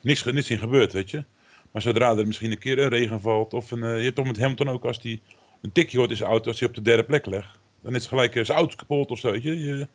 niks, 0.00 0.24
niks 0.24 0.50
in 0.50 0.58
gebeurt, 0.58 0.92
weet 0.92 1.10
je. 1.10 1.24
Maar 1.70 1.82
zodra 1.82 2.16
er 2.16 2.26
misschien 2.26 2.50
een 2.50 2.58
keer 2.58 2.78
een 2.78 2.88
regen 2.88 3.20
valt, 3.20 3.54
of 3.54 3.70
een, 3.70 3.82
eh, 3.82 3.96
je 3.96 4.02
hebt 4.02 4.16
toch 4.16 4.26
met 4.26 4.38
Hamilton 4.38 4.68
ook, 4.68 4.84
als 4.84 4.98
hij 5.02 5.20
een 5.60 5.72
tikje 5.72 5.98
hoort 5.98 6.10
in 6.10 6.16
zijn 6.16 6.30
auto, 6.30 6.48
als 6.48 6.58
hij 6.60 6.68
op 6.68 6.74
de 6.74 6.82
derde 6.82 7.04
plek 7.04 7.26
legt, 7.26 7.58
dan 7.80 7.94
is 7.94 8.06
gelijk 8.06 8.34
eh, 8.34 8.44
zijn 8.44 8.58
auto 8.58 8.76
kapot 8.76 9.10
of 9.10 9.18
zo, 9.18 9.30
weet 9.30 9.42
je. 9.42 9.58
je 9.58 9.88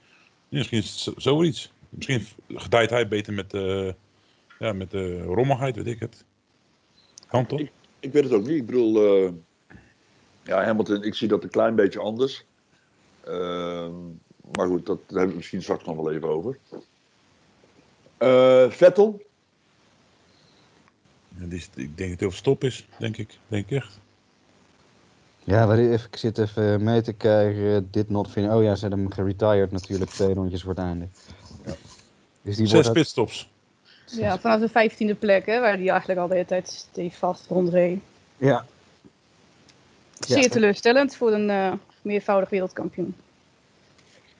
misschien 0.49 0.77
is 0.77 0.89
het 0.89 0.99
zo- 0.99 1.13
zoiets. 1.17 1.71
Misschien 1.89 2.25
gedijt 2.49 2.89
hij 2.89 3.07
beter 3.07 3.33
met, 3.33 3.51
ja, 4.59 4.73
met 4.73 4.93
rommeligheid, 5.23 5.75
weet 5.75 5.87
ik 5.87 5.99
het. 5.99 6.25
Kan 7.27 7.45
toch? 7.45 7.61
Weet 7.99 8.23
het 8.23 8.33
ook 8.33 8.45
niet. 8.47 8.55
Ik 8.57 8.65
bedoel, 8.65 9.05
eh, 9.25 9.31
ja, 10.43 10.63
Hamilton, 10.63 11.03
ik 11.03 11.15
zie 11.15 11.27
dat 11.27 11.43
een 11.43 11.49
klein 11.49 11.75
beetje 11.75 11.99
anders. 11.99 12.45
Ehm, 13.23 13.93
maar 14.55 14.67
goed, 14.67 14.85
dat, 14.85 14.97
daar 14.97 15.07
hebben 15.07 15.29
we 15.29 15.35
misschien 15.35 15.61
straks 15.61 15.83
nog 15.85 15.95
wel 15.95 16.11
even 16.11 16.27
over. 16.29 16.57
Eh, 18.17 18.69
Vettel, 18.69 19.21
Ja, 21.39 21.45
die 21.45 21.57
is- 21.57 21.69
ik 21.75 21.97
denk 21.97 22.09
dat 22.09 22.19
hij 22.19 22.27
over 22.27 22.39
stop 22.39 22.63
is, 22.63 22.87
denk 22.97 23.17
ik. 23.17 23.37
Denk 23.47 23.69
ik 23.69 23.77
echt. 23.77 23.99
Ja, 25.43 25.65
maar 25.65 25.77
even, 25.77 26.07
ik 26.11 26.15
zit 26.15 26.37
even 26.37 26.83
mee 26.83 27.01
te 27.01 27.13
kijken. 27.13 27.87
Dit 27.91 28.09
not 28.09 28.31
vinden. 28.31 28.55
Oh 28.55 28.63
ja, 28.63 28.75
ze 28.75 28.81
hebben 28.81 28.99
hem 28.99 29.11
geretired 29.11 29.71
natuurlijk, 29.71 30.11
twee 30.11 30.33
rondjes 30.33 30.61
voor 30.61 30.69
het 30.69 30.79
einde. 30.79 31.07
Dus 32.41 32.55
die 32.55 32.67
Zes 32.67 32.71
wordt 32.71 32.91
pitstops. 32.93 33.49
Ja, 34.11 34.39
vanaf 34.39 34.59
de 34.59 34.69
vijftiende 34.69 35.15
plek, 35.15 35.45
hè, 35.45 35.59
waar 35.59 35.77
die 35.77 35.89
eigenlijk 35.89 36.19
al 36.19 36.27
de 36.27 36.33
hele 36.33 36.45
tijd 36.45 36.67
stevast 36.67 37.47
rondreed. 37.47 37.99
Ja. 38.37 38.65
Ja. 40.27 40.41
Zeer 40.41 40.49
teleurstellend 40.49 41.15
voor 41.15 41.31
een 41.33 41.49
eh, 41.49 41.73
meervoudig 42.01 42.49
wereldkampioen. 42.49 43.15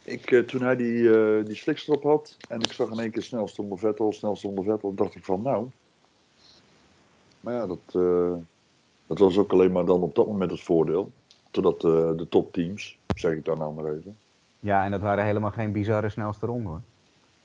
ik, 0.03 0.31
eh, 0.31 0.39
toen 0.39 0.61
hij 0.61 0.75
die, 0.75 1.09
eh 1.17 1.45
die 1.45 1.55
slikstrop 1.55 2.03
had 2.03 2.37
en 2.49 2.59
ik 2.61 2.71
zag 2.71 2.89
in 2.91 2.99
één 2.99 3.11
keer 3.11 3.23
snel 3.23 3.47
zonder 3.47 3.77
Vettel, 3.77 4.13
snel 4.13 4.35
zonder 4.35 4.63
Vettel, 4.63 4.93
dacht 4.93 5.15
ik 5.15 5.23
van 5.25 5.41
nou. 5.41 5.67
Maar 7.39 7.53
ja, 7.53 7.67
dat, 7.67 7.79
eh, 7.93 8.33
dat 9.07 9.19
was 9.19 9.37
ook 9.37 9.51
alleen 9.51 9.71
maar 9.71 9.85
dan 9.85 10.01
op 10.01 10.15
dat 10.15 10.27
moment 10.27 10.51
het 10.51 10.61
voordeel. 10.63 11.11
Totdat 11.51 11.83
eh, 11.83 12.17
de 12.17 12.25
topteams, 12.29 12.97
zeg 13.13 13.31
ik 13.31 13.45
daar 13.45 13.57
nou 13.57 13.73
maar 13.73 13.93
even. 13.93 14.17
ja, 14.59 14.83
en 14.85 14.91
dat 14.91 15.01
waren 15.01 15.25
helemaal 15.25 15.51
geen 15.51 15.71
bizarre 15.71 16.09
snelste 16.09 16.45
ronde 16.45 16.69
hoor. 16.69 16.81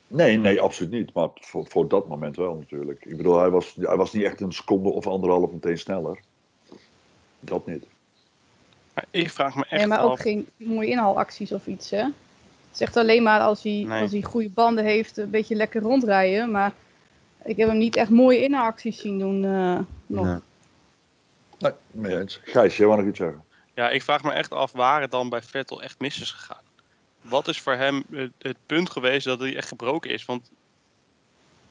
Nee, 0.07 0.37
nee, 0.39 0.61
absoluut 0.61 0.93
niet. 0.93 1.15
Maar 1.15 1.29
voor, 1.35 1.67
voor 1.67 1.89
dat 1.89 2.09
moment 2.09 2.37
wel 2.37 2.55
natuurlijk. 2.55 3.05
Ik 3.05 3.17
bedoel, 3.17 3.39
hij 3.39 3.51
was, 3.51 3.75
hij 3.81 3.97
was 3.97 4.13
niet 4.13 4.23
echt 4.25 4.41
een 4.41 4.53
seconde 4.53 4.89
of 4.89 5.07
anderhalf 5.07 5.51
meteen 5.51 5.79
sneller. 5.79 6.19
Dat 7.41 7.67
niet. 7.67 7.85
Maar 8.95 9.05
ik 9.11 9.31
vraag 9.31 9.55
me 9.55 9.63
echt 9.63 9.71
Nee, 9.71 9.87
maar 9.87 10.03
ook 10.05 10.11
af. 10.11 10.21
geen 10.21 10.49
mooie 10.57 10.89
inhaalacties 10.89 11.53
of 11.53 11.67
iets, 11.67 11.91
hè? 11.91 12.07
zegt 12.71 12.97
alleen 12.97 13.23
maar 13.23 13.41
als 13.41 13.63
hij, 13.63 13.85
Nee. 13.87 14.03
als 14.03 14.11
hij 14.11 14.23
goede 14.23 14.49
banden 14.51 14.85
heeft, 14.85 15.17
een 15.17 15.31
beetje 15.31 15.55
lekker 15.55 15.81
rondrijden. 15.83 16.51
Maar 16.51 16.73
ik 17.45 17.57
heb 17.57 17.69
hem 17.69 17.79
niet 17.79 17.97
echt 17.97 18.11
mooie 18.11 18.43
inhaalacties 18.43 19.01
zien 19.01 19.19
doen 19.19 19.45
eh, 19.45 19.79
nog. 20.07 20.25
Nee. 20.27 20.39
Nee, 21.59 21.73
mee 21.91 22.19
eens. 22.21 22.41
Gijs, 22.45 22.77
jij 22.77 22.87
wou 22.87 22.99
nog 23.01 23.09
iets 23.09 23.19
zeggen? 23.19 23.45
Ja, 23.75 23.91
ik 23.91 24.03
vraag 24.03 24.23
me 24.23 24.33
echt 24.33 24.51
af 24.53 24.73
waar 24.73 25.01
het 25.01 25.11
dan 25.11 25.29
bij 25.29 25.43
Vettel 25.43 25.83
echt 25.83 26.01
mis 26.01 26.21
is 26.21 26.31
gegaan. 26.31 26.63
Wat 27.25 27.49
is 27.49 27.61
voor 27.61 27.75
hem 27.75 28.05
het, 28.11 28.33
het 28.39 28.57
punt 28.67 28.91
geweest 28.91 29.25
dat 29.27 29.41
hij 29.41 29.57
echt 29.57 29.69
gebroken 29.69 30.11
is? 30.11 30.25
Want 30.25 30.51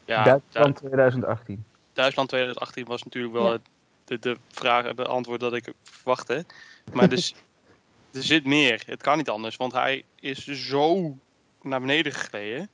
ja, 0.05 0.23
Duitsland 0.23 0.79
Du- 0.79 0.87
2018. 0.87 1.65
Duitsland 1.93 2.29
2018 2.29 2.85
was 2.85 3.03
natuurlijk 3.03 3.33
wel 3.33 3.51
Ja. 3.51 3.59
de, 4.05 4.19
de 4.19 4.37
vraag, 4.51 4.93
de 4.93 5.05
antwoord 5.05 5.39
dat 5.39 5.53
ik 5.53 5.73
verwachtte. 5.83 6.45
Maar 6.93 7.09
dus, 7.09 7.35
er 8.13 8.23
zit 8.23 8.45
meer. 8.45 8.83
Het 8.85 9.01
kan 9.01 9.17
niet 9.17 9.29
anders, 9.29 9.55
want 9.55 9.71
hij 9.71 10.03
is 10.19 10.45
zo 10.45 11.17
naar 11.61 11.79
beneden 11.79 12.11
gegleden. 12.11 12.69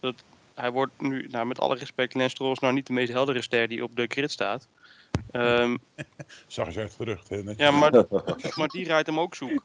Dat 0.00 0.14
hij 0.54 0.70
wordt 0.70 1.00
nu, 1.00 1.26
nou, 1.30 1.46
met 1.46 1.60
alle 1.60 1.76
respect, 1.76 2.30
Stroll 2.30 2.52
is 2.52 2.58
nou 2.58 2.72
niet 2.74 2.86
de 2.86 2.92
meest 2.92 3.12
heldere 3.12 3.42
ster 3.42 3.68
die 3.68 3.82
op 3.82 3.96
de 3.96 4.04
grid 4.08 4.30
staat. 4.30 4.66
Ehm, 5.30 5.76
Zag 6.46 6.66
eens 6.66 6.78
uit 6.78 6.94
gerucht. 6.94 7.28
Hè? 7.28 7.42
Net- 7.42 7.58
ja, 7.58 7.70
maar, 7.70 7.92
maar 8.56 8.68
die 8.68 8.84
rijdt 8.84 9.06
hem 9.06 9.20
ook 9.20 9.34
zoek. 9.34 9.64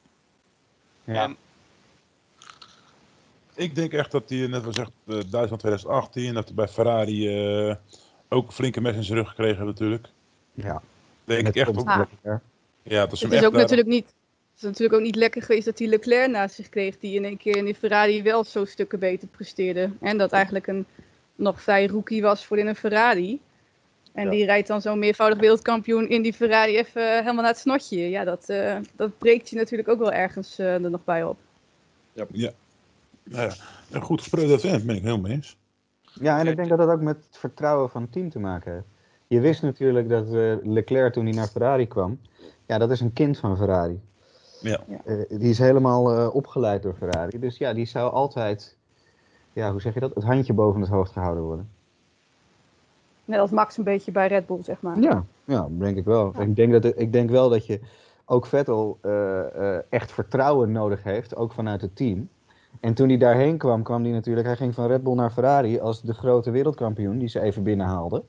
Ja. 1.03 1.23
En 1.23 1.37
Ik 3.55 3.75
denk 3.75 3.93
echt 3.93 4.11
dat 4.11 4.29
hij, 4.29 4.47
net 4.47 4.63
was 4.63 4.75
zegt, 4.75 4.91
eh, 5.07 5.13
Duitsland 5.13 5.59
2018, 5.59 6.33
dat 6.33 6.45
hij 6.45 6.55
bij 6.55 6.67
Ferrari 6.67 7.27
eh, 7.69 7.75
ook 8.29 8.51
flinke 8.51 8.81
mes 8.81 8.95
in 8.95 9.03
zijn 9.03 9.17
rug 9.17 9.27
gekregen 9.29 9.55
heeft 9.55 9.67
natuurlijk. 9.79 10.07
Ja. 10.53 10.81
Denk 11.23 11.47
ik 11.47 11.55
echt 11.55 11.69
op. 11.69 11.87
Ah. 11.87 12.01
Ja, 12.83 13.03
dat 13.05 13.11
is 13.11 13.21
hem 13.21 13.29
Het 13.29 13.31
is 13.31 13.31
echt 13.31 13.45
ook 13.45 13.51
daar- 13.51 13.61
natuurlijk 13.61 13.87
niet. 13.87 14.05
Het 14.05 14.63
is 14.63 14.69
natuurlijk 14.69 14.93
ook 14.93 15.05
niet 15.05 15.15
lekker 15.15 15.41
geweest 15.41 15.65
dat 15.65 15.79
hij 15.79 15.87
Leclerc 15.87 16.29
naast 16.29 16.55
zich 16.55 16.69
kreeg, 16.69 16.99
die 16.99 17.15
in 17.15 17.25
één 17.25 17.37
keer 17.37 17.57
in 17.57 17.65
die 17.65 17.75
Ferrari 17.75 18.23
wel 18.23 18.43
zo 18.43 18.65
stukken 18.65 18.99
beter 18.99 19.27
presteerde. 19.27 19.89
En 20.01 20.17
dat 20.17 20.31
eigenlijk 20.31 20.67
een 20.67 20.85
nog 21.35 21.61
vrij 21.61 21.87
rookie 21.87 22.21
was 22.21 22.45
voor 22.45 22.57
in 22.57 22.67
een 22.67 22.75
Ferrari. 22.75 23.39
En 24.13 24.23
Ja. 24.25 24.29
die 24.31 24.45
rijdt 24.45 24.67
dan 24.67 24.81
zo'n 24.81 24.99
meervoudig 24.99 25.39
wereldkampioen 25.39 26.09
in 26.09 26.21
die 26.21 26.33
Ferrari 26.33 26.77
even 26.77 27.13
helemaal 27.13 27.33
naar 27.35 27.47
het 27.51 27.57
snotje. 27.57 28.09
Ja, 28.09 28.23
dat, 28.23 28.49
eh, 28.49 28.77
dat 28.95 29.17
breekt 29.17 29.49
je 29.49 29.55
natuurlijk 29.55 29.89
ook 29.89 29.99
wel 29.99 30.11
ergens 30.11 30.59
eh, 30.59 30.73
er 30.73 30.89
nog 30.89 31.03
bij 31.03 31.23
op. 31.23 31.37
Nou 33.29 33.43
ja, 33.49 33.53
een 33.91 34.01
goed 34.01 34.21
gesproken 34.21 34.59
vent, 34.59 34.85
ben 34.85 34.95
ik 34.95 35.03
heel 35.03 35.19
mee 35.19 35.31
eens. 35.31 35.57
Ja, 36.01 36.39
en 36.39 36.47
ik 36.47 36.55
denk 36.55 36.69
dat 36.69 36.77
dat 36.77 36.89
ook 36.89 37.01
met 37.01 37.15
het 37.15 37.37
vertrouwen 37.37 37.89
van 37.89 38.01
het 38.01 38.11
team 38.11 38.29
te 38.29 38.39
maken 38.39 38.73
heeft. 38.73 38.85
Je 39.27 39.39
wist 39.39 39.61
natuurlijk 39.61 40.09
dat 40.09 40.33
eh, 40.33 40.55
Leclerc 40.63 41.13
toen 41.13 41.25
hij 41.25 41.33
naar 41.33 41.47
Ferrari 41.47 41.87
kwam, 41.87 42.19
ja, 42.65 42.77
dat 42.77 42.91
is 42.91 42.99
een 42.99 43.13
kind 43.13 43.37
van 43.37 43.57
Ferrari. 43.57 44.01
Ja. 44.61 44.79
Eh, 45.05 45.15
die 45.29 45.49
is 45.49 45.57
helemaal 45.57 46.11
eh, 46.11 46.35
opgeleid 46.35 46.83
door 46.83 46.93
Ferrari. 46.93 47.39
Dus 47.39 47.57
ja, 47.57 47.73
die 47.73 47.85
zou 47.85 48.11
altijd, 48.11 48.77
ja, 49.53 49.71
hoe 49.71 49.81
zeg 49.81 49.93
je 49.93 49.99
dat, 49.99 50.15
het 50.15 50.23
handje 50.23 50.53
boven 50.53 50.81
het 50.81 50.89
hoofd 50.89 51.11
gehouden 51.11 51.43
worden. 51.43 51.69
Net 53.25 53.39
als 53.39 53.51
Max 53.51 53.77
een 53.77 53.83
beetje 53.83 54.11
bij 54.11 54.27
Red 54.27 54.45
Bull, 54.45 54.63
zeg 54.63 54.81
maar. 54.81 54.99
Ja, 54.99 55.25
ja 55.45 55.67
denk 55.69 55.97
ik 55.97 56.05
wel. 56.05 56.41
Ik, 56.41 56.55
denk 56.55 56.71
dat, 56.81 56.99
ik 56.99 57.11
denk 57.13 57.29
wel 57.29 57.49
dat 57.49 57.65
je 57.65 57.79
ook 58.25 58.45
Vettel 58.45 58.97
eh, 59.01 59.75
eh, 59.75 59.81
echt 59.89 60.11
vertrouwen 60.11 60.71
nodig 60.71 61.03
heeft, 61.03 61.35
ook 61.35 61.51
vanuit 61.51 61.81
het 61.81 61.95
team. 61.95 62.29
En 62.79 62.93
toen 62.93 63.07
hij 63.07 63.17
daarheen 63.17 63.57
kwam, 63.57 63.83
kwam 63.83 64.03
hij 64.03 64.11
natuurlijk, 64.11 64.47
hij 64.47 64.55
ging 64.55 64.73
van 64.73 64.87
Red 64.87 65.03
Bull 65.03 65.13
naar 65.13 65.31
Ferrari 65.31 65.79
als 65.79 66.01
de 66.01 66.13
grote 66.13 66.51
wereldkampioen 66.51 67.17
die 67.17 67.27
ze 67.27 67.39
even 67.41 67.63
binnenhaalde. 67.63 68.23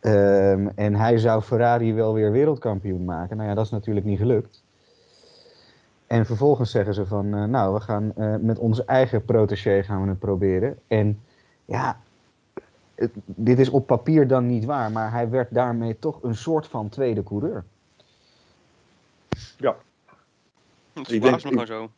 Ehm, 0.00 0.68
en 0.74 0.94
hij 0.94 1.18
zou 1.18 1.42
Ferrari 1.42 1.94
wel 1.94 2.12
weer 2.14 2.32
wereldkampioen 2.32 3.04
maken. 3.04 3.36
Nou 3.36 3.48
ja, 3.48 3.54
dat 3.54 3.64
is 3.64 3.70
natuurlijk 3.70 4.06
niet 4.06 4.18
gelukt. 4.18 4.64
En 6.06 6.26
vervolgens 6.26 6.70
zeggen 6.70 6.94
ze 6.94 7.06
van, 7.06 7.34
eh, 7.34 7.44
nou, 7.44 7.74
we 7.74 7.80
gaan 7.80 8.12
eh, 8.16 8.34
met 8.36 8.58
onze 8.58 8.84
eigen 8.84 9.24
protégé 9.24 9.82
gaan 9.82 10.02
we 10.02 10.08
het 10.08 10.18
proberen. 10.18 10.78
En 10.88 11.20
ja, 11.64 12.00
het- 12.94 13.12
dit 13.24 13.58
is 13.58 13.68
op 13.70 13.86
papier 13.86 14.26
dan 14.28 14.46
niet 14.46 14.64
waar, 14.64 14.90
maar 14.92 15.10
hij 15.12 15.30
werd 15.30 15.54
daarmee 15.54 15.98
toch 15.98 16.22
een 16.22 16.34
soort 16.36 16.66
van 16.66 16.88
tweede 16.88 17.22
coureur. 17.22 17.64
het 20.92 21.08
Ik 21.10 21.22
verbaast 21.22 21.42
denk- 21.42 21.54
me 21.54 21.66
gewoon 21.66 21.66
zo. 21.88 21.90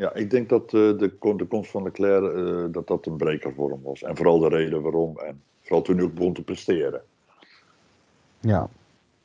Ja, 0.00 0.14
ik 0.14 0.30
denk 0.30 0.48
dat 0.48 0.62
eh, 0.62 0.70
de, 0.70 1.16
de 1.36 1.46
komst 1.48 1.70
van 1.70 1.82
Leclerc 1.82 2.34
eh, 2.34 2.72
dat 2.72 2.86
dat 2.86 3.06
een 3.06 3.16
breker 3.16 3.54
voor 3.54 3.70
hem 3.70 3.82
was. 3.82 4.02
En 4.02 4.16
vooral 4.16 4.38
de 4.38 4.48
reden 4.48 4.82
waarom. 4.82 5.18
En 5.18 5.42
vooral 5.60 5.82
toen 5.82 5.96
hij 5.96 6.04
ook 6.04 6.14
begon 6.14 6.32
te 6.32 6.42
presteren. 6.42 7.02
Ja, 8.40 8.68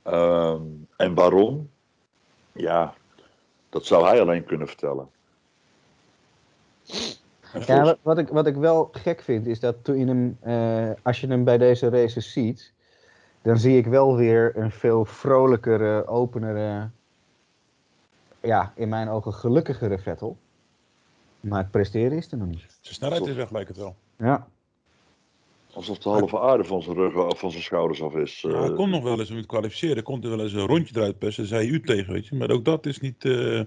Ehm, 0.06 0.62
en 0.96 1.14
waarom? 1.14 1.70
Ja, 2.52 2.94
dat 3.70 3.86
zou 3.86 4.06
hij 4.06 4.22
alleen 4.22 4.44
kunnen 4.44 4.68
vertellen. 4.68 5.10
ja 7.66 7.84
wat, 7.84 7.98
wat 8.02 8.18
ik, 8.18 8.28
wat 8.28 8.48
ik 8.48 8.56
wel 8.56 8.90
gek 8.92 9.22
vind 9.22 9.48
is 9.48 9.60
dat 9.60 9.76
toen 9.84 9.98
je 9.98 10.06
hem, 10.06 10.38
eh, 10.40 10.92
als 11.02 11.22
je 11.22 11.28
hem 11.28 11.44
bij 11.44 11.58
deze 11.58 11.90
races 11.90 12.32
ziet, 12.32 12.74
dan 13.42 13.58
zie 13.58 13.78
ik 13.78 13.86
wel 13.86 14.16
weer 14.16 14.58
een 14.58 14.72
veel 14.72 15.06
vrolijkere, 15.06 16.08
openere, 16.08 16.90
ja, 18.40 18.74
in 18.76 18.90
mijn 18.90 19.10
ogen 19.10 19.34
gelukkigere 19.34 20.00
Vettel. 20.00 20.38
Maar 21.46 21.62
het 21.62 21.72
presteren 21.72 22.18
is 22.18 22.32
er 22.32 22.38
nog 22.38 22.48
niet. 22.48 22.66
Zijn 22.82 22.96
snelheid 22.96 23.26
is 23.26 23.36
weg, 23.36 23.52
lijkt 23.52 23.68
het 23.68 23.78
wel. 23.78 23.96
Ja, 24.18 24.48
Alsof 25.76 25.98
de 25.98 26.10
halve 26.10 26.40
aarde 26.40 26.64
van 26.64 26.82
zijn 26.82 26.96
rug 26.96 27.16
of 27.16 27.40
van 27.40 27.52
zijn 27.52 27.64
schouders 27.64 28.02
af 28.02 28.16
is. 28.16 28.42
Ja, 28.42 28.60
hij 28.60 28.70
eh. 28.70 28.76
kon 28.76 28.90
nog 28.90 29.04
wel 29.04 29.20
eens 29.20 29.30
om 29.30 29.36
het 29.36 29.46
kwalificeren, 29.46 30.04
kon 30.04 30.20
hij 30.20 30.30
wel 30.30 30.42
eens 30.42 30.54
een 30.54 30.66
rondje 30.66 30.96
eruit 30.98 31.20
persen, 31.20 31.46
zei 31.46 31.70
u 31.70 31.82
tegen, 31.82 32.14
weet 32.14 32.28
je. 32.28 32.36
Maar 32.36 32.50
ook 32.50 32.66
dat 32.66 32.86
is 32.86 33.00
niet, 33.00 33.26
eh, 33.26 33.62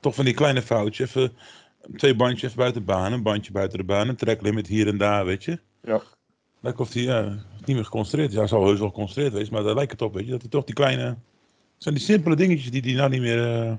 toch 0.00 0.14
van 0.14 0.24
die 0.24 0.34
kleine 0.34 0.62
foutjes, 0.62 1.08
even 1.08 1.32
twee 1.96 2.16
bandjes 2.16 2.42
even 2.42 2.56
buiten 2.56 2.80
de 2.80 2.86
baan, 2.92 3.12
een 3.12 3.22
bandje 3.22 3.52
buiten 3.52 3.78
de 3.78 3.84
baan, 3.84 4.08
een 4.08 4.16
tracklimit 4.16 4.66
hier 4.66 4.88
en 4.88 4.98
daar, 4.98 5.24
weet 5.24 5.44
je. 5.44 5.58
Ja. 5.82 6.02
Lijkt 6.60 6.80
of 6.80 6.92
hij 6.92 7.02
ja, 7.02 7.44
niet 7.64 7.76
meer 7.76 7.84
geconcentreerd 7.84 8.28
is. 8.28 8.34
Ja, 8.34 8.40
hij 8.40 8.48
zal 8.48 8.66
heus 8.66 8.78
wel 8.78 8.88
geconcentreerd 8.88 9.32
wezen, 9.32 9.52
maar 9.52 9.62
daar 9.62 9.74
lijkt 9.74 9.92
het 9.92 10.02
op, 10.02 10.14
weet 10.14 10.24
je. 10.24 10.30
Dat 10.30 10.40
hij 10.40 10.50
toch 10.50 10.64
die 10.64 10.74
kleine, 10.74 11.04
het 11.04 11.16
zijn 11.76 11.94
die 11.94 12.04
simpele 12.04 12.36
dingetjes 12.36 12.70
die 12.70 12.82
hij 12.82 12.92
nou 12.92 13.10
niet 13.10 13.20
meer... 13.20 13.66
eh, 13.66 13.72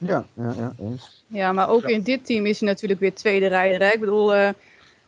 ja, 0.00 0.24
ja, 0.34 0.54
ja 0.56 0.74
eens. 0.78 1.24
Ja, 1.26 1.52
maar 1.52 1.68
ook 1.68 1.82
in 1.82 2.02
dit 2.02 2.26
team 2.26 2.46
is 2.46 2.60
hij 2.60 2.68
natuurlijk 2.68 3.00
weer 3.00 3.14
tweede 3.14 3.46
rijder. 3.46 3.80
Hè? 3.80 3.92
Ik 3.92 4.00
bedoel, 4.00 4.34
eh 4.34 4.48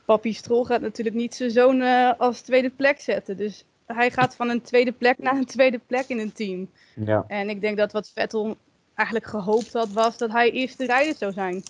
Papi 0.05 0.33
Strol 0.33 0.65
gaat 0.65 0.81
natuurlijk 0.81 1.17
niet 1.17 1.35
zijn 1.35 1.51
zoon 1.51 1.81
eh, 1.81 2.13
als 2.19 2.41
tweede 2.41 2.71
plek 2.71 3.01
zetten. 3.01 3.37
Dus 3.37 3.65
hij 3.87 4.11
gaat 4.11 4.37
van 4.37 4.49
een 4.49 4.63
tweede 4.63 4.93
plek 4.93 5.19
naar 5.19 5.37
een 5.37 5.47
tweede 5.47 5.81
plek 5.87 6.09
in 6.09 6.19
een 6.19 6.33
team. 6.33 6.71
Ja, 6.95 7.25
En 7.27 7.49
ik 7.49 7.61
denk 7.61 7.77
dat 7.77 7.93
wat 7.93 8.11
Vettel 8.15 8.57
eigenlijk 8.95 9.29
gehoopt 9.29 9.73
had, 9.73 9.93
was 9.93 10.19
dat 10.19 10.33
hij 10.33 10.51
eerste 10.51 10.87
rijder 10.87 11.15
zou 11.15 11.33
zijn. 11.33 11.63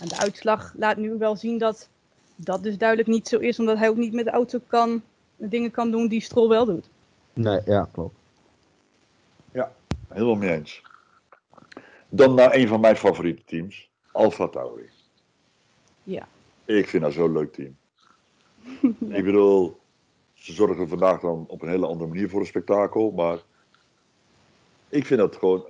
En 0.00 0.08
de 0.08 0.18
uitslag 0.18 0.72
laat 0.76 0.96
nu 0.96 1.18
wel 1.18 1.36
zien 1.36 1.58
dat 1.58 1.88
dat 2.36 2.62
dus 2.62 2.78
duidelijk 2.78 3.08
niet 3.08 3.28
zo 3.28 3.38
is, 3.38 3.58
omdat 3.58 3.78
hij 3.78 3.88
ook 3.88 3.96
niet 3.96 4.12
met 4.12 4.24
de 4.24 4.30
auto 4.30 4.58
kan, 4.66 5.02
de 5.36 5.48
dingen 5.48 5.70
kan 5.70 5.90
doen 5.90 6.08
die 6.08 6.20
Strol 6.20 6.48
wel 6.48 6.64
doet. 6.64 6.88
nee, 7.32 7.60
ja, 7.64 7.88
klopt. 7.92 8.14
Helemaal 10.08 10.34
mee 10.34 10.52
eens. 10.52 10.82
Dan 12.10 12.34
naar 12.34 12.54
een 12.54 12.68
van 12.68 12.80
mijn 12.80 12.96
favoriete 12.96 13.44
teams, 13.44 13.90
Alfa 14.12 14.48
Tauri. 14.48 14.88
Ja. 16.02 16.28
Ik 16.64 16.88
vind 16.88 17.02
dat 17.02 17.12
zo'n 17.12 17.32
leuk 17.32 17.52
team. 17.52 17.76
Ik 19.18 19.24
bedoel, 19.24 19.80
ze 20.34 20.52
zorgen 20.52 20.88
vandaag 20.88 21.20
dan 21.20 21.44
op 21.48 21.62
een 21.62 21.68
hele 21.68 21.86
andere 21.86 22.08
manier 22.08 22.28
voor 22.28 22.40
een 22.40 22.46
spektakel, 22.46 23.10
maar 23.10 23.38
ik 24.88 25.06
vind 25.06 25.20
dat 25.20 25.36
gewoon 25.36 25.64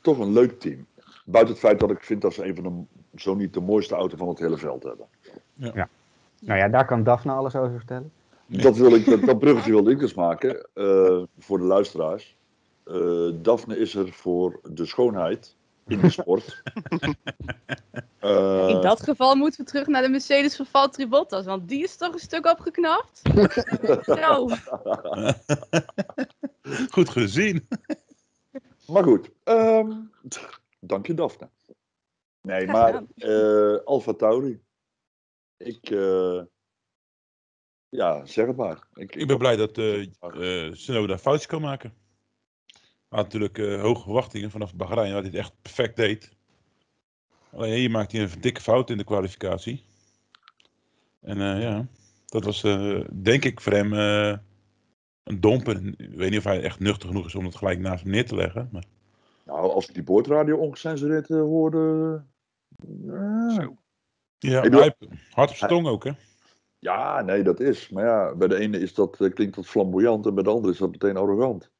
toch 0.00 0.18
een 0.18 0.32
leuk 0.32 0.60
team. 0.60 0.86
Buiten 1.24 1.54
het 1.54 1.64
feit 1.64 1.80
dat 1.80 1.90
ik 1.90 2.02
vind 2.02 2.22
dat 2.22 2.34
ze 2.34 2.44
een 2.44 2.54
van 2.54 2.64
de, 2.64 3.20
zo 3.20 3.34
niet 3.34 3.54
de 3.54 3.60
mooiste 3.60 3.94
auto 3.94 4.16
van 4.16 4.28
het 4.28 4.38
hele 4.38 4.58
veld 4.58 4.82
hebben. 4.82 5.06
Nou 6.40 6.58
ja, 6.58 6.68
daar 6.68 6.86
kan 6.86 7.02
Daphne 7.02 7.32
alles 7.32 7.56
over 7.56 7.76
vertellen. 7.76 8.12
Dat, 8.46 8.76
wil 8.76 8.94
ik, 8.94 9.04
dat, 9.04 9.22
dat 9.22 9.38
bruggetje 9.38 9.70
wilde 9.70 9.90
ik 9.90 9.98
dus 9.98 10.14
maken 10.14 10.68
eh, 10.74 11.22
voor 11.38 11.58
de 11.58 11.64
luisteraars. 11.64 12.36
Eh 12.84 13.28
Daphne 13.42 13.78
is 13.78 13.94
er 13.94 14.12
voor 14.12 14.60
de 14.70 14.86
schoonheid 14.86 15.56
in 15.88 16.00
de 16.00 16.10
sport. 16.10 16.62
Eh, 18.18 18.68
In 18.68 18.80
dat 18.80 19.02
geval 19.02 19.34
moeten 19.34 19.64
we 19.64 19.70
terug 19.70 19.86
naar 19.86 20.02
de 20.02 20.08
Mercedes 20.08 20.56
van 20.56 20.66
Valtteri 20.66 21.08
Bottas, 21.08 21.44
want 21.44 21.68
die 21.68 21.82
is 21.82 21.96
toch 21.96 22.12
een 22.12 22.18
stuk 22.18 22.46
opgeknapt. 22.46 23.22
Goed 26.94 27.08
gezien. 27.08 27.68
Maar 28.86 29.02
goed, 29.02 29.30
ehm, 29.44 29.92
dank 30.80 31.06
je 31.06 31.14
Daphne. 31.14 31.48
Nee, 32.40 32.66
maar 32.66 33.02
eh 33.16 33.76
Alfa 33.84 34.12
Tauri. 34.12 34.60
Ik, 35.56 35.90
eh, 35.90 36.42
ja, 37.88 38.26
zeg 38.26 38.46
het 38.46 38.56
maar. 38.56 38.86
Ik, 38.94 39.14
Ik 39.14 39.26
ben 39.26 39.38
blij 39.38 39.56
dat 39.56 39.78
eh 39.78 40.00
eh 40.20 40.72
Tsunoda 40.72 41.18
foutjes 41.18 41.46
kan 41.46 41.60
maken. 41.60 41.94
Had 43.08 43.22
natuurlijk 43.22 43.58
eh, 43.58 43.80
hoge 43.80 44.02
verwachtingen 44.02 44.50
vanaf 44.50 44.74
Bahrein, 44.74 45.12
wat 45.12 45.22
hij 45.22 45.30
het 45.30 45.40
echt 45.40 45.52
perfect 45.62 45.96
deed. 45.96 46.36
Alleen 47.52 47.78
hier 47.78 47.90
maakte 47.90 48.16
hij 48.16 48.24
een 48.24 48.40
dikke 48.40 48.60
fout 48.60 48.90
in 48.90 48.96
de 48.96 49.04
kwalificatie. 49.04 49.84
En 51.20 51.40
eh, 51.40 51.62
ja, 51.62 51.86
dat 52.26 52.44
was 52.44 52.64
eh, 52.64 53.00
denk 53.12 53.44
ik 53.44 53.60
voor 53.60 53.72
hem 53.72 53.92
eh, 53.92 54.36
een 55.22 55.40
domper. 55.40 55.86
Ik 55.96 56.14
weet 56.14 56.30
niet 56.30 56.38
of 56.38 56.44
hij 56.44 56.62
echt 56.62 56.80
nuchter 56.80 57.08
genoeg 57.08 57.26
is 57.26 57.34
om 57.34 57.44
het 57.44 57.56
gelijk 57.56 57.78
naast 57.78 58.02
hem 58.02 58.12
neer 58.12 58.26
te 58.26 58.34
leggen. 58.34 58.68
Maar 58.72 58.84
Nou, 59.44 59.70
als 59.70 59.88
ik 59.88 59.94
die 59.94 60.02
boordradio 60.02 60.56
ongecensureerd 60.56 61.28
hoorde. 61.28 62.22
Zo. 63.48 63.76
Ja, 64.38 64.60
hij 64.60 64.82
heeft 64.82 64.96
hard 65.30 65.50
op 65.50 65.56
zijn 65.56 65.70
tong 65.70 65.86
ook, 65.86 66.04
hè? 66.04 66.10
Ja, 66.78 67.22
nee, 67.22 67.42
dat 67.42 67.60
is. 67.60 67.88
Maar 67.88 68.04
ja, 68.04 68.34
bij 68.34 68.48
de 68.48 68.58
ene 68.58 68.78
is 68.78 68.94
dat, 68.94 69.16
klinkt 69.34 69.54
dat 69.54 69.66
flamboyant 69.66 70.26
en 70.26 70.34
bij 70.34 70.42
de 70.42 70.50
andere 70.50 70.72
is 70.72 70.78
dat 70.78 70.90
meteen 70.90 71.16
arrogant. 71.16 71.70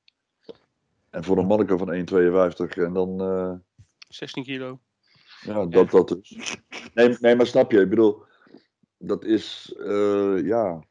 En 1.10 1.24
voor 1.24 1.38
een 1.38 1.46
manneke 1.46 1.78
van 1.78 1.92
1,52 1.92 2.76
en 2.76 2.92
dan, 2.92 3.20
eh, 3.20 3.52
16 4.08 4.42
kilo. 4.42 4.80
ja, 5.40 5.66
dat, 5.66 5.90
dat 5.90 6.08
dus. 6.08 6.56
Nee, 6.94 7.16
nee, 7.20 7.36
maar 7.36 7.46
snap 7.46 7.70
je, 7.70 7.80
ik 7.80 7.88
bedoel, 7.88 8.22
dat 8.98 9.24
is, 9.24 9.74
eh, 9.78 10.44
ja. 10.44 10.82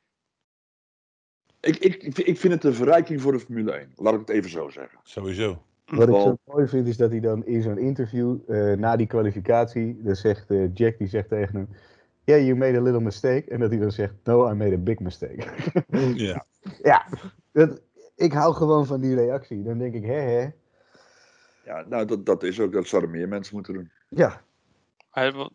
Ik, 1.60 1.78
ik, 1.78 2.18
ik 2.18 2.38
vind 2.38 2.54
het 2.54 2.64
een 2.64 2.74
verrijking 2.74 3.22
voor 3.22 3.32
de 3.32 3.40
Formule 3.40 3.72
1, 3.72 3.92
laat 3.96 4.14
ik 4.14 4.20
het 4.20 4.30
even 4.30 4.50
zo 4.50 4.70
zeggen. 4.70 5.00
Sowieso. 5.04 5.62
Wat 5.86 6.08
ik 6.08 6.16
zo 6.16 6.38
mooi 6.46 6.68
vind 6.68 6.88
is 6.88 6.98
dat 6.98 7.10
hij 7.10 7.20
dan 7.20 7.46
in 7.46 7.62
zo'n 7.62 7.78
interview 7.78 8.38
eh, 8.48 8.78
na 8.78 8.96
die 8.96 9.08
kwalificatie, 9.08 10.02
dan 10.02 10.16
zegt 10.16 10.52
eh, 10.52 10.74
Jack 10.74 10.98
die 10.98 11.08
zegt 11.08 11.30
tegen 11.30 11.56
hem, 11.56 11.68
yeah, 12.24 12.46
you 12.46 12.56
made 12.56 12.78
a 12.78 12.82
little 12.82 13.02
mistake. 13.02 13.50
En 13.50 13.60
dat 13.60 13.70
hij 13.70 13.80
dan 13.80 13.92
zegt, 13.92 14.14
no, 14.24 14.52
I 14.52 14.54
made 14.54 14.76
a 14.76 14.78
big 14.78 15.00
mistake. 15.00 15.44
Ja. 16.16 16.46
ja, 16.84 17.08
dat, 17.52 17.82
ik 18.18 18.34
hou 18.34 18.54
gewoon 18.56 18.86
van 18.86 19.02
die 19.02 19.16
reactie. 19.16 19.64
Dan 19.64 19.78
denk 19.78 19.94
ik, 19.94 20.04
hè 20.04 20.20
hè. 20.20 20.50
Ja, 21.66 21.86
nou, 21.88 22.06
dat, 22.06 22.26
dat 22.26 22.44
is 22.44 22.60
ook, 22.60 22.72
dat 22.72 22.88
zouden 22.88 23.12
meer 23.12 23.28
mensen 23.28 23.56
moeten 23.56 23.74
doen. 23.74 23.92
Ja, 24.10 24.46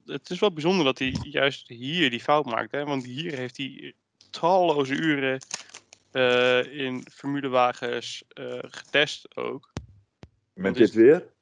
het 0.05 0.31
is 0.31 0.39
wel 0.41 0.53
bijzonder 0.53 0.85
dat 0.85 0.99
hij 0.99 1.17
juist 1.23 1.69
hier 1.69 2.11
die 2.11 2.21
fout 2.21 2.45
maakt. 2.45 2.73
Hè? 2.73 2.85
Want 2.85 3.05
hier 3.05 3.37
heeft 3.37 3.57
hij 3.57 3.95
talloze 4.31 4.95
uren 4.95 5.41
eh, 6.11 6.79
in 6.79 7.07
formulewagens 7.13 8.25
eh, 8.29 8.59
getest 8.61 9.37
ook. 9.37 9.73
Met 10.53 10.75
dit 10.75 10.93
weer? 10.93 11.33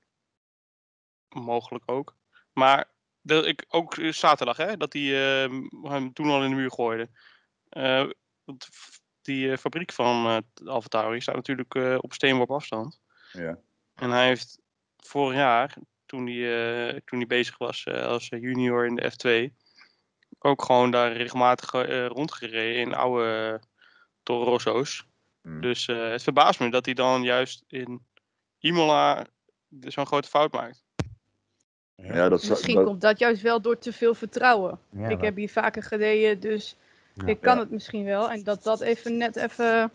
Mogelijk 1.29 1.85
ook. 1.87 2.17
Maar 2.53 2.89
dat 3.21 3.47
ik, 3.47 3.65
ook 3.69 3.97
zaterdag, 4.11 4.57
hè, 4.57 4.77
dat 4.77 4.93
hij 4.93 5.43
eh, 5.45 5.61
hem 5.83 6.13
toen 6.13 6.29
al 6.29 6.45
in 6.45 6.51
de 6.51 6.57
muur 6.57 6.71
gooide. 6.71 7.09
Eh, 7.69 8.11
want 8.45 8.65
f- 8.65 9.00
die 9.31 9.51
eh, 9.51 9.59
fabriek 9.59 9.93
van 9.93 10.27
uh, 10.27 10.69
Alfa 10.69 10.89
Tauri 10.89 11.21
staat 11.21 11.35
natuurlijk 11.35 11.75
eh, 11.75 11.97
op 12.01 12.13
steenworp 12.13 12.51
afstand. 12.51 13.01
Ja. 13.33 13.59
En 13.95 14.11
hij 14.11 14.27
heeft 14.27 14.59
vorig 14.97 15.37
jaar, 15.37 15.75
toen 16.07 16.27
hij, 16.27 16.89
eh, 16.89 17.01
toen 17.05 17.19
hij 17.19 17.27
bezig 17.27 17.59
was 17.59 17.85
eh, 17.85 18.05
als 18.07 18.29
junior 18.29 18.87
in 18.87 18.95
de 18.95 19.13
F2, 19.13 19.55
ook 20.39 20.63
gewoon 20.65 20.91
daar 20.91 21.13
regelmatig 21.13 21.73
eh, 21.75 22.07
rondgereden 22.07 22.81
in 22.81 22.95
oude 22.95 23.51
uh, 23.53 23.69
Toro 24.23 24.45
Rosso's. 24.45 25.07
Hmm. 25.43 25.61
Dus 25.61 25.89
eh, 25.89 26.11
het 26.11 26.23
verbaast 26.23 26.61
me 26.61 26.71
dat 26.71 26.85
hij 26.85 26.95
dan 26.95 27.23
juist 27.23 27.65
in 27.69 28.07
Imola 28.59 29.27
zo'n 29.81 30.07
grote 30.07 30.29
fout 30.29 30.53
maakt. 30.53 30.85
Ja, 31.95 32.29
dat, 32.29 32.49
Misschien 32.49 32.75
dat- 32.75 32.85
komt 32.85 33.01
dat 33.01 33.19
juist 33.19 33.43
wel 33.43 33.61
door 33.61 33.79
te 33.79 33.93
veel 33.93 34.15
vertrouwen. 34.15 34.79
Ja, 34.91 35.09
ik 35.09 35.21
heb 35.21 35.37
hier 35.37 35.49
vaker 35.51 35.83
gereden, 35.83 36.41
dus 36.41 36.77
Ja. 37.21 37.27
ik 37.27 37.41
kan 37.41 37.55
Ja. 37.55 37.61
het 37.61 37.71
misschien 37.71 38.05
wel. 38.05 38.31
En 38.31 38.43
dat 38.43 38.63
dat 38.63 38.81
even 38.81 39.17
net 39.17 39.37
even, 39.37 39.91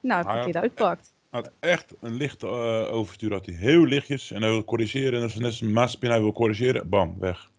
nou, 0.00 0.24
verkeerd 0.24 0.56
uitpakt. 0.56 1.14
Hij 1.30 1.40
had 1.40 1.52
echt 1.58 1.94
een 2.00 2.14
lichte 2.14 2.46
eh, 2.46 2.94
overstuur. 2.94 3.32
Had 3.32 3.46
hij 3.46 3.54
heel 3.54 3.84
lichtjes. 3.84 4.30
En 4.30 4.42
hij 4.42 4.50
wil 4.50 4.64
corrigeren. 4.64 5.18
En 5.18 5.22
als 5.22 5.34
net 5.34 5.44
als 5.44 5.60
een 5.60 5.72
Mazepin 5.72 6.10
hij 6.10 6.20
wil 6.20 6.32
corrigeren. 6.32 6.88
Bam, 6.88 7.16
weg. 7.18 7.50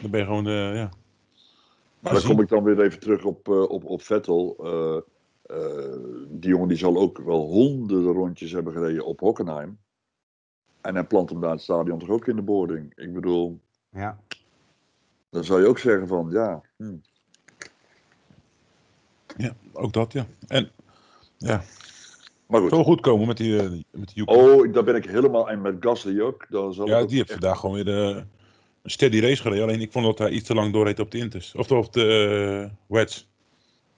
Dan 0.00 0.10
ben 0.10 0.20
je 0.20 0.26
gewoon, 0.26 0.46
eh, 0.46 0.74
ja. 0.74 0.90
Maar 2.00 2.12
dan 2.12 2.22
kom 2.22 2.40
ik 2.40 2.48
dan 2.48 2.62
weer 2.62 2.80
even 2.80 3.00
terug 3.00 3.24
op, 3.24 3.48
eh, 3.48 3.62
op, 3.62 3.84
op 3.84 4.02
Vettel. 4.02 4.56
Eh, 4.58 4.96
eh, 5.56 5.96
die 6.28 6.50
jongen 6.50 6.68
die 6.68 6.76
zal 6.76 6.96
ook 6.96 7.18
wel 7.18 7.46
honderden 7.46 8.12
rondjes 8.12 8.52
hebben 8.52 8.72
gereden 8.72 9.04
op 9.04 9.20
Hockenheim. 9.20 9.78
En 10.80 10.94
hij 10.94 11.04
plant 11.04 11.30
hem 11.30 11.40
daar 11.40 11.50
in 11.50 11.54
het 11.54 11.64
stadion 11.64 11.98
toch 11.98 12.08
ook 12.08 12.26
in 12.26 12.36
de 12.36 12.42
boarding. 12.42 12.92
Ik 12.96 13.12
bedoel, 13.14 13.60
ja. 13.90 14.18
dan 15.30 15.44
zou 15.44 15.60
je 15.60 15.66
ook 15.66 15.78
zeggen 15.78 16.08
van 16.08 16.30
ja. 16.30 16.60
hm. 16.76 16.96
Ja, 19.40 19.54
ook 19.72 19.92
dat, 19.92 20.12
ja. 20.12 20.26
En 20.48 20.70
ja, 21.38 21.56
Maar 22.46 22.60
het 22.60 22.60
goed. 22.60 22.70
zal 22.70 22.84
goed 22.84 23.00
komen 23.00 23.26
met 23.26 23.36
die, 23.36 23.58
eh, 23.62 23.68
met 23.90 24.14
die. 24.14 24.26
Oh, 24.26 24.72
daar 24.72 24.84
ben 24.84 24.94
ik 24.94 25.04
helemaal. 25.04 25.50
En 25.50 25.60
met 25.60 25.76
Gasly 25.80 26.20
ook. 26.20 26.46
Dan 26.48 26.74
zal 26.74 26.86
ja, 26.86 26.96
ik 26.96 27.02
ook 27.02 27.08
die 27.08 27.16
heeft 27.18 27.30
echt- 27.30 27.40
vandaag 27.40 27.58
gewoon 27.60 27.74
weer 27.74 27.84
de, 27.84 28.24
een 28.82 28.90
steady 28.90 29.20
race 29.20 29.42
gereden. 29.42 29.64
Alleen 29.64 29.80
ik 29.80 29.92
vond 29.92 30.04
dat 30.04 30.18
hij 30.18 30.30
iets 30.30 30.46
te 30.46 30.54
lang 30.54 30.72
doorreed 30.72 30.98
op 31.00 31.10
de 31.10 31.18
Inters. 31.18 31.54
Of 31.54 31.70
op 31.70 31.92
de 31.92 32.60
uh, 32.64 32.70
Wets. 32.98 33.28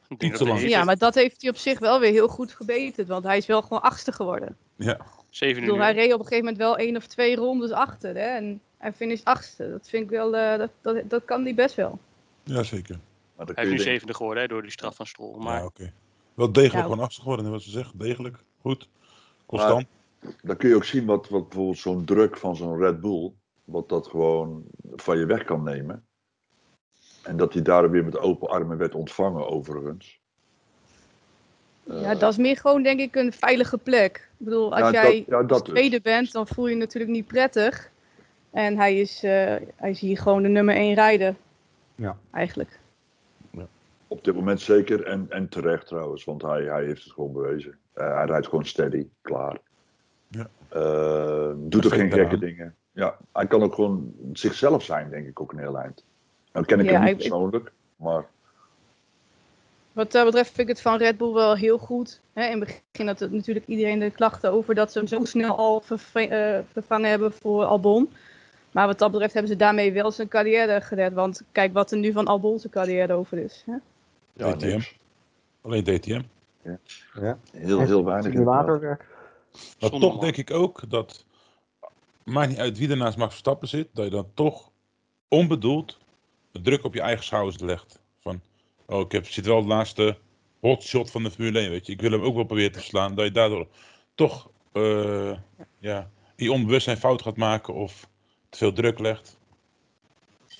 Ik 0.08 0.18
denk 0.18 0.32
Iets 0.32 0.42
te 0.42 0.48
lang. 0.48 0.68
Ja, 0.68 0.84
maar 0.84 0.98
dat 0.98 1.14
heeft 1.14 1.40
hij 1.42 1.50
op 1.50 1.56
zich 1.56 1.78
wel 1.78 2.00
weer 2.00 2.10
heel 2.10 2.28
goed 2.28 2.52
gebeterd. 2.52 3.08
Want 3.08 3.24
hij 3.24 3.36
is 3.36 3.46
wel 3.46 3.62
gewoon 3.62 3.82
achtste 3.82 4.12
geworden. 4.12 4.56
Ja, 4.76 4.94
Ik 4.94 5.00
Zeven 5.30 5.60
bedoel, 5.60 5.76
uur. 5.76 5.82
hij 5.82 5.92
reed 5.94 6.12
op 6.12 6.18
een 6.18 6.26
gegeven 6.26 6.44
moment 6.44 6.62
wel 6.62 6.76
één 6.76 6.96
of 6.96 7.06
twee 7.06 7.36
rondes 7.36 7.70
achter. 7.70 8.14
Hè? 8.14 8.20
En 8.36 8.60
hij 8.78 8.92
finisht 8.92 9.24
achtste. 9.24 9.70
Dat 9.70 9.88
vind 9.88 10.02
ik 10.04 10.10
wel, 10.10 10.36
eh, 10.36 10.58
dat, 10.58 10.70
dat, 10.80 10.96
dat 11.10 11.24
kan 11.24 11.42
hij 11.42 11.54
best 11.54 11.74
wel. 11.74 11.98
ja 12.44 12.62
zeker. 12.62 12.98
Maar 13.46 13.54
dan 13.54 13.64
Hij 13.64 13.72
is 13.74 13.78
nu 13.80 13.90
zevende 13.92 14.14
geworden 14.14 14.42
hè, 14.42 14.48
door 14.48 14.62
die 14.62 14.70
straf 14.70 14.96
van 14.96 15.06
Stroll. 15.06 15.36
Maar 15.38 15.58
Ja, 15.58 15.64
oké. 15.64 15.92
Wel 16.34 16.52
degelijk 16.52 16.76
Ja. 16.76 16.82
gewoon 16.82 17.04
achter 17.04 17.22
geworden, 17.22 17.50
wat 17.50 17.62
ze 17.62 17.70
zeggen. 17.70 17.98
Degelijk, 17.98 18.36
goed. 18.60 18.88
Constant. 19.46 19.86
dan 20.42 20.56
kun 20.56 20.68
je 20.68 20.74
ook 20.74 20.84
zien 20.84 21.04
wat, 21.06 21.28
wat 21.28 21.48
bijvoorbeeld 21.48 21.78
zo'n 21.78 22.04
druk 22.04 22.36
van 22.36 22.56
zo'n 22.56 22.78
Red 22.78 23.00
Bull, 23.00 23.32
wat 23.64 23.88
dat 23.88 24.06
gewoon 24.06 24.64
van 24.96 25.18
je 25.18 25.26
weg 25.26 25.44
kan 25.44 25.62
nemen. 25.62 26.04
En 27.22 27.36
dat 27.36 27.52
hij 27.52 27.62
daar 27.62 27.90
weer 27.90 28.04
met 28.04 28.18
open 28.18 28.48
armen 28.48 28.78
werd 28.78 28.94
ontvangen, 28.94 29.48
overigens. 29.48 30.20
Ja, 31.84 32.14
dat 32.14 32.30
is 32.30 32.36
meer 32.36 32.56
gewoon 32.56 32.82
denk 32.82 33.00
ik 33.00 33.14
een 33.16 33.32
veilige 33.32 33.78
plek. 33.78 34.16
Ik 34.38 34.44
bedoel, 34.44 34.70
als 34.70 34.80
Ja, 34.80 34.90
dat- 34.90 35.02
jij 35.02 35.24
ja, 35.28 35.42
dat 35.42 35.64
tweede 35.64 36.00
bent, 36.00 36.32
dan 36.32 36.46
voel 36.46 36.66
je 36.66 36.72
je 36.74 36.78
natuurlijk 36.78 37.12
niet 37.12 37.26
prettig. 37.26 37.90
En 38.50 38.76
hij 38.76 38.98
is, 38.98 39.22
eh, 39.22 39.30
hij 39.76 39.90
is 39.90 40.00
hier 40.00 40.18
gewoon 40.18 40.42
de 40.42 40.48
nummer 40.48 40.74
één 40.74 40.94
rijder. 40.94 41.34
Ja. 41.94 42.16
Eigenlijk. 42.30 42.80
Op 44.12 44.24
dit 44.24 44.34
moment 44.34 44.60
zeker 44.60 45.04
en, 45.06 45.26
en 45.28 45.48
terecht 45.48 45.86
trouwens, 45.86 46.24
want 46.24 46.42
hij, 46.42 46.62
hij 46.62 46.84
heeft 46.84 47.04
het 47.04 47.12
gewoon 47.12 47.32
bewezen. 47.32 47.78
Eh, 47.92 48.14
hij 48.16 48.24
rijdt 48.26 48.46
gewoon 48.46 48.64
steady, 48.66 49.06
klaar. 49.22 49.56
Ja. 50.28 50.48
Eh, 50.68 51.50
doet 51.56 51.86
ook 51.86 51.92
geen 51.92 52.12
gekke 52.12 52.38
dingen. 52.38 52.74
Ja, 52.92 53.16
hij 53.32 53.46
kan 53.46 53.62
ook 53.62 53.74
gewoon 53.74 54.12
zichzelf 54.32 54.82
zijn, 54.84 55.10
denk 55.10 55.26
ik, 55.26 55.40
ook 55.40 55.52
een 55.52 55.58
heel 55.58 55.78
eind. 55.78 56.04
Nou 56.52 56.66
ken 56.66 56.80
ik 56.80 56.86
Ja, 56.86 56.92
hem 56.92 57.00
niet 57.02 57.10
ik- 57.10 57.16
persoonlijk, 57.18 57.72
maar 57.96 58.24
Wat 59.92 60.12
dat 60.12 60.24
betreft 60.24 60.48
vind 60.48 60.68
ik 60.68 60.74
het 60.74 60.82
van 60.82 60.96
Red 60.96 61.16
Bull 61.16 61.32
wel 61.32 61.54
heel 61.56 61.78
goed. 61.78 62.20
Hè, 62.32 62.44
in 62.46 62.60
het 62.60 62.80
begin 62.92 63.06
had 63.06 63.18
het 63.20 63.32
natuurlijk 63.32 63.66
iedereen 63.66 63.98
de 63.98 64.10
klachten 64.10 64.52
over 64.52 64.74
dat 64.74 64.92
ze 64.92 64.98
hem 64.98 65.06
zo 65.08 65.24
snel 65.24 65.56
al 65.56 65.82
eh, 66.12 66.58
vervangen 66.72 67.10
hebben 67.10 67.32
voor 67.32 67.64
Albon. 67.64 68.12
Maar 68.70 68.86
wat 68.86 68.98
dat 68.98 69.10
betreft 69.10 69.32
hebben 69.32 69.50
ze 69.52 69.56
daarmee 69.58 69.92
wel 69.92 70.10
zijn 70.10 70.28
carrière 70.28 70.80
gered. 70.80 71.12
Want 71.12 71.42
kijk 71.52 71.72
wat 71.72 71.90
er 71.90 71.98
nu 71.98 72.12
van 72.12 72.26
Albon 72.26 72.58
zijn 72.58 72.72
carrière 72.72 73.12
over 73.12 73.38
is. 73.38 73.62
Hè? 73.66 73.74
Ja, 74.32 74.54
DTM. 74.54 74.66
niks. 74.66 74.96
Alleen 75.60 75.84
DTM. 75.84 76.22
ja. 77.14 77.38
Heel, 77.52 77.80
heel 77.80 78.04
weinig. 78.04 78.32
Simulatorwerk. 78.32 79.06
Maar 79.80 79.90
toch 79.90 80.00
man. 80.00 80.20
denk 80.20 80.36
ik 80.36 80.50
ook 80.50 80.90
dat, 80.90 81.26
maakt 82.24 82.48
niet 82.48 82.58
uit 82.58 82.78
wie 82.78 82.90
er 82.90 82.96
naast 82.96 83.16
Max 83.16 83.30
Verstappen 83.30 83.68
zit, 83.68 83.88
dat 83.92 84.04
je 84.04 84.10
dan 84.10 84.30
toch 84.34 84.70
onbedoeld 85.28 85.98
de 86.50 86.60
druk 86.60 86.84
op 86.84 86.94
je 86.94 87.00
eigen 87.00 87.24
schouders 87.24 87.58
legt. 87.58 88.00
Van, 88.20 88.40
oh, 88.86 89.00
ik 89.00 89.12
heb, 89.12 89.26
zit 89.26 89.46
wel 89.46 89.62
de 89.62 89.68
laatste 89.68 90.18
hotshot 90.60 91.10
van 91.10 91.22
de 91.22 91.30
Formule 91.30 91.58
1, 91.58 91.70
weet 91.70 91.86
je. 91.86 91.92
Ik 91.92 92.00
wil 92.00 92.10
hem 92.10 92.22
ook 92.22 92.34
wel 92.34 92.44
proberen 92.44 92.72
te 92.72 92.78
verslaan. 92.78 93.14
Dat 93.14 93.24
je 93.24 93.30
daardoor 93.30 93.66
toch, 94.14 94.50
eh, 94.72 95.36
ja, 95.78 96.10
die 96.36 96.52
onbewustzijn 96.52 96.96
fout 96.96 97.22
gaat 97.22 97.36
maken 97.36 97.74
of 97.74 98.08
te 98.48 98.58
veel 98.58 98.72
druk 98.72 98.98
legt. 98.98 99.38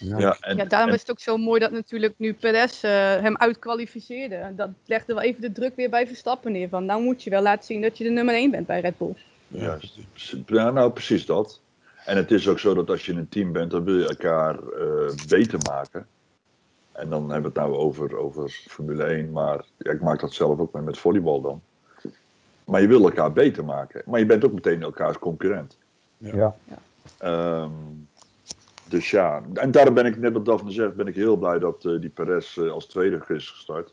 Ja. 0.02 0.18
Ja, 0.18 0.36
en, 0.40 0.56
ja, 0.56 0.64
daarom 0.64 0.88
en- 0.88 0.94
is 0.94 1.00
het 1.00 1.10
ook 1.10 1.20
zo 1.20 1.36
mooi 1.36 1.60
dat 1.60 1.70
natuurlijk 1.70 2.14
nu 2.16 2.34
Perez 2.34 2.84
eh, 2.84 2.90
hem 3.20 3.36
uitkwalificeerde. 3.36 4.34
En 4.34 4.56
Dat 4.56 4.68
legde 4.86 5.14
wel 5.14 5.22
even 5.22 5.40
de 5.40 5.52
druk 5.52 5.76
weer 5.76 5.90
bij 5.90 6.06
Verstappen 6.06 6.52
neer. 6.52 6.68
Van 6.68 6.84
nou 6.84 7.02
moet 7.02 7.22
je 7.22 7.30
wel 7.30 7.42
laten 7.42 7.64
zien 7.64 7.82
dat 7.82 7.98
je 7.98 8.04
de 8.04 8.10
nummer 8.10 8.34
1 8.34 8.50
bent 8.50 8.66
bij 8.66 8.80
Red 8.80 8.98
Bull. 8.98 9.14
Juist. 9.48 9.98
Ja, 10.46 10.70
nou, 10.70 10.90
precies 10.90 11.26
dat. 11.26 11.60
En 12.04 12.16
het 12.16 12.30
is 12.30 12.48
ook 12.48 12.58
zo 12.58 12.74
dat 12.74 12.90
als 12.90 13.06
je 13.06 13.12
een 13.12 13.28
team 13.28 13.52
bent, 13.52 13.70
dan 13.70 13.84
wil 13.84 13.96
je 13.98 14.08
elkaar 14.08 14.54
eh, 14.58 15.12
beter 15.28 15.58
maken. 15.68 16.06
En 16.92 17.08
dan 17.10 17.22
hebben 17.30 17.52
we 17.52 17.58
het 17.60 17.68
nou 17.68 17.80
over, 17.80 18.16
over 18.16 18.50
Formule 18.68 19.04
1, 19.04 19.30
maar 19.32 19.64
ja, 19.78 19.90
ik 19.90 20.00
maak 20.00 20.20
dat 20.20 20.32
zelf 20.32 20.58
ook 20.58 20.72
mee 20.72 20.82
met 20.82 20.98
volleybal 20.98 21.40
dan. 21.40 21.62
Maar 22.64 22.80
je 22.80 22.86
wil 22.86 23.04
elkaar 23.04 23.32
beter 23.32 23.64
maken. 23.64 24.02
Maar 24.06 24.18
je 24.18 24.26
bent 24.26 24.44
ook 24.44 24.52
meteen 24.52 24.82
elkaars 24.82 25.18
concurrent. 25.18 25.76
Ja. 26.18 26.54
Ehm, 27.18 27.70
dus 28.92 29.10
ja, 29.10 29.42
en 29.54 29.70
daarom 29.70 29.94
ben 29.94 30.06
ik, 30.06 30.16
net 30.18 30.32
wat 30.32 30.44
Daphne 30.44 30.70
zegt, 30.70 30.94
ben 30.94 31.06
ik 31.06 31.14
heel 31.14 31.36
blij 31.36 31.58
dat 31.58 31.84
eh, 31.84 32.00
die 32.00 32.08
Perez 32.10 32.58
eh, 32.58 32.70
als 32.70 32.86
tweede 32.86 33.24
is 33.28 33.50
gestart. 33.50 33.92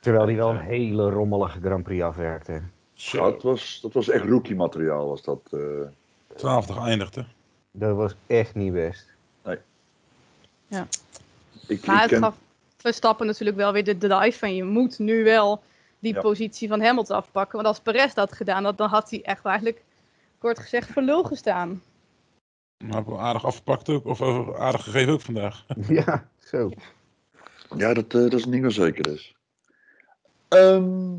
Terwijl 0.00 0.26
hij 0.26 0.36
wel 0.36 0.50
een 0.50 0.56
hele 0.60 1.10
rommelige 1.10 1.60
Grand 1.60 1.82
Prix 1.82 2.02
afwerkte. 2.02 2.62
Dat 3.12 3.42
was, 3.42 3.78
dat 3.82 3.92
was 3.92 4.08
echt 4.08 4.24
rookie 4.24 4.54
materiaal, 4.56 5.08
was 5.08 5.22
dat. 5.22 5.40
eh. 5.50 5.58
twaalfde 6.36 6.72
geëindigd, 6.72 7.14
hè. 7.14 7.22
Dat 7.70 7.96
was 7.96 8.14
echt 8.26 8.54
niet 8.54 8.72
best. 8.72 9.06
ik, 11.66 11.86
Maar 11.86 11.94
ik 11.96 12.00
het 12.00 12.10
ken- 12.10 12.18
gaf 12.22 12.36
Verstappen 12.76 13.26
natuurlijk 13.26 13.56
wel 13.56 13.72
weer 13.72 13.84
de 13.84 13.98
drive 13.98 14.38
van 14.38 14.54
je 14.54 14.64
moet 14.64 14.98
nu 14.98 15.24
wel 15.24 15.62
die 15.98 16.14
Ja. 16.14 16.20
positie 16.20 16.68
van 16.68 16.80
Hamilton 16.80 17.16
afpakken. 17.16 17.54
Want 17.56 17.66
als 17.68 17.80
Perez 17.80 18.14
dat 18.14 18.32
gedaan 18.32 18.64
had, 18.64 18.78
dan 18.78 18.88
had 18.88 19.10
hij 19.10 19.22
echt 19.22 19.44
eigenlijk, 19.44 19.82
kort 20.38 20.58
gezegd, 20.58 20.90
voor 20.92 21.02
lul 21.02 21.22
gestaan. 21.22 21.82
Maar 22.82 23.04
we 23.04 23.16
aardig 23.16 23.44
afgepakt 23.44 23.88
ook, 23.88 24.06
of 24.06 24.22
aardig 24.56 24.84
gegeven 24.84 25.12
ook 25.12 25.20
vandaag. 25.20 25.64
ja, 25.88 26.28
zo. 26.38 26.70
Ja, 27.76 27.94
dat, 27.94 28.04
eh, 28.14 28.20
dat 28.20 28.32
is 28.32 28.44
niet 28.44 28.60
meer 28.60 28.70
zeker 28.70 29.12
is. 29.12 29.34
Ehm, 30.48 31.14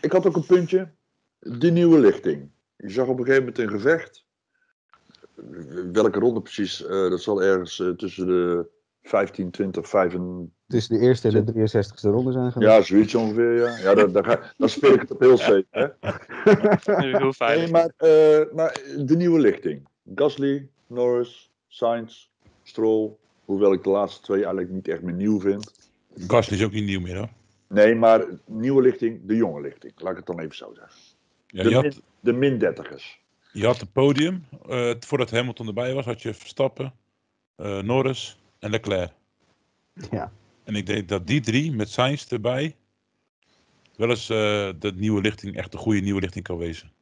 ik 0.00 0.12
had 0.12 0.26
ook 0.26 0.36
een 0.36 0.46
puntje. 0.46 0.90
Die 1.38 1.70
nieuwe 1.70 1.98
lichting. 1.98 2.50
Je 2.76 2.90
zag 2.90 3.06
op 3.06 3.18
een 3.18 3.24
gegeven 3.24 3.44
moment 3.44 3.58
een 3.58 3.68
gevecht. 3.80 4.24
Welke 5.92 6.18
ronde 6.18 6.40
precies? 6.40 6.84
eh, 6.84 7.10
dat 7.10 7.20
zal 7.20 7.42
ergens 7.42 7.80
eh, 7.80 7.88
tussen 7.88 8.26
de 8.26 8.68
15, 9.02 9.50
20, 9.50 9.88
25. 9.88 10.54
Tussen 10.66 10.98
de 10.98 11.04
eerste 11.04 11.28
en 11.28 11.44
de 11.44 11.52
63ste 11.52 12.10
ronde 12.10 12.32
zijn 12.32 12.52
geweest. 12.52 12.72
Ja, 12.72 12.82
zoiets 12.82 13.14
ongeveer. 13.14 13.54
Ja, 13.54 13.76
ja 13.78 13.94
dan, 13.94 14.12
dan, 14.12 14.24
ga, 14.24 14.40
dan 14.56 14.68
speel 14.68 14.92
ik 14.92 15.00
het 15.00 15.10
op 15.10 15.20
heel 15.20 15.36
safe. 15.36 15.66
Hè? 15.70 15.86
Heel 17.18 17.32
veilig. 17.32 17.62
Nee, 17.62 17.72
maar, 17.72 17.92
eh, 17.96 18.54
maar 18.54 18.80
de 19.06 19.16
nieuwe 19.16 19.40
lichting. 19.40 19.88
Gasly, 20.14 20.68
Norris, 20.90 21.50
Sainz, 21.68 22.28
Stroll. 22.62 23.10
Hoewel 23.44 23.72
ik 23.72 23.82
de 23.82 23.90
laatste 23.90 24.22
twee 24.22 24.36
eigenlijk 24.36 24.70
niet 24.70 24.88
echt 24.88 25.02
meer 25.02 25.14
nieuw 25.14 25.40
vind. 25.40 25.90
Gasly 26.26 26.56
is 26.56 26.64
ook 26.64 26.72
niet 26.72 26.84
nieuw 26.84 27.00
meer 27.00 27.16
hoor. 27.16 27.28
Nee, 27.68 27.94
maar 27.94 28.26
nieuwe 28.46 28.82
lichting, 28.82 29.20
de 29.26 29.36
jonge 29.36 29.60
lichting. 29.60 29.92
Laat 29.96 30.10
ik 30.10 30.16
het 30.16 30.26
dan 30.26 30.40
even 30.40 30.56
zo 30.56 30.72
zeggen. 30.74 31.00
Ja, 31.46 31.62
de, 31.62 31.68
je, 31.68 31.74
min, 31.74 31.84
had, 31.84 32.02
de 32.20 32.32
min 32.32 32.54
30ers. 32.54 33.20
je 33.52 33.66
had 33.66 33.80
het 33.80 33.92
podium, 33.92 34.44
eh, 34.68 34.92
voordat 35.00 35.30
Hamilton 35.30 35.66
erbij 35.66 35.94
was, 35.94 36.04
had 36.04 36.22
je 36.22 36.34
Verstappen, 36.34 36.92
eh, 37.56 37.78
Norris 37.78 38.40
en 38.58 38.70
Leclerc. 38.70 39.12
Ja. 40.10 40.32
En 40.64 40.74
ik 40.74 40.86
denk 40.86 41.08
dat 41.08 41.26
die 41.26 41.40
drie 41.40 41.72
met 41.72 41.90
Sainz 41.90 42.26
erbij 42.28 42.76
wel 43.96 44.08
eens 44.08 44.30
eh, 44.30 44.70
de 44.78 44.92
nieuwe 44.94 45.20
lichting, 45.20 45.56
echt 45.56 45.72
de 45.72 45.78
goede 45.78 46.00
nieuwe 46.00 46.20
lichting 46.20 46.44
kan 46.44 46.56
wezen. 46.56 46.92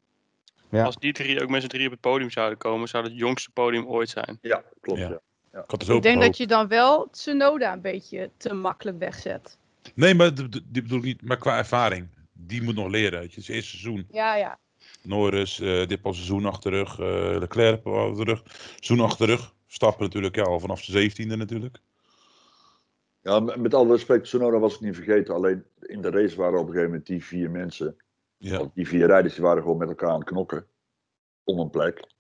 Ja. 0.71 0.85
Als 0.85 0.97
die 0.97 1.13
drie 1.13 1.43
ook 1.43 1.49
met 1.49 1.63
z'n 1.63 1.69
drie 1.69 1.87
op 1.87 1.93
het 1.93 2.01
podium 2.01 2.31
zouden 2.31 2.59
komen, 2.59 2.89
zou 2.89 3.03
het 3.03 3.13
het 3.13 3.21
jongste 3.21 3.51
podium 3.51 3.87
ooit 3.87 4.09
zijn. 4.09 4.39
Ja, 4.41 4.63
klopt. 4.81 5.01
Ja. 5.01 5.21
Ja. 5.53 5.63
Ik 5.63 5.71
had 5.71 5.85
zo 5.85 5.97
Ik 5.97 6.03
denk 6.03 6.21
dat 6.21 6.37
je 6.37 6.47
dan 6.47 6.69
wel 6.69 7.09
Tsunoda 7.11 7.73
een 7.73 7.81
beetje 7.81 8.31
te 8.37 8.55
makkelijk 8.55 8.99
wegzet. 8.99 9.59
Nee, 9.95 10.15
maar 10.15 10.35
die 10.35 10.83
bedoel 10.83 10.99
ik 10.99 11.05
niet, 11.05 11.23
maar 11.23 11.37
qua 11.37 11.57
ervaring. 11.57 12.09
Die 12.33 12.63
moet 12.63 12.75
nog 12.75 12.89
leren. 12.89 13.21
Het 13.21 13.37
is 13.37 13.47
het 13.47 13.57
eerste 13.57 13.71
seizoen. 13.77 14.07
Ja, 14.11 14.37
ja. 14.37 14.59
Norris, 15.03 15.61
eh 15.61 15.87
dit 15.87 16.01
pas 16.01 16.19
een 16.19 16.25
seizoen 16.25 16.47
achter 16.47 16.71
de 16.71 16.77
rug. 16.77 16.99
eh 16.99 17.39
Leclerc 17.39 17.87
achter 17.87 18.25
de 18.25 18.31
rug. 18.33 18.43
Seizoen 18.81 19.07
achter 19.07 19.27
de 19.27 19.33
rug. 19.33 19.55
Stappen 19.67 20.05
natuurlijk 20.05 20.37
ja, 20.37 20.43
al 20.43 20.61
vanaf 20.61 20.85
de 20.85 21.11
17e 21.11 21.27
natuurlijk. 21.27 21.79
Ja, 23.23 23.41
met 23.41 23.57
met 23.57 23.75
alle 23.75 23.93
respect, 23.93 24.25
Tsunoda 24.25 24.59
was 24.59 24.75
ik 24.75 24.81
niet 24.81 24.95
vergeten. 24.95 25.35
Alleen 25.35 25.65
in 25.81 26.03
de 26.03 26.11
race 26.11 26.37
waren 26.37 26.59
op 26.59 26.67
een 26.67 26.73
gegeven 26.73 26.91
moment 26.91 27.07
die 27.07 27.25
vier 27.25 27.51
mensen. 27.51 27.97
Ja. 28.39 28.59
Want 28.59 28.75
die 28.75 28.89
vier 28.89 29.07
rijders 29.07 29.35
die 29.35 29.45
waren 29.45 29.63
gewoon 29.63 29.79
met 29.79 29.89
elkaar 29.89 30.11
aan 30.11 30.19
het 30.19 30.29
knokken. 30.29 30.67
Om 31.45 31.59
een 31.59 31.71
plek. 31.71 32.13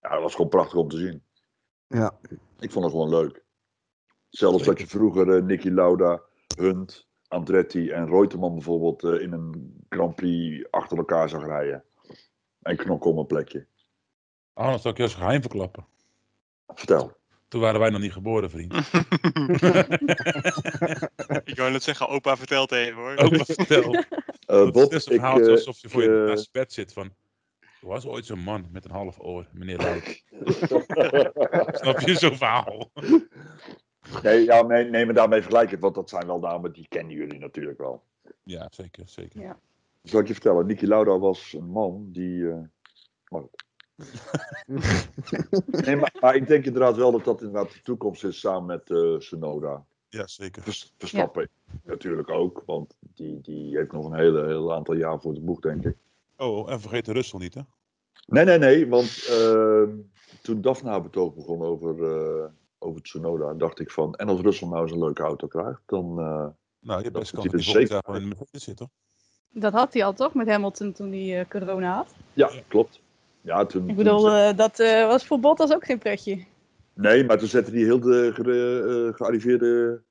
Ja, 0.00 0.10
dat 0.10 0.22
was 0.22 0.34
gewoon 0.34 0.50
prachtig 0.50 0.78
om 0.78 0.88
te 0.88 0.98
zien. 0.98 1.22
Ja. 1.86 2.18
Ik 2.58 2.70
vond 2.70 2.84
het 2.84 2.94
gewoon 2.94 3.08
leuk. 3.08 3.44
Zelfs 4.28 4.64
dat 4.64 4.78
je 4.78 4.86
vroeger 4.86 5.36
eh, 5.36 5.42
Nicky 5.42 5.68
Lauda, 5.68 6.22
Hunt, 6.56 7.08
Andretti 7.28 7.90
en 7.90 8.08
Reutemann 8.08 8.54
bijvoorbeeld 8.54 9.04
eh, 9.04 9.20
in 9.20 9.32
een 9.32 9.76
Grand 9.88 10.14
Prix 10.14 10.70
achter 10.70 10.98
elkaar 10.98 11.28
zag 11.28 11.44
rijden. 11.44 11.84
En 12.62 12.76
knokken 12.76 13.10
om 13.10 13.18
een 13.18 13.26
plekje. 13.26 13.66
Oh, 14.54 14.66
dan 14.66 14.78
zal 14.78 14.90
ik 14.90 14.96
je 14.96 15.02
als 15.02 15.14
geheim 15.14 15.40
verklappen. 15.40 15.86
Vertel. 16.66 17.16
Toen 17.52 17.60
waren 17.60 17.80
wij 17.80 17.90
nog 17.90 18.00
niet 18.00 18.12
geboren, 18.12 18.50
vriend. 18.50 18.74
ik 21.44 21.56
wou 21.56 21.70
net 21.70 21.82
zeggen, 21.82 22.08
opa 22.08 22.36
vertelt 22.36 22.72
even 22.72 22.94
hoor. 23.02 23.16
Ook 23.16 23.36
wat 23.36 23.52
vertel. 23.52 23.94
Eh, 24.46 24.56
Dat 24.58 24.72
Bob, 24.72 24.92
is 24.92 25.06
een 25.06 25.12
ik, 25.12 25.20
verhaal 25.20 25.40
eh, 25.40 25.48
alsof 25.50 25.80
je 25.80 25.88
voor 25.88 26.02
je 26.02 26.08
eh, 26.08 26.26
naast 26.26 26.52
bed 26.52 26.72
zit 26.72 26.92
van... 26.92 27.12
Er 27.60 27.88
was 27.88 28.06
ooit 28.06 28.26
zo'n 28.26 28.38
man 28.38 28.68
met 28.70 28.84
een 28.84 28.90
half 28.90 29.20
oor, 29.20 29.46
meneer 29.52 29.76
Luik. 29.76 30.22
Snap 31.80 32.00
je 32.00 32.14
zo'n 32.14 32.36
verhaal? 32.36 32.90
nee, 34.22 34.44
ja, 34.44 34.62
nee, 34.62 34.84
nee, 34.84 35.04
maar 35.04 35.14
daarmee 35.14 35.40
vergelijk 35.40 35.70
het, 35.70 35.80
want 35.80 35.94
dat 35.94 36.08
zijn 36.08 36.26
wel 36.26 36.38
namen 36.38 36.72
die 36.72 36.86
kennen 36.88 37.16
jullie 37.16 37.38
natuurlijk 37.38 37.78
wel. 37.78 38.02
Ja, 38.44 38.68
zeker, 38.70 39.08
zeker. 39.08 39.40
Ja. 39.40 39.58
Zal 40.02 40.20
ik 40.20 40.26
je 40.26 40.32
vertellen, 40.32 40.66
Nicky 40.66 40.84
Lauda 40.84 41.18
was 41.18 41.52
een 41.52 41.70
man 41.70 42.08
die. 42.12 42.48
eh, 42.48 42.58
maar 43.28 43.40
goed. 43.40 43.64
nee, 45.84 45.96
maar, 45.96 46.14
maar 46.20 46.34
ik 46.34 46.46
denk 46.46 46.64
inderdaad 46.64 46.96
wel 46.96 47.12
dat 47.12 47.24
dat 47.24 47.40
inderdaad 47.42 47.72
de 47.72 47.80
toekomst 47.82 48.24
is 48.24 48.40
samen 48.40 48.66
met 48.66 48.90
eh 48.90 49.14
Sonoda. 49.18 49.84
Ja, 50.08 50.26
zeker. 50.26 50.62
Vers- 50.62 50.92
Verstappen 50.98 51.48
natuurlijk 51.84 52.30
ook, 52.30 52.62
want 52.66 52.96
die, 53.00 53.40
die 53.40 53.76
heeft 53.76 53.92
nog 53.92 54.04
een 54.06 54.14
hele, 54.18 54.46
heel 54.46 54.74
aantal 54.74 54.94
jaar 54.94 55.20
voor 55.20 55.34
de 55.34 55.40
boeg, 55.40 55.60
denk 55.60 55.84
ik. 55.84 55.96
Oh, 56.36 56.70
en 56.70 56.80
vergeet 56.80 57.04
de 57.04 57.12
Russell 57.12 57.38
niet, 57.40 57.54
hè? 57.54 57.60
Nee, 58.26 58.44
nee, 58.44 58.58
nee, 58.58 58.88
want 58.88 59.26
eh, 59.30 59.82
toen 60.42 60.60
Daphne 60.60 60.90
haar 60.90 61.02
betoog 61.02 61.34
begon 61.34 61.62
over, 61.62 62.04
eh 62.04 62.44
over 62.78 63.02
Tsunoda, 63.02 63.54
dacht 63.54 63.80
ik 63.80 63.90
van, 63.90 64.14
en 64.14 64.28
als 64.28 64.40
Russell 64.40 64.68
nou 64.68 64.82
eens 64.82 64.92
een 64.92 64.98
leuke 64.98 65.22
auto 65.22 65.46
krijgt, 65.46 65.80
dan... 65.86 66.18
eh, 66.18 66.46
Nou, 66.80 67.02
je 67.02 67.10
best 67.10 67.32
kans 67.32 67.46
hij 67.46 67.54
er 67.54 67.62
zeker 67.62 68.02
in 68.06 68.12
de 68.28 68.34
Mercedes 68.36 68.64
zit, 68.64 68.76
toch? 68.76 68.88
Dat 69.50 69.72
had 69.72 69.92
hij 69.92 70.04
al 70.04 70.12
toch 70.12 70.34
met 70.34 70.48
Hamilton 70.48 70.92
toen 70.92 71.12
hij 71.12 71.40
eh, 71.40 71.48
corona 71.48 71.94
had. 71.94 72.14
ja, 72.32 72.50
klopt. 72.68 73.00
Ja, 73.42 73.66
toen, 73.66 73.88
Ik 73.88 73.96
bedoel, 73.96 74.30
eh, 74.30 74.56
dat 74.56 74.78
eh, 74.80 75.06
was 75.06 75.26
voor 75.26 75.40
Bottas 75.40 75.72
ook 75.72 75.84
geen 75.84 75.98
pretje. 75.98 76.44
Nee, 76.94 77.24
maar 77.24 77.38
toen 77.38 77.48
zette 77.48 77.70
hij 77.70 77.80
heel 77.80 78.00
de 78.00 78.30
ge- 78.34 79.08
eh, 79.10 79.16
gearriveerde 79.16 80.02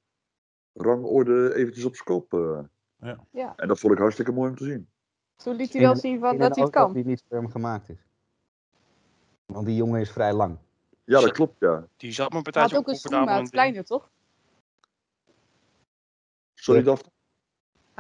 rangorde 0.73 1.55
eventjes 1.55 1.86
op 1.86 1.93
zijn 1.95 2.05
kop. 2.07 2.34
eh. 2.34 2.59
Ja. 3.01 3.17
Ja. 3.32 3.53
En 3.55 3.67
dat 3.67 3.79
vond 3.79 3.93
ik 3.93 3.99
hartstikke 3.99 4.32
mooi 4.32 4.49
om 4.49 4.55
te 4.55 4.63
zien. 4.63 4.89
Toen 5.36 5.55
liet 5.55 5.73
hij 5.73 5.82
wel 5.82 5.95
zien 5.95 6.19
van, 6.19 6.38
dat 6.38 6.55
hij 6.55 6.63
het 6.63 6.73
kan. 6.73 6.93
die 6.93 7.05
niet 7.05 7.23
voor 7.27 7.38
hem 7.38 7.49
gemaakt 7.51 7.89
is. 7.89 7.97
Want 9.45 9.65
die 9.65 9.75
jongen 9.75 10.01
is 10.01 10.11
vrij 10.11 10.34
lang. 10.34 10.57
Ja, 11.03 11.19
dat 11.21 11.32
klopt, 11.32 11.59
ja. 11.59 11.88
Die 11.97 12.11
zat 12.11 12.32
Hij 12.32 12.41
partij 12.41 12.61
had 12.61 12.71
zo 12.71 12.77
ook 12.77 12.88
een 12.88 12.95
schoenmaat 12.95 13.49
kleiner, 13.49 13.86
toch? 13.86 14.09
Sorry, 16.53 16.79
Ja. 16.79 16.86
Daphne. 16.86 17.11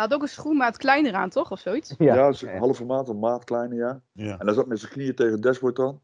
Had 0.01 0.13
ook 0.13 0.21
een 0.21 0.27
schoenmaat 0.27 0.77
kleiner 0.77 1.13
aan, 1.13 1.29
toch? 1.29 1.51
Of 1.51 1.59
zoiets? 1.59 1.95
Ja, 1.97 2.15
ja 2.39 2.57
halve 2.57 2.85
maat, 2.85 3.09
een 3.09 3.19
maat 3.19 3.43
kleiner, 3.43 3.77
ja. 3.77 4.01
Ja. 4.11 4.37
En 4.39 4.45
hij 4.45 4.55
zat 4.55 4.67
met 4.67 4.79
zijn 4.79 4.91
knieën 4.91 5.15
tegen 5.15 5.31
het 5.31 5.41
dashboard 5.41 5.79
aan. 5.79 6.01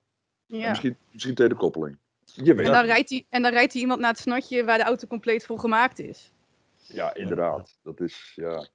En 0.50 0.58
Ja. 0.58 0.70
misschien, 0.70 0.98
misschien 1.12 1.36
tegen 1.36 1.52
de 1.52 1.58
koppeling. 1.58 1.98
Je 2.26 2.54
weet 2.54 2.66
En 2.66 2.72
dan, 2.72 2.86
rijdt 2.86 3.10
hij, 3.10 3.26
en 3.30 3.42
dan 3.42 3.52
rijdt 3.52 3.74
hij 3.74 3.82
iemand 3.82 4.00
naar 4.00 4.10
het 4.12 4.20
snotje 4.20 4.66
waar 4.66 4.78
de 4.78 4.84
auto 4.84 5.08
compleet 5.08 5.46
voor 5.46 5.60
gemaakt 5.60 6.00
is. 6.00 6.32
Ja, 6.78 7.14
inderdaad. 7.16 7.80
Dat 7.84 8.00
is, 8.02 8.32
ja. 8.36 8.66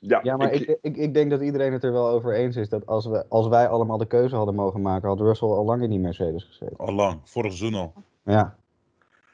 Ja, 0.00 0.20
Ja, 0.22 0.36
maar 0.36 0.52
ik, 0.52 0.78
ik, 0.80 0.96
ik 0.96 1.14
denk 1.14 1.30
dat 1.30 1.40
iedereen 1.42 1.72
het 1.72 1.84
er 1.84 1.92
wel 1.92 2.08
over 2.08 2.34
eens 2.34 2.56
is 2.56 2.68
dat 2.68 2.86
als, 2.86 3.06
we, 3.06 3.24
als 3.28 3.48
wij 3.48 3.68
allemaal 3.68 3.98
de 3.98 4.06
keuze 4.06 4.36
hadden 4.36 4.54
mogen 4.54 4.82
maken, 4.82 5.08
had 5.08 5.20
Russell 5.20 5.48
al 5.48 5.64
lang 5.64 5.82
in 5.82 5.90
die 5.90 5.98
Mercedes 5.98 6.44
gezeten. 6.44 6.76
Al 6.76 6.92
lang, 6.92 7.20
vorig 7.24 7.52
seizoen 7.52 7.80
al. 7.80 7.92
Ja, 8.24 8.56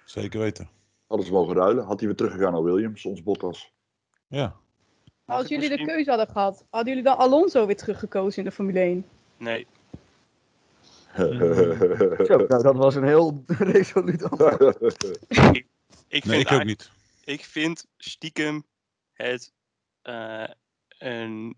Zeker 0.04 0.40
weten. 0.40 0.68
hadden 1.06 1.26
ze 1.26 1.32
mogen 1.32 1.54
ruilen. 1.54 1.84
Had 1.84 1.98
hij 1.98 2.08
weer 2.08 2.16
teruggegaan 2.16 2.52
naar 2.52 2.62
Williams, 2.62 3.04
ons 3.04 3.22
Bottas. 3.22 3.72
Ja. 4.26 4.54
Als 5.26 5.42
ik 5.42 5.48
jullie 5.48 5.76
de 5.76 5.84
keuze 5.84 6.08
hadden 6.08 6.28
gehad, 6.28 6.64
hadden 6.70 6.88
jullie 6.94 7.08
dan 7.08 7.16
Alonso 7.16 7.66
weer 7.66 7.76
teruggekozen 7.76 8.38
in 8.38 8.44
de 8.48 8.54
Formule 8.54 8.80
1? 8.80 9.06
Nee, 9.36 9.66
Zo, 12.26 12.36
nou, 12.36 12.62
dat 12.62 12.76
was 12.76 12.94
een 12.94 13.04
heel 13.04 13.44
resoluut 13.58 14.30
antwoord. 14.30 14.92
ik 16.08 16.22
vind, 16.22 16.24
Nee, 16.24 16.40
ik 16.40 16.52
ook 16.52 16.64
niet. 16.64 16.90
ik 17.24 17.44
vind 17.44 17.86
stiekem 17.96 18.64
het 19.12 19.52
eh, 20.02 20.48
een 20.98 21.56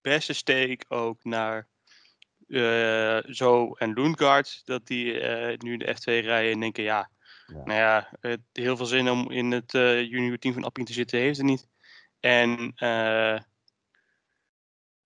beste 0.00 0.32
steek 0.32 0.84
ook 0.88 1.24
naar 1.24 1.68
eh, 2.48 3.18
Zo 3.26 3.72
en 3.72 3.94
Loengaard. 3.94 4.62
Dat 4.64 4.86
die 4.86 5.20
eh, 5.20 5.56
nu 5.58 5.76
de 5.76 5.86
F2 5.96 6.04
rijden 6.04 6.52
en 6.52 6.60
denken, 6.60 6.82
ja, 6.82 7.10
Ja. 7.46 7.54
nou 7.64 7.78
ja, 7.78 8.08
het, 8.20 8.40
heel 8.52 8.76
veel 8.76 8.86
zin 8.86 9.10
om 9.10 9.30
in 9.30 9.50
het 9.50 9.74
eh 9.74 10.00
junior 10.02 10.38
team 10.38 10.54
van 10.54 10.64
Alpine 10.64 10.86
te 10.86 10.92
zitten 10.92 11.18
heeft 11.18 11.36
het 11.36 11.46
niet. 11.46 11.66
En 12.20 12.72
eh, 12.76 13.38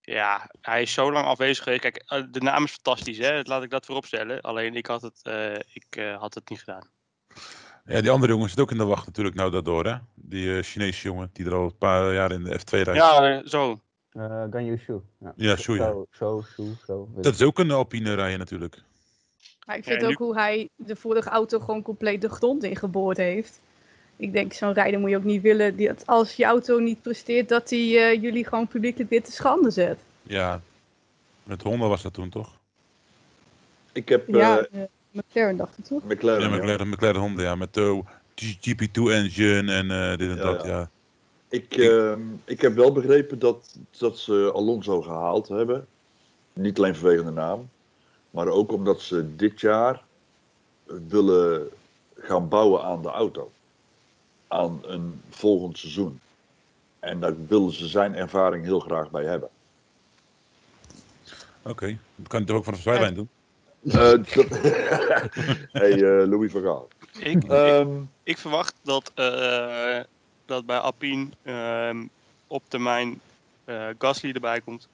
ja, 0.01 0.51
hij 0.61 0.83
is 0.83 0.93
zo 0.93 1.13
lang 1.13 1.27
afwezig 1.27 1.65
geweest. 1.65 1.83
Kijk, 1.83 2.03
eh, 2.07 2.23
de 2.31 2.41
naam 2.41 2.65
is 2.65 2.73
fantastisch, 2.73 3.19
hè? 3.19 3.41
laat 3.43 3.63
ik 3.63 3.71
dat 3.71 3.87
vooropstellen. 3.87 4.41
Alleen 4.41 4.75
ik 4.75 4.87
had 4.87 5.03
het, 5.03 5.21
eh, 5.23 5.55
ik, 5.55 5.87
eh, 5.91 6.21
had 6.21 6.35
het 6.35 6.49
niet 6.51 6.59
gedaan. 6.59 6.91
Ja, 7.85 8.01
die 8.01 8.11
andere 8.11 8.33
jongen 8.33 8.49
zit 8.49 8.61
ook 8.61 8.71
in 8.71 8.79
de 8.79 8.85
wacht 8.85 9.07
natuurlijk 9.07 9.37
nou 9.37 9.51
daardoor, 9.51 9.87
hè? 9.87 9.97
Die 10.15 10.63
Chinese 10.63 11.03
jongen 11.03 11.31
die 11.33 11.47
er 11.47 11.55
al 11.55 11.65
een 11.65 11.77
paar 11.79 12.15
jaar 12.15 12.33
in 12.33 12.45
de 12.45 12.59
F2 12.59 12.71
rijdt. 12.71 12.95
Ja, 12.95 13.31
eh, 13.31 13.47
zo. 13.47 13.81
Uh, 14.13 14.45
Ganyu 14.51 14.79
Shu. 14.79 14.99
Ja, 15.21 15.33
Ja, 15.37 15.57
Shu, 15.57 15.75
ja. 15.75 15.91
Zo, 15.91 16.07
zo, 16.11 16.43
Shu, 16.53 16.75
zo. 16.87 17.09
Dat 17.15 17.35
is 17.35 17.43
ook 17.43 17.59
een 17.59 17.71
Alpine 17.71 18.15
rijden 18.15 18.39
natuurlijk. 18.39 18.83
Maar 19.67 19.77
ik 19.77 19.85
Ja, 19.85 19.93
vind 19.93 20.05
ook 20.05 20.19
hoe 20.19 20.35
hij 20.35 20.69
de 20.77 20.97
vorige 20.97 21.29
auto 21.29 21.59
gewoon 21.59 21.83
compleet 21.83 22.21
de 22.21 22.29
grond 22.29 22.63
ingeboord 22.63 23.17
heeft. 23.17 23.61
Ik 24.17 24.33
denk, 24.33 24.53
zo'n 24.53 24.73
rijder 24.73 25.01
moet 25.01 25.11
je 25.11 25.17
ook 25.17 25.25
niet 25.25 25.43
willen. 25.43 25.77
Die, 25.77 25.89
dat 25.89 26.07
als 26.07 26.35
je 26.35 26.45
auto 26.45 26.79
niet 26.79 27.03
presteert, 27.03 27.49
dat 27.49 27.71
hij 27.71 27.79
eh, 27.79 28.23
jullie 28.23 28.47
gewoon 28.47 28.69
publiekelijk 28.69 29.11
weer 29.11 29.23
te 29.23 29.33
schande 29.33 29.71
zet. 29.71 29.99
Ja, 30.23 30.61
met 31.45 31.63
Honda 31.63 31.89
was 31.89 32.03
dat 32.03 32.15
toen 32.15 32.29
toch? 32.29 32.61
ik 33.93 34.09
heb 34.09 34.29
ja, 34.29 34.59
eh, 34.59 34.83
eh, 34.83 34.89
McLaren 35.11 35.57
dacht 35.57 35.79
ik 35.79 35.85
toch? 35.85 36.05
McLaren. 36.05 36.43
Ja, 36.43 36.49
ja. 36.49 36.57
McLaren, 36.57 36.89
McLaren 36.89 37.21
Honda, 37.21 37.43
ja. 37.43 37.55
Met 37.55 37.75
de 37.75 38.03
GP2 38.37 38.93
engine 38.93 39.73
en 39.73 39.91
eh, 39.91 40.17
dit 40.17 40.31
en 40.31 40.37
Ja, 40.37 40.43
dat, 40.43 40.65
ja. 40.65 40.69
ja. 40.69 40.91
Ik, 41.49 41.77
ehm, 41.77 42.21
ik 42.45 42.61
heb 42.61 42.75
wel 42.75 42.93
begrepen 42.93 43.39
dat, 43.39 43.77
dat 43.99 44.19
ze 44.19 44.51
Alonso 44.55 45.03
gehaald 45.03 45.49
hebben. 45.49 45.87
Niet 46.53 46.79
alleen 46.79 46.97
vanwege 46.97 47.25
de 47.25 47.31
naam, 47.31 47.69
maar 48.31 48.49
ook 48.49 48.73
omdat 48.73 49.01
ze 49.01 49.37
dit 49.37 49.61
jaar 49.61 50.03
willen 51.09 51.69
gaan 52.17 52.49
bouwen 52.49 52.83
aan 52.83 53.03
de 53.03 53.09
auto. 53.09 53.53
Aan 54.53 54.81
een 54.83 55.21
volgend 55.31 55.79
seizoen. 55.79 56.21
En 56.99 57.21
daar 57.21 57.47
willen 57.47 57.73
ze 57.73 57.87
zijn 57.87 58.15
ervaring 58.15 58.65
heel 58.65 58.81
graag 58.81 59.11
bij 59.11 59.25
hebben. 59.25 59.49
Oké, 61.63 61.99
dat 62.17 62.29
kan 62.29 62.41
je 62.41 62.47
toch 62.47 62.57
ook 62.57 62.65
van 62.65 62.75
de 62.75 62.81
zijlijn 62.81 63.15
doen? 63.15 63.29
Eh, 63.83 63.95
dat... 63.95 64.27
hey, 65.83 65.93
eh, 65.93 66.29
Louis 66.29 66.53
van 66.53 66.63
Gaal. 66.63 66.89
Ik, 67.19 67.45
ik, 67.45 67.51
Ehm, 67.51 68.01
ik 68.23 68.39
verwacht 68.39 68.75
dat, 68.83 69.13
eh, 69.15 70.01
dat 70.45 70.67
bij 70.67 70.79
Alpine 70.79 71.29
ehm, 71.43 72.07
op 72.47 72.63
termijn 72.69 73.21
eh, 73.65 73.89
Gasly 73.99 74.31
erbij 74.33 74.61
komt. 74.61 74.89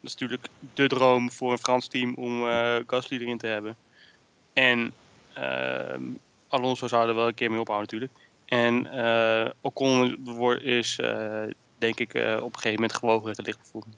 is 0.00 0.12
natuurlijk 0.12 0.48
de 0.74 0.86
droom 0.86 1.30
voor 1.30 1.52
een 1.52 1.58
Frans 1.58 1.86
team 1.88 2.14
om 2.14 2.48
eh, 2.48 2.76
Gasly 2.86 3.18
erin 3.18 3.38
te 3.38 3.46
hebben. 3.46 3.76
En 4.52 4.92
ehm, 5.32 6.02
Alonso 6.48 6.88
zou 6.88 7.08
er 7.08 7.14
wel 7.14 7.26
een 7.26 7.34
keer 7.34 7.50
mee 7.50 7.60
ophouden 7.60 7.88
natuurlijk. 7.92 8.25
En 8.46 8.86
eh 8.86 9.50
Ocon 9.60 10.18
wordt- 10.24 10.62
is 10.62 10.98
eh, 10.98 11.42
denk 11.78 11.98
ik 12.00 12.14
eh, 12.14 12.36
op 12.36 12.42
een 12.54 12.54
gegeven 12.60 12.72
moment 12.80 12.92
gewogen 12.98 13.26
uit 13.26 13.36
de 13.36 13.42
lichtbevoering. 13.42 13.94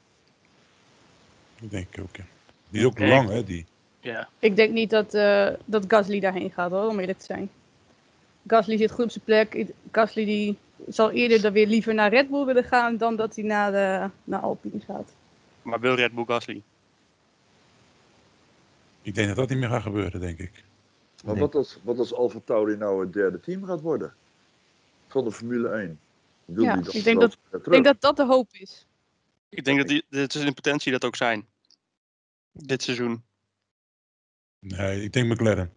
Dat 1.60 1.70
denk 1.70 1.86
ik 1.90 2.00
ook, 2.02 2.16
ja. 2.16 2.24
Die 2.70 2.80
is 2.80 2.86
ook 2.86 2.98
lang, 2.98 3.28
hè, 3.28 3.44
die. 3.44 3.66
Ja, 4.00 4.28
Ik 4.38 4.56
denk 4.56 4.72
niet 4.72 4.90
dat, 4.90 5.14
eh, 5.14 5.48
dat 5.64 5.84
Gasly 5.88 6.20
daarheen 6.20 6.50
gaat 6.50 6.70
hoor, 6.70 6.88
om 6.88 6.98
eerlijk 6.98 7.18
te 7.18 7.24
zijn. 7.24 7.50
Gasly 8.46 8.76
zit 8.76 8.90
goed 8.90 9.04
op 9.04 9.10
zijn 9.10 9.24
plek. 9.24 9.66
Gasly 9.92 10.24
die 10.24 10.56
zal 10.88 11.10
eerder 11.10 11.40
dan 11.42 11.52
weer 11.52 11.66
liever 11.66 11.94
naar 11.94 12.10
Red 12.10 12.28
Bull 12.30 12.44
willen 12.44 12.64
gaan 12.64 12.96
dan 12.96 13.16
dat 13.16 13.34
hij 13.34 13.44
naar, 13.44 13.70
de, 13.72 14.10
naar 14.24 14.40
Alpine 14.40 14.80
gaat. 14.86 15.12
maar 15.62 15.80
wil 15.80 15.94
Red 15.94 16.12
Bull 16.12 16.24
Gasly? 16.24 16.62
Ik 19.02 19.14
denk 19.14 19.26
dat 19.28 19.36
dat 19.36 19.48
niet 19.48 19.58
meer 19.58 19.68
gaat 19.68 19.82
gebeuren, 19.82 20.20
denk 20.20 20.38
ik. 20.38 20.64
maar 21.24 21.32
Nee. 21.34 21.42
wat 21.42 21.54
als, 21.54 21.78
wat 21.82 21.98
als 21.98 22.14
Alfa 22.14 22.38
Tauri 22.44 22.76
nou 22.76 23.00
het 23.00 23.12
derde 23.12 23.40
team 23.40 23.64
gaat 23.64 23.80
worden? 23.80 24.14
Van 25.08 25.24
de 25.24 25.32
Formule 25.32 25.68
1. 25.68 26.00
Wil 26.44 26.64
Ja, 26.64 26.80
ik 26.92 27.04
denk 27.04 27.20
dat- 27.20 27.38
denk 27.64 27.84
dat 27.84 28.00
dat 28.00 28.16
de 28.16 28.24
hoop 28.26 28.48
is. 28.52 28.86
Ik 29.48 29.64
denk 29.64 29.78
dat 29.78 29.88
die, 29.88 30.04
dit 30.10 30.34
is 30.34 30.44
in 30.44 30.54
potentie 30.54 30.92
dat 30.92 31.04
ook 31.04 31.16
zijn. 31.16 31.46
Dit 32.52 32.82
seizoen. 32.82 33.22
Nee, 34.60 35.02
ik 35.02 35.12
denk 35.12 35.28
McLaren. 35.32 35.72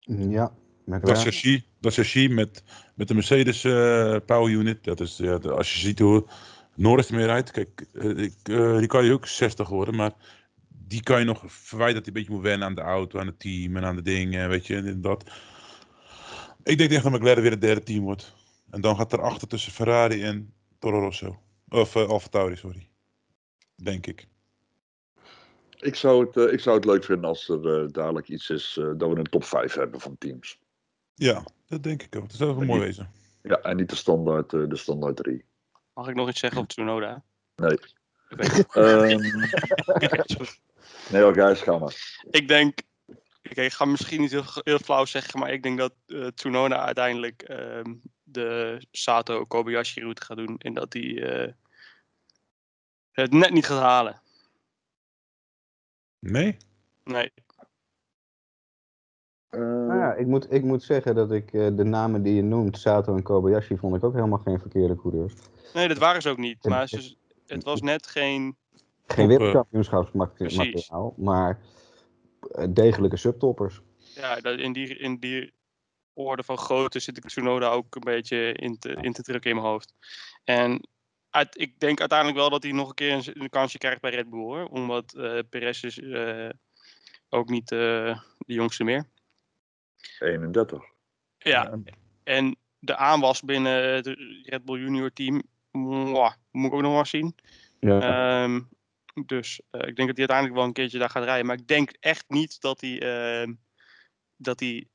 Ja, 0.00 0.44
Dat 0.44 0.54
McLaren. 0.84 1.16
chassis, 1.22 1.62
dat 1.80 1.94
chassis 1.94 2.28
met, 2.28 2.62
met 2.94 3.08
de 3.08 3.14
Mercedes 3.14 3.64
eh, 3.64 4.16
Power 4.26 4.50
Unit. 4.52 4.84
Dat 4.84 5.00
is, 5.00 5.16
ja, 5.16 5.34
als 5.36 5.72
je 5.74 5.78
ziet 5.80 5.98
hoe 5.98 6.26
Norris 6.74 7.08
er 7.08 7.14
meer 7.14 7.26
rijdt. 7.26 7.50
Kijk, 7.50 7.86
eh, 7.92 8.08
ik, 8.16 8.34
eh, 8.42 8.78
die 8.78 8.86
kan 8.86 9.04
je 9.04 9.12
ook 9.12 9.26
60 9.26 9.68
worden. 9.68 9.96
Maar 9.96 10.12
die 10.68 11.02
kan 11.02 11.18
je 11.18 11.24
nog 11.24 11.42
verwijten 11.46 11.94
dat 11.96 12.06
hij 12.06 12.14
een 12.14 12.20
beetje 12.20 12.34
moet 12.36 12.42
wennen 12.48 12.66
aan 12.68 12.74
de 12.74 12.80
auto, 12.80 13.18
aan 13.18 13.26
het 13.26 13.40
team 13.40 13.76
en 13.76 13.84
aan 13.84 13.96
de 13.96 14.02
dingen. 14.02 14.48
Weet 14.48 14.66
je, 14.66 14.76
en 14.76 15.00
dat. 15.00 15.30
Ik 16.62 16.78
denk 16.78 16.90
echt 16.90 17.02
dat 17.02 17.12
McLaren 17.12 17.42
weer 17.42 17.50
het 17.50 17.60
derde 17.60 17.82
team 17.82 18.04
wordt. 18.04 18.34
En 18.70 18.80
dan 18.80 18.96
gaat 18.96 19.12
erachter 19.12 19.48
tussen 19.48 19.72
Ferrari 19.72 20.22
en 20.22 20.54
Toro 20.78 21.00
Rosso. 21.00 21.38
Of 21.68 21.94
uh, 21.94 22.08
Alfa 22.08 22.28
Tauri, 22.28 22.56
sorry. 22.56 22.88
Denk 23.76 24.06
ik. 24.06 24.28
Ik, 25.78 25.94
zou 25.94 26.26
het, 26.26 26.36
eh, 26.36 26.52
ik 26.52 26.60
zou 26.60 26.76
het 26.76 26.84
leuk 26.84 27.04
vinden 27.04 27.28
als 27.28 27.48
er 27.48 27.82
eh, 27.82 27.88
dadelijk 27.92 28.28
iets 28.28 28.50
is 28.50 28.76
eh, 28.78 28.90
dat 28.96 29.10
we 29.10 29.16
een 29.16 29.24
top 29.24 29.44
5 29.44 29.74
hebben 29.74 30.00
van 30.00 30.18
teams. 30.18 30.58
Ja, 31.14 31.44
dat 31.66 31.82
denk 31.82 32.02
ik 32.02 32.16
ook. 32.16 32.28
Dat 32.28 32.36
zou 32.36 32.56
wel 32.56 32.64
mooi 32.64 32.80
wezen. 32.80 33.10
Ja, 33.42 33.60
en 33.60 33.76
niet 33.76 33.90
de 33.90 33.96
standaard, 33.96 34.52
eh, 34.52 34.68
de 34.68 34.76
standaard 34.76 35.16
3. 35.16 35.44
Mag 35.94 36.08
ik 36.08 36.14
nog 36.14 36.28
iets 36.28 36.40
zeggen 36.40 36.60
op 36.60 36.68
Tsunoda? 36.68 37.22
Nee. 37.56 37.78
Ehm 38.70 39.06
nee, 41.10 41.22
hoor, 41.22 41.34
Gijs, 41.34 41.60
ga 41.60 41.78
maar. 41.78 42.22
ik 42.30 42.48
denk, 42.48 42.78
ik 43.42 43.72
ga 43.72 43.84
misschien 43.84 44.20
niet 44.20 44.30
heel, 44.30 44.44
heel 44.54 44.78
flauw 44.78 45.04
zeggen, 45.04 45.40
maar 45.40 45.52
ik 45.52 45.62
denk 45.62 45.78
dat 45.78 45.94
eh 46.06 46.26
Tsunoda 46.26 46.84
uiteindelijk 46.84 47.42
ehm, 47.42 47.94
de 48.22 48.80
Sato 48.90 49.44
Kobayashi 49.44 50.00
route 50.00 50.24
gaat 50.24 50.36
doen 50.36 50.58
en 50.58 50.74
dat 50.74 50.92
hij 50.92 51.22
eh, 51.22 51.52
het 53.12 53.32
net 53.32 53.52
niet 53.52 53.66
gaat 53.66 53.80
halen. 53.80 54.22
Nee? 56.18 56.56
Nee, 57.04 57.32
Eh, 59.48 59.60
Nou 59.60 59.98
ja, 59.98 60.14
ik 60.14 60.26
moet, 60.26 60.52
ik 60.52 60.62
moet 60.62 60.82
zeggen 60.82 61.14
dat 61.14 61.32
ik 61.32 61.52
eh, 61.52 61.76
de 61.76 61.84
namen 61.84 62.22
die 62.22 62.34
je 62.34 62.42
noemt, 62.42 62.78
Sato 62.78 63.16
en 63.16 63.22
Kobayashi, 63.22 63.76
vond 63.76 63.96
ik 63.96 64.04
ook 64.04 64.14
helemaal 64.14 64.38
geen 64.38 64.60
verkeerde 64.60 64.96
coureurs. 64.96 65.34
nee, 65.74 65.88
dat 65.88 65.98
waren 65.98 66.22
ze 66.22 66.28
ook 66.28 66.38
niet. 66.38 66.64
Maar 66.64 66.88
ze, 66.88 67.16
het 67.46 67.64
was 67.64 67.80
net 67.80 68.06
geen. 68.06 68.56
Geen 69.06 69.28
wereldkampioenschapsmateriaal, 69.28 71.14
maar 71.16 71.58
degelijke 72.72 73.16
subtoppers. 73.16 73.80
Ja, 74.14 74.40
dat- 74.40 74.58
in 74.58 74.72
die, 74.72 74.96
in 74.98 75.18
die 75.18 75.52
orde 76.12 76.42
van 76.42 76.58
grootte 76.58 76.98
zit 76.98 77.16
ik 77.16 77.24
Tsunoda 77.26 77.68
ook 77.68 77.94
een 77.94 78.04
beetje 78.04 78.52
in 78.52 78.78
te, 78.78 78.92
in 79.00 79.12
te 79.12 79.22
drukken 79.22 79.50
in 79.50 79.56
mijn 79.56 79.68
hoofd. 79.68 79.94
En 80.44 80.88
uit, 81.30 81.60
ik 81.60 81.80
denk 81.80 81.98
uiteindelijk 82.00 82.38
wel 82.38 82.50
dat 82.50 82.62
hij 82.62 82.72
nog 82.72 82.88
een 82.88 82.94
keer 82.94 83.12
een, 83.12 83.42
een 83.42 83.50
kansje 83.50 83.78
krijgt 83.78 84.00
bij 84.00 84.10
Red 84.10 84.30
Bull 84.30 84.40
hoor. 84.40 84.64
Omdat 84.64 85.14
eh 85.14 85.38
Perez 85.50 85.82
is 85.82 85.98
eh, 85.98 86.48
ook 87.28 87.48
niet 87.48 87.72
eh, 87.72 88.18
de 88.38 88.52
jongste 88.52 88.84
meer. 88.84 89.04
31. 90.18 90.82
Ja, 91.38 91.78
en 92.24 92.56
de 92.78 92.96
aanwas 92.96 93.42
binnen 93.42 93.94
het 93.94 94.06
Red 94.42 94.64
Bull 94.64 94.80
Junior 94.80 95.12
team, 95.12 95.42
mwah, 95.70 96.32
moet 96.50 96.66
ik 96.66 96.72
ook 96.72 96.82
nog 96.82 96.94
maar 96.94 97.06
zien. 97.06 97.34
Ja. 97.80 98.00
Ehm, 98.44 98.60
dus 99.28 99.60
eh, 99.70 99.88
ik 99.88 99.96
denk 99.96 100.08
dat 100.08 100.16
hij 100.16 100.28
uiteindelijk 100.28 100.56
wel 100.56 100.64
een 100.64 100.72
keertje 100.72 100.98
daar 100.98 101.10
gaat 101.10 101.24
rijden. 101.24 101.46
Maar 101.46 101.56
ik 101.56 101.66
denk 101.66 101.96
echt 102.00 102.24
niet 102.28 102.60
dat 102.60 102.80
hij, 102.80 103.00
ehm, 103.00 103.54
dat 104.36 104.60
hij 104.60 104.88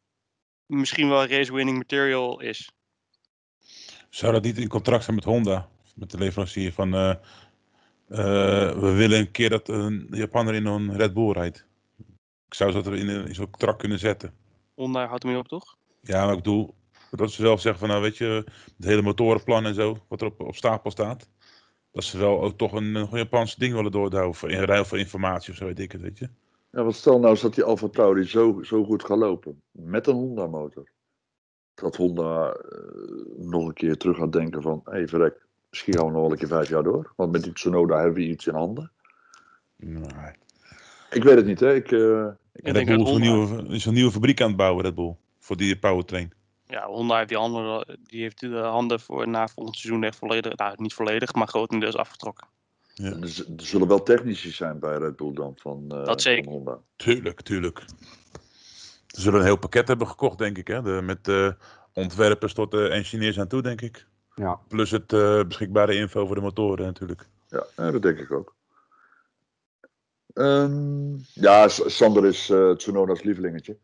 misschien 0.65 1.09
wel 1.09 1.25
race-winning 1.25 1.77
material 1.77 2.39
is. 2.39 2.71
Zou 4.09 4.33
dat 4.33 4.43
niet 4.43 4.57
in 4.57 4.67
contract 4.67 5.03
zijn 5.03 5.15
met 5.15 5.25
Honda? 5.25 5.69
Met 5.95 6.11
de 6.11 6.17
leverancier 6.17 6.73
van... 6.73 6.93
eh, 6.93 7.09
eh, 7.09 8.79
we 8.79 8.91
willen 8.93 9.19
een 9.19 9.31
keer 9.31 9.49
dat 9.49 9.69
een 9.69 10.07
Japaner 10.11 10.53
in 10.53 10.65
een 10.65 10.97
Red 10.97 11.13
Bull 11.13 11.31
rijdt. 11.31 11.65
Ik 12.47 12.53
zou 12.53 12.71
dat 12.71 12.87
er 12.87 12.95
in, 12.95 13.09
in 13.09 13.35
zo'n 13.35 13.49
contract 13.49 13.79
kunnen 13.79 13.99
zetten. 13.99 14.33
Honda 14.73 15.07
houdt 15.07 15.23
hem 15.23 15.31
niet 15.31 15.41
op, 15.41 15.47
toch? 15.47 15.77
Ja, 16.01 16.23
maar 16.23 16.35
ik 16.35 16.43
bedoel... 16.43 16.75
Dat 17.11 17.31
ze 17.31 17.41
zelf 17.41 17.61
zeggen 17.61 17.79
van, 17.79 17.89
nou 17.89 18.01
weet 18.01 18.17
je, 18.17 18.43
het 18.77 18.85
hele 18.85 19.01
motorenplan 19.01 19.65
en 19.65 19.73
zo, 19.73 19.97
wat 20.07 20.21
er 20.21 20.27
op, 20.27 20.41
op 20.41 20.55
stapel 20.55 20.91
staat. 20.91 21.29
Dat 21.95 22.03
ze 22.03 22.17
wel 22.17 22.41
ook 22.41 22.57
toch 22.57 22.71
een, 22.73 22.95
een 22.95 23.07
Japans 23.11 23.55
ding 23.55 23.73
willen 23.73 23.91
doorhouden 23.91 24.35
voor 24.35 24.49
in 24.51 24.63
ruil 24.63 24.85
voor 24.85 24.97
informatie 24.99 25.51
of 25.51 25.57
zo, 25.57 25.65
weet 25.65 25.79
ik 25.79 25.91
het, 25.91 26.01
weet 26.01 26.17
je. 26.17 26.29
Ja, 26.71 26.83
want 26.83 26.95
stel 26.95 27.19
nou 27.19 27.31
eens 27.31 27.41
dat 27.41 27.55
die 27.55 27.63
Alfa 27.63 27.87
Tauri 27.87 28.23
zo, 28.23 28.59
zo 28.63 28.83
goed 28.83 29.05
gaat 29.05 29.17
lopen. 29.17 29.61
Met 29.71 30.07
een 30.07 30.13
Honda 30.15 30.47
motor. 30.47 30.89
Dat 31.73 31.95
Honda 31.95 32.49
eh, 32.51 32.79
nog 33.37 33.67
een 33.67 33.73
keer 33.73 33.97
terug 33.97 34.17
gaat 34.17 34.31
denken 34.33 34.61
van... 34.61 34.81
Hé 34.85 34.91
hey, 34.91 35.07
verrek, 35.07 35.45
misschien 35.69 35.93
gaan 35.93 36.05
we 36.05 36.11
nog 36.11 36.21
wel 36.21 36.31
een 36.31 36.37
keer 36.37 36.47
vijf 36.47 36.69
jaar 36.69 36.83
door. 36.83 37.13
Want 37.15 37.31
met 37.31 37.43
die 37.43 37.53
Tsunoda 37.53 37.95
hebben 37.97 38.13
we 38.13 38.27
iets 38.27 38.47
in 38.47 38.53
handen. 38.53 38.91
Nee. 39.77 40.33
Ik 41.11 41.23
weet 41.23 41.35
het 41.35 41.45
niet, 41.45 41.59
hè. 41.59 41.73
Ik, 41.75 41.91
eh, 41.91 42.25
ik 42.27 42.35
Ik 42.53 42.65
Red 42.65 42.73
denk 42.73 42.87
dat 42.87 42.97
Honda- 43.07 43.17
nieuwe, 43.19 43.63
is 43.67 43.85
een 43.85 43.93
nieuwe 43.93 44.11
fabriek 44.11 44.41
aan 44.41 44.47
het 44.47 44.57
bouwen, 44.57 44.83
Red 44.83 44.95
Bull. 44.95 45.15
Voor 45.39 45.57
die 45.57 45.77
powertrain. 45.77 46.33
Ja, 46.67 46.85
Honda 46.85 47.17
heeft 47.17 47.29
die 47.29 47.37
handen, 47.37 47.97
die 48.03 48.21
heeft 48.21 48.39
de 48.39 48.57
handen 48.57 48.99
voor 48.99 49.27
na 49.27 49.47
volgend 49.47 49.77
seizoen 49.77 50.03
echt 50.03 50.17
volledig, 50.17 50.55
nou 50.55 50.73
niet 50.77 50.93
volledig, 50.93 51.33
maar 51.33 51.47
grotendeels 51.47 51.95
afgetrokken. 51.95 52.47
Ja. 52.93 53.09
er, 53.09 53.45
er 53.57 53.65
zullen 53.65 53.87
wel 53.87 54.03
technici 54.03 54.51
zijn 54.51 54.79
bij 54.79 54.97
Red 54.97 55.15
Bull 55.15 55.33
dan 55.33 55.53
van, 55.57 55.85
eh, 55.89 56.05
Dat 56.05 56.21
zeker. 56.21 56.43
van 56.43 56.53
Honda. 56.53 56.79
Tuurlijk, 56.95 57.41
tuurlijk. 57.41 57.83
Ze 59.07 59.21
zullen 59.21 59.39
een 59.39 59.45
heel 59.45 59.57
pakket 59.57 59.87
hebben 59.87 60.07
gekocht, 60.07 60.37
denk 60.37 60.57
ik. 60.57 60.67
Hè? 60.67 60.81
De, 60.81 60.99
met 61.03 61.27
eh, 61.27 61.51
ontwerpers 61.93 62.53
tot 62.53 62.71
de 62.71 62.87
engineers 62.87 63.39
aan 63.39 63.47
toe, 63.47 63.61
denk 63.61 63.81
ik. 63.81 64.05
Ja. 64.35 64.59
Plus 64.67 64.91
het 64.91 65.13
eh, 65.13 65.43
beschikbare 65.43 65.95
info 65.95 66.25
voor 66.25 66.35
de 66.35 66.41
motoren 66.41 66.85
natuurlijk. 66.85 67.27
Ja, 67.49 67.91
dat 67.91 68.01
denk 68.01 68.19
ik 68.19 68.31
ook. 68.31 68.55
Ehm, 70.33 71.15
ja, 71.33 71.67
Sander 71.67 72.25
is 72.25 72.49
eh 72.49 72.71
Tsunoda's 72.71 73.23
lievelingetje. 73.23 73.77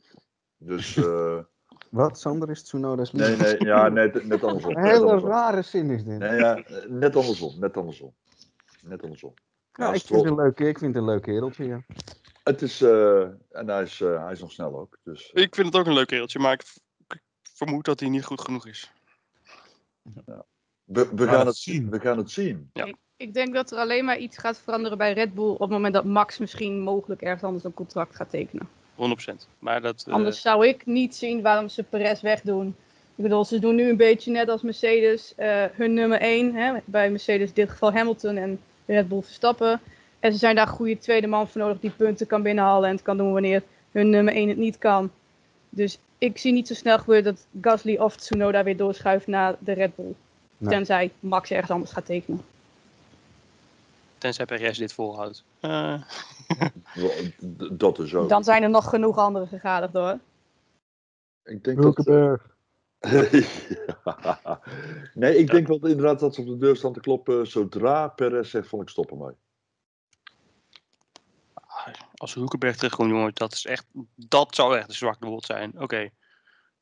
Dus 0.57 0.97
eh, 1.05 1.37
Wat, 1.91 2.19
Sander 2.19 2.49
is 2.49 2.63
Tsunoda's 2.63 3.11
nee, 3.11 3.29
liefde? 3.29 3.43
nee, 3.43 3.67
ja, 3.67 3.89
net, 3.89 4.27
net 4.27 4.43
andersom. 4.47 4.77
Een 4.77 4.83
hele 4.83 4.99
andersom. 4.99 5.29
rare 5.29 5.61
zin 5.61 5.89
is 5.89 6.03
dit. 6.03 6.17
Nee, 6.17 6.39
ja, 6.39 6.63
net 6.87 7.15
andersom, 7.15 7.59
net 7.59 7.77
andersom. 7.77 8.13
Net 8.81 9.03
andersom. 9.03 9.33
ja, 9.73 9.85
Ja, 9.85 9.93
ik, 9.93 10.01
vind 10.01 10.19
het 10.21 10.29
een 10.29 10.35
leuke, 10.35 10.67
ik 10.67 10.77
vind 10.77 10.93
het 10.93 11.03
een 11.03 11.09
leuk 11.09 11.21
kereltje, 11.21 11.65
ja. 11.65 11.83
Het 12.43 12.61
is, 12.61 12.81
eh, 12.81 13.21
en 13.49 13.67
hij 13.67 13.81
is, 13.81 14.01
eh, 14.01 14.23
hij 14.23 14.31
is 14.31 14.39
nog 14.39 14.51
snel 14.51 14.79
ook. 14.79 14.97
Dus 15.03 15.31
Ik 15.31 15.55
vind 15.55 15.67
het 15.67 15.75
ook 15.75 15.85
een 15.85 15.93
leuk 15.93 16.09
reeltje, 16.09 16.39
maar 16.39 16.53
ik, 16.53 16.63
ik 17.07 17.21
vermoed 17.53 17.85
dat 17.85 17.99
hij 17.99 18.09
niet 18.09 18.25
goed 18.25 18.41
genoeg 18.41 18.67
is. 18.67 18.91
we, 20.83 21.09
we, 21.15 21.27
gaan 21.27 21.45
het 21.45 21.55
zien. 21.55 21.89
We 21.89 21.99
gaan 21.99 22.17
het 22.17 22.31
zien. 22.31 22.71
Ik 23.17 23.33
denk 23.33 23.53
dat 23.53 23.71
er 23.71 23.77
alleen 23.77 24.05
maar 24.05 24.17
iets 24.17 24.37
gaat 24.37 24.59
veranderen 24.59 24.97
bij 24.97 25.13
Red 25.13 25.33
Bull 25.33 25.49
op 25.49 25.59
het 25.59 25.69
moment 25.69 25.93
dat 25.93 26.05
Max 26.05 26.37
misschien 26.37 26.79
mogelijk 26.79 27.21
ergens 27.21 27.43
anders 27.43 27.63
een 27.63 27.73
contract 27.73 28.15
gaat 28.15 28.29
tekenen. 28.29 28.69
100%. 29.01 29.47
Maar 29.59 29.81
dat, 29.81 30.03
eh, 30.07 30.13
Anders 30.13 30.41
zou 30.41 30.67
ik 30.67 30.85
niet 30.85 31.15
zien 31.15 31.41
waarom 31.41 31.69
ze 31.69 31.83
Perez 31.83 32.21
wegdoen. 32.21 32.75
Ik 33.15 33.23
bedoel, 33.23 33.45
ze 33.45 33.59
doen 33.59 33.75
nu 33.75 33.89
een 33.89 33.97
beetje 33.97 34.31
net 34.31 34.49
als 34.49 34.61
Mercedes 34.61 35.33
eh, 35.35 35.63
hun 35.71 35.93
nummer 35.93 36.21
1. 36.21 36.55
Hè, 36.55 36.73
bij 36.85 37.09
Mercedes 37.09 37.47
in 37.47 37.53
dit 37.53 37.69
geval 37.69 37.93
Hamilton 37.93 38.37
en 38.37 38.59
Red 38.85 39.07
Bull 39.07 39.21
Verstappen. 39.21 39.79
En 40.19 40.31
ze 40.31 40.37
zijn 40.37 40.55
daar 40.55 40.67
een 40.67 40.73
goede 40.73 40.97
tweede 40.97 41.27
man 41.27 41.47
voor 41.47 41.61
nodig 41.61 41.79
die 41.79 41.91
punten 41.91 42.27
kan 42.27 42.41
binnenhalen 42.41 42.89
en 42.89 42.95
het 42.95 43.03
kan 43.03 43.17
doen 43.17 43.33
wanneer 43.33 43.63
hun 43.91 44.09
nummer 44.09 44.33
1 44.33 44.49
het 44.49 44.57
niet 44.57 44.77
kan. 44.77 45.11
Dus 45.69 45.97
ik 46.17 46.37
zie 46.37 46.51
niet 46.51 46.67
zo 46.67 46.73
snel 46.73 46.97
gebeuren 46.97 47.23
dat 47.23 47.45
Gasly 47.61 47.97
of 47.97 48.15
Tsunoda 48.15 48.63
weer 48.63 48.77
doorschuift 48.77 49.27
naar 49.27 49.55
de 49.59 49.73
Red 49.73 49.95
Bull. 49.95 50.13
Nee. 50.57 50.69
Tenzij 50.69 51.11
Max 51.19 51.51
ergens 51.51 51.71
anders 51.71 51.91
gaat 51.91 52.05
tekenen. 52.05 52.41
Tenzij 54.21 54.45
Perez 54.45 54.77
dit 54.77 54.93
volhoudt. 54.93 55.43
Eh, 55.59 56.01
Dat 57.71 57.99
is 57.99 58.15
ook. 58.15 58.29
Dan 58.29 58.43
zijn 58.43 58.63
er 58.63 58.69
nog 58.69 58.89
genoeg 58.89 59.17
andere 59.17 59.47
gegadigd 59.47 59.93
hoor. 59.93 60.19
Ik 61.43 61.63
denk 61.63 61.81
dat... 61.81 62.05
Ja. 62.05 62.39
Nee, 65.13 65.37
ik 65.37 65.51
denk 65.51 65.67
wel 65.67 65.77
inderdaad 65.87 66.19
dat 66.19 66.35
ze 66.35 66.41
op 66.41 66.47
de 66.47 66.57
deur 66.57 66.75
staan 66.75 66.93
te 66.93 66.99
kloppen. 66.99 67.47
Zodra 67.47 68.07
Perez 68.07 68.49
zegt 68.49 68.67
van 68.67 68.81
ik 68.81 68.89
stop 68.89 69.11
ermee. 69.11 69.35
als 72.15 72.33
Hulkenberg 72.33 72.75
terugkomt, 72.75 73.09
jongen, 73.09 73.31
dat 73.33 73.53
is 73.53 73.65
echt, 73.65 73.85
dat 74.15 74.55
zou 74.55 74.77
echt 74.77 74.87
een 74.89 74.95
zwakte 74.95 75.27
woord 75.27 75.45
zijn. 75.45 75.81
Oké. 75.81 76.09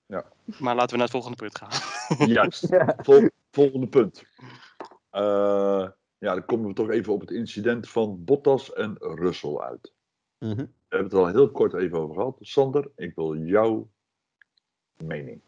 Ja. 0.06 0.26
Maar 0.46 0.76
laten 0.76 0.90
we 0.90 0.96
naar 0.98 1.02
het 1.08 1.12
volgende 1.12 1.38
punt 1.38 1.58
gaan. 1.58 2.28
Juist. 2.28 2.68
Ja. 2.70 2.96
Vol- 2.98 3.30
volgende 3.52 3.88
punt. 3.88 4.24
Eh, 5.10 5.88
ja, 6.20 6.34
dan 6.34 6.46
komen 6.46 6.68
we 6.68 6.74
toch 6.74 6.90
even 6.90 7.14
op 7.14 7.22
het 7.22 7.32
incident 7.32 7.90
van 7.90 8.24
Bottas 8.24 8.74
en 8.74 8.96
Russell 9.00 9.58
uit. 9.58 9.94
Mhm. 10.40 10.56
We 10.56 10.96
hebben 10.96 11.10
het 11.10 11.20
al 11.20 11.28
heel 11.28 11.52
kort 11.52 11.74
even 11.74 11.98
over 11.98 12.16
gehad. 12.16 12.38
Sander, 12.40 12.90
ik 12.96 13.16
wil 13.16 13.38
jouw 13.38 13.90
mening. 15.04 15.42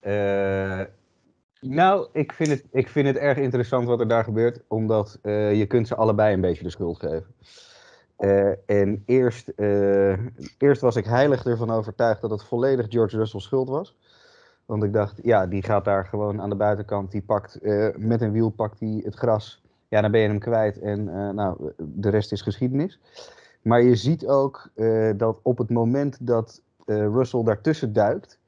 Eh, 0.00 0.80
nou, 1.60 2.08
ik 2.12 2.32
vind, 2.32 2.48
het, 2.48 2.64
ik 2.72 2.88
vind 2.88 3.06
het 3.06 3.16
erg 3.16 3.38
interessant 3.38 3.86
wat 3.86 4.00
er 4.00 4.08
daar 4.08 4.24
gebeurt, 4.24 4.60
omdat 4.68 5.18
eh, 5.22 5.58
je 5.58 5.66
kunt 5.66 5.88
ze 5.88 5.94
allebei 5.94 6.34
een 6.34 6.40
beetje 6.40 6.64
de 6.64 6.70
schuld 6.70 6.98
geven. 6.98 7.34
Eh, 8.16 8.52
en 8.66 9.02
eerst, 9.06 9.52
eerst 10.58 10.80
was 10.80 10.96
ik 10.96 11.04
heilig 11.04 11.44
ervan 11.44 11.70
overtuigd 11.70 12.20
dat 12.20 12.30
het 12.30 12.44
volledig 12.44 12.86
George 12.88 13.16
Russell's 13.16 13.44
schuld 13.44 13.68
was. 13.68 13.96
Want 14.66 14.84
ik 14.84 14.92
dacht, 14.92 15.18
ja, 15.22 15.46
die 15.46 15.62
gaat 15.62 15.84
daar 15.84 16.04
gewoon 16.04 16.40
aan 16.40 16.48
de 16.48 16.56
buitenkant, 16.56 17.10
die 17.10 17.22
pakt 17.22 17.54
eh, 17.54 17.88
met 17.96 18.20
een 18.20 18.32
wiel 18.32 18.50
pakt 18.50 18.80
hij 18.80 19.00
het 19.04 19.14
gras. 19.14 19.62
Ja, 19.88 20.00
dan 20.00 20.10
ben 20.10 20.20
je 20.20 20.28
hem 20.28 20.38
kwijt 20.38 20.78
en 20.78 21.08
eh, 21.08 21.30
nou, 21.30 21.72
de 21.76 22.08
rest 22.08 22.32
is 22.32 22.42
geschiedenis. 22.42 23.00
Maar 23.62 23.82
je 23.82 23.96
ziet 23.96 24.26
ook 24.26 24.70
eh, 24.74 25.10
dat 25.16 25.38
op 25.42 25.58
het 25.58 25.70
moment 25.70 26.26
dat 26.26 26.62
Russell 26.86 27.42
daartussen 27.42 27.92
duikt, 27.92 28.38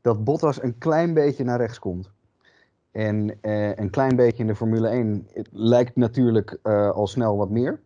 dat 0.00 0.24
Bottas 0.24 0.62
een 0.62 0.78
klein 0.78 1.14
beetje 1.14 1.44
naar 1.44 1.58
rechts 1.58 1.78
komt. 1.78 2.10
En 2.90 3.38
een 3.80 3.90
klein 3.90 4.16
beetje 4.16 4.42
in 4.42 4.46
de 4.46 4.54
Formule 4.54 4.88
1 4.88 5.28
het 5.32 5.48
lijkt 5.52 5.96
natuurlijk 5.96 6.58
al 6.92 7.06
snel 7.06 7.36
wat 7.36 7.50
meer. 7.50 7.80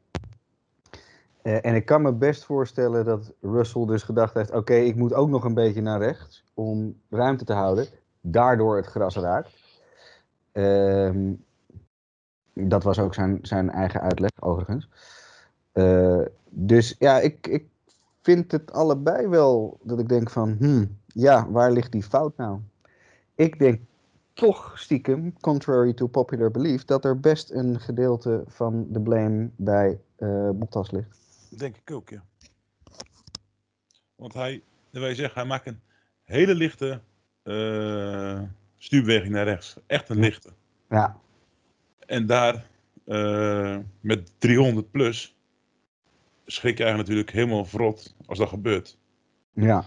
Eh, 1.48 1.64
en 1.64 1.74
ik 1.74 1.84
kan 1.84 2.02
me 2.02 2.12
best 2.12 2.44
voorstellen 2.44 3.04
dat 3.04 3.32
Russell 3.40 3.86
dus 3.86 4.02
gedacht 4.02 4.34
heeft: 4.34 4.50
oké, 4.50 4.74
ik 4.74 4.96
moet 4.96 5.14
ook 5.14 5.28
nog 5.28 5.44
een 5.44 5.54
beetje 5.54 5.80
naar 5.80 5.98
rechts 5.98 6.44
om 6.54 7.00
ruimte 7.10 7.44
te 7.44 7.52
houden. 7.52 7.86
Daardoor 8.20 8.76
het 8.76 8.86
gras 8.86 9.16
raakt. 9.16 9.50
Ehm, 10.52 11.32
dat 12.52 12.82
was 12.82 12.98
ook 12.98 13.14
zijn, 13.14 13.38
zijn 13.42 13.70
eigen 13.70 14.00
uitleg, 14.00 14.30
overigens. 14.40 14.88
Eh, 15.72 16.20
dus 16.48 16.94
ja, 16.98 17.18
ik, 17.18 17.46
ik 17.46 17.66
vind 18.20 18.52
het 18.52 18.72
allebei 18.72 19.28
wel 19.28 19.78
dat 19.82 19.98
ik 19.98 20.08
denk 20.08 20.30
van, 20.30 20.56
hmm, 20.58 20.98
ja, 21.06 21.50
waar 21.50 21.72
ligt 21.72 21.92
die 21.92 22.02
fout 22.02 22.36
nou? 22.36 22.58
Ik 23.34 23.58
denk 23.58 23.80
toch 24.32 24.78
stiekem, 24.78 25.40
contrary 25.40 25.92
to 25.92 26.06
popular 26.06 26.50
belief, 26.50 26.84
dat 26.84 27.04
er 27.04 27.20
best 27.20 27.50
een 27.50 27.80
gedeelte 27.80 28.42
van 28.46 28.86
de 28.90 29.00
blame 29.00 29.50
bij 29.56 30.00
eh 30.16 30.50
Bottas 30.50 30.90
ligt. 30.90 31.27
Denk 31.56 31.76
ik 31.76 31.90
ook, 31.90 32.08
ja. 32.08 32.24
Want 34.16 34.34
hij, 34.34 34.62
je 34.90 35.14
zeggen, 35.14 35.40
hij 35.40 35.44
maakt 35.44 35.66
een 35.66 35.80
hele 36.24 36.54
lichte 36.54 37.00
eh, 37.42 38.42
stuurbeweging 38.78 39.32
naar 39.32 39.44
rechts. 39.44 39.76
Echt 39.86 40.08
een 40.08 40.18
lichte. 40.18 40.50
Ja, 40.88 41.20
En 42.06 42.26
daar 42.26 42.66
eh, 43.04 43.78
met 44.00 44.32
300 44.38 44.90
plus 44.90 45.36
schrik 46.46 46.78
je 46.78 46.84
eigenlijk 46.84 47.10
natuurlijk 47.10 47.36
helemaal 47.36 47.64
verrot 47.64 48.14
als 48.26 48.38
dat 48.38 48.48
gebeurt. 48.48 48.98
ja. 49.52 49.84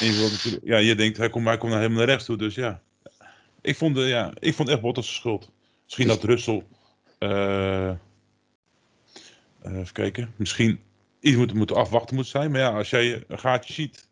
En 0.00 0.06
je, 0.06 0.12
wilt 0.12 0.32
natuurlijk, 0.32 0.64
ja, 0.64 0.76
je 0.76 0.94
denkt, 0.94 1.16
hij 1.16 1.30
komt, 1.30 1.46
hij 1.46 1.56
komt 1.56 1.70
naar 1.70 1.80
helemaal 1.80 2.00
naar 2.00 2.08
rechts 2.08 2.24
toe, 2.24 2.36
dus 2.36 2.54
ja. 2.54 2.82
Ik 3.60 3.76
vond, 3.76 3.94
de, 3.94 4.00
ja, 4.00 4.32
ik 4.38 4.54
vond 4.54 4.68
echt 4.68 4.80
Bottas 4.80 5.14
schuld. 5.14 5.50
Misschien 5.84 6.06
dat 6.06 6.24
Russell, 6.24 6.64
eh, 7.18 7.88
eh, 7.88 7.96
even 9.62 9.92
kijken, 9.92 10.32
misschien 10.36 10.80
iets 11.20 11.36
moet, 11.36 11.54
moeten 11.54 11.76
afwachten 11.76 12.16
moet 12.16 12.26
zijn. 12.26 12.50
Maar 12.50 12.60
ja, 12.60 12.76
als 12.76 12.90
jij 12.90 13.24
een 13.28 13.38
gaatje 13.38 13.72
ziet, 13.72 14.08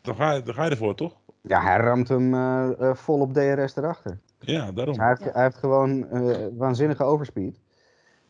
dan 0.00 0.14
ga, 0.14 0.32
je- 0.32 0.42
dan 0.42 0.54
ga 0.54 0.64
je 0.64 0.70
ervoor, 0.70 0.94
toch? 0.94 1.20
ja 1.40 1.62
hij 1.62 1.76
ramt 1.76 2.08
hem 2.08 2.34
eh, 2.34 2.70
eh, 2.80 2.94
vol 2.96 3.20
op 3.20 3.32
DRS 3.32 3.76
erachter. 3.76 4.18
Ja, 4.40 4.72
daarom. 4.72 4.98
Hij 4.98 5.08
heeft, 5.08 5.24
Ja. 5.24 5.30
hij 5.32 5.42
heeft 5.42 5.56
gewoon 5.56 6.08
eh, 6.08 6.46
waanzinnige 6.56 7.02
overspeed. 7.04 7.60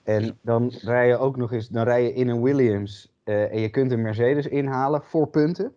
En 0.03 0.24
Ja. 0.24 0.32
dan 0.43 0.72
rij 0.82 1.07
je 1.09 1.16
ook 1.16 1.36
nog 1.36 1.53
eens, 1.53 1.68
dan 1.68 1.84
rij 1.84 2.03
je 2.03 2.12
in 2.14 2.28
een 2.28 2.43
Williams 2.43 3.11
eh, 3.24 3.53
en 3.53 3.61
je 3.61 3.68
kunt 3.68 3.90
een 3.93 4.03
Mercedes 4.03 4.47
inhalen 4.47 5.03
voor 5.03 5.28
punten. 5.28 5.74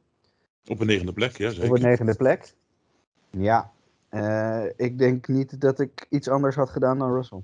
Op 0.68 0.80
een 0.80 0.88
negende 0.88 1.13
plek, 1.13 1.38
ja 1.38 1.47
Op 1.47 1.53
zeker. 1.53 1.76
een 1.76 1.82
negende 1.82 2.16
plek. 2.16 2.53
Ja, 3.30 3.72
eh, 4.09 4.63
ik 4.76 4.97
denk 4.97 5.28
niet 5.28 5.61
dat 5.61 5.80
ik 5.80 6.05
iets 6.09 6.28
anders 6.28 6.55
had 6.55 6.70
gedaan 6.70 6.99
dan 6.99 7.13
Russell. 7.13 7.41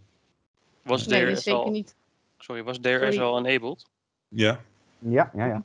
Was 0.83 1.07
Nee, 1.07 1.21
DRS 1.21 1.29
dus 1.33 1.43
zeker 1.43 1.59
al, 1.59 1.69
niet. 1.71 1.95
sorry, 2.37 2.63
was 2.63 2.79
DRS 2.79 2.91
Sorry. 2.99 3.19
al 3.19 3.45
enabled? 3.45 3.85
Ja, 4.33 4.59
Ja, 4.99 5.31
ja, 5.35 5.45
ja. 5.45 5.63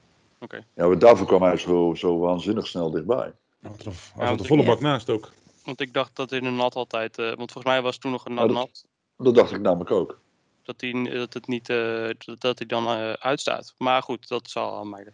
Ja, 0.74 0.86
maar 0.86 0.98
daarvoor 0.98 1.26
kwam 1.26 1.42
hij 1.42 1.56
zo, 1.56 1.94
zo 1.94 2.18
waanzinnig 2.18 2.66
snel 2.66 2.90
dichtbij. 2.90 3.32
hij 3.60 3.70
hij 3.70 3.92
Ja, 4.16 4.26
zat 4.28 4.38
de 4.38 4.44
volle 4.44 4.62
ja. 4.62 4.68
bak 4.68 4.80
naast 4.80 5.10
ook. 5.10 5.32
Want 5.64 5.80
ik 5.80 5.92
dacht 5.92 6.16
dat 6.16 6.32
in 6.32 6.44
een 6.44 6.56
nat 6.56 6.74
altijd, 6.74 7.18
eh, 7.18 7.26
want 7.26 7.52
volgens 7.52 7.64
mij 7.64 7.82
was 7.82 7.92
het 7.92 8.00
toen 8.02 8.10
nog 8.12 8.24
een 8.24 8.34
nat 8.34 8.46
dat- 8.48 8.56
nat, 8.56 8.84
Dat 9.16 9.34
dacht 9.34 9.52
ik 9.52 9.60
namelijk 9.60 9.90
ook. 9.90 10.18
dat, 10.62 10.78
die, 10.78 11.10
dat 11.10 11.34
het 11.34 11.46
niet, 11.46 11.68
eh, 11.68 12.08
dat, 12.38 12.58
hij 12.58 12.66
dan 12.66 12.86
eh, 12.86 13.12
uitstaat. 13.12 13.74
Maar 13.78 14.02
goed, 14.02 14.28
dat 14.28 14.50
zal 14.50 14.78
aan 14.78 14.88
mij. 14.90 15.06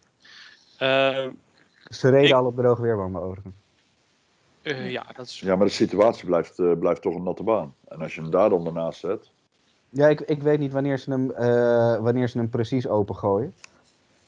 Eh, 0.78 1.28
Ze 1.84 2.08
reden 2.10 2.28
Ik- 2.28 2.34
al 2.34 2.44
op 2.46 2.56
droge 2.56 2.82
weerbanden 2.82 3.22
overigens. 3.22 3.54
eh, 4.62 4.90
ja, 4.90 5.06
dat 5.16 5.26
is 5.26 5.40
Ja, 5.40 5.56
maar 5.56 5.66
de 5.66 5.72
situatie 5.72 6.26
blijft, 6.26 6.58
eh, 6.58 6.72
blijft 6.78 7.02
toch 7.02 7.14
een 7.14 7.22
natte 7.22 7.42
baan. 7.42 7.74
En 7.88 8.00
als 8.00 8.14
je 8.14 8.20
hem 8.20 8.30
daar 8.30 8.48
dan 8.50 8.64
daarnaast 8.64 9.00
zet. 9.00 9.30
Ja, 9.94 10.08
ik, 10.08 10.20
ik 10.20 10.42
weet 10.42 10.58
niet 10.58 10.72
wanneer 10.72 10.98
ze 10.98 11.10
hem, 11.10 11.30
eh, 11.30 11.98
wanneer 12.00 12.28
ze 12.28 12.38
hem 12.38 12.48
precies 12.48 12.88
opengooien. 12.88 13.54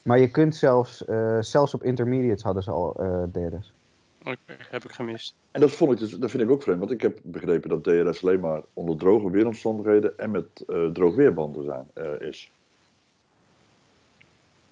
Maar 0.01 0.19
je 0.19 0.31
kunt 0.31 0.55
zelfs, 0.55 1.05
eh, 1.05 1.37
zelfs 1.41 1.73
op 1.73 1.83
intermediates 1.83 2.43
hadden 2.43 2.63
ze 2.63 2.71
al 2.71 2.95
eh, 2.95 3.23
DRS. 3.31 3.73
Oké, 4.19 4.57
heb 4.69 4.83
ik 4.83 4.91
gemist. 4.91 5.35
En 5.51 5.61
dat, 5.61 5.71
vond 5.71 5.91
ik 5.91 5.97
dus, 5.97 6.11
dat 6.11 6.29
vind 6.29 6.43
ik 6.43 6.49
ook 6.49 6.63
vreemd, 6.63 6.79
want 6.79 6.91
ik 6.91 7.01
heb 7.01 7.19
begrepen 7.23 7.69
dat 7.69 7.83
DRS 7.83 8.23
alleen 8.23 8.39
maar 8.39 8.61
onder 8.73 8.97
droge 8.97 9.29
weeromstandigheden 9.29 10.17
en 10.17 10.31
met 10.31 10.45
eh 10.67 10.85
droog 10.85 11.15
weerbanden 11.15 11.63
zijn, 11.63 12.19
is. 12.19 12.51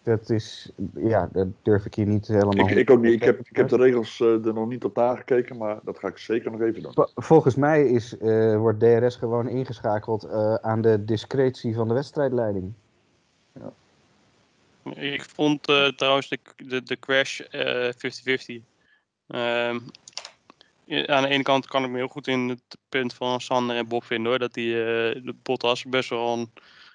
Dat 0.04 0.30
is, 0.30 0.72
ja, 0.96 1.30
dat 1.32 1.48
durf 1.62 1.86
ik 1.86 1.96
je 1.96 2.06
niet 2.06 2.28
helemaal... 2.28 2.70
Ik, 2.70 2.76
ik 2.76 2.90
ook 2.90 3.02
niet. 3.02 3.14
Ik 3.14 3.24
heb, 3.24 3.40
ik 3.40 3.56
heb 3.56 3.70
de 3.70 3.78
regels 3.78 4.20
eh, 4.20 4.46
er 4.46 4.54
nog 4.54 4.68
niet 4.68 4.84
op 4.84 4.96
nagekeken, 4.96 5.58
maar 5.58 5.80
dat 5.84 6.00
ga 6.00 6.08
ik 6.08 6.18
zeker 6.18 6.52
nog 6.52 6.62
even 6.62 6.82
doen. 6.82 6.94
Vol- 6.94 7.12
Volgens 7.16 7.56
mij 7.56 7.88
is, 7.88 8.18
eh, 8.18 8.58
wordt 8.58 8.80
DRS 8.80 9.16
gewoon 9.16 9.48
ingeschakeld 9.48 10.24
eh, 10.24 10.54
aan 10.54 10.82
de 10.82 11.06
discretie 11.06 11.76
van 11.76 11.88
de 11.88 11.94
wedstrijdleiding. 11.94 12.74
Ik 14.96 15.24
vond 15.24 15.68
eh, 15.68 15.88
trouwens 15.88 16.30
de, 16.30 16.40
de, 16.56 16.84
de 16.84 17.00
crash 17.00 17.40
eh 17.40 17.90
50-50. 18.62 18.64
Ehm, 19.28 19.80
ja, 20.84 21.08
aan 21.08 21.24
de 21.24 21.30
ene 21.30 21.44
kant 21.44 21.68
kan 21.68 21.84
ik 21.84 21.90
me 21.90 21.98
heel 21.98 22.08
goed 22.08 22.28
in 22.28 22.50
het 22.50 22.78
punt 22.90 23.14
van 23.14 23.42
Sander 23.42 23.76
en 23.76 23.88
Bob 23.88 24.04
vinden 24.04 24.30
hoor. 24.30 24.40
Dat 24.40 24.54
die 24.54 24.74
eh, 24.80 25.24
de 25.24 25.36
Bottas 25.44 25.84
best 25.86 26.10
wel 26.10 26.38
een 26.38 26.52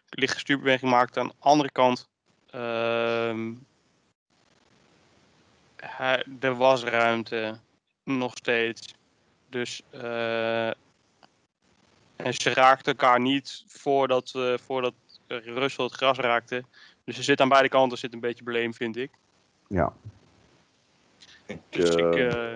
lichte 0.08 0.38
stuurbeweging 0.38 0.90
maakte. 0.90 1.20
Aan 1.20 1.26
de 1.26 1.34
andere 1.38 1.70
kant. 1.70 2.08
Ehm, 2.50 3.54
hij- 5.76 6.24
er 6.40 6.54
was 6.54 6.84
ruimte. 6.84 7.58
Nog 8.04 8.36
steeds. 8.36 8.94
Dus. 9.48 9.82
eh, 9.90 10.70
en 12.16 12.34
ze 12.34 12.54
raakten 12.54 12.92
elkaar 12.92 13.20
niet 13.20 13.64
voordat, 13.66 14.32
eh 14.34 14.58
voordat 14.58 14.94
Russell 15.28 15.84
het 15.84 15.94
gras 15.94 16.18
raakte. 16.18 16.64
Dus 17.04 17.16
er 17.16 17.24
zit 17.24 17.40
aan 17.40 17.48
beide 17.48 17.68
kanten 17.68 17.98
zit 17.98 18.12
een 18.12 18.20
beetje 18.20 18.44
blame, 18.44 18.72
vind 18.72 18.96
ik. 18.96 19.10
Ja. 19.68 19.92
Ik, 21.46 21.60
Dus 21.70 21.94
ik, 21.94 22.14
eh, 22.14 22.54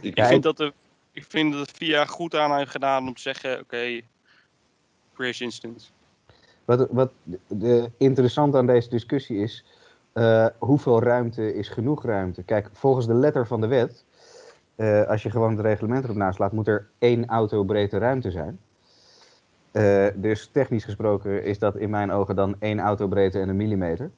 ik, 0.00 0.24
vind 0.24 0.42
dat 0.42 0.56
de, 0.56 0.72
ik 1.12 1.24
vind 1.28 1.52
dat 1.52 1.66
het 1.66 1.76
VIA 1.76 2.04
goed 2.04 2.34
aan 2.34 2.56
heeft 2.56 2.70
gedaan 2.70 3.06
om 3.06 3.14
te 3.14 3.20
zeggen, 3.20 3.60
oké, 3.60 4.00
crash 5.14 5.40
instance. 5.40 5.88
Wat, 6.68 6.86
wat 6.90 7.10
de, 7.46 7.90
interessant 7.96 8.54
aan 8.54 8.66
deze 8.66 8.88
discussie 8.88 9.38
is, 9.38 9.64
eh, 10.12 10.46
hoeveel 10.58 11.02
ruimte 11.02 11.54
is 11.54 11.68
genoeg 11.68 12.04
ruimte? 12.04 12.42
Kijk, 12.42 12.68
volgens 12.72 13.06
de 13.06 13.14
letter 13.14 13.46
van 13.46 13.60
de 13.60 13.66
wet, 13.66 14.04
eh, 14.76 15.06
als 15.06 15.22
je 15.22 15.30
gewoon 15.30 15.50
het 15.50 15.60
reglement 15.60 16.04
erop 16.04 16.16
naslaat, 16.16 16.52
moet 16.52 16.68
er 16.68 16.88
één 16.98 17.26
auto 17.26 17.64
breedte 17.64 17.98
ruimte 17.98 18.30
zijn. 18.30 18.58
Eh, 19.70 20.06
dus 20.14 20.48
technisch 20.52 20.84
gesproken 20.84 21.44
is 21.44 21.58
dat 21.58 21.76
in 21.76 21.90
mijn 21.90 22.10
ogen 22.10 22.36
dan 22.36 22.56
één 22.58 22.80
autobreedte 22.80 23.40
en 23.40 23.48
een 23.48 23.56
millimeter. 23.56 24.10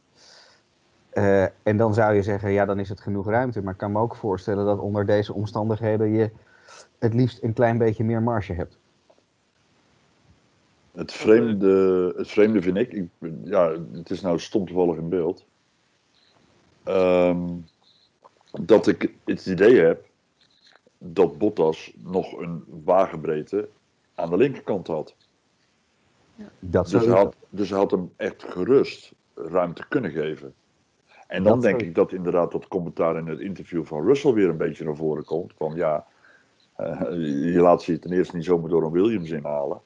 En 1.62 1.76
dan 1.76 1.94
zou 1.94 2.14
je 2.14 2.22
zeggen, 2.22 2.50
ja, 2.50 2.64
dan 2.64 2.78
is 2.78 2.88
het 2.88 3.00
genoeg 3.00 3.26
ruimte. 3.26 3.62
Maar 3.62 3.72
ik 3.72 3.78
kan 3.78 3.92
me 3.92 3.98
ook 3.98 4.16
voorstellen 4.16 4.64
dat 4.64 4.78
onder 4.78 5.06
deze 5.06 5.34
omstandigheden 5.34 6.12
je 6.12 6.30
het 6.98 7.14
liefst 7.14 7.42
een 7.42 7.52
klein 7.52 7.78
beetje 7.78 8.04
meer 8.04 8.22
marge 8.22 8.52
hebt. 8.52 8.79
Het 11.00 11.12
vreemde, 11.12 12.14
het 12.16 12.28
vreemde 12.28 12.62
vind 12.62 12.76
ik, 12.76 12.92
ik 12.92 13.08
ja, 13.44 13.76
het 13.92 14.10
is 14.10 14.20
nou 14.20 14.38
stom 14.38 14.66
toevallig 14.66 14.96
in 14.96 15.08
beeld, 15.08 15.44
ehm, 16.82 17.48
dat 18.60 18.86
ik 18.86 19.14
het 19.24 19.46
idee 19.46 19.80
heb 19.80 20.06
dat 20.98 21.38
Bottas 21.38 21.92
nog 21.96 22.38
een 22.38 22.64
wagenbreedte 22.84 23.68
aan 24.14 24.30
de 24.30 24.36
linkerkant 24.36 24.86
had. 24.86 25.14
Dat 26.58 26.90
Dus 26.90 27.04
hij, 27.04 27.14
had, 27.14 27.36
dus 27.48 27.70
hij 27.70 27.78
had 27.78 27.90
hem 27.90 28.12
echt 28.16 28.44
gerust 28.44 29.12
ruimte 29.34 29.88
kunnen 29.88 30.10
geven. 30.10 30.54
En 31.26 31.42
dan 31.42 31.52
Dat 31.52 31.62
denk 31.62 31.80
ik 31.80 31.94
dat 31.94 32.12
inderdaad 32.12 32.52
dat 32.52 32.68
commentaar 32.68 33.16
in 33.16 33.26
het 33.26 33.40
interview 33.40 33.84
van 33.84 34.04
Russell 34.04 34.32
weer 34.32 34.48
een 34.48 34.56
beetje 34.56 34.84
naar 34.84 34.96
voren 34.96 35.24
komt. 35.24 35.52
Van 35.56 35.74
ja, 35.74 36.06
eh, 36.76 37.00
je 37.52 37.60
laat 37.60 37.82
ze 37.82 37.92
je 37.92 37.98
ten 37.98 38.12
eerste 38.12 38.36
niet 38.36 38.44
zomaar 38.44 38.70
door 38.70 38.84
een 38.84 38.92
Williams 38.92 39.30
inhalen. 39.30 39.80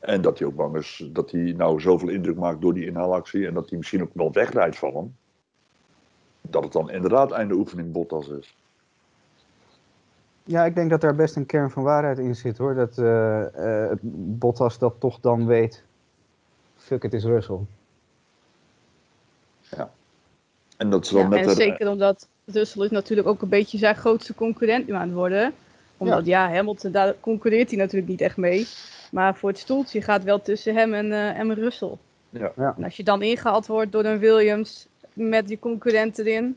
En 0.00 0.20
dat 0.22 0.38
hij 0.38 0.48
ook 0.48 0.54
bang 0.54 0.76
is 0.76 1.08
dat 1.12 1.30
hij 1.30 1.54
nou 1.56 1.80
zoveel 1.80 2.08
indruk 2.08 2.36
maakt 2.36 2.60
door 2.60 2.74
die 2.74 2.86
inhaalactie. 2.86 3.46
En 3.46 3.54
dat 3.54 3.68
hij 3.68 3.78
misschien 3.78 4.02
ook 4.02 4.10
wel 4.12 4.32
wegrijdt 4.32 4.78
van 4.78 4.94
hem. 4.94 5.16
Dat 6.40 6.64
het 6.64 6.72
dan 6.72 6.90
inderdaad 6.90 7.32
einde 7.32 7.54
oefening 7.54 7.92
Bottas 7.92 8.28
is. 8.28 8.56
Ja, 10.44 10.64
ik 10.64 10.74
denk 10.74 10.90
dat 10.90 11.00
daar 11.00 11.14
best 11.14 11.36
een 11.36 11.46
kern 11.46 11.70
van 11.70 11.82
waarheid 11.82 12.18
in 12.18 12.36
zit 12.36 12.58
hoor. 12.58 12.74
Dat 12.74 12.98
eh, 12.98 13.90
eh, 13.90 13.96
Bottas 14.02 14.78
dat 14.78 14.94
toch 14.98 15.20
dan 15.20 15.46
weet. 15.46 15.82
Fuck, 16.76 17.02
het 17.02 17.12
is 17.12 17.24
Russell. 17.24 17.58
En 20.80 20.90
dat 20.90 21.06
ze 21.06 21.14
dan 21.14 21.22
Ja, 21.22 21.28
met 21.28 21.46
en 21.46 21.54
zeker 21.54 21.88
omdat 21.88 22.28
Russell 22.44 22.84
is 22.84 22.90
natuurlijk 22.90 23.28
ook 23.28 23.42
een 23.42 23.48
beetje 23.48 23.78
zijn 23.78 23.96
grootste 23.96 24.34
concurrent 24.34 24.86
nu 24.86 24.94
aan 24.94 25.08
het 25.08 25.12
worden. 25.12 25.52
Omdat 25.96 26.26
ja, 26.26 26.50
Hamilton, 26.50 26.92
daar 26.92 27.14
concurreert 27.20 27.68
hij 27.70 27.78
natuurlijk 27.78 28.10
niet 28.10 28.20
echt 28.20 28.36
mee. 28.36 28.66
Maar 29.10 29.36
voor 29.36 29.48
het 29.48 29.58
stoeltje 29.58 30.02
gaat 30.02 30.24
wel 30.24 30.40
tussen 30.40 30.74
hem 30.74 30.94
en, 30.94 31.12
eh 31.12 31.38
en 31.38 31.54
Russell. 31.54 31.96
Ja. 32.30 32.52
Ja. 32.56 32.74
En 32.76 32.84
als 32.84 32.96
je 32.96 33.04
dan 33.04 33.22
ingehaald 33.22 33.66
wordt 33.66 33.92
door 33.92 34.04
een 34.04 34.18
Williams 34.18 34.88
met 35.12 35.48
die 35.48 35.58
concurrent 35.58 36.18
erin, 36.18 36.56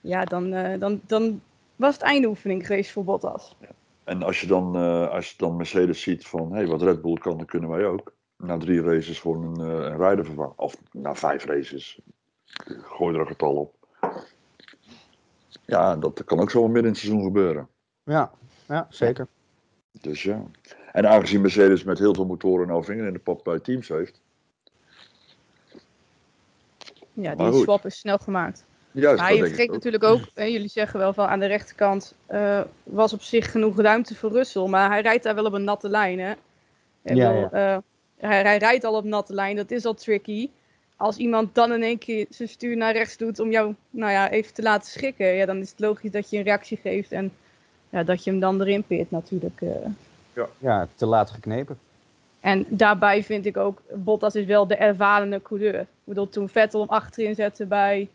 ja, 0.00 0.24
dan, 0.24 0.52
eh, 0.52 0.80
dan, 0.80 1.00
dan 1.06 1.42
was 1.76 1.94
het 1.94 2.02
eindoefening 2.02 2.66
geweest 2.66 2.90
voor 2.90 3.04
Bottas. 3.04 3.56
En 4.04 4.22
als 4.22 4.40
je 4.40 4.46
dan, 4.46 4.76
eh, 4.76 5.08
als 5.08 5.30
je 5.30 5.34
dan 5.36 5.56
Mercedes 5.56 6.02
ziet 6.02 6.26
van, 6.26 6.50
hé, 6.50 6.56
hey, 6.56 6.66
wat 6.66 6.82
Red 6.82 7.02
Bull 7.02 7.14
kan, 7.14 7.36
dan 7.36 7.46
kunnen 7.46 7.70
wij 7.70 7.86
ook. 7.86 8.12
Na 8.36 8.58
drie 8.58 8.82
races 8.82 9.20
gewoon 9.20 9.42
een, 9.42 9.70
eh, 9.70 9.84
een 9.84 9.96
rijder 9.96 10.24
vervangen. 10.24 10.58
Of 10.58 10.76
na 10.92 11.14
vijf 11.14 11.44
races. 11.44 12.00
Gooi 12.82 13.14
er 13.14 13.20
een 13.20 13.26
getal 13.26 13.54
op. 13.54 13.74
Ja, 15.66 15.96
dat 15.96 16.24
kan 16.24 16.40
ook 16.40 16.50
zo 16.50 16.64
midden 16.64 16.82
in 16.82 16.88
het 16.88 16.98
seizoen 16.98 17.22
gebeuren. 17.22 17.68
Ja, 18.02 18.32
ja 18.68 18.86
zeker. 18.90 19.26
Dus 20.00 20.22
ja. 20.22 20.44
En 20.94 21.08
aangezien 21.08 21.40
Mercedes 21.40 21.84
met 21.84 21.98
heel 21.98 22.14
veel 22.14 22.26
motoren 22.26 22.66
nou 22.66 22.84
vinger 22.84 23.06
in 23.06 23.12
de 23.12 23.18
pap 23.18 23.44
bij 23.44 23.58
teams 23.58 23.88
heeft. 23.88 24.20
Ja, 27.12 27.34
die 27.34 27.52
swap 27.52 27.86
is 27.86 27.98
snel 27.98 28.18
gemaakt. 28.18 28.64
Juist, 28.90 29.20
Maar 29.20 29.34
je 29.34 29.46
vergeet 29.46 29.70
natuurlijk 29.70 30.04
ook, 30.04 30.20
hè, 30.34 30.44
jullie 30.44 30.68
zeggen 30.68 30.98
wel 30.98 31.12
van 31.12 31.26
aan 31.26 31.38
de 31.38 31.46
rechterkant 31.46 32.14
eh, 32.26 32.60
was 32.82 33.12
op 33.12 33.22
zich 33.22 33.50
genoeg 33.50 33.80
ruimte 33.80 34.14
voor 34.14 34.32
Russell, 34.32 34.66
maar 34.66 34.90
hij 34.90 35.00
rijdt 35.00 35.22
daar 35.22 35.34
wel 35.34 35.44
op 35.44 35.52
een 35.52 35.64
natte 35.64 35.88
lijn. 35.88 36.18
Hè? 36.18 36.32
Ja, 37.02 37.50
eh, 37.50 37.78
hij, 38.16 38.42
hij 38.42 38.58
rijdt 38.58 38.84
al 38.84 38.96
op 38.96 39.04
natte 39.04 39.34
lijn, 39.34 39.56
dat 39.56 39.70
is 39.70 39.84
al 39.84 39.94
tricky. 39.94 40.50
Als 40.96 41.16
iemand 41.16 41.54
dan 41.54 41.72
in 41.72 41.82
één 41.82 41.98
keer 41.98 42.26
zijn 42.28 42.48
stuur 42.48 42.76
naar 42.76 42.92
rechts 42.92 43.16
doet 43.16 43.38
om 43.38 43.50
jou 43.50 43.74
nou 43.90 44.12
ja, 44.12 44.30
even 44.30 44.54
te 44.54 44.62
laten 44.62 44.90
schrikken, 44.90 45.26
ja, 45.26 45.46
dan 45.46 45.58
is 45.58 45.70
het 45.70 45.80
logisch 45.80 46.10
dat 46.10 46.30
je 46.30 46.36
een 46.36 46.42
reactie 46.42 46.76
geeft 46.76 47.12
en 47.12 47.32
ja, 47.90 48.02
dat 48.02 48.24
je 48.24 48.30
hem 48.30 48.40
dan 48.40 48.60
erin 48.60 48.84
peert 48.84 49.10
natuurlijk. 49.10 49.60
eh. 49.60 49.86
Ja, 50.58 50.88
te 50.94 51.06
laat 51.06 51.30
geknepen. 51.30 51.78
En 52.40 52.66
daarbij 52.68 53.24
vind 53.24 53.46
ik 53.46 53.56
ook, 53.56 53.82
Bottas 53.94 54.34
is 54.34 54.46
wel 54.46 54.66
de 54.66 54.76
ervarene 54.76 55.42
coureur. 55.42 55.80
Ik 55.80 55.86
bedoel, 56.04 56.28
toen 56.28 56.48
Vettel 56.48 56.80
hem 56.80 56.88
achterin 56.88 57.34
zette 57.34 57.66
bij, 57.66 58.08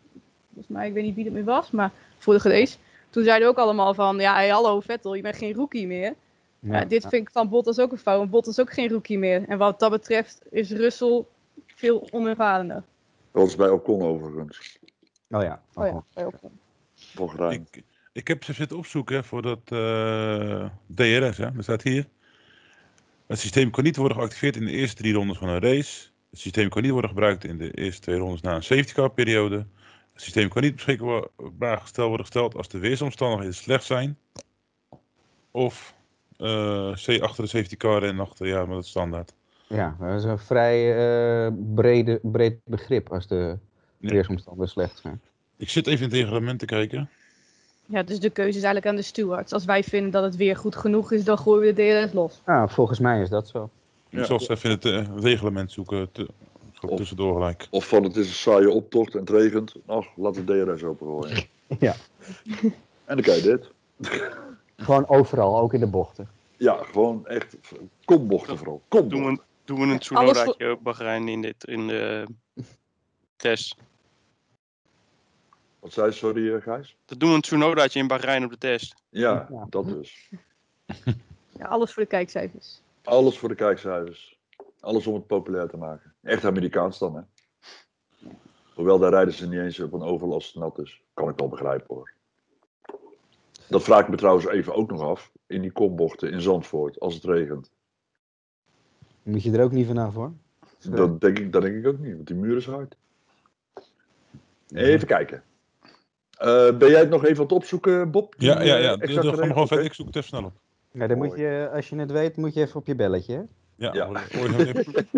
volgens 0.46 0.74
mij, 0.74 0.86
ik 0.86 0.92
weet 0.92 1.04
niet 1.04 1.14
wie 1.14 1.24
het 1.24 1.32
meer 1.32 1.44
was, 1.44 1.70
maar 1.70 1.90
vorige 2.18 2.48
race. 2.48 2.76
Toen 3.10 3.24
zeiden 3.24 3.48
ook 3.48 3.58
allemaal 3.58 3.94
van, 3.94 4.18
ja, 4.18 4.34
hey, 4.34 4.48
hallo 4.48 4.80
Vettel, 4.80 5.14
je 5.14 5.22
bent 5.22 5.36
geen 5.36 5.54
rookie 5.54 5.86
meer. 5.86 6.14
Ja, 6.58 6.84
dit 6.84 7.06
vind 7.06 7.26
ik 7.26 7.30
van 7.30 7.48
Bottas 7.48 7.78
ook 7.78 7.92
een 7.92 7.98
fout, 7.98 8.18
want 8.18 8.30
Bottas 8.30 8.58
is 8.58 8.60
ook 8.60 8.72
geen 8.72 8.88
rookie 8.88 9.18
meer. 9.18 9.48
En 9.48 9.58
wat 9.58 9.78
dat 9.78 9.90
betreft 9.90 10.42
is 10.50 10.70
Russell 10.70 11.24
veel 11.66 12.08
onervarener. 12.10 12.82
Dat 13.30 13.46
is 13.46 13.56
bij 13.56 13.68
Ocon 13.68 14.02
overigens. 14.02 14.78
Oh 15.30 15.42
ja. 15.42 15.62
Oh 15.74 15.86
ja, 15.86 16.02
bij 16.14 16.24
Ocon. 16.24 16.58
Volgens 16.94 17.40
mij. 17.40 17.54
Ik, 17.54 17.84
ik 18.12 18.28
heb 18.28 18.44
ze 18.44 18.52
zitten 18.52 18.76
opzoeken 18.76 19.24
voor 19.24 19.42
dat 19.42 19.60
eh, 19.64 20.64
DRS. 20.86 21.36
Hè. 21.36 21.44
Er 21.44 21.62
staat 21.62 21.82
hier. 21.82 22.06
Het 23.26 23.38
systeem 23.38 23.70
kan 23.70 23.84
niet 23.84 23.96
worden 23.96 24.16
geactiveerd 24.16 24.56
in 24.56 24.64
de 24.64 24.70
eerste 24.70 24.96
drie 25.02 25.14
rondes 25.14 25.38
van 25.38 25.48
een 25.48 25.60
race. 25.60 26.08
Het 26.30 26.38
systeem 26.38 26.68
kan 26.68 26.82
niet 26.82 26.90
worden 26.90 27.10
gebruikt 27.10 27.44
in 27.44 27.58
de 27.58 27.70
eerste 27.74 28.00
twee 28.00 28.16
rondes 28.16 28.40
na 28.40 28.54
een 28.54 28.62
safety 28.62 28.92
car 28.92 29.10
periode. 29.10 29.56
Het 30.12 30.22
systeem 30.22 30.48
kan 30.48 30.62
niet 30.62 30.74
beschikbaar 30.74 31.78
gesteld 31.78 32.08
worden 32.08 32.26
gesteld 32.26 32.54
als 32.54 32.68
de 32.68 32.78
weersomstandigheden 32.78 33.54
slecht 33.54 33.84
zijn. 33.84 34.18
Of 35.50 35.94
C 36.92 37.20
achter 37.20 37.42
de 37.44 37.46
safety 37.46 37.76
car 37.76 38.02
en 38.02 38.20
achter, 38.20 38.46
ja, 38.46 38.64
maar 38.64 38.74
dat 38.74 38.84
is 38.84 38.90
standaard. 38.90 39.34
Ja, 39.66 39.96
dat 40.00 40.18
is 40.18 40.24
een 40.24 40.38
vrij 40.38 40.90
eh, 41.46 41.52
brede, 41.74 42.20
breed 42.22 42.60
begrip 42.64 43.12
als 43.12 43.26
de 43.26 43.58
Ja. 43.98 44.10
weersomstandigheden 44.10 44.72
slecht 44.72 44.98
zijn. 44.98 45.20
Ik 45.56 45.68
zit 45.68 45.86
even 45.86 45.98
in 46.10 46.10
het 46.10 46.20
reglement 46.20 46.58
te 46.58 46.66
kijken. 46.66 47.10
Ja, 47.90 48.02
dus 48.02 48.20
de 48.20 48.30
keuze 48.30 48.48
is 48.58 48.64
eigenlijk 48.64 48.86
aan 48.86 48.96
de 48.96 49.02
stewards. 49.02 49.52
Als 49.52 49.64
wij 49.64 49.82
vinden 49.84 50.10
dat 50.10 50.22
het 50.22 50.36
weer 50.36 50.56
goed 50.56 50.76
genoeg 50.76 51.12
is, 51.12 51.24
dan 51.24 51.38
gooien 51.38 51.74
we 51.74 51.82
de 51.82 52.02
DRS 52.04 52.12
los. 52.12 52.40
Nou, 52.46 52.70
volgens 52.70 52.98
mij 52.98 53.20
is 53.22 53.28
dat 53.28 53.48
zo. 53.48 53.70
Ik 54.08 54.18
Ja. 54.18 54.24
zal 54.24 54.38
eens 54.38 54.48
even 54.48 54.70
het 54.70 54.84
eh, 54.84 55.06
reglement 55.16 55.72
zoeken. 55.72 56.12
Te, 56.12 56.28
Of- 56.80 56.96
tussendoor 56.96 57.34
gelijk. 57.34 57.66
Of 57.70 57.88
van 57.88 58.02
het 58.02 58.16
is 58.16 58.26
een 58.26 58.32
saaie 58.34 58.70
optocht 58.70 59.14
en 59.14 59.20
het 59.20 59.30
regent. 59.30 59.74
Ach, 59.86 60.06
laat 60.16 60.34
de 60.34 60.44
DRS 60.44 60.82
opengooien. 60.82 61.44
Ja. 61.78 61.94
En 63.04 63.16
dan 63.16 63.20
krijg 63.20 63.42
je 63.42 63.48
dit. 63.48 63.70
Gewoon 64.76 65.08
overal, 65.08 65.58
ook 65.58 65.74
in 65.74 65.80
de 65.80 65.86
bochten. 65.86 66.28
Ja, 66.56 66.76
gewoon 66.82 67.26
echt 67.26 67.56
kombochten 68.04 68.56
vooral. 68.58 68.82
Doen 68.88 69.00
Kombochten. 69.00 69.34
we, 69.34 69.40
doen 69.64 69.80
we 69.80 69.92
een 69.92 69.98
Tsunodaatje 69.98 70.70
op 70.72 70.82
Bahrein 70.82 71.28
in, 71.28 71.42
dit, 71.42 71.64
in 71.64 71.86
de 71.86 72.26
test. 73.36 73.76
Wat 75.80 75.92
zei 75.92 76.06
je, 76.06 76.12
sorry 76.12 76.54
eh, 76.54 76.62
Gijs? 76.62 76.96
Dat 77.04 77.20
doen 77.20 77.28
we 77.28 77.34
een 77.34 77.40
Tsunodaatje 77.40 77.98
in 77.98 78.06
Bahrein 78.06 78.44
op 78.44 78.50
de 78.50 78.58
test. 78.58 79.02
Ja, 79.08 79.46
Ja. 79.50 79.66
dat 79.68 79.84
dus. 79.84 80.30
Ja, 81.58 81.66
alles 81.66 81.92
voor 81.92 82.02
de 82.02 82.08
kijkcijfers. 82.08 82.82
Alles 83.02 83.38
voor 83.38 83.48
de 83.48 83.54
kijkcijfers. 83.54 84.38
Alles 84.80 85.06
om 85.06 85.14
het 85.14 85.26
populair 85.26 85.68
te 85.68 85.76
maken. 85.76 86.14
Echt 86.22 86.44
Amerikaans 86.44 86.98
dan, 86.98 87.14
hè? 87.16 87.22
Hoewel 88.74 88.98
daar 88.98 89.10
rijden 89.10 89.34
ze 89.34 89.48
niet 89.48 89.60
eens 89.60 89.80
op 89.80 89.92
een 89.92 90.30
het 90.32 90.54
nat 90.54 90.78
is. 90.78 91.02
Kan 91.14 91.28
ik 91.28 91.38
wel 91.38 91.48
begrijpen 91.48 91.94
hoor. 91.94 92.12
Dat 93.68 93.82
vraag 93.82 94.00
ik 94.00 94.08
me 94.08 94.16
trouwens 94.16 94.46
even 94.46 94.74
ook 94.74 94.90
nog 94.90 95.00
af. 95.00 95.32
In 95.46 95.60
die 95.62 95.72
kombochten 95.72 96.32
in 96.32 96.40
Zandvoort, 96.40 97.00
als 97.00 97.14
het 97.14 97.24
regent. 97.24 97.70
Moet 99.22 99.42
je 99.42 99.52
er 99.52 99.64
ook 99.64 99.72
niet 99.72 99.86
vanaf 99.86 100.14
hoor. 100.14 100.32
Dat 100.78 101.20
denk, 101.20 101.38
ik, 101.38 101.52
dat 101.52 101.62
denk 101.62 101.76
ik 101.76 101.86
ook 101.86 101.98
niet, 101.98 102.14
want 102.14 102.26
die 102.26 102.36
muur 102.36 102.56
is 102.56 102.66
hard. 102.66 102.96
Even 104.68 105.06
kijken. 105.06 105.42
Eh, 106.40 106.76
ben 106.78 106.90
jij 106.90 107.00
het 107.00 107.08
nog 107.10 107.22
even 107.24 107.36
aan 107.36 107.42
het 107.42 107.52
opzoeken, 107.52 108.10
Bob? 108.10 108.34
Die, 108.38 108.48
Ja, 108.48 108.62
ja, 108.62 108.76
eh, 108.76 108.82
ja. 108.82 108.96
exacte 108.96 109.12
Ga 109.12 109.22
maar 109.22 109.34
regel? 109.34 109.46
gewoon 109.52 109.66
verder. 109.66 109.84
Oké. 109.84 109.86
Ik 109.88 109.94
zoek 109.94 110.06
het 110.06 110.16
even 110.16 110.28
snel 110.28 110.44
op. 110.44 110.52
Ja, 110.92 111.06
dan 111.06 111.16
moet 111.18 111.36
je, 111.36 111.70
als 111.74 111.88
je 111.88 111.96
het 111.96 112.10
weet, 112.12 112.36
moet 112.36 112.54
je 112.54 112.60
even 112.60 112.76
op 112.80 112.86
je 112.86 112.94
belletje. 112.94 113.34
Hè? 113.34 113.42
Ja. 113.76 114.10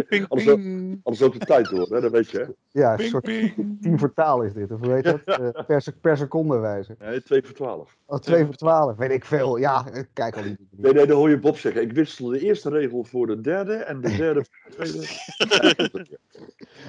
Ping, 0.08 0.28
ping. 0.28 1.00
Anders 1.02 1.22
ook 1.22 1.38
de 1.38 1.46
tijd 1.46 1.68
door, 1.70 1.86
hè? 1.88 2.00
dat 2.00 2.10
weet 2.10 2.30
je. 2.30 2.38
Hè? 2.38 2.44
Ja, 2.80 2.90
een 2.90 2.96
Ping, 2.96 3.08
soort 3.10 3.24
ping. 3.24 3.78
tien 3.80 3.98
voor 3.98 4.14
taal 4.14 4.42
is 4.42 4.52
dit. 4.52 4.70
Of 4.72 4.80
hoe 4.80 4.92
heet 4.92 5.04
dat? 5.04 5.20
Eh, 5.38 5.64
per, 5.66 5.84
per 6.00 6.16
seconde 6.16 6.58
wijze. 6.58 6.96
Nee, 6.98 7.22
2 7.22 7.42
voor 7.42 7.54
12. 7.54 7.96
Oh, 8.06 8.18
twee 8.18 8.44
voor 8.44 8.54
twaalf, 8.54 8.96
weet 8.96 9.10
ik 9.10 9.24
veel. 9.24 9.56
Ja, 9.56 9.86
ik 9.92 10.08
kijk 10.12 10.36
al 10.36 10.42
niet. 10.42 10.58
Nee, 10.70 10.92
nee, 10.92 11.06
dan 11.06 11.16
hoor 11.16 11.30
je 11.30 11.38
Bob 11.38 11.56
zeggen. 11.58 11.82
Ik 11.82 11.92
wissel 11.92 12.26
de 12.26 12.40
eerste 12.40 12.70
regel 12.70 13.04
voor 13.04 13.26
de 13.26 13.40
derde 13.40 13.74
en 13.74 14.00
de 14.00 14.16
derde 14.16 14.44
voor 14.50 14.70
de 14.70 14.74
tweede. 14.76 16.16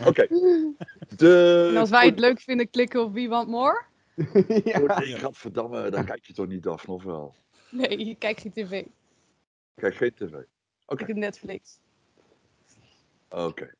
Oké. 0.09 0.27
De... 1.17 1.67
En 1.71 1.77
als 1.77 1.89
wij 1.89 2.05
het 2.05 2.19
leuk 2.19 2.39
vinden, 2.39 2.69
klikken 2.69 2.99
we 2.99 3.05
op 3.05 3.13
Wie 3.13 3.29
Want 3.29 3.47
More. 3.47 3.81
ja. 4.63 4.81
Oh, 4.81 4.97
nee, 4.97 5.17
gadverdamme, 5.17 5.89
daar 5.89 6.03
kijk 6.05 6.25
je 6.25 6.33
toch 6.33 6.47
niet 6.47 6.67
af, 6.67 6.87
nog 6.87 7.03
wel. 7.03 7.35
Nee, 7.71 8.05
je 8.05 8.15
kijkt 8.15 8.41
geen 8.41 8.51
tv. 8.51 8.85
Kijk, 9.75 9.95
geen 9.95 10.13
tv. 10.13 10.33
Ik 10.87 10.99
heb 10.99 11.15
Netflix. 11.17 11.79
Oké, 13.29 13.73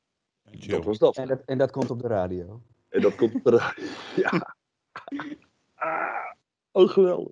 dat 0.68 0.84
was 0.84 0.98
dat. 0.98 1.18
En, 1.18 1.28
dat, 1.28 1.42
en 1.46 1.58
dat 1.58 1.72
komt 1.72 1.90
op 1.90 2.02
de 2.02 2.08
radio. 2.08 2.62
En 2.90 3.02
dat 3.02 3.16
komt 3.16 3.46
er. 3.48 3.78
Ja. 4.16 4.56
Ah, 5.76 6.32
oh, 6.72 6.90
geweldig. 6.90 7.32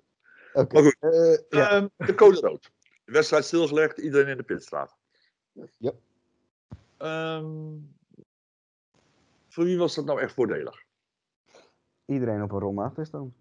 Oké. 0.52 0.74
Maar 0.74 0.82
goed. 0.82 0.96
eh, 1.00 1.38
ja. 1.48 1.70
Ehm, 1.70 1.88
de 1.96 2.14
code 2.14 2.40
rood. 2.40 2.70
De 3.04 3.12
wedstrijd 3.12 3.44
stilgelegd, 3.44 3.98
iedereen 3.98 4.28
in 4.28 4.36
de 4.36 4.42
pitstraat. 4.42 4.96
Ja. 5.78 5.92
Ehm, 6.96 7.76
voor 9.48 9.64
wie 9.64 9.78
was 9.78 9.94
dat 9.94 10.04
nou 10.04 10.20
echt 10.20 10.34
voordelig? 10.34 10.84
Iedereen 12.06 12.42
op 12.42 12.52
een 12.52 12.58
ronde 12.58 12.82
achterstand. 12.82 13.32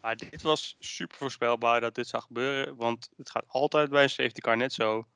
Maar 0.00 0.16
dit 0.16 0.42
was 0.42 0.76
super 0.78 1.16
voorspelbaar 1.16 1.80
dat 1.80 1.94
dit 1.94 2.06
zou 2.06 2.22
gebeuren. 2.22 2.76
Want 2.76 3.08
het 3.16 3.30
gaat 3.30 3.44
altijd 3.46 3.90
bij 3.90 4.02
een 4.02 4.10
safety 4.10 4.40
car 4.40 4.56
net 4.56 4.72
zo. 4.72 5.06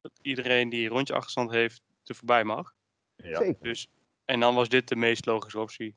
Dat 0.00 0.12
iedereen 0.22 0.68
die 0.68 0.84
een 0.84 0.92
rondje 0.92 1.14
achterstand 1.14 1.50
heeft, 1.50 1.82
er 2.04 2.14
voorbij 2.14 2.44
mag. 2.44 2.74
Ja. 3.16 3.38
Zeker. 3.38 3.62
Dus, 3.62 3.90
en 4.24 4.40
dan 4.40 4.54
was 4.54 4.68
dit 4.68 4.88
de 4.88 4.96
meest 4.96 5.26
logische 5.26 5.60
optie. 5.60 5.94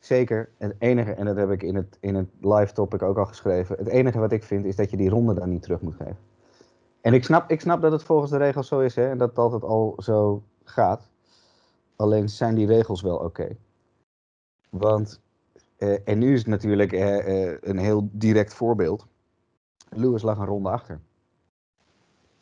Zeker. 0.00 0.52
Het 0.58 0.74
enige, 0.78 1.12
en 1.12 1.24
dat 1.24 1.36
heb 1.36 1.50
ik 1.50 1.62
in 1.62 1.74
het, 1.74 1.98
in 2.00 2.14
het 2.14 2.28
live 2.40 2.72
topic 2.72 3.02
ook 3.02 3.18
al 3.18 3.26
geschreven. 3.26 3.76
Het 3.76 3.88
enige 3.88 4.18
wat 4.18 4.32
ik 4.32 4.42
vind 4.42 4.64
is 4.64 4.76
dat 4.76 4.90
je 4.90 4.96
die 4.96 5.08
ronde 5.08 5.34
dan 5.34 5.48
niet 5.48 5.62
terug 5.62 5.80
moet 5.80 5.94
geven. 5.94 6.18
En 7.00 7.14
ik 7.14 7.24
snap, 7.24 7.50
ik 7.50 7.60
snap 7.60 7.82
dat 7.82 7.92
het 7.92 8.02
volgens 8.02 8.30
de 8.30 8.36
regels 8.36 8.68
zo 8.68 8.80
is 8.80 8.94
hè, 8.94 9.10
en 9.10 9.18
dat 9.18 9.28
het 9.28 9.38
altijd 9.38 9.62
al 9.62 9.94
zo 9.98 10.42
gaat. 10.64 11.10
Alleen 11.96 12.28
zijn 12.28 12.54
die 12.54 12.66
regels 12.66 13.02
wel 13.02 13.16
oké. 13.16 13.56
Want, 14.70 15.20
eh, 15.76 16.08
en 16.08 16.18
nu 16.18 16.32
is 16.32 16.38
het 16.38 16.48
natuurlijk 16.48 16.92
eh, 16.92 17.50
eh, 17.52 17.58
een 17.60 17.78
heel 17.78 18.08
direct 18.12 18.54
voorbeeld. 18.54 19.06
Lewis 19.90 20.22
lag 20.22 20.38
een 20.38 20.46
ronde 20.46 20.68
achter. 20.70 21.00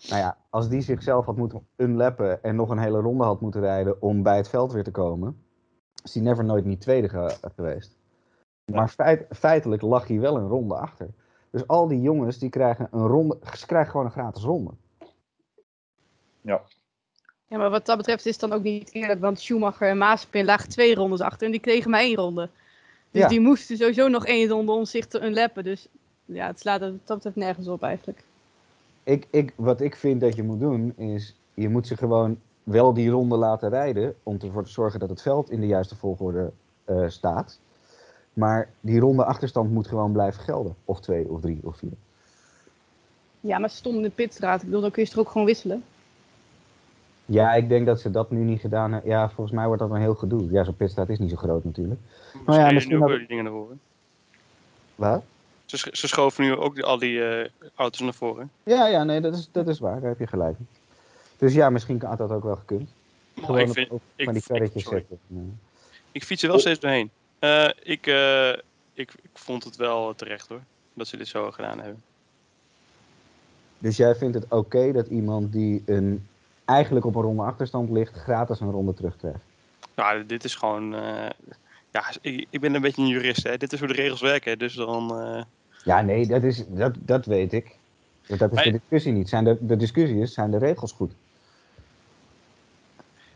Nou 0.08 0.20
ja, 0.20 0.38
als 0.50 0.68
die 0.68 0.80
zichzelf 0.80 1.26
had 1.26 1.36
moeten 1.36 1.66
unlappen 1.76 2.42
en 2.42 2.56
nog 2.56 2.70
een 2.70 2.78
hele 2.78 3.00
ronde 3.00 3.24
had 3.24 3.40
moeten 3.40 3.60
rijden 3.60 4.02
om 4.02 4.22
bij 4.22 4.36
het 4.36 4.48
veld 4.48 4.72
weer 4.72 4.84
te 4.84 4.90
komen, 4.90 5.42
is 6.04 6.14
hij 6.14 6.22
never 6.22 6.44
nooit 6.44 6.64
niet 6.64 6.80
tweede 6.80 7.08
ge- 7.08 7.38
geweest. 7.54 7.96
Maar 8.64 8.88
feit- 8.88 9.26
feitelijk 9.30 9.82
lag 9.82 10.08
hij 10.08 10.20
wel 10.20 10.36
een 10.36 10.48
ronde 10.48 10.74
achter. 10.76 11.08
Dus 11.50 11.66
al 11.66 11.88
die 11.88 12.00
jongens 12.00 12.38
die 12.38 12.48
krijgen 12.50 12.88
een 12.90 13.06
ronde, 13.06 13.38
ze 13.56 13.66
krijgen 13.66 13.90
gewoon 13.90 14.06
een 14.06 14.12
gratis 14.12 14.42
ronde. 14.42 14.70
Ja, 16.40 16.62
maar 17.48 17.70
wat 17.70 17.86
dat 17.86 17.96
betreft 17.96 18.26
is 18.26 18.32
het 18.32 18.40
dan 18.40 18.52
ook 18.52 18.62
niet 18.62 18.92
eerlijk, 18.92 19.20
want 19.20 19.40
Schumacher 19.40 19.88
en 19.88 19.98
Mazepin 19.98 20.44
lagen 20.44 20.68
twee 20.68 20.94
rondes 20.94 21.20
achter 21.20 21.46
en 21.46 21.52
die 21.52 21.60
kregen 21.60 21.90
maar 21.90 22.00
één 22.00 22.16
ronde. 22.16 22.48
Dus 23.10 23.22
Ja. 23.22 23.28
die 23.28 23.40
moesten 23.40 23.76
sowieso 23.76 24.08
nog 24.08 24.26
één 24.26 24.48
ronde 24.48 24.72
om 24.72 24.84
zich 24.84 25.06
te 25.06 25.24
unlappen. 25.24 25.64
Dus 25.64 25.86
ja, 26.24 26.46
het 26.46 26.60
slaat 26.60 26.80
er 26.80 26.92
dat 27.04 27.16
betreft 27.16 27.36
nergens 27.36 27.68
op 27.68 27.82
eigenlijk. 27.82 28.24
Ik, 29.02 29.26
ik, 29.30 29.52
wat 29.56 29.80
ik 29.80 29.96
vind 29.96 30.20
dat 30.20 30.36
je 30.36 30.42
moet 30.42 30.60
doen 30.60 30.92
is, 30.96 31.34
je 31.54 31.68
moet 31.68 31.86
ze 31.86 31.96
gewoon 31.96 32.38
wel 32.62 32.94
die 32.94 33.10
ronde 33.10 33.36
laten 33.36 33.68
rijden 33.68 34.14
om 34.22 34.38
ervoor 34.40 34.64
te 34.64 34.70
zorgen 34.70 35.00
dat 35.00 35.08
het 35.08 35.22
veld 35.22 35.50
in 35.50 35.60
de 35.60 35.66
juiste 35.66 35.96
volgorde 35.96 36.50
eh, 36.84 37.04
staat. 37.08 37.58
Maar 38.32 38.68
die 38.80 39.00
ronde 39.00 39.24
achterstand 39.24 39.70
moet 39.70 39.86
gewoon 39.86 40.12
blijven 40.12 40.42
gelden. 40.42 40.74
Of 40.84 41.00
twee, 41.00 41.28
of 41.28 41.40
drie, 41.40 41.60
of 41.62 41.76
vier. 41.76 41.92
Ja, 43.40 43.58
maar 43.58 43.70
ze 43.70 43.76
stonden 43.76 44.02
in 44.02 44.08
de 44.08 44.14
pitstraat. 44.14 44.58
Ik 44.60 44.64
bedoel, 44.66 44.80
dan 44.80 44.90
kun 44.90 45.02
je 45.02 45.08
ze 45.08 45.14
er 45.14 45.20
ook 45.20 45.30
gewoon 45.30 45.46
wisselen. 45.46 45.84
Ja, 47.26 47.54
ik 47.54 47.68
denk 47.68 47.86
dat 47.86 48.00
ze 48.00 48.10
dat 48.10 48.30
nu 48.30 48.42
niet 48.44 48.60
gedaan 48.60 48.92
hebben. 48.92 49.10
Ja, 49.10 49.28
volgens 49.30 49.56
mij 49.56 49.66
wordt 49.66 49.82
dat 49.82 49.90
een 49.90 50.00
heel 50.00 50.14
gedoe. 50.14 50.50
Ja, 50.50 50.64
zo'n 50.64 50.76
pitstraat 50.76 51.08
is 51.08 51.18
niet 51.18 51.30
zo 51.30 51.36
groot 51.36 51.64
natuurlijk. 51.64 52.00
Misschien, 52.32 52.54
ja, 52.54 52.68
nu 52.68 52.74
misschien 52.74 52.94
ook 52.94 53.00
had- 53.00 53.08
weer 53.10 53.18
die 53.18 53.28
dingen 53.28 53.44
naar 53.44 53.52
voren. 53.52 53.80
Wat? 54.94 55.22
Ze, 55.64 55.76
sch- 55.76 55.88
ze 55.92 56.08
schoven 56.08 56.44
nu 56.44 56.56
ook 56.56 56.74
die- 56.74 56.84
al 56.84 56.98
die 56.98 57.24
eh, 57.28 57.48
auto's 57.74 58.00
naar 58.00 58.14
voren. 58.14 58.50
Ja, 58.62 58.86
ja, 58.88 59.04
nee, 59.04 59.20
dat 59.20 59.34
is, 59.34 59.48
dat 59.52 59.68
is 59.68 59.78
waar. 59.78 60.00
Daar 60.00 60.08
heb 60.10 60.18
je 60.18 60.26
gelijk. 60.26 60.56
Dus 61.38 61.54
ja, 61.54 61.70
misschien 61.70 62.02
had 62.02 62.18
dat 62.18 62.30
ook 62.30 62.42
wel 62.44 62.56
gekund. 62.56 62.88
Maar 63.34 63.44
Gewoon 63.44 63.60
ik, 63.60 63.72
vind, 63.72 63.90
op 63.90 64.00
ik- 64.16 64.24
van 64.24 64.34
die 64.34 64.42
zetten. 64.42 65.18
Nee. 65.26 65.52
ik 66.12 66.24
fiets 66.24 66.42
er 66.42 66.48
wel 66.48 66.58
steeds 66.58 66.80
doorheen. 66.80 67.10
Eh, 67.38 67.68
ik, 67.82 68.06
eh, 68.06 68.48
ik, 68.92 69.12
ik 69.22 69.30
vond 69.34 69.64
het 69.64 69.76
wel 69.76 70.14
terecht 70.14 70.48
hoor. 70.48 70.60
Dat 70.94 71.06
ze 71.06 71.16
dit 71.16 71.28
zo 71.28 71.50
gedaan 71.50 71.78
hebben. 71.80 72.02
Dus 73.78 73.96
jij 73.96 74.14
vindt 74.14 74.34
het 74.34 74.46
oké 74.48 74.92
dat 74.92 75.06
iemand 75.06 75.52
die 75.52 75.82
een, 75.86 76.26
eigenlijk 76.66 77.06
op 77.06 77.14
een 77.14 77.22
ronde 77.22 77.42
achterstand 77.42 77.90
ligt, 77.90 78.14
gratis 78.14 78.60
een 78.60 78.70
ronde 78.70 78.94
terugkrijgt? 78.94 79.38
Nou, 79.94 80.26
dit 80.26 80.44
is 80.44 80.54
gewoon. 80.54 80.94
eh, 80.94 81.30
ja, 81.90 82.04
ik, 82.20 82.46
ik 82.50 82.60
ben 82.60 82.74
een 82.74 82.80
beetje 82.80 83.02
een 83.02 83.08
jurist, 83.08 83.42
hè. 83.42 83.56
Dit 83.56 83.72
is 83.72 83.78
hoe 83.78 83.88
de 83.88 83.94
regels 83.94 84.20
werken. 84.20 84.58
Dus 84.58 84.74
dan. 84.74 85.20
eh, 85.20 85.42
Ja, 85.84 86.00
nee, 86.00 86.26
dat, 86.26 86.42
is, 86.42 86.64
dat, 86.68 86.94
dat 86.98 87.26
weet 87.26 87.52
ik. 87.52 87.76
Dat 88.26 88.38
dat 88.38 88.52
is 88.52 88.62
de 88.62 88.70
discussie 88.70 89.12
niet. 89.12 89.28
Zijn 89.28 89.44
de, 89.44 89.58
de 89.60 89.76
discussie 89.76 90.20
is, 90.20 90.34
zijn 90.34 90.50
de 90.50 90.58
regels 90.58 90.92
goed? 90.92 91.12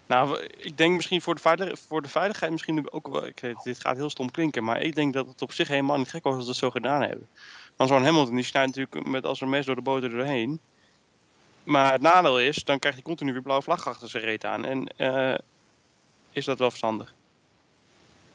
Nou, 0.06 0.40
ik 0.56 0.76
denk 0.76 0.94
misschien 0.96 1.22
voor 1.22 1.34
de, 1.34 1.40
veilig, 1.40 1.78
voor 1.78 2.02
de 2.02 2.08
veiligheid 2.08 2.52
misschien 2.52 2.92
ook 2.92 3.08
wel. 3.08 3.24
Dit 3.64 3.80
gaat 3.80 3.96
heel 3.96 4.10
stom 4.10 4.30
klinken, 4.30 4.64
maar 4.64 4.80
ik 4.82 4.94
denk 4.94 5.14
dat 5.14 5.26
het 5.26 5.42
op 5.42 5.52
zich 5.52 5.68
helemaal 5.68 5.98
niet 5.98 6.10
gek 6.10 6.24
was 6.24 6.34
dat 6.34 6.42
ze 6.42 6.48
het 6.48 6.58
zo 6.58 6.70
gedaan 6.70 7.00
hebben. 7.00 7.28
Want 7.76 7.90
zo'n 7.90 8.04
Hamilton 8.04 8.34
die 8.34 8.44
snijdt 8.44 8.76
natuurlijk 8.76 9.08
met 9.08 9.24
als 9.24 9.40
een 9.40 9.48
mes 9.48 9.66
door 9.66 9.74
de 9.74 9.82
boter 9.82 10.10
doorheen. 10.10 10.60
Maar 11.64 11.92
het 11.92 12.00
nadeel 12.00 12.40
is, 12.40 12.64
dan 12.64 12.78
krijgt 12.78 12.98
hij 12.98 13.06
continu 13.06 13.32
weer 13.32 13.42
blauwe 13.42 13.64
vlag 13.64 13.86
achter 13.88 14.08
zijn 14.08 14.24
reet 14.24 14.44
aan. 14.44 14.64
En 14.64 14.86
eh, 14.96 15.38
is 16.30 16.44
dat 16.44 16.58
wel 16.58 16.68
verstandig? 16.68 17.14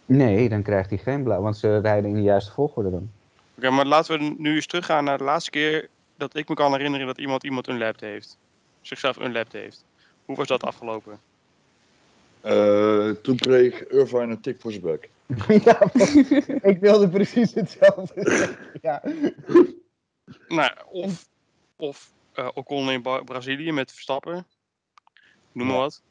Nee, 0.06 0.50
dan 0.50 0.62
krijgt 0.62 0.90
hij 0.90 1.00
geen 1.00 1.24
blauw, 1.24 1.42
want 1.42 1.58
ze 1.58 1.80
rijden 1.80 2.10
in 2.10 2.16
de 2.16 2.22
juiste 2.22 2.52
volgorde 2.52 2.90
dan. 2.90 3.12
Oké, 3.58 3.70
maar 3.70 3.86
laten 3.86 4.20
we 4.20 4.36
nu 4.38 4.56
eens 4.56 4.66
teruggaan 4.66 5.04
naar 5.04 5.18
de 5.18 5.24
laatste 5.24 5.52
keer 5.52 5.90
dat 6.18 6.36
ik 6.36 6.50
me 6.50 6.56
kan 6.56 6.72
herinneren 6.72 7.08
dat 7.08 7.18
iemand 7.18 7.44
iemand 7.44 7.68
unlapped 7.68 8.02
heeft. 8.02 8.38
Zichzelf 8.82 9.20
unlapped 9.20 9.54
heeft. 9.54 9.86
Hoe 10.26 10.36
was 10.36 10.48
dat 10.48 10.64
afgelopen? 10.64 11.20
Eh, 12.42 13.10
toen 13.10 13.36
kreeg 13.36 13.88
Irvine 13.88 14.22
een 14.22 14.42
tik 14.42 14.62
voor 14.62 14.72
zijn 14.72 14.84
bek. 14.84 15.10
ja, 15.66 15.80
ik 16.62 16.78
wilde 16.80 17.10
precies 17.10 17.54
hetzelfde 17.54 18.22
zeggen. 18.22 18.58
Ja. 18.82 19.02
Nou, 20.48 20.72
of, 20.92 21.28
of 21.76 22.12
eh 22.36 22.50
Ocon 22.54 22.92
in 22.92 23.02
Brazilië 23.02 23.72
met 23.72 23.92
Verstappen. 23.92 24.48
Noem 25.52 25.68
maar 25.68 25.76
Ja. 25.76 25.82
wat. 25.82 26.04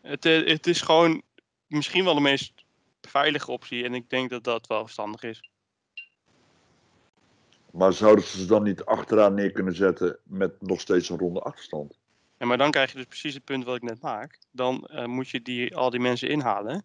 Het, 0.00 0.24
eh, 0.24 0.46
het 0.46 0.66
is 0.66 0.80
gewoon 0.80 1.22
misschien 1.66 2.04
wel 2.04 2.14
de 2.14 2.20
meest 2.20 2.52
veilige 3.00 3.50
optie. 3.50 3.84
En 3.84 3.94
ik 3.94 4.10
denk 4.10 4.30
dat 4.30 4.44
dat 4.44 4.66
wel 4.66 4.82
verstandig 4.82 5.22
is. 5.22 5.50
Maar 7.70 7.92
zouden 7.92 8.24
ze 8.24 8.38
ze 8.38 8.46
dan 8.46 8.62
niet 8.62 8.84
achteraan 8.84 9.34
neer 9.34 9.52
kunnen 9.52 9.74
zetten 9.74 10.18
met 10.22 10.62
nog 10.62 10.80
steeds 10.80 11.08
een 11.08 11.18
ronde 11.18 11.40
achterstand? 11.40 11.98
En 12.36 12.48
maar 12.48 12.58
dan 12.58 12.70
krijg 12.70 12.90
je 12.90 12.96
dus 12.96 13.06
precies 13.06 13.34
het 13.34 13.44
punt 13.44 13.64
wat 13.64 13.76
ik 13.76 13.82
net 13.82 14.00
maak. 14.00 14.38
Dan 14.50 14.86
eh, 14.86 15.04
moet 15.04 15.28
je 15.28 15.42
die, 15.42 15.76
al 15.76 15.90
die 15.90 16.00
mensen 16.00 16.28
inhalen. 16.28 16.84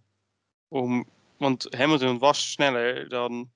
Om, 0.68 1.06
want 1.38 1.76
Hamilton 1.76 2.18
was 2.18 2.52
sneller 2.52 3.10
dan 3.10 3.52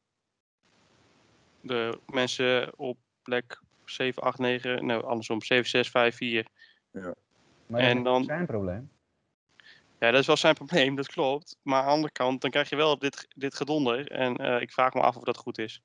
de 1.61 1.99
mensen 2.05 2.79
op 2.79 2.97
plek 3.21 3.61
7, 3.91 4.23
8, 4.23 4.37
9, 4.39 4.85
nou 4.85 5.03
andersom, 5.05 5.41
7, 5.41 5.69
6, 5.69 5.89
5, 5.89 6.15
4. 6.15 6.45
Maar 7.65 7.81
En 7.81 7.95
dat 7.95 8.05
dan- 8.05 8.21
is 8.21 8.27
zijn 8.27 8.45
probleem. 8.45 8.89
Ja, 9.99 10.11
dat 10.11 10.19
is 10.19 10.27
wel 10.27 10.37
zijn 10.37 10.55
probleem, 10.63 10.95
dat 10.95 11.07
klopt. 11.07 11.57
Maar 11.61 11.79
aan 11.79 11.85
de 11.85 11.91
andere 11.91 12.13
kant, 12.13 12.41
dan 12.41 12.49
krijg 12.51 12.69
je 12.69 12.75
wel 12.75 12.97
dit, 12.99 13.27
dit 13.35 13.55
gedonder. 13.55 14.11
En 14.11 14.35
eh, 14.37 14.61
ik 14.61 14.71
vraag 14.71 14.93
me 14.93 15.01
af 15.01 15.15
of 15.15 15.23
dat 15.23 15.37
goed 15.37 15.57
is. 15.57 15.81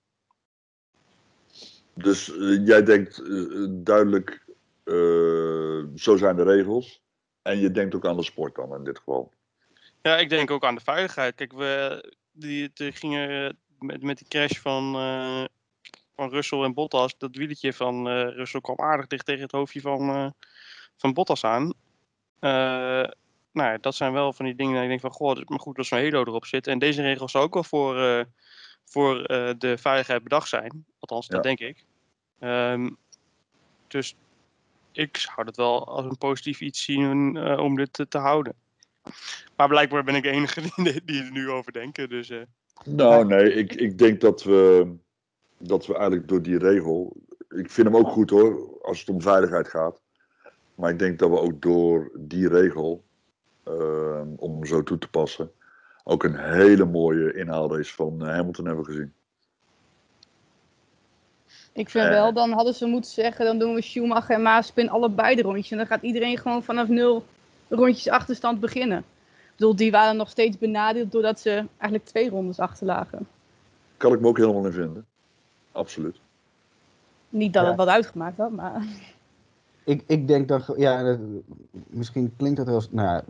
Dus 1.95 2.37
eh, 2.37 2.67
jij 2.67 2.83
denkt 2.83 3.19
eh, 3.23 3.67
duidelijk, 3.69 4.45
eh, 4.85 5.85
zo 5.95 6.17
zijn 6.17 6.37
de 6.37 6.43
regels. 6.43 7.03
En 7.43 7.59
je 7.59 7.71
denkt 7.71 7.95
ook 7.95 8.07
aan 8.07 8.17
de 8.17 8.23
sport 8.23 8.55
dan 8.55 8.75
in 8.75 8.85
dit 8.85 8.99
geval. 8.99 9.33
Ja, 10.03 10.17
ik 10.17 10.29
denk 10.29 10.51
ook 10.51 10.65
aan 10.65 10.75
de 10.75 10.81
veiligheid. 10.81 11.35
Kijk, 11.35 11.53
we 11.53 12.13
die, 12.33 12.71
die 12.75 12.93
gingen 12.93 13.59
met, 13.79 14.03
met 14.03 14.19
die 14.19 14.29
crash 14.29 14.59
van, 14.59 14.95
eh, 14.95 15.45
van 16.17 16.31
Russell 16.31 16.63
en 16.63 16.75
Bottas. 16.75 17.19
Dat 17.19 17.37
wieletje 17.37 17.73
van 17.73 18.09
eh 18.09 18.35
Russell 18.35 18.61
kwam 18.61 18.81
aardig 18.81 19.07
dicht 19.07 19.27
tegen 19.27 19.43
het 19.43 19.53
hoofdje 19.53 19.81
van, 19.81 20.09
eh, 20.09 20.31
van 20.97 21.13
Bottas 21.13 21.45
aan. 21.45 21.73
Eh, 22.39 23.11
nou 23.53 23.71
ja, 23.71 23.79
dat 23.81 23.95
zijn 23.95 24.13
wel 24.13 24.33
van 24.33 24.45
die 24.45 24.55
dingen 24.55 24.75
dat 24.75 24.83
ik 24.83 24.89
denk 24.89 25.01
van, 25.01 25.11
goh, 25.11 25.29
het 25.29 25.39
is 25.39 25.45
maar 25.45 25.61
goed 25.61 25.77
dat 25.77 25.87
zo'n 25.87 25.99
halo 25.99 26.21
erop 26.21 26.47
zit. 26.47 26.67
En 26.67 26.79
deze 26.79 27.03
regels 27.03 27.31
zou 27.31 27.45
ook 27.45 27.55
wel 27.55 27.65
voor, 27.65 28.01
eh, 28.01 28.25
voor 28.85 29.25
eh, 29.25 29.51
de 29.59 29.79
veiligheid 29.79 30.23
bedacht 30.23 30.49
zijn. 30.49 30.85
Althans, 30.99 31.27
dat 31.27 31.43
denk 31.43 31.59
ik. 31.59 31.85
Ehm, 32.39 32.91
dus 33.89 34.17
ik 34.93 35.17
zou 35.17 35.45
dat 35.45 35.57
wel 35.57 35.87
als 35.87 36.05
een 36.05 36.19
positief 36.19 36.61
iets 36.61 36.85
zien 36.85 37.37
eh, 37.37 37.59
om 37.59 37.77
dit 37.77 37.93
te, 37.93 38.09
te 38.09 38.19
houden. 38.19 38.55
Maar 39.57 39.69
blijkbaar 39.69 40.05
ben 40.05 40.15
ik 40.15 40.23
de 40.23 40.31
enige 40.31 40.61
die, 40.83 41.05
die 41.05 41.23
er 41.23 41.31
nu 41.31 41.51
over 41.51 41.73
denken. 41.73 42.09
Dus 42.09 42.31
eh, 42.31 42.41
Nou, 42.85 43.27
nee, 43.27 43.55
ik, 43.55 43.75
ik 43.75 43.99
denk 43.99 44.21
dat 44.21 44.43
we, 44.43 44.93
dat 45.59 45.87
we 45.87 45.95
eigenlijk 45.95 46.29
door 46.29 46.43
die 46.43 46.59
regel. 46.59 47.17
Ik 47.49 47.71
vind 47.71 47.87
hem 47.87 47.97
ook 47.97 48.09
goed 48.09 48.31
hoor, 48.31 48.79
als 48.83 49.01
het 49.01 49.09
om 49.09 49.23
veiligheid 49.23 49.69
gaat. 49.69 50.01
Maar 50.75 50.91
ik 50.91 50.99
denk 50.99 51.19
dat 51.19 51.31
we 51.31 51.41
ook 51.41 51.63
door 51.63 52.11
die 52.15 52.49
regel, 52.49 53.05
eh, 53.63 54.21
om 54.37 54.53
hem 54.53 54.67
zo 54.67 54.83
toe 54.83 54.99
te 54.99 55.09
passen, 55.09 55.51
ook 56.05 56.25
een 56.25 56.39
hele 56.39 56.85
mooie 56.85 57.35
inhaalrace 57.35 57.95
van 57.95 58.21
Hamilton 58.21 58.67
hebben 58.67 58.85
gezien. 58.85 59.13
Ik 61.73 61.91
vind 61.91 62.09
wel, 62.09 62.33
dan 62.33 62.53
hadden 62.53 62.75
ze 62.75 62.87
moeten 62.87 63.11
zeggen, 63.11 63.45
dan 63.45 63.59
doen 63.59 63.75
we 63.75 63.83
Schumacher 63.83 64.35
en 64.35 64.43
Mazepin 64.43 64.91
allebei 64.91 65.37
de 65.37 65.43
rondjes. 65.43 65.71
En 65.71 65.77
dan 65.77 65.87
gaat 65.87 66.03
iedereen 66.03 66.39
gewoon 66.39 66.63
vanaf 66.63 66.89
nul 66.89 67.25
rondjes 67.69 68.09
achterstand 68.09 68.61
beginnen. 68.61 68.99
Ik 68.99 69.53
bedoel, 69.57 69.77
die 69.77 69.91
waren 69.91 70.17
nog 70.17 70.31
steeds 70.31 70.59
benadeeld 70.59 71.13
doordat 71.13 71.41
ze 71.41 71.51
eigenlijk 71.51 72.05
twee 72.05 72.31
rondes 72.31 72.59
achterlagen. 72.59 73.29
Kan 73.97 74.13
ik 74.13 74.21
me 74.21 74.27
ook 74.27 74.37
helemaal 74.37 74.67
in 74.67 74.73
vinden. 74.73 75.07
Absoluut. 75.77 76.21
Niet 77.29 77.53
dat 77.53 77.63
Ja. 77.63 77.69
het 77.69 77.79
wat 77.79 77.89
uitgemaakt 77.89 78.37
had, 78.39 78.51
maar... 78.51 78.85
Ik, 79.85 80.05
ik 80.07 80.29
denk 80.29 80.49
dan, 80.49 80.63
ja, 80.77 81.03
dat- 81.03 81.19
misschien 81.87 82.35
klinkt 82.37 82.57
dat 82.57 82.67
wel, 82.67 82.75
eens- 82.75 82.91
nou 82.91 83.09
ja, 83.09 83.25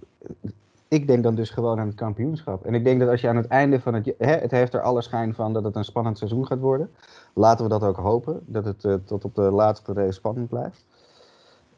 ik 0.88 1.06
denk 1.06 1.22
dan 1.22 1.34
dus 1.34 1.50
gewoon 1.50 1.78
aan 1.78 1.86
het 1.86 1.96
kampioenschap. 1.96 2.64
En 2.64 2.74
ik 2.74 2.84
denk 2.84 3.00
dat 3.00 3.08
als 3.08 3.20
je 3.20 3.28
aan 3.28 3.36
het 3.36 3.46
einde 3.46 3.80
van 3.80 3.94
het... 3.94 4.14
Hè, 4.18 4.32
het 4.34 4.50
heeft 4.50 4.74
er 4.74 4.80
alle 4.80 5.02
schijn 5.02 5.34
van 5.34 5.52
dat 5.52 5.64
het 5.64 5.76
een 5.76 5.84
spannend 5.84 6.18
seizoen 6.18 6.46
gaat 6.46 6.58
worden. 6.58 6.90
Laten 7.32 7.64
we 7.64 7.70
dat 7.70 7.82
ook 7.82 7.96
hopen. 7.96 8.40
Dat 8.44 8.64
het 8.64 8.84
uh, 8.84 8.94
tot 9.04 9.24
op 9.24 9.34
de 9.34 9.40
laatste 9.42 9.92
race 9.92 10.12
spannend 10.12 10.48
blijft. 10.48 10.84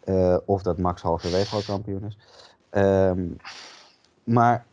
Uh, 0.05 0.37
of 0.45 0.63
dat 0.63 0.79
Max 0.79 1.03
halverwege 1.03 1.55
al 1.55 1.63
kampioen 1.67 2.05
is. 2.05 2.19
Um, 2.71 3.37
maar 4.25 4.67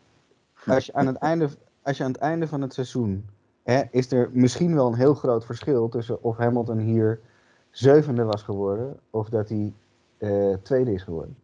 als 0.67 0.85
je 0.85 0.93
aan 0.93 1.07
het 1.07 1.15
einde, 1.17 1.49
als 1.81 1.97
je 1.97 2.03
aan 2.03 2.11
het 2.11 2.21
einde 2.21 2.47
van 2.47 2.61
het 2.61 2.73
seizoen... 2.73 3.25
Hè, 3.65 3.81
is 3.91 4.11
er 4.11 4.29
misschien 4.33 4.75
wel 4.75 4.87
een 4.87 4.95
heel 4.95 5.13
groot 5.13 5.45
verschil 5.45 5.89
tussen 5.89 6.23
of 6.23 6.37
Hamilton 6.37 6.77
hier 6.77 7.19
zevende 7.69 8.23
was 8.23 8.43
geworden... 8.43 8.99
of 9.09 9.29
dat 9.29 9.49
hij 9.49 9.73
uh, 10.17 10.55
tweede 10.61 10.93
is 10.93 11.03
geworden. 11.03 11.37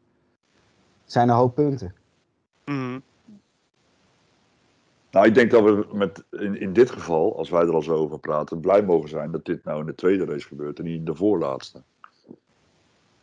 Het 1.03 1.11
zijn 1.11 1.29
een 1.29 1.35
hoop 1.35 1.55
punten. 1.55 1.93
Mm. 2.65 3.01
Nou, 5.11 5.27
ik 5.27 5.35
denk 5.35 5.51
dat 5.51 5.63
we 5.63 5.87
met, 5.93 6.23
in, 6.31 6.59
in 6.59 6.73
dit 6.73 6.89
geval, 6.89 7.37
als 7.37 7.49
wij 7.49 7.61
er 7.61 7.73
al 7.73 7.81
zo 7.81 7.95
over 7.95 8.19
praten, 8.19 8.59
blij 8.59 8.83
mogen 8.83 9.09
zijn 9.09 9.31
dat 9.31 9.45
dit 9.45 9.63
nou 9.63 9.79
in 9.79 9.85
de 9.85 9.95
tweede 9.95 10.25
race 10.25 10.47
gebeurt 10.47 10.79
en 10.79 10.85
niet 10.85 10.99
in 10.99 11.05
de 11.05 11.15
voorlaatste. 11.15 11.81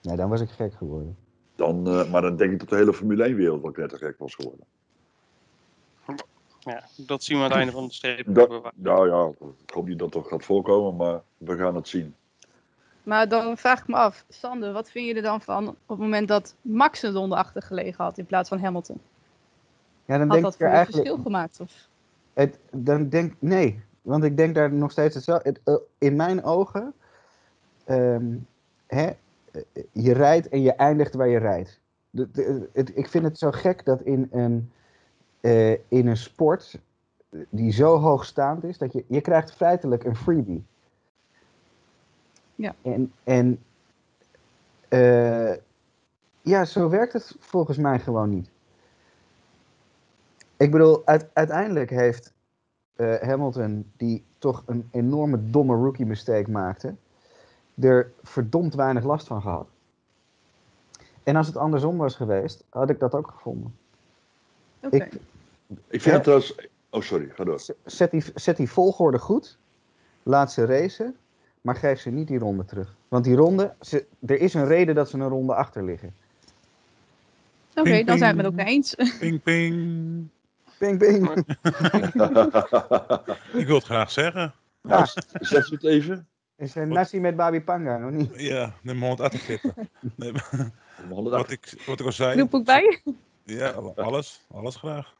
Ja, 0.00 0.16
dan 0.16 0.28
was 0.28 0.40
ik 0.40 0.50
gek 0.50 0.72
geworden. 0.72 1.16
Dan, 1.54 1.88
uh, 1.88 2.10
maar 2.10 2.22
dan 2.22 2.36
denk 2.36 2.52
ik 2.52 2.58
dat 2.58 2.68
de 2.68 2.76
hele 2.76 2.92
Formule 2.92 3.32
1-wereld 3.32 3.62
wel 3.62 3.72
net 3.76 3.94
gek 3.94 4.18
was 4.18 4.34
geworden. 4.34 4.66
Ja, 6.68 6.82
dat 6.96 7.22
zien 7.22 7.36
we 7.36 7.42
aan 7.42 7.48
het 7.48 7.58
einde 7.58 7.72
van 7.72 7.86
de 7.86 7.92
streep. 7.92 8.24
Dat, 8.28 8.72
nou 8.74 9.08
ja, 9.08 9.46
ik 9.66 9.70
hoop 9.74 9.86
niet 9.86 9.98
dat 9.98 10.12
dat 10.12 10.26
gaat 10.26 10.44
voorkomen, 10.44 10.96
maar 10.96 11.20
we 11.36 11.56
gaan 11.56 11.74
het 11.74 11.88
zien. 11.88 12.14
Maar 13.02 13.28
dan 13.28 13.56
vraag 13.56 13.80
ik 13.80 13.88
me 13.88 13.96
af, 13.96 14.24
Sander, 14.28 14.72
wat 14.72 14.90
vind 14.90 15.06
je 15.06 15.14
er 15.14 15.22
dan 15.22 15.40
van 15.40 15.68
op 15.68 15.76
het 15.86 15.98
moment 15.98 16.28
dat 16.28 16.54
Max 16.60 17.02
een 17.02 17.12
ronde 17.12 17.36
achter 17.36 17.62
gelegen 17.62 18.04
had 18.04 18.18
in 18.18 18.26
plaats 18.26 18.48
van 18.48 18.58
Hamilton? 18.58 19.00
Ja, 20.04 20.18
dan 20.18 20.20
had 20.20 20.30
denk 20.30 20.42
dat 20.42 20.52
ik 20.52 20.58
voor 20.58 20.66
er 20.66 20.72
een 20.72 20.78
eigenlijk... 20.78 21.06
verschil 21.06 21.24
gemaakt? 21.24 21.60
Of? 21.60 21.88
Het, 22.32 22.58
dan 22.70 23.08
denk 23.08 23.34
nee, 23.38 23.82
want 24.02 24.24
ik 24.24 24.36
denk 24.36 24.54
daar 24.54 24.72
nog 24.72 24.90
steeds 24.90 25.14
hetzelfde. 25.14 25.48
Het, 25.48 25.60
uh, 25.64 25.74
in 25.98 26.16
mijn 26.16 26.44
ogen, 26.44 26.94
um, 27.86 28.46
hè, 28.86 29.10
je 29.92 30.12
rijdt 30.12 30.48
en 30.48 30.60
je 30.60 30.72
eindigt 30.72 31.14
waar 31.14 31.28
je 31.28 31.38
rijdt. 31.38 31.80
De, 32.10 32.30
de, 32.30 32.68
het, 32.72 32.96
ik 32.96 33.08
vind 33.08 33.24
het 33.24 33.38
zo 33.38 33.50
gek 33.50 33.84
dat 33.84 34.02
in 34.02 34.28
een, 34.30 34.72
uh, 35.40 35.70
in 35.70 36.06
een 36.06 36.16
sport 36.16 36.78
die 37.48 37.72
zo 37.72 37.98
hoogstaand 37.98 38.64
is, 38.64 38.78
dat 38.78 38.92
je, 38.92 39.04
je 39.06 39.20
krijgt 39.20 39.52
feitelijk 39.52 40.04
een 40.04 40.16
freebie. 40.16 40.64
Ja. 42.54 42.74
En, 42.82 43.12
en 43.24 43.62
uh, 44.88 45.54
ja, 46.40 46.64
zo 46.64 46.88
werkt 46.88 47.12
het 47.12 47.36
volgens 47.38 47.76
mij 47.76 47.98
gewoon 47.98 48.28
niet. 48.28 48.50
Ik 50.56 50.70
bedoel, 50.70 51.06
uit, 51.06 51.26
uiteindelijk 51.32 51.90
heeft 51.90 52.32
uh, 52.96 53.14
Hamilton, 53.14 53.92
die 53.96 54.24
toch 54.38 54.62
een 54.66 54.88
enorme 54.90 55.50
domme 55.50 55.74
rookie 55.74 56.06
mistake 56.06 56.50
maakte, 56.50 56.94
er 57.74 58.12
verdomd 58.22 58.74
weinig 58.74 59.04
last 59.04 59.26
van 59.26 59.42
gehad. 59.42 59.68
En 61.22 61.36
als 61.36 61.46
het 61.46 61.56
andersom 61.56 61.96
was 61.96 62.16
geweest, 62.16 62.64
had 62.68 62.90
ik 62.90 62.98
dat 62.98 63.14
ook 63.14 63.30
gevonden. 63.30 63.76
Oké. 64.82 64.96
Ik, 64.96 65.12
Ik 65.88 66.02
vind 66.02 66.14
het 66.14 66.22
trouwens... 66.22 66.54
Oh, 66.90 67.02
sorry, 67.02 67.30
ga 67.34 67.44
door. 67.44 67.60
zet, 67.84 68.10
die, 68.10 68.24
zet 68.34 68.56
die 68.56 68.70
volgorde 68.70 69.18
goed, 69.18 69.58
laat 70.22 70.52
ze 70.52 70.64
racen, 70.64 71.16
maar 71.60 71.76
geef 71.76 72.00
ze 72.00 72.10
niet 72.10 72.28
die 72.28 72.38
ronde 72.38 72.64
terug. 72.64 72.94
Want 73.08 73.24
die 73.24 73.36
ronde, 73.36 73.74
ze, 73.80 74.06
er 74.26 74.40
is 74.40 74.54
een 74.54 74.66
reden 74.66 74.94
dat 74.94 75.10
ze 75.10 75.18
een 75.18 75.28
ronde 75.28 75.54
achter 75.54 75.84
liggen. 75.84 76.14
Oké, 77.74 78.04
dan 78.04 78.18
zijn 78.18 78.36
we 78.36 78.42
het 78.42 78.52
ook 78.52 78.66
eens. 78.66 78.94
Ping, 79.18 79.42
ping. 79.42 80.28
Ping, 80.78 80.98
ping. 80.98 81.28
Ik 83.60 83.66
wil 83.66 83.76
het 83.76 83.84
graag 83.84 84.10
zeggen. 84.10 84.54
nou, 84.82 85.06
zet 85.32 85.70
u 85.70 85.74
het 85.74 85.84
even. 85.84 86.26
Is 86.56 86.74
een 86.74 86.88
nasi 86.88 87.20
met 87.20 87.36
babi 87.36 87.60
panga, 87.60 87.96
nog 87.96 88.10
niet? 88.10 88.30
Ja, 88.40 88.74
neem 88.82 88.98
mijn 88.98 89.08
hond 89.08 89.20
uit 89.20 89.30
te 89.30 89.38
klippen. 89.38 89.74
Nee, 90.14 90.32
wat, 91.08 91.50
ik, 91.50 91.82
wat 91.86 92.00
ik 92.00 92.06
al 92.06 92.12
zei. 92.12 92.36
Doe 92.36 92.48
ook 92.50 92.64
bij. 92.64 93.02
Ja, 93.56 93.70
alles. 93.96 94.44
Alles 94.50 94.76
graag. 94.76 95.14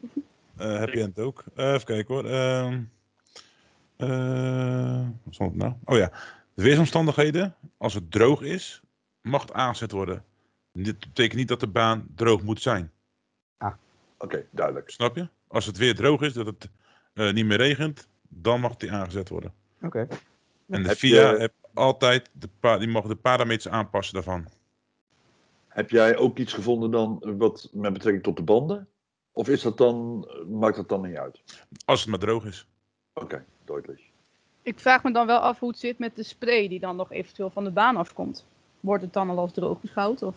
Eh 0.56 0.78
happy 0.78 1.00
end 1.00 1.18
ook. 1.18 1.44
Eh, 1.54 1.72
even 1.72 1.84
kijken 1.86 2.14
hoor. 2.14 2.24
Ehm 2.24 2.82
eh, 3.96 5.06
wat 5.24 5.34
stond 5.34 5.50
het 5.50 5.60
nou? 5.62 5.74
Oh 5.84 5.96
ja. 5.96 6.12
De 6.54 6.62
weersomstandigheden. 6.62 7.54
Als 7.76 7.94
het 7.94 8.10
droog 8.10 8.40
is, 8.42 8.80
mag 9.22 9.42
het 9.42 9.52
aangezet 9.52 9.90
worden. 9.90 10.24
Dit 10.72 10.98
betekent 10.98 11.34
niet 11.38 11.48
dat 11.48 11.60
de 11.60 11.66
baan 11.68 12.06
droog 12.14 12.42
moet 12.42 12.62
zijn. 12.62 12.92
Oké, 14.18 14.46
duidelijk. 14.50 14.90
Snap 14.90 15.16
je? 15.16 15.28
Als 15.48 15.66
het 15.66 15.76
weer 15.76 15.94
droog 15.94 16.20
is, 16.20 16.32
dat 16.32 16.46
het 16.46 16.68
eh, 17.14 17.32
niet 17.32 17.44
meer 17.46 17.56
regent, 17.56 18.08
dan 18.28 18.60
mag 18.60 18.76
die 18.76 18.92
aangezet 18.92 19.28
worden. 19.28 19.52
Oké. 19.82 20.06
En 20.68 20.82
de 20.82 20.88
Heb 20.88 20.96
FIA 20.96 21.30
je- 21.30 21.38
heeft 21.38 21.54
altijd 21.74 22.30
de, 22.32 22.48
pa- 22.60 22.78
die 22.78 22.88
mogen 22.88 23.08
de 23.08 23.16
parameters 23.16 23.68
aanpassen 23.72 24.14
daarvan. 24.14 24.48
Heb 25.78 25.90
jij 25.90 26.16
ook 26.16 26.38
iets 26.38 26.52
gevonden 26.52 26.90
dan 26.90 27.34
wat 27.38 27.68
met 27.72 27.92
betrekking 27.92 28.24
tot 28.24 28.36
de 28.36 28.42
banden? 28.42 28.88
Of 29.32 29.48
is 29.48 29.62
dat 29.62 29.76
dan, 29.76 30.26
maakt 30.48 30.76
dat 30.76 30.88
dan 30.88 31.02
niet 31.02 31.16
uit? 31.16 31.40
Als 31.84 32.00
het 32.00 32.08
maar 32.08 32.18
droog 32.18 32.44
is. 32.44 32.66
Oké, 33.12 33.44
duidelijk. 33.64 34.00
Ik 34.62 34.78
vraag 34.78 35.02
me 35.02 35.12
dan 35.12 35.26
wel 35.26 35.38
af 35.38 35.58
hoe 35.58 35.68
het 35.68 35.78
zit 35.78 35.98
met 35.98 36.16
de 36.16 36.22
spray 36.22 36.68
die 36.68 36.80
dan 36.80 36.96
nog 36.96 37.12
eventueel 37.12 37.50
van 37.50 37.64
de 37.64 37.70
baan 37.70 37.96
afkomt. 37.96 38.44
Wordt 38.80 39.02
het 39.02 39.12
dan 39.12 39.30
al 39.30 39.38
als 39.38 39.52
droog 39.52 39.80
beschouwd? 39.80 40.22
Of? 40.22 40.36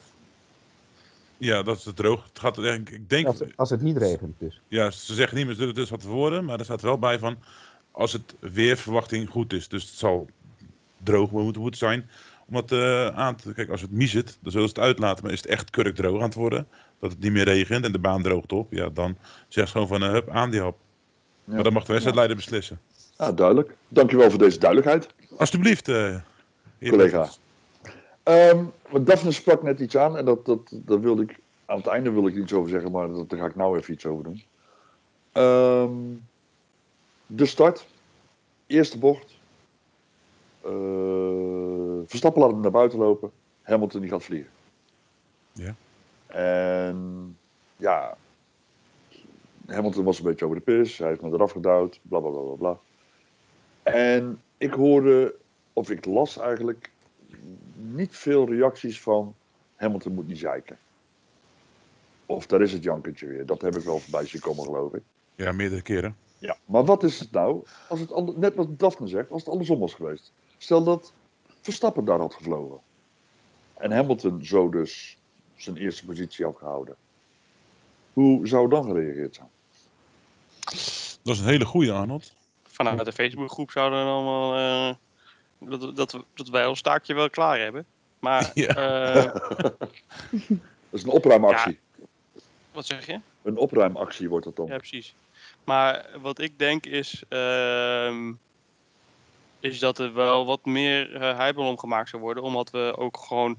Ja, 1.38 1.64
dat 1.64 1.78
is 1.78 1.86
het 1.86 1.96
droog. 1.96 2.24
Het 2.28 2.40
gaat, 2.40 2.58
ik 2.58 3.10
denk, 3.10 3.28
Als, 3.28 3.42
als 3.56 3.70
het 3.70 3.82
niet 3.82 3.98
regent 3.98 4.40
dus. 4.40 4.62
ja, 4.68 4.92
ze 4.92 5.14
zeggen 5.14 5.38
niet 5.38 5.46
meer 5.46 5.56
zullen 5.56 5.76
dus 5.76 5.90
wat 5.90 6.04
worden, 6.04 6.46
maar 6.46 6.60
er 6.60 6.66
staat 6.66 6.82
wel 6.82 7.00
bij 7.00 7.20
van 7.20 7.38
als 7.92 8.14
het 8.14 8.36
weerverwachting 8.40 9.30
goed 9.30 9.54
is. 9.54 9.68
Dus 9.68 9.84
het 9.84 9.98
zal 9.98 10.30
droog 11.04 11.32
moeten, 11.32 11.62
moeten 11.62 11.80
zijn. 11.80 12.10
Het 12.52 12.72
eh, 12.72 13.08
aan 13.08 13.36
te 13.36 13.54
kijken, 13.54 13.72
als 13.72 13.82
het 13.82 13.92
mies 13.92 14.12
zit, 14.12 14.38
dan 14.42 14.52
zullen 14.52 14.68
ze 14.68 14.74
het 14.74 14.84
uitlaten. 14.84 15.24
Maar 15.24 15.34
is 15.34 15.42
het 15.42 15.50
echt 15.50 15.70
kurk 15.70 15.96
droog 15.96 16.18
aan 16.18 16.26
het 16.26 16.34
worden, 16.34 16.68
dat 17.00 17.12
het 17.12 17.20
niet 17.20 17.32
meer 17.32 17.44
regent 17.44 17.86
en 17.86 17.92
de 17.92 18.00
baan 18.00 18.24
droogt 18.24 18.52
op, 18.52 18.74
ja, 18.74 18.90
dan 18.90 19.18
zeg 19.48 19.66
ze 19.66 19.72
gewoon 19.72 19.88
van 19.88 20.04
uh, 20.04 20.10
hup, 20.10 20.30
aan 20.30 20.50
die 20.50 20.62
hap. 20.62 20.78
Ja. 21.44 21.54
Maar 21.54 21.64
dan 21.64 21.74
mag 21.74 21.84
de 21.84 21.92
wedstrijdleider 21.92 22.36
beslissen. 22.36 22.80
Ah, 23.16 23.36
duidelijk. 23.36 23.76
Dankjewel 23.88 24.30
voor 24.30 24.40
deze 24.40 24.60
duidelijkheid. 24.60 25.08
Alsjeblieft, 25.38 25.88
eh, 25.88 26.16
heer 26.78 26.90
Collega. 26.90 27.30
Want 28.90 29.08
Daphne 29.08 29.32
sprak 29.32 29.64
net 29.64 29.80
iets 29.80 29.98
aan 29.98 30.18
en 30.18 30.26
dat, 30.26 30.46
dat, 30.46 30.60
dat 30.72 31.00
wilde 31.00 31.22
ik, 31.22 31.40
aan 31.66 31.78
het 31.78 31.88
einde 31.88 32.12
wil 32.12 32.28
ik 32.28 32.36
iets 32.36 32.54
over 32.54 32.70
zeggen, 32.70 32.92
maar 32.92 33.08
dat, 33.08 33.30
daar 33.30 33.40
ga 33.40 33.46
ik 33.46 33.56
nou 33.56 33.78
even 33.78 33.94
iets 33.94 34.06
over 34.06 34.24
doen. 34.24 34.44
Ehm, 35.32 35.92
de 37.28 37.46
start, 37.46 37.88
eerste 38.68 38.98
bocht. 38.98 39.40
Eh, 40.64 42.08
Verstappen 42.08 42.42
laat 42.42 42.52
hem 42.52 42.60
naar 42.60 42.72
buiten 42.72 43.00
lopen, 43.00 43.32
Hamilton 43.62 44.02
die 44.02 44.10
gaat 44.10 44.24
vliegen. 44.24 44.52
Ja. 45.52 45.76
En 46.26 47.38
ja, 47.78 48.18
Hamilton 49.66 50.04
was 50.04 50.18
een 50.18 50.26
beetje 50.26 50.46
over 50.46 50.58
de 50.58 50.64
pis, 50.64 50.98
hij 50.98 51.08
heeft 51.08 51.22
me 51.22 51.30
eraf 51.30 51.52
gedouwd, 51.52 52.00
bla 52.02 52.20
bla 52.20 52.30
bla 52.30 52.42
bla 52.42 52.56
bla. 52.56 52.80
En 53.84 54.42
ik 54.58 54.74
hoorde, 54.74 55.36
of 55.74 55.90
ik 55.90 56.06
las 56.06 56.38
eigenlijk, 56.38 56.92
niet 57.76 58.18
veel 58.18 58.50
reacties 58.50 59.02
van 59.02 59.36
Hamilton 59.76 60.14
moet 60.14 60.28
niet 60.28 60.38
zeiken. 60.38 60.78
Of 62.26 62.46
daar 62.46 62.62
is 62.62 62.74
het 62.74 62.84
jankertje 62.84 63.28
weer. 63.28 63.46
Dat 63.46 63.62
heb 63.62 63.76
ik 63.76 63.84
wel 63.84 64.00
voorbij 64.00 64.26
zien 64.26 64.42
komen, 64.42 64.64
geloof 64.64 64.94
ik. 64.94 65.02
Ja, 65.36 65.52
meerdere 65.52 65.82
keren. 65.82 66.16
Ja. 66.38 66.58
Maar 66.66 66.86
wat 66.86 67.04
is 67.04 67.20
het 67.20 67.32
nou, 67.32 67.64
als 67.90 68.00
het 68.00 68.38
net 68.38 68.56
wat 68.56 68.80
Daphne 68.80 69.08
zegt, 69.08 69.32
als 69.32 69.42
het 69.42 69.52
andersom 69.52 69.80
was 69.80 69.94
geweest? 69.94 70.32
Stel 70.62 70.84
dat 70.84 71.14
Verstappen 71.62 72.06
daar 72.06 72.20
had 72.20 72.34
gevlogen. 72.34 72.80
En 73.74 73.92
Hamilton 73.92 74.46
zo 74.46 74.70
dus 74.70 75.18
zijn 75.56 75.78
eerste 75.78 76.06
positie 76.06 76.46
had 76.46 76.58
gehouden. 76.58 76.96
Hoe 78.14 78.48
zou 78.48 78.70
dan 78.70 78.84
gereageerd 78.84 79.36
zijn? 79.36 79.50
Dat 81.24 81.36
is 81.36 81.40
een 81.40 81.46
hele 81.48 81.66
goede, 81.66 81.92
Arnold. 81.92 82.34
Vanuit 82.64 83.06
de 83.06 83.12
Facebookgroep 83.12 83.72
zouden 83.72 84.00
we 84.06 84.10
allemaal. 84.12 84.56
eh, 84.90 84.96
dat, 85.70 85.96
dat, 85.96 86.24
dat 86.34 86.50
wij 86.50 86.66
ons 86.66 86.80
staakje 86.80 87.14
wel 87.14 87.30
klaar 87.30 87.60
hebben. 87.60 87.86
Maar 88.20 88.52
Ja. 88.54 88.68
eh, 88.76 89.24
Dat 90.90 91.00
is 91.00 91.04
een 91.04 91.10
opruimactie. 91.10 91.80
wat 92.72 92.86
zeg 92.86 93.06
je? 93.06 93.20
Een 93.42 93.58
opruimactie 93.58 94.30
wordt 94.30 94.46
dat 94.46 94.56
dan. 94.56 94.66
Ja, 94.68 94.78
precies. 94.78 95.16
Maar 95.64 96.10
wat 96.22 96.40
ik 96.40 96.60
denk 96.60 96.86
is, 96.86 97.24
ehm, 97.30 98.32
is 99.62 99.80
dat 99.80 100.00
er 100.00 100.14
wel 100.14 100.46
wat 100.46 100.66
meer 100.66 101.16
uh, 101.16 101.38
hype 101.38 101.62
om 101.62 101.80
gemaakt 101.80 102.10
zou 102.10 102.22
worden. 102.22 102.44
Omdat 102.44 102.70
we 102.70 102.94
ook 102.98 103.18
gewoon, 103.18 103.58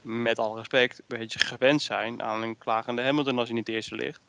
met 0.00 0.38
alle 0.38 0.58
respect, 0.58 0.98
een 0.98 1.18
beetje 1.18 1.38
gewend 1.38 1.82
zijn 1.82 2.22
aan 2.22 2.42
een 2.42 2.58
klagende 2.58 3.02
Hamilton 3.02 3.38
als 3.38 3.46
hij 3.46 3.56
niet 3.56 3.66
de 3.66 3.72
eerste 3.72 3.94
ligt. 3.94 4.20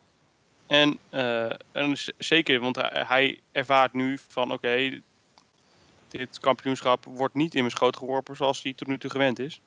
En, 0.68 0.99
eh, 1.10 1.52
en 1.72 1.98
z- 1.98 2.10
zeker, 2.18 2.60
want 2.60 2.76
hij, 2.76 3.03
hij 3.07 3.39
ervaart 3.52 3.93
nu 3.93 4.18
van 4.27 4.52
oké, 4.52 5.02
dit 6.07 6.39
kampioenschap 6.39 7.06
wordt 7.06 7.34
niet 7.34 7.53
in 7.53 7.60
mijn 7.60 7.72
schoot 7.72 7.98
geworpen 7.98 8.35
zoals 8.35 8.64
hij 8.64 8.73
tot 8.73 8.88
nu 8.88 8.98
toe 8.98 9.10
gewend 9.10 9.39
is. 9.39 9.61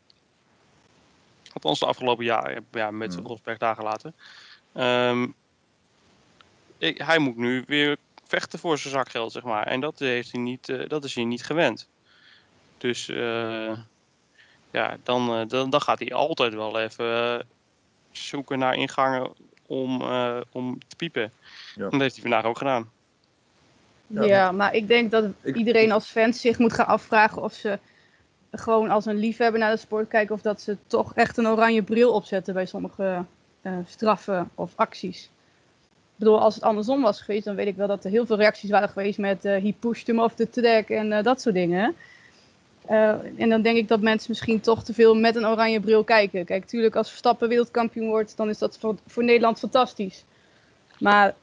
Althans 1.53 1.79
de 1.79 1.87
afgelopen 1.87 2.25
jaren, 2.25 2.67
ja, 2.71 2.91
met 2.91 3.15
Hmm. 3.15 3.27
Rosberg 3.27 3.59
daar 3.59 3.75
gelaten. 3.75 4.15
Ehm, 4.73 5.27
ik, 6.79 6.99
hij 6.99 7.19
moet 7.19 7.37
nu 7.37 7.63
weer 7.67 7.97
vechten 8.35 8.59
voor 8.59 8.79
zijn 8.79 8.95
zakgeld, 8.95 9.33
zeg 9.33 9.43
maar. 9.43 9.67
En 9.67 9.81
dat, 9.81 9.99
heeft 9.99 10.33
hij 10.33 10.41
niet, 10.41 10.69
eh, 10.69 10.89
dat 10.89 11.05
is 11.05 11.15
hij 11.15 11.25
niet 11.25 11.45
gewend. 11.45 11.89
Dus 12.79 13.09
eh, 13.09 13.73
ja, 14.71 14.97
dan, 15.03 15.35
eh, 15.35 15.49
dan, 15.49 15.71
dan 15.71 15.81
gaat 15.81 15.99
hij 15.99 16.13
altijd 16.13 16.55
wel 16.55 16.81
even 16.81 17.47
zoeken 18.13 18.59
naar 18.59 18.75
ingangen 18.75 19.33
om, 19.67 20.01
eh, 20.01 20.41
om 20.53 20.79
te 20.89 20.97
piepen. 20.97 21.33
Ja. 21.75 21.85
En 21.85 21.91
dat 21.91 22.01
heeft 22.01 22.15
hij 22.15 22.23
vandaag 22.23 22.45
ook 22.45 22.59
gedaan. 22.59 22.91
Ja, 24.07 24.25
Ja, 24.25 24.53
maar 24.53 24.75
ik 24.75 24.89
denk 24.89 25.11
dat 25.11 25.25
Ik- 25.43 25.57
iedereen 25.57 25.93
als 25.93 26.07
fan 26.07 26.33
zich 26.33 26.59
moet 26.59 26.73
gaan 26.73 26.87
afvragen 26.87 27.43
of 27.43 27.53
ze 27.53 27.79
gewoon 28.53 28.91
als 28.91 29.07
een 29.07 29.17
liefhebber 29.17 29.61
naar 29.61 29.71
de 29.73 29.77
sport 29.81 30.09
kijken 30.09 30.35
of 30.35 30.41
dat 30.43 30.61
ze 30.61 30.77
toch 30.87 31.15
echt 31.15 31.37
een 31.37 31.47
oranje 31.47 31.83
bril 31.83 32.13
opzetten 32.13 32.55
bij 32.55 32.67
sommige 32.67 33.25
eh, 33.63 33.79
straffen 33.87 34.51
of 34.55 34.73
acties. 34.77 35.31
Ik 36.15 36.21
bedoel, 36.21 36.41
als 36.41 36.55
het 36.55 36.65
andersom 36.65 37.03
was 37.03 37.21
geweest, 37.21 37.45
dan 37.45 37.55
weet 37.55 37.67
ik 37.67 37.77
wel 37.77 37.87
dat 37.87 38.05
er 38.05 38.11
heel 38.11 38.27
veel 38.27 38.37
reacties 38.37 38.71
waren 38.71 38.89
geweest 38.89 39.19
met 39.19 39.45
eh 39.45 39.63
he 39.63 39.75
pushed 39.79 40.07
him 40.07 40.21
off 40.21 40.35
the 40.35 40.51
track 40.51 40.89
en 40.89 41.13
eh, 41.13 41.23
dat 41.23 41.41
soort 41.41 41.55
dingen. 41.55 41.95
Eh, 42.87 43.15
en 43.37 43.49
dan 43.49 43.63
denk 43.63 43.77
ik 43.77 43.89
dat 43.89 44.01
mensen 44.01 44.31
misschien 44.31 44.61
toch 44.61 44.85
te 44.85 44.95
veel 44.95 45.15
met 45.15 45.37
een 45.37 45.47
oranje 45.47 45.81
bril 45.81 46.05
kijken. 46.05 46.45
Kijk, 46.45 46.65
tuurlijk, 46.67 46.97
als 46.97 47.09
Verstappen 47.09 47.49
wereldkampioen 47.49 48.09
wordt, 48.09 48.37
dan 48.37 48.49
is 48.49 48.59
dat 48.59 48.79
voor, 48.79 48.97
voor 49.07 49.25
Nederland 49.25 49.59
fantastisch. 49.59 50.25
Maar 50.99 51.35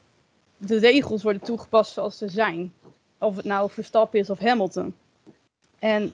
de 0.56 0.78
regels 0.78 1.22
worden 1.22 1.42
toegepast 1.42 1.92
zoals 1.92 2.18
ze 2.18 2.28
zijn. 2.28 2.72
Of 3.18 3.36
het 3.36 3.44
nou 3.44 3.70
Verstappen 3.70 4.18
is 4.18 4.30
of 4.30 4.38
Hamilton. 4.38 4.94
En 5.78 6.12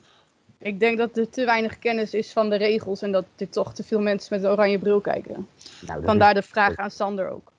ik 0.58 0.80
denk 0.80 0.98
dat 0.98 1.16
er 1.16 1.30
te 1.30 1.44
weinig 1.44 1.78
kennis 1.78 2.14
is 2.14 2.32
van 2.32 2.50
de 2.50 2.56
regels 2.56 3.02
en 3.02 3.12
dat 3.12 3.24
er 3.36 3.48
toch 3.48 3.74
te 3.74 3.84
veel 3.84 4.00
mensen 4.00 4.34
met 4.34 4.44
een 4.44 4.50
oranje 4.50 4.78
bril 4.78 5.00
kijken. 5.00 5.48
Nou, 5.80 6.00
is, 6.00 6.06
Vandaar 6.06 6.34
de 6.34 6.42
vraag 6.42 6.76
aan 6.76 6.90
Sander 6.90 7.30
ook. 7.30 7.52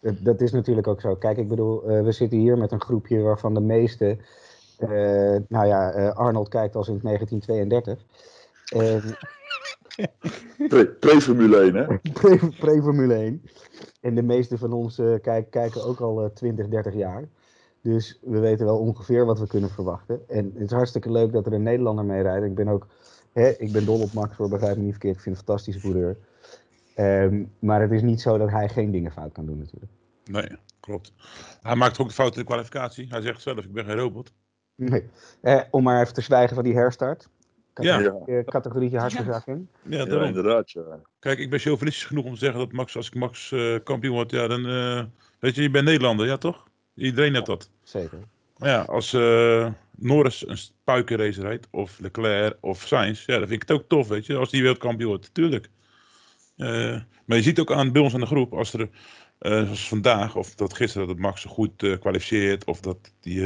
Dat- 0.00 0.40
is 0.40 0.52
natuurlijk 0.52 0.86
ook 0.86 1.00
zo. 1.00 1.14
Kijk, 1.14 1.36
ik 1.36 1.48
bedoel, 1.48 1.82
eh, 1.88 2.02
we 2.02 2.12
zitten 2.12 2.38
hier 2.38 2.58
met 2.58 2.72
een 2.72 2.80
groepje 2.80 3.20
waarvan 3.20 3.54
de 3.54 3.60
meeste. 3.60 4.16
eh, 4.78 4.88
nou 5.48 5.66
ja, 5.66 5.90
eh, 5.92 6.14
Arnold 6.16 6.48
kijkt 6.48 6.76
als 6.76 6.88
in 6.88 6.94
het 6.94 7.02
1932. 7.02 8.04
En 8.68 9.02
Pre- 10.68 10.86
Pre-Formule 10.86 11.56
1, 11.60 11.74
hè? 11.74 11.84
pre- 12.20 12.48
pre-Formule 12.58 13.14
1. 13.14 13.42
En 14.00 14.14
de 14.14 14.22
meeste 14.22 14.58
van 14.58 14.72
ons 14.72 15.00
kijk- 15.22 15.50
kijken 15.50 15.84
ook 15.84 16.00
al 16.00 16.22
eh, 16.24 16.30
20, 16.30 16.68
30 16.68 16.94
jaar. 16.94 17.28
Dus 17.82 18.18
we 18.22 18.38
weten 18.38 18.66
wel 18.66 18.78
ongeveer 18.78 19.24
wat 19.24 19.38
we 19.38 19.46
kunnen 19.46 19.70
verwachten. 19.70 20.28
En 20.28 20.52
het 20.54 20.64
is 20.70 20.76
hartstikke 20.76 21.10
leuk 21.10 21.32
dat 21.32 21.46
er 21.46 21.52
een 21.52 21.62
Nederlander 21.62 22.04
mee 22.04 22.22
rijdt. 22.22 22.44
Ik 22.44 22.54
ben 22.54 22.68
ook, 22.68 22.86
hè, 23.32 23.48
ik 23.48 23.72
ben 23.72 23.84
dol 23.84 24.00
op 24.00 24.12
Max, 24.12 24.36
voor 24.36 24.48
begrijp 24.48 24.76
me 24.76 24.82
niet 24.82 24.90
verkeerd. 24.90 25.14
Ik 25.16 25.20
vind 25.22 25.36
een 25.36 25.44
fantastische 25.44 25.80
coureur. 25.80 26.16
Ehm, 26.98 27.42
maar 27.58 27.80
het 27.80 27.90
is 27.90 28.02
niet 28.02 28.20
zo 28.20 28.38
dat 28.38 28.50
hij 28.50 28.68
geen 28.68 28.90
dingen 28.90 29.12
fout 29.12 29.32
kan 29.32 29.46
doen 29.46 29.58
natuurlijk. 29.58 29.92
Nee, 30.24 30.58
klopt. 30.80 31.12
Hij 31.62 31.74
maakt 31.74 31.98
ook 31.98 32.06
een 32.06 32.12
fout 32.12 32.32
in 32.34 32.40
de 32.40 32.46
kwalificatie. 32.46 33.06
Hij 33.08 33.20
zegt 33.20 33.42
zelf, 33.42 33.64
ik 33.64 33.72
ben 33.72 33.84
geen 33.84 33.96
robot. 33.96 34.32
Nee. 34.74 35.04
Eh, 35.40 35.60
om 35.70 35.82
maar 35.82 36.00
even 36.00 36.14
te 36.14 36.20
zwijgen 36.20 36.54
van 36.54 36.64
die 36.64 36.74
herstart. 36.74 37.28
Ja. 37.74 37.98
Ja, 37.98 38.14
Eh, 38.26 38.44
categorietje 38.44 38.98
hartverzakking. 38.98 39.66
Ja, 39.82 39.98
ja, 39.98 40.04
daarom. 40.04 40.26
inderdaad. 40.26 40.70
Ja. 40.70 40.82
Kijk, 41.18 41.38
ik 41.38 41.50
ben 41.50 41.58
chauvinistisch 41.58 42.04
genoeg 42.04 42.24
om 42.24 42.32
te 42.32 42.38
zeggen 42.38 42.58
dat 42.58 42.72
Max, 42.72 42.96
als 42.96 43.06
ik 43.06 43.14
Max 43.14 43.52
eh, 43.52 43.74
kampioen 43.84 44.14
word, 44.14 44.30
ja, 44.30 44.46
dan, 44.46 44.66
eh, 44.66 45.04
weet 45.38 45.54
je, 45.54 45.62
je 45.62 45.70
bent 45.70 45.84
Nederlander, 45.84 46.26
ja 46.26 46.36
toch? 46.36 46.64
Iedereen 46.94 47.34
heeft 47.34 47.46
dat. 47.46 47.70
Zeker. 47.82 48.18
Maar 48.56 48.68
ja, 48.68 48.80
als 48.82 49.12
eh, 49.12 49.68
Norris 49.96 50.48
een 50.48 50.58
spuikenrace 50.58 51.40
rijdt, 51.40 51.68
of 51.70 51.98
Leclerc, 51.98 52.56
of 52.60 52.80
Sainz, 52.86 53.26
ja, 53.26 53.38
dan 53.38 53.48
vind 53.48 53.62
ik 53.62 53.68
het 53.68 53.76
ook 53.78 53.88
tof, 53.88 54.08
weet 54.08 54.26
je, 54.26 54.36
als 54.36 54.50
die 54.50 54.60
wereldkampioen 54.60 55.08
wordt, 55.08 55.34
tuurlijk. 55.34 55.68
Eh, 56.58 57.00
maar 57.24 57.36
je 57.36 57.42
ziet 57.42 57.58
ook 57.60 57.72
aan 57.72 57.92
bij 57.92 58.02
ons 58.02 58.14
aan 58.14 58.20
de 58.20 58.26
groep, 58.26 58.52
als 58.52 58.72
er, 58.72 58.88
eh, 59.38 59.62
zoals 59.62 59.88
vandaag, 59.88 60.36
of 60.36 60.54
dat 60.54 60.74
gisteren, 60.74 61.06
dat 61.06 61.18
Max 61.18 61.40
zo 61.40 61.50
goed 61.50 61.82
eh, 61.82 61.98
kwalificeert, 61.98 62.64
of 62.64 62.80
dat 62.80 63.12
die 63.20 63.42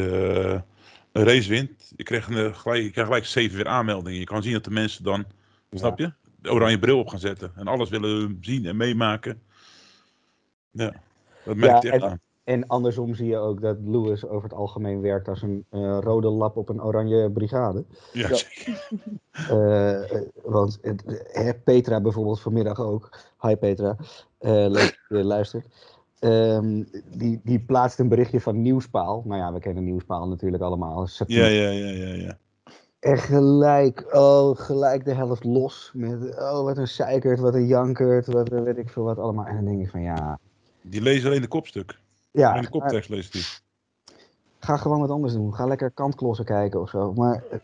een 1.13 1.25
race 1.25 1.49
wint. 1.49 1.93
Je 1.97 2.03
krijgt, 2.03 2.29
een, 2.31 2.55
gelijk, 2.55 2.83
je 2.83 2.91
krijgt 2.91 3.11
gelijk 3.11 3.27
zeven 3.27 3.57
weer 3.57 3.69
aanmeldingen. 3.69 4.19
Je 4.19 4.25
kan 4.25 4.43
zien 4.43 4.53
dat 4.53 4.65
de 4.65 4.71
mensen 4.71 5.05
dan, 5.05 5.25
snap 5.73 5.99
je, 5.99 6.13
de 6.41 6.53
oranje 6.53 6.79
bril 6.79 6.99
op 6.99 7.09
gaan 7.09 7.19
zetten. 7.19 7.53
En 7.57 7.67
alles 7.67 7.89
willen 7.91 8.39
zien 8.41 8.67
en 8.67 8.77
meemaken. 8.77 9.43
Ja, 10.71 10.93
dat 11.45 11.57
merk 11.57 11.73
Ja, 11.73 11.79
je 11.83 11.91
echt 11.91 12.03
en- 12.03 12.11
aan. 12.11 12.21
En 12.45 12.67
andersom 12.67 13.15
zie 13.15 13.27
je 13.27 13.37
ook 13.37 13.61
dat 13.61 13.77
Lewis 13.85 14.27
over 14.27 14.43
het 14.43 14.59
algemeen 14.59 15.01
werkt 15.01 15.29
als 15.29 15.43
een 15.43 15.65
eh, 15.71 15.99
rode 16.01 16.29
lap 16.29 16.57
op 16.57 16.69
een 16.69 16.83
oranje 16.83 17.31
brigade. 17.31 17.85
Ja, 18.13 18.29
Ja. 18.29 18.35
zeker. 18.35 18.89
Eh, 19.33 20.21
want 20.43 20.79
het- 20.83 21.65
Petra 21.65 22.01
bijvoorbeeld 22.01 22.41
vanmiddag 22.41 22.81
ook. 22.81 23.11
Hi 23.41 23.57
Petra, 23.57 23.97
Eh, 24.39 24.51
leuk 24.53 24.73
dat 25.09 25.19
je 25.19 25.25
luistert. 25.25 25.67
Ehm, 26.19 26.83
die, 27.17 27.41
die 27.45 27.61
plaatst 27.61 27.99
een 27.99 28.09
berichtje 28.09 28.41
van 28.41 28.63
Nieuwspaal. 28.63 29.23
Nou 29.27 29.41
ja, 29.41 29.53
we 29.53 29.59
kennen 29.61 29.85
Nieuwspaal 29.85 30.29
natuurlijk 30.29 30.63
allemaal. 30.63 31.07
Satire. 31.07 31.47
Ja, 31.49 31.71
ja, 31.71 31.71
ja, 31.89 32.07
ja, 32.07 32.15
ja. 32.15 32.39
En 32.99 33.19
gelijk, 33.19 34.15
oh, 34.15 34.57
gelijk 34.59 35.05
de 35.05 35.13
helft 35.15 35.45
los. 35.45 35.91
Met, 35.95 36.39
oh, 36.39 36.63
wat 36.63 36.77
een 36.77 36.89
zeikert, 36.89 37.41
wat 37.41 37.55
een 37.55 37.67
jankert, 37.67 38.27
wat 38.27 38.49
weet 38.49 38.79
ik 38.79 38.89
veel 38.89 39.05
wat 39.05 39.19
allemaal. 39.19 39.47
En 39.47 39.55
dan 39.55 39.65
denk 39.65 39.81
ik 39.81 39.91
van 39.91 40.03
ja, 40.03 40.39
Die 40.81 41.03
lezen 41.03 41.29
alleen 41.29 41.41
de 41.43 41.49
kopstuk. 41.49 41.99
Ja 42.33 42.49
alleen 42.51 42.63
de 42.63 42.67
ga, 42.67 42.79
koptekst 42.79 43.09
leest 43.09 43.33
die. 43.33 43.45
ga 44.59 44.77
gewoon 44.77 45.01
wat 45.01 45.11
anders 45.11 45.33
doen. 45.33 45.55
Ga 45.55 45.67
lekker 45.67 45.91
kantklossen 45.91 46.45
kijken 46.45 46.81
of 46.81 46.91
zo. 46.91 47.13
Maar 47.13 47.43
eh, 47.51 47.59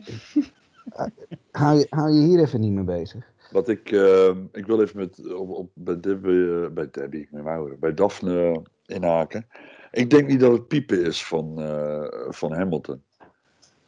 eh, 0.93 1.05
hou, 1.51 1.77
je, 1.77 1.87
hou 1.89 2.11
je 2.11 2.25
hier 2.25 2.39
even 2.39 2.59
niet 2.59 2.71
mee 2.73 2.83
bezig. 2.83 3.25
Wat 3.51 3.69
ik, 3.69 3.91
eh, 3.91 4.35
ik 4.51 4.65
wil 4.65 4.81
even 4.81 4.97
met, 4.97 5.33
op, 5.33 5.49
op, 5.49 5.69
bij, 5.73 5.99
Debbie, 5.99 6.63
eh, 6.63 6.69
bij 6.69 6.87
Debbie, 6.91 7.27
met 7.31 7.43
mijn 7.43 7.55
ouders, 7.55 7.79
bij 7.79 7.93
Daphne 7.93 8.61
inhaken. 8.85 9.47
Ik 9.91 10.09
denk 10.09 10.27
niet 10.27 10.39
dat 10.39 10.51
het 10.51 10.67
piepen 10.67 11.05
is 11.05 11.25
van, 11.25 11.61
eh, 11.61 12.05
van 12.29 12.53
Hamilton. 12.53 13.03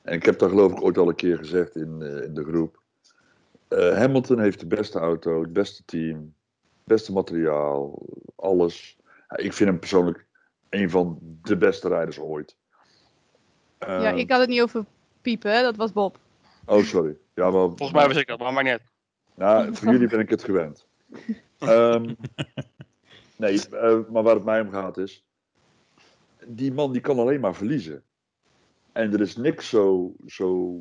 En 0.01 0.13
ik 0.13 0.25
heb 0.25 0.39
dat 0.39 0.49
geloof 0.49 0.71
ik 0.71 0.83
ooit 0.83 0.97
al 0.97 1.07
een 1.07 1.15
keer 1.15 1.37
gezegd 1.37 1.75
in, 1.75 2.01
eh, 2.01 2.23
in 2.23 2.33
de 2.33 2.43
groep. 2.43 2.81
Eh, 3.67 3.97
Hamilton 3.97 4.39
heeft 4.39 4.59
de 4.59 4.67
beste 4.67 4.99
auto, 4.99 5.41
het 5.41 5.53
beste 5.53 5.85
team, 5.85 6.17
het 6.59 6.85
beste 6.85 7.11
materiaal, 7.11 8.05
alles. 8.35 8.97
Ja, 9.29 9.37
ik 9.37 9.53
vind 9.53 9.69
hem 9.69 9.79
persoonlijk 9.79 10.25
een 10.71 10.89
van 10.89 11.19
de 11.41 11.57
beste 11.57 11.87
rijders 11.87 12.19
ooit. 12.19 12.55
ja, 13.79 14.03
Ehm, 14.03 14.17
ik 14.17 14.31
had 14.31 14.39
het 14.39 14.49
niet 14.49 14.61
over 14.61 14.85
piepen, 15.21 15.51
hè? 15.55 15.61
dat 15.61 15.75
was 15.75 15.91
Bob. 15.91 16.17
Oh, 16.65 16.83
sorry. 16.83 17.17
Ja, 17.33 17.43
maar, 17.43 17.67
Volgens 17.67 17.91
mij 17.91 18.07
was 18.07 18.17
ik 18.17 18.27
dat, 18.27 18.39
maar 18.39 18.53
maakt 18.53 18.65
niet 18.65 18.73
uit. 18.73 18.89
Nou, 19.35 19.75
voor 19.75 19.91
jullie 19.91 20.07
ben 20.07 20.19
ik 20.19 20.29
het 20.29 20.43
gewend. 20.43 20.87
Ehm, 21.59 22.13
nee, 23.35 23.69
eh, 23.69 23.99
maar 24.09 24.23
waar 24.23 24.35
het 24.35 24.43
mij 24.43 24.61
om 24.61 24.69
gaat 24.69 24.97
is. 24.97 25.25
Die 26.47 26.73
man 26.73 26.91
die 26.91 27.01
kan 27.01 27.19
alleen 27.19 27.39
maar 27.39 27.55
verliezen. 27.55 28.03
En 28.91 29.13
er 29.13 29.21
is 29.21 29.35
niks 29.35 29.69
zo, 29.69 30.15
zo 30.25 30.79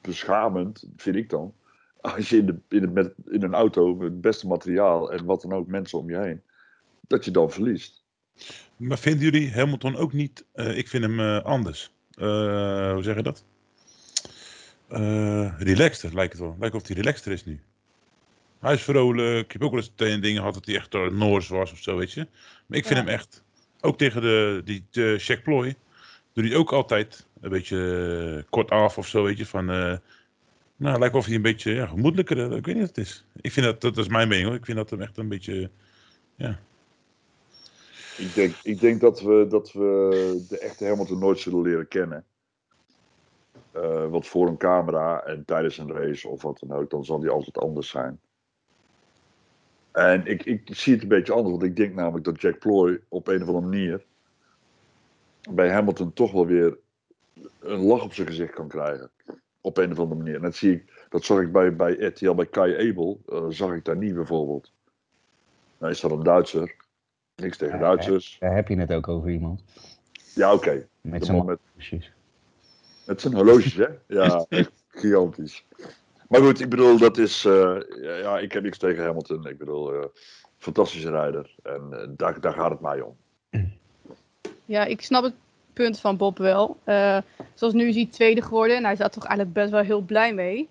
beschamend, 0.00 0.88
vind 0.96 1.16
ik 1.16 1.30
dan. 1.30 1.54
Als 2.00 2.28
je 2.28 2.36
in, 2.36 2.46
de, 2.46 2.58
in, 2.68 2.82
het, 2.82 2.92
met, 2.92 3.14
in 3.26 3.42
een 3.42 3.54
auto 3.54 3.94
met 3.94 4.10
het 4.10 4.20
beste 4.20 4.46
materiaal 4.46 5.12
en 5.12 5.24
wat 5.24 5.42
dan 5.42 5.52
ook 5.52 5.66
mensen 5.66 5.98
om 5.98 6.10
je 6.10 6.18
heen. 6.18 6.42
Dat 7.00 7.24
je 7.24 7.30
dan 7.30 7.50
verliest. 7.50 8.04
Maar 8.76 8.98
vinden 8.98 9.22
jullie 9.24 9.52
Hamilton 9.52 9.96
ook 9.96 10.12
niet, 10.12 10.44
eh, 10.52 10.78
ik 10.78 10.88
vind 10.88 11.04
hem 11.04 11.20
eh, 11.20 11.42
anders. 11.42 11.90
Eh, 12.10 12.92
hoe 12.92 13.02
zeg 13.02 13.16
je 13.16 13.22
dat? 13.22 13.44
Relaxter 15.58 16.14
lijkt 16.14 16.32
het 16.32 16.42
wel. 16.42 16.56
Lijkt 16.60 16.74
of 16.74 16.86
hij 16.86 16.96
relaxter 16.96 17.32
is 17.32 17.44
nu. 17.44 17.60
Hij 18.60 18.74
is 18.74 18.82
vrolijk. 18.82 19.44
Ik 19.44 19.52
heb 19.52 19.62
ook 19.62 19.70
wel 19.70 19.80
eens 19.80 19.92
tegen 19.94 20.20
dingen 20.20 20.38
gehad 20.38 20.54
dat 20.54 20.66
hij 20.66 20.74
echt 20.74 20.92
Noors 20.92 21.48
was 21.48 21.72
of 21.72 21.78
zo, 21.78 21.96
weet 21.96 22.12
je. 22.12 22.26
Maar 22.66 22.78
ik 22.78 22.86
vind 22.86 22.98
Ja. 22.98 23.04
hem 23.04 23.14
echt, 23.14 23.42
ook 23.80 23.98
tegen 23.98 24.20
de, 24.20 24.62
die 24.64 24.84
de 24.90 25.16
Jack 25.18 25.42
Ploy, 25.42 25.74
doet 26.32 26.44
hij 26.44 26.56
ook 26.56 26.72
altijd 26.72 27.26
een 27.40 27.50
beetje 27.50 28.44
kort 28.50 28.70
af 28.70 28.98
of 28.98 29.06
zo, 29.06 29.22
weet 29.22 29.38
je. 29.38 29.46
Van, 29.46 29.64
nou, 30.76 30.98
lijkt 30.98 31.14
of 31.14 31.26
hij 31.26 31.34
een 31.34 31.42
beetje 31.42 31.72
ja, 31.72 31.86
gemoedelijker, 31.86 32.56
ik 32.56 32.66
weet 32.66 32.74
niet 32.74 32.86
wat 32.86 32.96
het 32.96 33.06
is. 33.06 33.24
Ik 33.40 33.52
vind 33.52 33.66
dat, 33.66 33.80
dat 33.80 33.98
is 33.98 34.08
mijn 34.08 34.28
mening 34.28 34.46
hoor, 34.48 34.56
ik 34.56 34.64
vind 34.64 34.76
dat 34.76 34.90
hem 34.90 35.00
echt 35.02 35.16
een 35.16 35.28
beetje, 35.28 35.70
Ik 38.18 38.34
denk, 38.34 38.54
ik 38.62 38.80
denk 38.80 39.00
dat, 39.00 39.20
we, 39.20 39.46
dat 39.48 39.72
we 39.72 40.44
de 40.48 40.58
echte 40.58 40.86
Hamilton 40.86 41.18
nooit 41.18 41.38
zullen 41.38 41.62
leren 41.62 41.88
kennen. 41.88 42.24
Eh, 43.70 44.08
wat 44.08 44.26
voor 44.26 44.48
een 44.48 44.56
camera 44.56 45.22
en 45.22 45.44
tijdens 45.44 45.78
een 45.78 45.92
race 45.92 46.28
of 46.28 46.42
wat 46.42 46.58
dan 46.58 46.78
ook, 46.78 46.90
dan 46.90 47.04
zal 47.04 47.20
die 47.20 47.30
altijd 47.30 47.58
anders 47.58 47.88
zijn. 47.88 48.20
En 49.92 50.26
ik, 50.26 50.44
ik 50.44 50.62
zie 50.64 50.92
het 50.92 51.02
een 51.02 51.08
beetje 51.08 51.32
anders, 51.32 51.50
want 51.50 51.62
ik 51.62 51.76
denk 51.76 51.94
namelijk 51.94 52.24
dat 52.24 52.40
Jack 52.40 52.58
Ploy 52.58 53.00
op 53.08 53.26
een 53.28 53.42
of 53.42 53.48
andere 53.48 53.66
manier 53.66 54.04
bij 55.50 55.70
Hamilton 55.70 56.12
toch 56.12 56.32
wel 56.32 56.46
weer 56.46 56.78
een 57.60 57.80
lach 57.80 58.02
op 58.02 58.14
zijn 58.14 58.26
gezicht 58.26 58.52
kan 58.52 58.68
krijgen. 58.68 59.10
Op 59.60 59.76
een 59.76 59.92
of 59.92 59.98
andere 59.98 60.22
manier. 60.22 60.40
Dat, 60.40 60.54
zie 60.54 60.72
ik, 60.72 61.06
dat 61.08 61.24
zag 61.24 61.40
ik 61.40 61.52
bij, 61.52 61.76
bij 61.76 61.92
RTL, 61.92 62.34
bij 62.34 62.46
Kai 62.46 62.88
Abel, 62.90 63.20
eh, 63.28 63.46
zag 63.48 63.72
ik 63.72 63.84
daar 63.84 63.96
niet 63.96 64.14
bijvoorbeeld. 64.14 64.72
Nou 65.78 65.92
is 65.92 66.00
dat 66.00 66.10
een 66.10 66.22
Duitser. 66.22 66.76
Niks 67.36 67.56
tegen 67.56 67.74
Ja, 67.78 67.80
Duitsers. 67.84 68.36
Daar 68.40 68.54
heb 68.54 68.68
je 68.68 68.78
het 68.78 68.92
ook 68.92 69.08
over 69.08 69.30
iemand. 69.30 69.62
Ja, 70.34 70.52
oké. 70.52 70.86
Met 71.00 71.20
De 71.20 71.26
zijn 71.26 71.44
met, 71.44 71.58
horloges. 71.72 72.12
met 73.06 73.20
zijn 73.20 73.34
horloges, 73.34 73.74
hè? 73.74 73.86
Ja, 74.06 74.44
echt 74.48 74.70
gigantisch. 74.88 75.64
Maar 76.28 76.40
goed, 76.40 76.60
ik 76.60 76.68
bedoel, 76.68 76.98
dat 76.98 77.18
is. 77.18 77.44
eh, 77.44 77.76
ja, 78.02 78.14
ja, 78.16 78.38
ik 78.38 78.52
heb 78.52 78.62
niks 78.62 78.78
tegen 78.78 79.04
Hamilton. 79.04 79.46
Ik 79.46 79.58
bedoel, 79.58 79.92
eh, 79.94 80.04
fantastische 80.58 81.10
rijder. 81.10 81.54
En 81.62 81.88
eh, 81.90 82.08
daar, 82.16 82.40
daar 82.40 82.52
gaat 82.52 82.70
het 82.70 82.80
mij 82.80 83.00
om. 83.00 83.16
Ja, 84.64 84.84
ik 84.84 85.02
snap 85.02 85.22
het 85.22 85.34
punt 85.72 86.00
van 86.00 86.16
Bob 86.16 86.38
wel. 86.38 86.76
Eh, 86.84 87.18
zoals 87.54 87.74
nu 87.74 87.88
is 87.88 87.94
hij 87.94 88.06
tweede 88.10 88.42
geworden 88.42 88.76
en 88.76 88.84
hij 88.84 88.96
zat 88.96 89.12
toch 89.12 89.24
eigenlijk 89.24 89.56
best 89.58 89.70
wel 89.70 89.82
heel 89.82 90.00
blij 90.00 90.34
mee. 90.34 90.68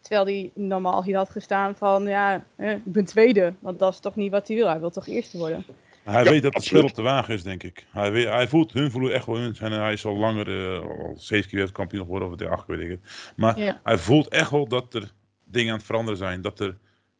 Terwijl 0.00 0.24
hij 0.24 0.50
normaal 0.54 1.02
hier 1.04 1.16
had 1.16 1.30
gestaan 1.30 1.74
van, 1.76 2.02
ja, 2.06 2.44
eh, 2.56 2.70
ik 2.72 2.84
ben 2.92 3.04
tweede. 3.04 3.52
Want 3.58 3.78
dat 3.78 3.92
is 3.92 4.00
toch 4.00 4.16
niet 4.16 4.30
wat 4.30 4.48
hij 4.48 4.56
wil. 4.56 4.68
Hij 4.68 4.80
wil 4.80 4.90
toch 4.90 5.06
eerste 5.06 5.38
worden. 5.38 5.64
Hij 6.06 6.24
Ja, 6.24 6.30
weet 6.30 6.42
dat 6.42 6.54
het 6.54 6.64
spel 6.64 6.82
op 6.84 6.94
de 6.94 7.02
wagen 7.02 7.34
is, 7.34 7.42
denk 7.42 7.62
ik. 7.62 7.86
Hij, 7.90 8.12
weet, 8.12 8.26
hij 8.28 8.48
voelt, 8.48 8.72
hun 8.72 8.90
voelen 8.90 9.12
echt 9.14 9.26
wel 9.26 9.36
hun. 9.36 9.54
zijn- 9.54 9.72
Hij 9.72 9.92
is 9.92 10.04
al 10.04 10.16
langer, 10.16 10.72
eh, 10.74 10.80
al 10.80 11.14
zeven 11.16 11.44
keer 11.48 11.54
wereldkampioen 11.58 12.02
geworden, 12.04 12.28
of 12.32 12.38
het 12.40 12.48
acht 12.48 12.66
weet 12.66 12.80
ik 12.80 12.88
het. 12.90 13.00
Maar 13.36 13.58
Ja. 13.58 13.80
hij 13.82 13.98
voelt 13.98 14.28
echt 14.28 14.50
wel 14.50 14.68
dat 14.68 14.94
er 14.94 15.12
dingen 15.44 15.70
aan 15.70 15.76
het 15.76 15.86
veranderen 15.86 16.18
zijn. 16.18 16.40
Dat 16.42 16.60
er 16.60 16.76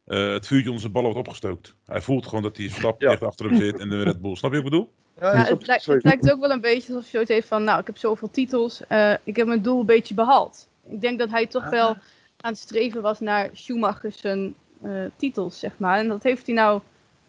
eh, 0.06 0.32
het 0.32 0.46
vuurtje 0.46 0.66
onder 0.66 0.80
zijn 0.80 0.92
ballen 0.92 1.12
wordt 1.12 1.26
opgestookt. 1.28 1.74
Hij 1.86 2.00
voelt 2.00 2.26
gewoon 2.26 2.42
dat 2.42 2.56
die 2.56 2.70
stap 2.70 3.00
Ja. 3.00 3.10
echt 3.10 3.22
achter 3.22 3.46
hem 3.46 3.56
zit 3.56 3.78
en 3.78 3.88
de 3.88 4.02
Red 4.02 4.20
Bull. 4.20 4.36
Snap 4.36 4.52
je 4.52 4.56
wat 4.56 4.66
ik 4.66 4.70
bedoel? 4.72 4.92
Ja, 5.20 5.32
Ja, 5.32 5.44
het, 5.44 5.66
lijkt, 5.66 5.86
het 5.86 6.04
lijkt 6.04 6.32
ook 6.32 6.40
wel 6.40 6.50
een 6.50 6.60
beetje 6.60 6.94
alsof 6.94 7.10
je 7.12 7.18
ooit 7.18 7.28
heeft 7.28 7.48
van, 7.48 7.64
nou, 7.64 7.80
ik 7.80 7.86
heb 7.86 7.96
zoveel 7.96 8.30
titels, 8.30 8.86
eh, 8.88 9.14
ik 9.24 9.36
heb 9.36 9.46
mijn 9.46 9.62
doel 9.62 9.80
een 9.80 9.86
beetje 9.86 10.14
behaald. 10.14 10.68
Ik 10.90 11.00
denk 11.00 11.18
dat 11.18 11.30
hij 11.30 11.46
toch 11.46 11.70
wel 11.70 11.88
aan 12.36 12.52
het 12.52 12.58
streven 12.58 13.02
was 13.02 13.20
naar 13.20 13.48
Schumacher's 13.52 14.18
zijn, 14.20 14.54
eh, 14.82 14.90
titels, 15.16 15.58
zeg 15.58 15.72
maar. 15.78 15.98
En 15.98 16.08
dat 16.08 16.22
heeft 16.22 16.46
hij 16.46 16.54
nou 16.54 16.80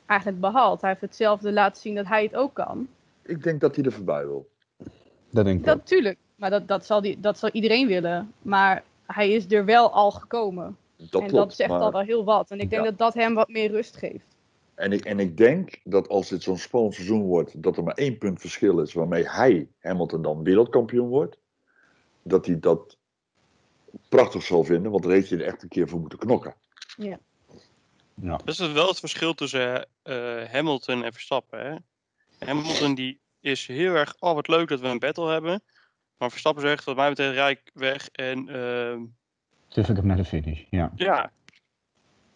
eigenlijk 0.08 0.40
behaald. 0.42 0.82
Hij 0.82 0.90
heeft 0.90 1.02
hetzelfde 1.02 1.52
laten 1.52 1.82
zien 1.82 1.96
dat 1.96 2.08
hij 2.08 2.24
het 2.24 2.36
ook 2.36 2.54
kan. 2.54 2.88
Ik 3.24 3.44
denk 3.44 3.62
dat 3.62 3.76
hij 3.76 3.86
er 3.86 3.92
voorbij 3.92 4.26
wil. 4.26 4.50
Dat 5.30 5.46
denk 5.46 5.60
ik 5.60 5.66
Dat 5.66 5.78
ook. 5.78 5.86
tuurlijk, 5.86 6.18
maar 6.36 6.50
dat, 6.50 6.68
dat, 6.68 6.86
zal 6.86 7.02
die, 7.02 7.20
dat 7.20 7.38
zal 7.38 7.50
iedereen 7.50 7.88
willen. 7.88 8.34
Maar 8.42 8.84
hij 9.06 9.32
is 9.32 9.52
er 9.52 9.66
wel 9.66 9.92
al 9.92 10.12
gekomen. 10.12 10.78
Dat 10.96 11.22
en 11.22 11.28
klopt. 11.28 11.32
dat 11.32 11.54
zegt 11.56 11.70
maar- 11.70 11.80
al 11.80 11.92
wel 11.92 12.02
heel 12.02 12.24
wat. 12.24 12.52
En 12.52 12.60
ik 12.60 12.70
denk 12.70 12.84
Ja. 12.84 12.90
dat 12.90 12.98
dat 12.98 13.14
hem 13.14 13.34
wat 13.34 13.48
meer 13.50 13.72
rust 13.72 13.98
geeft. 13.98 14.26
En 14.76 14.92
ik, 14.92 15.06
en 15.06 15.20
ik 15.20 15.38
denk 15.38 15.80
dat 15.84 16.08
als 16.10 16.30
dit 16.30 16.44
zo'n 16.44 16.58
spannend 16.58 16.94
seizoen 16.94 17.22
wordt, 17.22 17.64
dat 17.64 17.78
er 17.78 17.84
maar 17.84 17.94
één 17.94 18.18
punt 18.18 18.42
verschil 18.42 18.80
is 18.80 18.94
waarmee 18.94 19.30
hij, 19.30 19.68
Hamilton, 19.80 20.22
dan 20.22 20.44
wereldkampioen 20.44 21.08
wordt. 21.08 21.38
Dat 22.22 22.46
hij 22.46 22.60
dat 22.60 22.98
prachtig 24.10 24.44
zal 24.44 24.64
vinden, 24.64 24.92
want 24.92 25.04
daar 25.04 25.12
heeft 25.14 25.30
hij 25.30 25.40
er 25.40 25.46
echt 25.46 25.64
een 25.64 25.70
keer 25.70 25.88
voor 25.88 26.00
moeten 26.00 26.20
knokken. 26.20 26.56
Ja. 26.98 27.20
Dat 28.22 28.48
is 28.48 28.57
dus 28.57 28.72
wel 28.72 28.88
het 28.88 28.99
verschil 28.99 29.34
tussen 29.34 29.88
eh, 30.03 30.44
Hamilton 30.44 31.03
en 31.03 31.14
Verstappen. 31.14 31.60
Hè? 31.60 31.76
Hamilton 32.45 32.95
die 32.95 33.19
is 33.39 33.68
heel 33.68 33.94
erg, 33.94 34.15
oh 34.19 34.34
wat 34.34 34.48
leuk 34.48 34.68
dat 34.68 34.80
we 34.80 34.88
een 34.88 34.99
battle 34.99 35.31
hebben. 35.31 35.64
Maar 36.18 36.30
Verstappen 36.30 36.64
zegt, 36.64 36.84
wat 36.84 36.95
mij 36.95 37.10
betreft, 37.10 37.34
rijk 37.34 37.72
weg. 37.73 38.10
En 38.10 38.49
ehm, 38.49 39.03
Dus 39.68 39.89
ik 39.89 39.95
heb 39.95 40.06
naar 40.06 40.18
de 40.18 40.26
finish. 40.26 40.64
Ja. 40.69 40.91
ja, 40.95 41.31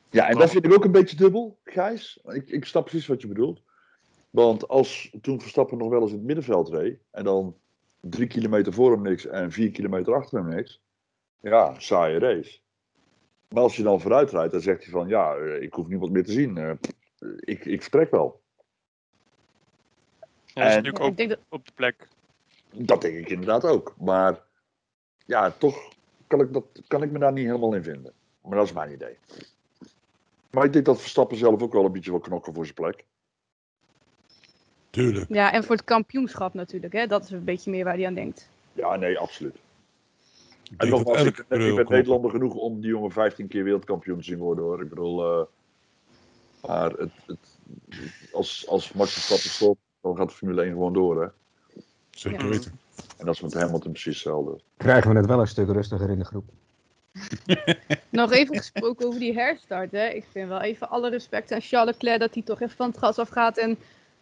Ja, 0.09 0.29
en 0.29 0.37
dat 0.37 0.49
vind 0.49 0.65
ik 0.65 0.73
ook 0.73 0.85
een 0.85 0.91
beetje 0.91 1.15
dubbel, 1.15 1.59
Gijs. 1.63 2.19
Ik, 2.23 2.47
ik 2.47 2.65
snap 2.65 2.85
precies 2.85 3.07
wat 3.07 3.21
je 3.21 3.27
bedoelt. 3.27 3.61
Want 4.29 4.67
als 4.67 5.17
toen 5.21 5.41
Verstappen 5.41 5.77
nog 5.77 5.89
wel 5.89 6.01
eens 6.01 6.11
in 6.11 6.17
het 6.17 6.25
middenveld 6.25 6.69
reed, 6.69 6.99
en 7.11 7.23
dan 7.23 7.57
drie 7.99 8.27
kilometer 8.27 8.73
voor 8.73 8.91
hem 8.91 9.01
niks 9.01 9.25
en 9.25 9.51
vier 9.51 9.71
kilometer 9.71 10.13
achter 10.13 10.39
hem 10.39 10.49
niks, 10.49 10.81
ja, 11.41 11.79
saaie 11.79 12.19
race. 12.19 12.59
Maar 13.53 13.63
als 13.63 13.75
je 13.75 13.83
dan 13.83 14.01
vooruit 14.01 14.31
rijdt, 14.31 14.51
dan 14.51 14.61
zegt 14.61 14.83
hij 14.83 14.91
van, 14.91 15.07
ja, 15.07 15.35
eh, 15.35 15.61
ik 15.61 15.73
hoef 15.73 15.87
niemand 15.87 16.11
meer 16.11 16.23
te 16.23 16.31
zien. 16.31 16.57
eh, 16.57 16.71
ik, 17.39 17.65
ik 17.65 17.81
vertrek 17.81 18.11
wel. 18.11 18.41
ja 20.19 20.25
dat 20.53 20.63
is 20.63 20.75
En- 20.75 20.83
natuurlijk 20.83 21.03
ook 21.03 21.29
dat, 21.29 21.39
op 21.49 21.65
de 21.65 21.71
plek. 21.75 22.07
Dat 22.73 23.01
denk 23.01 23.17
ik 23.17 23.29
inderdaad 23.29 23.65
ook. 23.65 23.95
Maar 23.99 24.39
ja, 25.25 25.51
toch 25.51 25.89
kan 26.27 26.41
ik, 26.41 26.53
dat, 26.53 26.65
kan 26.87 27.03
ik 27.03 27.11
me 27.11 27.19
daar 27.19 27.31
niet 27.31 27.45
helemaal 27.45 27.73
in 27.73 27.83
vinden. 27.83 28.13
Maar 28.41 28.57
dat 28.57 28.65
is 28.67 28.73
mijn 28.73 28.91
idee. 28.91 29.17
Maar 30.51 30.65
ik 30.65 30.73
denk 30.73 30.85
dat 30.85 30.99
Verstappen 31.01 31.37
zelf 31.37 31.61
ook 31.61 31.73
wel 31.73 31.85
een 31.85 31.91
beetje 31.91 32.11
wil 32.11 32.19
knokken 32.19 32.53
voor 32.53 32.63
zijn 32.63 32.75
plek. 32.75 33.05
Tuurlijk. 34.89 35.25
ja, 35.33 35.51
en 35.53 35.63
voor 35.63 35.75
het 35.75 35.83
kampioenschap 35.85 36.53
natuurlijk. 36.53 36.93
Hè? 36.93 37.07
Dat 37.07 37.23
is 37.23 37.31
een 37.31 37.43
beetje 37.43 37.71
meer 37.71 37.83
waar 37.83 37.95
hij 37.95 38.05
aan 38.07 38.13
denkt. 38.13 38.49
Ja, 38.73 38.95
nee, 38.95 39.17
absoluut. 39.19 39.55
Ik 40.71 40.81
En 40.81 40.89
nogmaals, 40.89 41.23
ik, 41.23 41.37
ik 41.37 41.47
ben. 41.47 41.85
Nederlander 41.89 42.31
genoeg 42.31 42.53
om 42.53 42.81
die 42.81 42.89
jongen 42.89 43.11
15 43.11 43.47
keer 43.47 43.63
wereldkampioen 43.63 44.17
te 44.17 44.23
zien 44.23 44.37
worden 44.37 44.63
hoor. 44.63 44.81
Ik 44.81 44.89
bedoel, 44.89 45.25
eh, 45.25 45.45
maar 46.67 46.91
het, 46.91 47.11
het, 47.25 47.57
als, 48.31 48.67
als 48.67 48.93
Max 48.93 49.13
Verstappen 49.13 49.49
stopt, 49.49 49.79
dan 50.01 50.15
gaat 50.15 50.27
de 50.29 50.35
Formule 50.35 50.61
1 50.61 50.71
gewoon 50.71 50.93
door. 50.93 51.21
Hè? 51.21 51.27
Zeker 52.09 52.43
Ja. 52.43 52.49
weten. 52.49 52.79
En 53.17 53.25
dat 53.25 53.35
is 53.35 53.41
met 53.41 53.53
Hamilton 53.53 53.91
precies 53.91 54.13
hetzelfde. 54.13 54.59
Krijgen 54.77 55.11
we 55.11 55.17
het 55.17 55.25
wel 55.25 55.39
een 55.39 55.47
stuk 55.47 55.67
rustiger 55.69 56.09
in 56.09 56.19
de 56.19 56.25
groep. 56.25 56.45
Nog 58.09 58.31
even 58.31 58.55
gesproken 58.57 59.07
over 59.07 59.19
die 59.19 59.33
herstart. 59.33 59.91
Hè? 59.91 60.07
Ik 60.07 60.25
vind 60.31 60.49
wel 60.49 60.61
even 60.61 60.89
alle 60.89 61.09
respect 61.09 61.51
aan 61.51 61.61
Charles 61.61 61.93
Leclerc 61.93 62.19
dat 62.19 62.33
hij 62.33 62.43
toch 62.43 62.61
even 62.61 62.75
van 62.75 62.89
het 62.89 62.97
gas 62.97 63.19
afgaat 63.19 63.57
en 63.57 63.77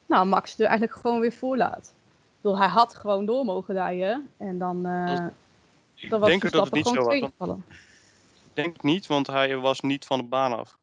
nou, 0.06 0.28
Max 0.28 0.60
er 0.60 0.66
eigenlijk 0.66 1.00
gewoon 1.00 1.20
weer 1.20 1.34
voorlaat. 1.34 1.94
Ik 1.96 2.42
bedoel, 2.42 2.58
hij 2.58 2.68
had 2.68 2.96
gewoon 2.96 3.26
door 3.26 3.46
mogen 3.46 3.74
rijden 3.74 4.30
en 4.38 4.58
dan, 4.58 4.86
eh 4.86 5.26
dan 6.10 6.20
was 6.20 6.30
denk 6.30 6.42
dat 6.42 6.52
het 6.54 6.70
Verstappen 6.70 6.78
niet 6.78 6.88
zo 6.88 7.46
was. 7.46 7.58
Ik 8.50 8.66
denk 8.66 8.84
niet, 8.84 9.08
want 9.08 9.28
hij 9.28 9.58
was 9.58 9.80
niet 9.80 10.06
van 10.06 10.20
de 10.20 10.26
baan 10.26 10.58
af. 10.58 10.78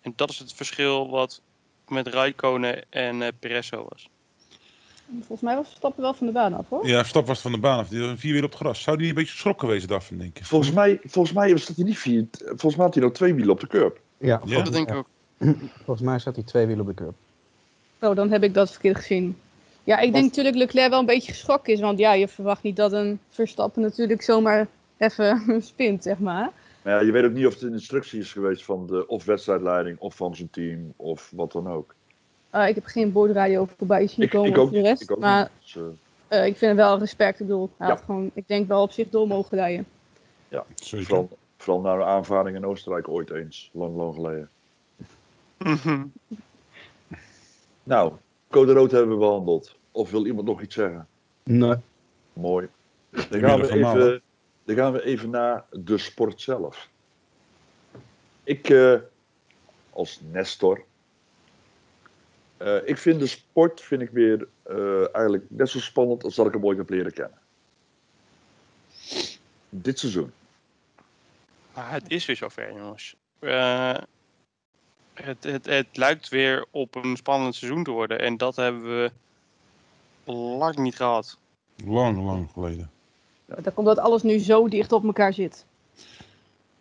En 0.00 0.12
dat 0.16 0.30
is 0.30 0.38
het 0.38 0.52
verschil 0.52 1.10
wat 1.10 1.40
met 1.88 2.06
Rijkonen 2.06 2.84
en 2.90 3.22
eh 3.22 3.28
Perez 3.40 3.68
zo 3.68 3.86
was. 3.88 4.08
Volgens 5.18 5.40
mij 5.40 5.56
was 5.56 5.66
Verstappen 5.66 6.02
wel 6.02 6.14
van 6.14 6.26
de 6.26 6.32
baan 6.32 6.54
af 6.54 6.68
hoor. 6.68 6.86
Ja, 6.86 7.02
Stap 7.02 7.26
was 7.26 7.40
van 7.40 7.52
de 7.52 7.58
baan 7.58 7.78
af. 7.78 7.88
Die 7.88 8.00
was 8.00 8.20
vier 8.20 8.32
weer 8.32 8.44
op 8.44 8.50
het 8.50 8.58
gras. 8.60 8.82
Zou 8.82 8.96
die 8.96 9.08
een 9.08 9.14
beetje 9.14 9.32
geschrokken 9.32 9.68
wezen 9.68 9.88
daarvan, 9.88 10.18
denk 10.18 10.38
ik? 10.38 10.44
Volgens 10.44 10.72
mij, 10.72 11.00
volgens 11.04 11.34
mij 11.34 11.56
staat 11.58 11.76
hij 11.76 11.84
niet 11.84 11.98
vier. 11.98 12.26
Volgens 12.30 12.76
mij 12.76 12.84
had 12.84 12.94
hij 12.94 13.02
nog 13.02 13.12
twee 13.12 13.34
wielen 13.34 13.52
op 13.52 13.60
de 13.60 13.66
curb. 13.66 14.00
Ja, 14.18 14.40
Ja. 14.44 14.62
Dat 14.62 14.72
denk 14.72 14.88
ik 14.90 14.94
ook. 14.96 15.06
volgens 15.84 16.00
mij 16.00 16.18
zat 16.18 16.34
hij 16.34 16.44
twee 16.44 16.66
wielen 16.66 16.88
op 16.88 16.96
de 16.96 17.02
curb. 17.02 17.14
Oh, 18.00 18.16
dan 18.16 18.30
heb 18.30 18.42
ik 18.42 18.54
dat 18.54 18.70
verkeerd 18.70 18.96
gezien. 18.96 19.38
Ja, 19.84 19.98
ik 19.98 20.12
denk 20.12 20.24
natuurlijk 20.24 20.56
Leclerc 20.56 20.90
wel 20.90 20.98
een 21.00 21.06
beetje 21.06 21.32
geschrokken 21.32 21.72
is. 21.72 21.80
Want 21.80 21.98
ja, 21.98 22.12
je 22.12 22.28
verwacht 22.28 22.62
niet 22.62 22.76
dat 22.76 22.92
een 22.92 23.20
Verstappen 23.28 23.82
natuurlijk 23.82 24.22
zomaar 24.22 24.66
even 24.96 25.42
spint, 25.62 26.02
zeg 26.02 26.18
maar. 26.18 26.50
Maar 26.82 26.92
ja, 26.94 27.00
je 27.00 27.12
weet 27.12 27.24
ook 27.24 27.32
niet 27.32 27.46
of 27.46 27.52
het 27.54 27.62
een 27.62 27.72
instructie 27.72 28.20
is 28.20 28.32
geweest 28.32 28.64
van 28.64 28.86
de 28.86 29.06
of 29.06 29.24
wedstrijdleiding 29.24 29.98
of 29.98 30.14
van 30.14 30.36
zijn 30.36 30.50
team 30.50 30.92
of 30.96 31.30
wat 31.34 31.52
dan 31.52 31.68
ook. 31.68 31.94
Uh, 32.54 32.68
ik 32.68 32.74
heb 32.74 32.84
geen 32.84 33.12
bordradio 33.12 33.68
voorbij 33.76 34.06
zien 34.06 34.24
Ik, 34.24 34.30
komen 34.30 34.50
ik 34.50 34.58
over 34.58 34.76
ook, 34.76 34.82
de 34.82 34.88
rest. 34.88 35.02
ik 35.02 35.10
ook 35.10 35.18
maar 35.18 35.40
niet. 35.40 35.72
Dus, 35.74 35.82
eh, 36.28 36.38
uh, 36.38 36.46
ik 36.46 36.56
vind 36.56 36.60
hem 36.60 36.76
wel 36.76 36.98
respect. 36.98 37.40
Ik 37.40 37.46
bedoel, 37.46 37.70
hij 37.76 37.86
Ja. 37.88 37.94
had 37.94 38.02
gewoon, 38.04 38.30
ik 38.34 38.48
denk 38.48 38.68
wel 38.68 38.82
op 38.82 38.92
zich 38.92 39.08
door 39.08 39.26
mogen 39.26 39.56
rijden. 39.56 39.86
Zeker. 40.74 41.06
vooral, 41.06 41.28
vooral 41.56 41.80
na 41.80 41.96
de 41.96 42.04
aanvaring 42.04 42.56
in 42.56 42.66
Oostenrijk 42.66 43.08
ooit 43.08 43.30
eens, 43.30 43.70
lang, 43.72 43.96
lang 43.96 44.14
geleden. 44.14 44.48
Nou, 47.82 48.12
code 48.50 48.72
rood 48.72 48.90
hebben 48.90 49.10
we 49.10 49.16
behandeld. 49.16 49.76
Of 49.90 50.10
wil 50.10 50.26
iemand 50.26 50.46
nog 50.46 50.62
iets 50.62 50.74
zeggen? 50.74 51.08
Nee. 51.42 51.74
Mooi. 52.32 52.68
Dan 53.10 53.40
gaan, 53.40 53.60
we 53.60 53.72
even, 53.72 54.22
dan 54.64 54.76
gaan 54.76 54.92
we 54.92 55.04
even 55.04 55.30
naar 55.30 55.64
de 55.70 55.98
sport 55.98 56.40
zelf. 56.40 56.88
Ik, 58.44 58.68
eh, 58.68 58.96
als 59.90 60.20
Nestor, 60.30 60.84
eh, 62.56 62.76
ik 62.84 62.98
vind 62.98 63.20
de 63.20 63.26
sport 63.26 63.80
vind 63.80 64.02
ik 64.02 64.10
weer 64.10 64.48
eh, 64.62 65.14
eigenlijk 65.14 65.44
net 65.48 65.68
zo 65.68 65.78
spannend 65.78 66.24
als 66.24 66.34
dat 66.34 66.46
ik 66.46 66.52
hem 66.52 66.64
ooit 66.64 66.78
heb 66.78 66.90
leren 66.90 67.12
kennen. 67.12 67.38
Dit 69.68 69.98
seizoen. 69.98 70.32
Maar 71.74 71.92
het 71.92 72.10
is 72.10 72.26
weer 72.26 72.36
zover, 72.36 72.72
jongens. 72.72 73.16
Het, 75.22 75.44
het, 75.44 75.66
het 75.66 75.86
lijkt 75.92 76.28
weer 76.28 76.66
op 76.70 76.94
een 76.94 77.16
spannend 77.16 77.54
seizoen 77.54 77.84
te 77.84 77.90
worden. 77.90 78.18
En 78.18 78.36
dat 78.36 78.56
hebben 78.56 78.82
we 78.82 79.12
lang 80.32 80.76
niet 80.76 80.96
gehad. 80.96 81.38
Lang, 81.84 82.24
lang 82.24 82.50
geleden. 82.52 82.90
Dat 83.46 83.74
komt 83.74 83.86
dat 83.86 83.98
alles 83.98 84.22
nu 84.22 84.38
zo 84.38 84.68
dicht 84.68 84.92
op 84.92 85.04
elkaar 85.04 85.32
zit. 85.32 85.66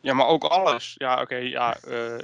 Ja, 0.01 0.13
maar 0.13 0.27
ook 0.27 0.43
alles. 0.43 0.95
Ja, 0.97 1.21
oké, 1.21 1.35
ja, 1.35 1.77
eh, 1.77 2.19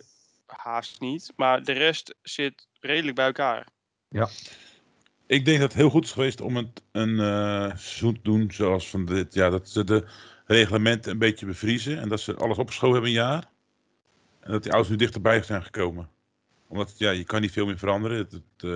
haast 0.46 1.00
niet. 1.00 1.34
Maar 1.36 1.64
de 1.64 1.72
rest 1.72 2.16
zit 2.22 2.68
redelijk 2.80 3.16
bij 3.16 3.26
elkaar. 3.26 3.68
Ik 5.28 5.46
denk 5.46 5.60
dat 5.60 5.68
het 5.68 5.78
heel 5.78 5.90
goed 5.90 6.04
is 6.04 6.12
geweest 6.12 6.42
om 6.42 6.56
het 6.56 6.82
een 6.92 7.20
eh, 7.20 7.78
seizoen 7.78 8.14
te 8.14 8.22
doen 8.22 8.52
zoals 8.52 8.90
van 8.90 9.06
dit. 9.06 9.34
Ja, 9.34 9.50
dat 9.50 9.70
ze 9.70 9.84
de 9.84 10.08
reglementen 10.46 11.12
een 11.12 11.18
beetje 11.18 11.46
bevriezen. 11.46 12.00
En 12.00 12.10
dat 12.10 12.20
ze 12.20 12.36
alles 12.36 12.58
opgeschoven 12.58 12.94
hebben 12.94 13.10
een 13.10 13.28
jaar. 13.28 13.54
En 14.46 14.52
dat 14.52 14.64
die 14.64 14.72
auto's 14.72 14.90
nu 14.90 14.96
dichterbij 14.96 15.44
zijn 15.44 15.64
gekomen. 15.64 16.10
Omdat, 16.68 16.94
ja, 16.98 17.12
je 17.12 17.24
kan 17.24 17.42
niet 17.42 17.52
veel 17.52 17.66
meer 17.66 17.78
veranderen. 17.78 18.18
Het, 18.18 18.32
het, 18.32 18.42
eh, 18.58 18.70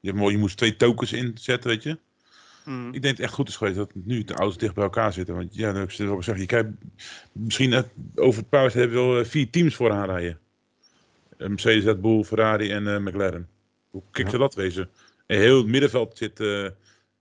je, 0.00 0.12
hebt 0.12 0.30
je 0.30 0.38
moest 0.38 0.56
twee 0.56 0.76
tokens 0.76 1.12
inzetten, 1.12 1.70
weet 1.70 1.82
je. 1.82 1.98
Hmm. 2.64 2.86
Ik 2.86 2.92
denk 2.92 3.02
dat 3.02 3.10
het 3.10 3.20
echt 3.20 3.32
goed 3.32 3.48
is 3.48 3.56
geweest 3.56 3.76
dat 3.76 3.90
nu 3.94 4.24
de 4.24 4.34
auto's 4.34 4.58
dicht 4.58 4.74
bij 4.74 4.84
elkaar 4.84 5.12
zitten. 5.12 5.34
Want 5.34 5.54
ja, 5.54 5.72
dan 5.72 5.80
heb 5.80 5.90
ik 5.90 6.08
al 6.08 6.16
gezegd, 6.16 6.40
je 6.40 6.46
kijkt, 6.46 6.70
misschien 7.32 7.84
over 8.14 8.42
een 8.42 8.48
paar 8.48 8.62
jaar 8.62 8.72
hebben 8.72 8.96
we 8.96 9.04
wel 9.04 9.18
eh, 9.18 9.24
vier 9.24 9.50
teams 9.50 9.74
vooraan 9.74 10.06
rijden. 10.06 10.38
Eh, 11.36 11.48
Mercedes, 11.48 11.84
Red 11.84 12.00
Bull, 12.00 12.24
Ferrari 12.24 12.70
en 12.70 12.86
eh, 12.88 12.98
McLaren. 12.98 13.48
Hoe 13.90 14.02
kijk 14.10 14.28
zou 14.28 14.42
dat 14.42 14.54
wezen? 14.54 14.90
En 15.26 15.38
heel 15.38 15.56
het 15.56 15.66
middenveld 15.66 16.16
zit 16.16 16.40
eh, 16.40 16.68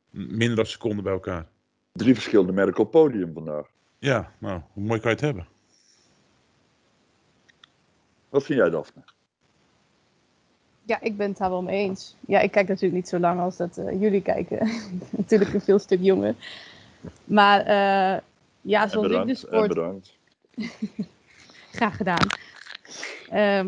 minder 0.09 0.55
dan 0.55 0.65
seconden 0.65 1.03
bij 1.03 1.13
elkaar. 1.13 1.47
Drie 1.91 2.13
verschillende 2.13 2.51
merken 2.51 2.83
op 2.83 2.91
podium 2.91 3.33
vandaag. 3.33 3.67
Ja, 3.99 4.33
nou, 4.39 4.61
hoe 4.73 4.83
mooi 4.83 4.99
kan 4.99 5.09
je 5.09 5.15
het 5.15 5.25
hebben? 5.25 5.47
Wat 8.33 8.43
vind 8.43 8.59
jij, 8.59 8.69
Daphne? 8.69 9.01
Ja, 10.83 11.01
ik 11.01 11.17
ben 11.17 11.29
het 11.29 11.37
daar 11.37 11.49
wel 11.49 11.61
mee 11.61 11.79
eens. 11.79 12.15
Ja, 12.19 12.39
ik 12.39 12.51
kijk 12.51 12.67
natuurlijk 12.67 12.93
niet 12.93 13.07
zo 13.07 13.19
lang 13.19 13.39
als 13.39 13.57
dat 13.57 13.77
eh, 13.77 14.01
jullie 14.01 14.21
kijken. 14.21 14.69
natuurlijk 15.17 15.53
een 15.53 15.61
veel 15.61 15.79
stuk 15.79 15.99
jonger. 16.01 16.35
Maar 17.23 17.59
eh, 17.59 18.21
ja, 18.61 18.87
zoals 18.87 19.11
ik 19.11 19.27
de 19.27 19.35
sport 19.35 19.67
bedankt. 19.67 20.13
Graag 21.77 21.97
gedaan. 21.97 22.27
Ehm, 23.29 23.67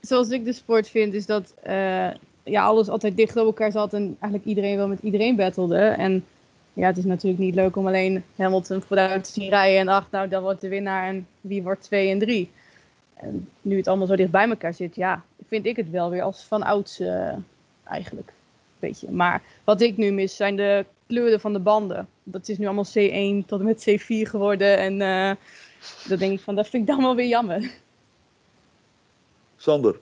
zoals 0.00 0.28
ik 0.28 0.44
de 0.44 0.52
sport 0.52 0.88
vind, 0.88 1.14
is 1.14 1.26
dat 1.26 1.54
eh, 1.62 2.10
ja, 2.42 2.64
alles 2.64 2.88
altijd 2.88 3.16
dicht 3.16 3.36
op 3.36 3.46
elkaar 3.46 3.72
zat 3.72 3.92
en 3.92 4.16
eigenlijk 4.20 4.44
iedereen 4.44 4.76
wel 4.76 4.88
met 4.88 5.02
iedereen 5.02 5.36
battelde. 5.36 5.78
En 5.78 6.24
ja, 6.72 6.86
het 6.86 6.96
is 6.96 7.04
natuurlijk 7.04 7.42
niet 7.42 7.54
leuk 7.54 7.76
om 7.76 7.86
alleen 7.86 8.24
Hamilton 8.36 8.82
vooruit 8.82 9.24
te 9.24 9.32
zien 9.32 9.48
rijden 9.48 9.80
en 9.80 9.88
ach, 9.88 10.10
nou, 10.10 10.28
dat 10.28 10.42
wordt 10.42 10.60
de 10.60 10.68
winnaar 10.68 11.08
en 11.08 11.26
wie 11.40 11.62
wordt 11.62 11.82
2 11.82 12.10
en 12.10 12.18
3. 12.18 12.50
En 13.20 13.48
nu 13.62 13.76
het 13.76 13.88
allemaal 13.88 14.06
zo 14.06 14.16
dicht 14.16 14.30
bij 14.30 14.48
elkaar 14.48 14.74
zit, 14.74 14.94
ja, 14.94 15.24
vind 15.48 15.66
ik 15.66 15.76
het 15.76 15.90
wel 15.90 16.10
weer 16.10 16.22
als 16.22 16.44
van 16.44 16.62
ouds 16.62 17.00
eh, 17.00 17.32
eigenlijk. 17.84 18.32
Beetje. 18.78 19.10
Maar 19.10 19.42
wat 19.64 19.80
ik 19.80 19.96
nu 19.96 20.10
mis 20.10 20.36
zijn 20.36 20.56
de 20.56 20.84
kleuren 21.06 21.40
van 21.40 21.52
de 21.52 21.58
banden. 21.58 22.08
Dat 22.22 22.48
is 22.48 22.58
nu 22.58 22.64
allemaal 22.66 22.86
C1 22.86 23.46
tot 23.46 23.60
en 23.60 23.64
met 23.64 23.90
C4 23.90 24.28
geworden 24.28 24.78
en... 24.78 25.00
eh, 25.00 25.36
dan 26.08 26.18
denk 26.18 26.32
ik 26.32 26.40
van, 26.40 26.54
dat 26.54 26.68
vind 26.68 26.82
ik 26.88 26.94
dan 26.94 27.04
wel 27.04 27.14
weer 27.14 27.28
jammer. 27.28 27.70
Sander, 29.56 30.00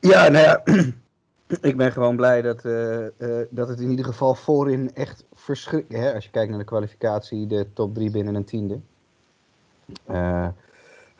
Ja, 0.00 0.28
nou 0.28 0.44
ja, 0.44 0.62
ik 1.70 1.76
ben 1.76 1.92
gewoon 1.92 2.16
blij 2.16 2.42
dat, 2.42 2.64
eh, 2.64 3.06
eh, 3.06 3.46
dat 3.50 3.68
het 3.68 3.80
in 3.80 3.90
ieder 3.90 4.04
geval 4.04 4.34
voorin 4.34 4.94
echt 4.94 5.24
verschrikkelijk... 5.34 6.14
Als 6.14 6.24
je 6.24 6.30
kijkt 6.30 6.50
naar 6.50 6.58
de 6.58 6.64
kwalificatie, 6.64 7.46
de 7.46 7.66
top 7.72 7.94
drie 7.94 8.10
binnen 8.10 8.34
een 8.34 8.44
tiende. 8.44 8.80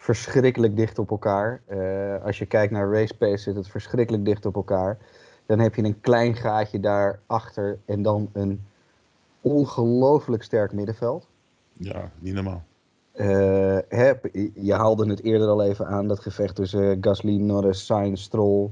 Verschrikkelijk 0.03 0.77
dicht 0.77 0.99
op 0.99 1.11
elkaar. 1.11 1.63
Eh, 1.67 2.25
als 2.25 2.39
je 2.39 2.47
kijkt 2.47 2.73
naar 2.73 2.93
race 2.93 3.17
pace 3.17 3.37
zit 3.37 3.55
het 3.55 3.69
verschrikkelijk 3.69 4.25
dicht 4.25 4.47
op 4.47 4.55
elkaar. 4.55 4.99
Dan 5.47 5.59
heb 5.59 5.75
je 5.75 5.83
een 5.83 6.01
klein 6.01 6.35
gaatje 6.35 6.81
daarachter 6.81 7.79
en 7.85 8.03
dan 8.03 8.31
een 8.33 8.65
ongelooflijk 9.41 10.43
sterk 10.43 10.73
middenveld. 10.73 11.29
Ja, 11.73 12.11
niet 12.19 12.35
normaal. 12.35 12.63
Eh, 13.13 13.79
hè, 13.89 14.13
je 14.55 14.75
haalde 14.75 15.07
het 15.11 15.23
eerder 15.23 15.49
al 15.49 15.63
even 15.63 15.87
aan, 15.87 16.09
dat 16.09 16.21
gevecht 16.21 16.55
tussen 16.55 16.99
Gasly, 17.01 17.37
Norris, 17.37 17.87
Sainz, 17.87 18.23
Stroll. 18.23 18.71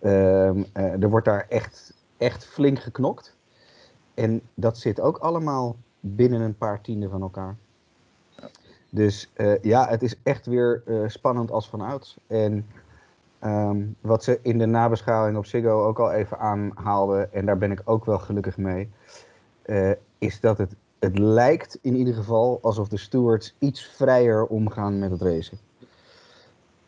Ehm, 0.00 0.62
eh, 0.72 1.02
er 1.02 1.10
wordt 1.10 1.26
daar 1.26 1.46
echt, 1.48 1.94
echt 2.16 2.46
flink 2.46 2.78
geknokt. 2.78 3.36
En 4.14 4.40
dat 4.54 4.78
zit 4.78 5.00
ook 5.00 5.18
allemaal 5.18 5.76
binnen 6.00 6.40
een 6.40 6.56
paar 6.56 6.80
tienden 6.80 7.10
van 7.10 7.22
elkaar. 7.22 7.56
Dus 8.94 9.30
eh, 9.34 9.62
ja, 9.62 9.88
het 9.88 10.02
is 10.02 10.14
echt 10.22 10.46
weer 10.46 10.82
eh, 10.86 10.96
spannend 11.06 11.50
als 11.50 11.68
vanouds. 11.68 12.16
En 12.26 12.66
ehm, 13.38 13.82
wat 14.00 14.24
ze 14.24 14.38
in 14.42 14.58
de 14.58 14.66
nabeschouwing 14.66 15.36
op 15.36 15.46
Ziggo 15.46 15.86
ook 15.86 15.98
al 15.98 16.12
even 16.12 16.38
aanhaalden, 16.38 17.32
en 17.32 17.46
daar 17.46 17.58
ben 17.58 17.70
ik 17.70 17.82
ook 17.84 18.04
wel 18.04 18.18
gelukkig 18.18 18.56
mee, 18.56 18.90
eh, 19.62 19.90
is 20.18 20.40
dat 20.40 20.58
het 20.58 20.74
het 20.98 21.18
lijkt 21.18 21.78
in 21.82 21.96
ieder 21.96 22.14
geval 22.14 22.58
alsof 22.62 22.88
de 22.88 22.96
stewards 22.96 23.54
iets 23.58 23.84
vrijer 23.84 24.46
omgaan 24.46 24.98
met 24.98 25.10
het 25.10 25.22
racen. 25.22 25.58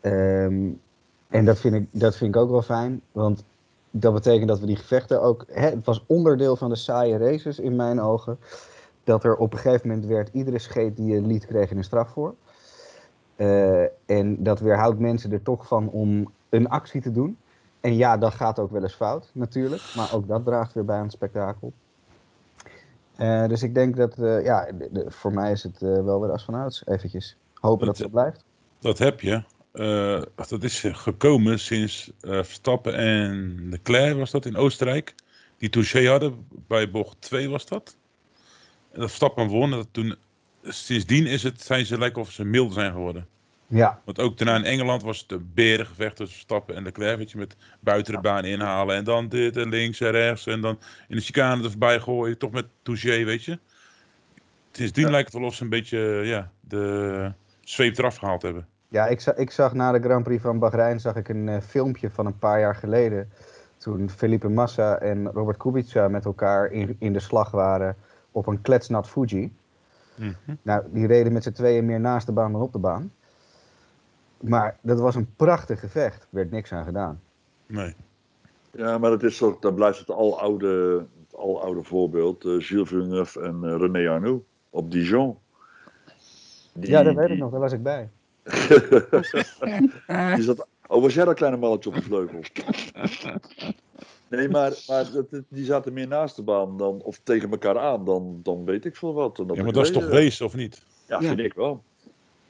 Ehm, 0.01 0.69
en 1.27 1.45
dat 1.45 1.59
vind, 1.59 1.75
ik, 1.75 1.87
dat 1.91 2.15
vind 2.15 2.35
ik 2.35 2.41
ook 2.41 2.49
wel 2.49 2.61
fijn, 2.61 3.01
want 3.11 3.43
dat 3.91 4.13
betekent 4.13 4.47
dat 4.47 4.59
we 4.59 4.65
die 4.65 4.75
gevechten 4.75 5.21
ook. 5.21 5.45
Hè, 5.47 5.69
het 5.69 5.85
was 5.85 6.03
onderdeel 6.05 6.55
van 6.55 6.69
de 6.69 6.75
saaie 6.75 7.17
races 7.17 7.59
in 7.59 7.75
mijn 7.75 8.01
ogen. 8.01 8.37
Dat 9.07 9.23
er 9.23 9.35
op 9.35 9.53
een 9.53 9.59
gegeven 9.59 9.87
moment 9.87 10.05
werd 10.05 10.29
iedere 10.33 10.59
scheet 10.59 10.95
die 10.97 11.13
je 11.13 11.21
liet 11.21 11.45
kreeg 11.45 11.71
een 11.71 11.83
straf 11.83 12.09
voor. 12.09 12.35
Eh, 13.35 13.81
en 14.05 14.43
dat 14.43 14.59
weerhoudt 14.59 14.99
mensen 14.99 15.31
er 15.31 15.41
toch 15.41 15.67
van 15.67 15.89
om 15.89 16.31
een 16.49 16.67
actie 16.69 17.01
te 17.01 17.11
doen. 17.11 17.37
En 17.81 17.95
ja, 17.95 18.17
dat 18.17 18.33
gaat 18.33 18.59
ook 18.59 18.71
wel 18.71 18.81
eens 18.81 18.93
fout, 18.93 19.29
natuurlijk. 19.33 19.81
Maar 19.95 20.13
ook 20.13 20.27
dat 20.27 20.45
draagt 20.45 20.73
weer 20.73 20.85
bij 20.85 20.95
aan 20.97 21.03
het 21.03 21.11
spektakel. 21.11 21.73
Eh, 23.15 23.47
dus 23.47 23.63
ik 23.63 23.73
denk 23.73 23.95
dat, 23.95 24.17
eh, 24.17 24.43
ja, 24.43 24.71
de- 24.71 24.89
de- 24.91 25.11
voor 25.11 25.33
mij 25.33 25.51
is 25.51 25.63
het 25.63 25.79
wel 25.79 26.21
weer 26.21 26.31
als 26.31 26.45
vanouds. 26.45 26.85
Eventjes 26.85 27.37
hopen 27.53 27.85
dat 27.85 27.97
het 27.97 28.05
zo 28.05 28.11
blijft. 28.11 28.43
Dat 28.79 28.97
heb 28.97 29.21
je. 29.21 29.43
Dat 30.35 30.63
is 30.63 30.83
gekomen 30.91 31.59
sinds 31.59 32.11
Verstappen 32.21 32.95
en 32.95 33.57
Leclerc 33.69 34.17
was 34.17 34.31
dat 34.31 34.45
in 34.45 34.57
Oostenrijk. 34.57 35.15
Die 35.57 35.69
touché 35.69 36.07
hadden 36.07 36.47
bij 36.67 36.91
bocht 36.91 37.21
2 37.21 37.49
was 37.49 37.65
dat. 37.65 37.95
En 38.97 39.03
dat 39.03 39.11
Verstappen 39.11 39.47
won. 39.47 39.71
En 39.71 39.77
dat 39.77 39.87
toen, 39.91 40.15
sindsdien 40.63 41.25
is 41.25 41.43
het, 41.43 41.61
zijn 41.61 41.85
ze 41.85 41.97
lijken 41.97 42.21
of 42.21 42.31
ze 42.31 42.43
milder 42.45 42.73
zijn 42.73 42.91
geworden. 42.91 43.27
Ja, 43.67 44.01
Want 44.05 44.19
ook 44.19 44.37
daarna 44.37 44.55
in 44.55 44.63
Engeland 44.63 45.01
was 45.01 45.19
het 45.19 45.31
een 45.31 45.51
berengevecht 45.53 46.15
tussen 46.15 46.35
Verstappen 46.35 46.75
en 46.75 46.83
Leclerc. 46.83 47.17
Weet 47.17 47.31
je, 47.31 47.37
met 47.37 47.55
buiten 47.79 48.13
de 48.13 48.19
baan 48.21 48.45
inhalen 48.45 48.95
en 48.95 49.03
dan 49.03 49.27
dit 49.29 49.57
en 49.57 49.69
links 49.69 49.99
en 50.01 50.11
rechts. 50.11 50.47
En 50.47 50.61
dan 50.61 50.79
in 51.07 51.15
de 51.15 51.21
chicane 51.21 51.63
er 51.63 51.69
voorbij 51.69 51.99
gooien. 51.99 52.37
Toch 52.37 52.51
met 52.51 52.65
touché, 52.81 53.23
weet 53.23 53.43
je. 53.43 53.59
Sindsdien 54.71 55.05
Ja. 55.05 55.11
lijkt 55.11 55.31
het 55.31 55.39
wel 55.41 55.47
of 55.49 55.55
ze 55.55 55.63
een 55.63 55.69
beetje 55.69 55.99
ja, 56.23 56.51
de 56.59 57.31
zweep 57.61 57.97
eraf 57.97 58.15
gehaald 58.15 58.41
hebben. 58.41 58.67
ja 58.87 59.05
ik, 59.07 59.21
za 59.21 59.35
ik 59.35 59.51
zag 59.51 59.73
na 59.73 59.91
de 59.91 59.99
Grand 59.99 60.23
Prix 60.23 60.41
van 60.41 60.59
Bahrein 60.59 60.99
zag 60.99 61.15
ik 61.15 61.29
een 61.29 61.49
eh, 61.49 61.61
filmpje 61.61 62.09
van 62.09 62.25
een 62.25 62.37
paar 62.39 62.59
jaar 62.59 62.75
geleden. 62.75 63.31
Toen 63.77 64.09
Felipe 64.09 64.49
Massa 64.49 64.97
en 64.97 65.27
Robert 65.27 65.57
Kubica 65.57 66.07
met 66.07 66.25
elkaar 66.25 66.71
in, 66.71 66.95
in 66.99 67.13
de 67.13 67.19
slag 67.19 67.51
waren 67.51 67.95
op 68.37 68.47
een 68.47 68.61
kletsnat 68.61 69.07
Fuji. 69.09 69.53
Mhm. 70.15 70.31
Nou, 70.61 70.83
die 70.91 71.07
reden 71.07 71.33
met 71.33 71.43
z'n 71.43 71.51
tweeën 71.51 71.85
meer 71.85 71.99
naast 71.99 72.25
de 72.25 72.31
baan 72.31 72.51
dan 72.51 72.61
op 72.61 72.71
de 72.73 72.79
baan. 72.79 73.11
Maar 74.37 74.77
dat 74.81 74.99
was 74.99 75.15
een 75.15 75.33
prachtig 75.35 75.79
gevecht. 75.79 76.21
Er 76.21 76.27
werd 76.29 76.51
niks 76.51 76.71
aan 76.73 76.85
gedaan. 76.85 77.21
Nee. 77.65 77.95
ja, 78.71 78.97
maar 78.97 79.11
het 79.11 79.23
is 79.23 79.37
toch, 79.37 79.59
dan 79.59 79.73
blijft 79.75 79.99
het 79.99 80.09
aloude, 80.11 81.05
het 81.27 81.37
aloude 81.39 81.83
voorbeeld. 81.83 82.45
eh 82.45 82.55
Gilles 82.57 82.87
Villeneuve 82.89 83.41
en 83.41 83.63
eh, 83.63 83.75
René 83.77 84.09
Arnoux 84.09 84.43
op 84.69 84.91
Dijon. 84.91 85.37
Die- 86.73 86.89
Ja, 86.89 87.03
dat 87.03 87.15
weet 87.15 87.23
ik 87.25 87.31
die- 87.31 87.39
nog. 87.41 87.51
Daar 87.51 87.59
was 87.59 87.71
ik 87.73 87.83
bij. 87.83 88.09
die 90.35 90.43
zat, 90.43 90.67
oh, 90.87 91.01
was 91.01 91.13
jij 91.13 91.25
dat 91.25 91.35
kleine 91.35 91.57
mannetje 91.57 91.89
op 91.89 91.95
de 91.95 92.01
vleugel? 92.01 92.39
Nee, 94.29 94.49
maar, 94.49 94.73
maar 94.87 95.11
dat, 95.11 95.31
dat- 95.31 95.43
die 95.49 95.65
zaten 95.65 95.93
meer 95.93 96.07
naast 96.07 96.35
de 96.35 96.41
baan 96.41 96.77
dan, 96.77 97.01
of 97.01 97.19
tegen 97.23 97.51
elkaar 97.51 97.79
aan 97.79 98.05
dan, 98.05 98.39
dan 98.43 98.65
weet 98.65 98.85
ik 98.85 98.95
veel 98.95 99.13
wat. 99.13 99.35
Dan 99.35 99.49
Ja, 99.53 99.63
maar 99.63 99.71
dat 99.73 99.85
is 99.85 99.91
toch 99.91 100.09
race, 100.09 100.45
of 100.45 100.55
niet? 100.55 100.85
Ja, 101.07 101.19
Ja. 101.21 101.27
vind 101.27 101.39
ik 101.39 101.53
wel. 101.53 101.83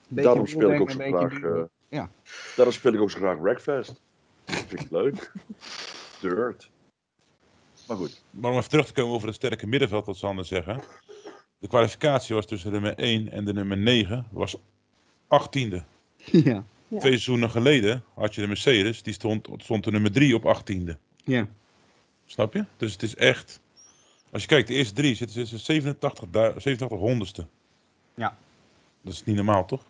Beetje 0.08 0.24
Daarom 0.28 0.48
speel 0.48 0.72
ik 0.74 0.82
ook 0.82 0.91
zo 0.91 0.98
graag. 0.99 1.40
eh, 1.41 1.62
ja. 1.90 2.10
Daarom 2.56 2.74
speel 2.74 2.94
ik 2.94 2.99
ook 3.02 3.12
zo 3.12 3.18
graag 3.20 3.38
Wreckfest. 3.38 4.02
Dat 4.45 4.56
vind 4.68 4.82
ik 4.82 4.91
leuk. 4.91 5.32
Dirt. 6.22 6.70
Maar 7.88 7.98
goed. 7.98 8.24
Maar 8.30 8.52
om 8.52 8.58
even 8.58 8.70
terug 8.70 8.86
te 8.86 8.94
komen 8.94 9.14
over 9.14 9.28
het 9.28 9.36
sterke 9.36 9.68
middenveld, 9.68 10.06
wat 10.06 10.18
Sander 10.18 10.45
zeggen. 10.45 10.82
De 11.60 11.68
kwalificatie 11.68 12.36
was 12.36 12.45
tussen 12.45 12.72
de 12.72 12.80
nummer 12.80 12.98
1 12.99 13.32
en 13.32 13.45
de 13.45 13.54
nummer 13.54 13.78
9, 13.78 14.26
was 14.32 14.58
18e. 15.28 15.60
ja. 16.18 16.64
Ja. 16.90 16.99
Twee 16.99 17.12
seizoenen 17.12 17.49
geleden 17.49 18.04
had 18.14 18.36
je 18.36 18.41
de 18.41 18.48
Mercedes, 18.48 19.04
die 19.04 19.14
stond, 19.14 19.48
stond 19.58 19.84
de 19.84 19.91
nummer 19.91 20.12
3 20.12 20.36
op 20.36 20.44
18e. 20.62 20.91
Ja. 21.24 21.48
Snap 22.28 22.54
je? 22.54 22.66
Dus 22.78 22.91
het 22.94 23.04
is 23.04 23.16
echt. 23.16 23.60
Als 24.32 24.41
je 24.41 24.48
kijkt, 24.48 24.68
de 24.68 24.74
eerste 24.74 24.94
drie 24.94 25.16
zitten 25.16 25.48
ze 25.48 25.58
87, 25.58 26.30
du- 26.30 26.40
87 26.60 26.98
honderdste. 26.99 27.45
Ja. 28.16 28.38
Dat 29.02 29.14
is 29.14 29.24
niet 29.24 29.36
normaal, 29.36 29.66
toch? 29.66 29.84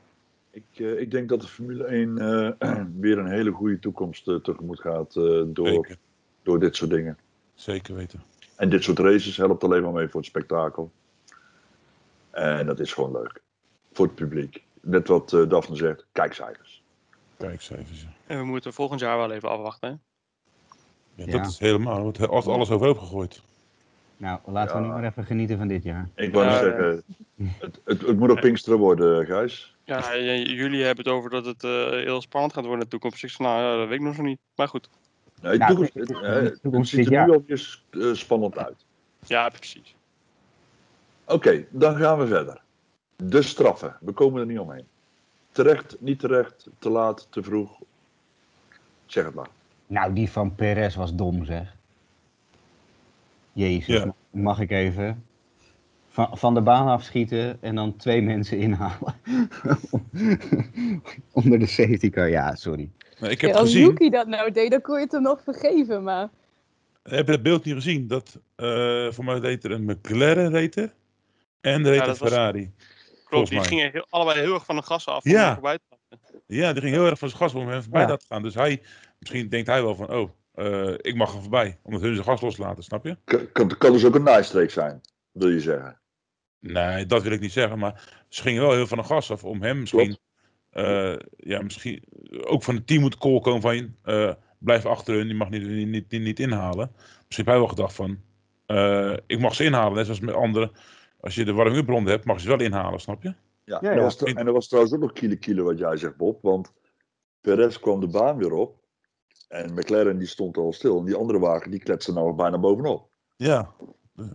Ik, 0.51 0.63
eh, 0.73 0.99
ik 0.99 1.11
denk 1.11 1.29
dat 1.29 1.41
de 1.41 1.47
Formule 1.47 1.83
1 1.83 2.17
eh, 2.17 2.81
weer 2.99 3.17
een 3.17 3.31
hele 3.31 3.51
goede 3.51 3.79
toekomst 3.79 4.27
eh, 4.27 4.35
tegemoet 4.35 4.79
gaat 4.79 5.15
eh, 5.15 5.41
door, 5.45 5.67
Zeker. 5.67 5.97
door 6.43 6.59
dit 6.59 6.75
soort 6.75 6.89
dingen. 6.89 7.17
Zeker 7.53 7.95
weten. 7.95 8.23
En 8.55 8.69
dit 8.69 8.83
soort 8.83 8.99
races 8.99 9.37
helpt 9.37 9.63
alleen 9.63 9.81
maar 9.83 9.91
mee 9.93 10.07
voor 10.07 10.19
het 10.19 10.29
spektakel. 10.29 10.91
En 12.31 12.65
dat 12.65 12.79
is 12.79 12.93
gewoon 12.93 13.11
leuk. 13.11 13.41
Voor 13.93 14.05
het 14.05 14.15
publiek. 14.15 14.63
Net 14.81 15.07
wat 15.07 15.33
eh, 15.33 15.49
Daphne 15.49 15.75
zegt, 15.75 16.05
kijkcijfers. 16.11 16.83
Kijk 17.37 17.51
eens 17.51 17.69
even. 17.69 17.95
zo. 17.95 18.07
En 18.27 18.37
we 18.37 18.43
moeten 18.45 18.73
volgend 18.73 18.99
jaar 18.99 19.17
wel 19.17 19.31
even 19.31 19.49
afwachten. 19.49 19.89
hè? 19.89 19.95
Ja, 21.17 21.25
Ja. 21.25 21.37
Dat 21.37 21.47
is 21.47 21.59
helemaal. 21.59 21.95
Er 21.95 22.01
wordt 22.01 22.27
als 22.27 22.45
alles 22.47 22.69
overhoop 22.69 22.97
gegooid. 22.97 23.41
Nou, 24.17 24.39
laten 24.45 24.75
we 24.75 24.81
nu 24.81 24.87
maar 24.87 25.03
even 25.03 25.25
genieten 25.25 25.57
van 25.57 25.67
dit 25.67 25.83
jaar. 25.83 26.09
Ik 26.15 26.33
wou 26.33 26.45
Ja, 26.45 26.51
net 26.51 26.61
zeggen, 26.61 27.03
het, 27.59 27.79
het, 27.83 28.01
het 28.01 28.19
moet 28.19 28.27
nog 28.27 28.39
Pinksteren 28.39 28.79
worden, 28.79 29.25
Gijs. 29.25 29.75
Ja, 29.83 30.17
jullie 30.17 30.83
hebben 30.83 31.05
het 31.05 31.13
over 31.13 31.29
dat 31.29 31.45
het 31.45 31.63
eh, 31.63 31.89
heel 31.89 32.21
spannend 32.21 32.53
gaat 32.53 32.63
worden 32.63 32.79
in 32.79 32.85
de 32.85 32.91
toekomst. 32.91 33.23
Ik 33.23 33.29
zeg, 33.29 33.39
nou, 33.39 33.77
dat 33.77 33.87
weet 33.87 33.97
ik 33.99 34.05
nog 34.05 34.15
zo 34.15 34.21
niet. 34.21 34.39
Maar 34.55 34.67
goed. 34.67 34.89
Nee, 35.41 35.57
Nou, 35.57 35.69
toekomst, 35.69 35.93
het, 35.93 36.11
eh, 36.11 36.33
het 36.33 36.61
toekomst 36.61 36.89
ziet 36.89 37.11
er 37.11 37.25
nu 37.25 37.31
alweer 37.33 37.79
eh, 37.89 38.13
spannend 38.13 38.57
uit. 38.57 38.85
Ja, 39.25 39.49
precies. 39.49 39.95
Oké, 41.25 41.65
dan 41.69 41.95
gaan 41.95 42.17
we 42.19 42.27
verder. 42.27 42.61
De 43.15 43.41
straffen. 43.41 43.97
We 44.01 44.11
komen 44.11 44.39
er 44.41 44.47
niet 44.47 44.59
omheen. 44.59 44.87
Terecht, 45.51 45.95
niet 45.99 46.19
terecht, 46.19 46.67
te 46.79 46.89
laat, 46.89 47.27
te 47.29 47.43
vroeg. 47.43 47.79
Zeg 49.05 49.25
het 49.25 49.33
maar. 49.33 49.49
Nou, 49.87 50.13
die 50.13 50.31
van 50.31 50.55
Perez 50.55 50.95
was 50.95 51.15
dom, 51.15 51.45
zeg. 51.45 51.75
Jezus, 53.53 54.03
Ja. 54.03 54.13
mag 54.29 54.59
ik 54.59 54.71
even? 54.71 55.25
Van, 56.09 56.37
van 56.37 56.53
de 56.53 56.61
baan 56.61 56.87
afschieten 56.87 57.57
en 57.61 57.75
dan 57.75 57.95
twee 57.95 58.21
mensen 58.21 58.57
inhalen. 58.57 59.15
Onder 61.31 61.59
de 61.59 61.65
safety 61.65 62.09
car, 62.09 62.29
ja, 62.29 62.55
sorry. 62.55 62.89
Nou, 63.19 63.31
ik 63.31 63.41
heb 63.41 63.51
als 63.53 63.61
gezien, 63.69 63.83
Yuki 63.85 64.09
dat 64.09 64.27
nou 64.27 64.51
deed, 64.51 64.71
dan 64.71 64.81
kon 64.81 64.95
je 64.95 65.01
het 65.03 65.11
hem 65.11 65.21
nog 65.21 65.41
vergeven. 65.43 66.03
Maar 66.03 66.29
heb 67.03 67.25
je 67.25 67.31
dat 67.31 67.43
beeld 67.43 67.63
niet 67.65 67.73
gezien? 67.73 68.07
Dat, 68.07 68.39
eh, 68.55 69.07
voor 69.11 69.25
mij 69.25 69.37
reed 69.39 69.63
er 69.63 69.71
een 69.71 69.85
McLaren 69.85 70.49
reed 70.51 70.75
er, 70.75 70.93
en 71.61 71.85
er 71.85 71.91
reed 71.91 71.95
Ja, 71.95 72.01
een 72.01 72.07
dat 72.07 72.17
was- 72.17 72.29
Ferrari. 72.29 72.71
Klopt, 73.25 73.49
die 73.49 73.57
mij. 73.59 73.67
gingen 73.67 73.91
heel- 73.91 74.05
allebei 74.09 74.39
heel 74.39 74.53
erg 74.53 74.65
van 74.65 74.75
de 74.75 74.81
gas 74.81 75.07
af. 75.07 75.25
om 75.25 75.31
Ja. 75.31 75.47
er 75.47 75.53
voorbij 75.53 75.77
te 75.77 75.83
gaan. 75.89 76.19
Ja, 76.47 76.73
die 76.73 76.81
ging 76.81 76.93
heel 76.95 77.05
erg 77.05 77.19
van 77.19 77.29
zijn 77.29 77.41
gas 77.41 77.53
om 77.53 77.67
hem 77.67 77.81
voorbij 77.81 78.01
Ja. 78.01 78.07
dat 78.07 78.19
te 78.19 78.25
gaan. 78.29 78.41
Dus 78.41 78.53
hij, 78.53 78.81
misschien 79.19 79.49
denkt 79.49 79.67
hij 79.67 79.83
wel 79.83 79.95
van, 79.95 80.11
oh, 80.13 80.29
eh, 80.53 80.93
ik 80.97 81.15
mag 81.15 81.33
er 81.33 81.41
voorbij. 81.41 81.79
Omdat 81.83 82.01
hun 82.01 82.13
zijn 82.13 82.25
gas 82.25 82.41
loslaten, 82.41 82.83
snap 82.83 83.05
je? 83.05 83.17
Kan, 83.23 83.51
kan, 83.51 83.77
kan 83.77 83.91
dus 83.91 84.05
ook 84.05 84.15
een 84.15 84.23
naaistreek 84.23 84.71
zijn, 84.71 85.01
wil 85.31 85.49
je 85.49 85.59
zeggen. 85.59 85.99
Nee, 86.59 87.05
dat 87.05 87.23
wil 87.23 87.31
ik 87.31 87.39
niet 87.39 87.51
zeggen. 87.51 87.79
Maar 87.79 88.23
ze 88.29 88.41
gingen 88.41 88.61
wel 88.61 88.73
heel 88.73 88.87
van 88.87 88.97
de 88.97 89.03
gas 89.03 89.31
af 89.31 89.43
om 89.43 89.61
hem 89.61 89.79
misschien... 89.79 90.17
eh, 90.69 91.15
ja, 91.37 91.61
misschien 91.61 92.03
ook 92.43 92.63
van 92.63 92.75
het 92.75 92.87
team 92.87 93.01
moet 93.01 93.17
call 93.17 93.39
komen 93.39 93.61
van... 93.61 93.95
eh, 94.03 94.33
blijf 94.59 94.85
achter 94.85 95.15
hun, 95.15 95.27
die 95.27 95.35
mag 95.35 95.49
niet, 95.49 95.67
niet, 95.67 95.87
niet, 95.87 96.21
niet 96.21 96.39
inhalen. 96.39 96.91
Misschien 96.95 97.27
heeft 97.27 97.47
hij 97.47 97.57
wel 97.57 97.67
gedacht 97.67 97.93
van... 97.93 98.19
eh, 98.65 99.17
ik 99.25 99.39
mag 99.39 99.55
ze 99.55 99.63
inhalen, 99.63 99.95
net 99.95 100.05
zoals 100.05 100.19
met 100.19 100.35
anderen. 100.35 100.71
Als 101.19 101.35
je 101.35 101.45
de 101.45 101.53
warming-up 101.53 102.07
hebt, 102.07 102.25
mag 102.25 102.35
je 102.35 102.41
ze 102.41 102.47
wel 102.47 102.59
inhalen, 102.59 102.99
snap 102.99 103.23
je? 103.23 103.33
Ja, 103.63 103.79
Ja, 103.81 103.91
en, 103.91 103.97
er 103.97 104.01
was, 104.01 104.23
en 104.23 104.47
er 104.47 104.53
was 104.53 104.67
trouwens 104.67 104.95
ook 104.95 105.01
nog 105.01 105.13
kiele 105.13 105.35
kiele 105.35 105.61
wat 105.61 105.77
jij 105.77 105.97
zegt, 105.97 106.17
Bob. 106.17 106.41
Want 106.41 106.73
Perez 107.41 107.77
kwam 107.77 107.99
de 107.99 108.07
baan 108.07 108.37
weer 108.37 108.53
op. 108.53 108.85
En 109.47 109.73
McLaren 109.73 110.17
die 110.17 110.27
stond 110.27 110.57
al 110.57 110.73
stil. 110.73 110.99
En 110.99 111.05
die 111.05 111.15
andere 111.15 111.39
wagen 111.39 111.71
die 111.71 111.79
kletste 111.79 112.13
nou 112.13 112.33
bijna 112.35 112.57
bovenop. 112.59 113.09
Ja. 113.35 113.73
Dus 114.15 114.25
ik 114.25 114.31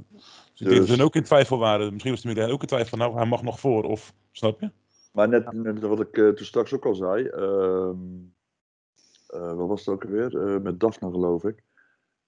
denk 0.57 0.71
Dus- 0.71 0.79
dat 0.79 0.89
hun 0.89 1.01
ook 1.07 1.15
in 1.15 1.23
twijfel 1.23 1.59
waren. 1.59 1.91
Misschien 1.93 2.13
was 2.13 2.23
de 2.23 2.29
McLaren 2.31 2.53
ook 2.53 2.61
in 2.63 2.67
twijfel 2.69 2.89
van, 2.89 2.99
nou, 2.99 3.15
hij 3.17 3.27
mag 3.27 3.43
nog 3.43 3.61
voor, 3.61 3.85
of... 3.85 4.15
Snap 4.33 4.61
je? 4.61 4.71
Maar 5.13 5.29
net, 5.29 5.53
net 5.53 5.81
wat 5.81 6.01
ik 6.01 6.17
eh, 6.19 6.29
toen 6.29 6.47
straks 6.47 6.75
ook 6.75 6.87
al 6.87 6.95
zei. 6.95 7.27
ehm 7.27 7.97
eh, 9.27 9.55
wat 9.55 9.69
was 9.69 9.81
het 9.87 9.95
ook 9.95 10.05
alweer? 10.05 10.39
Eh, 10.55 10.61
met 10.61 10.81
Daphne 10.81 11.11
geloof 11.11 11.45
ik. 11.45 11.63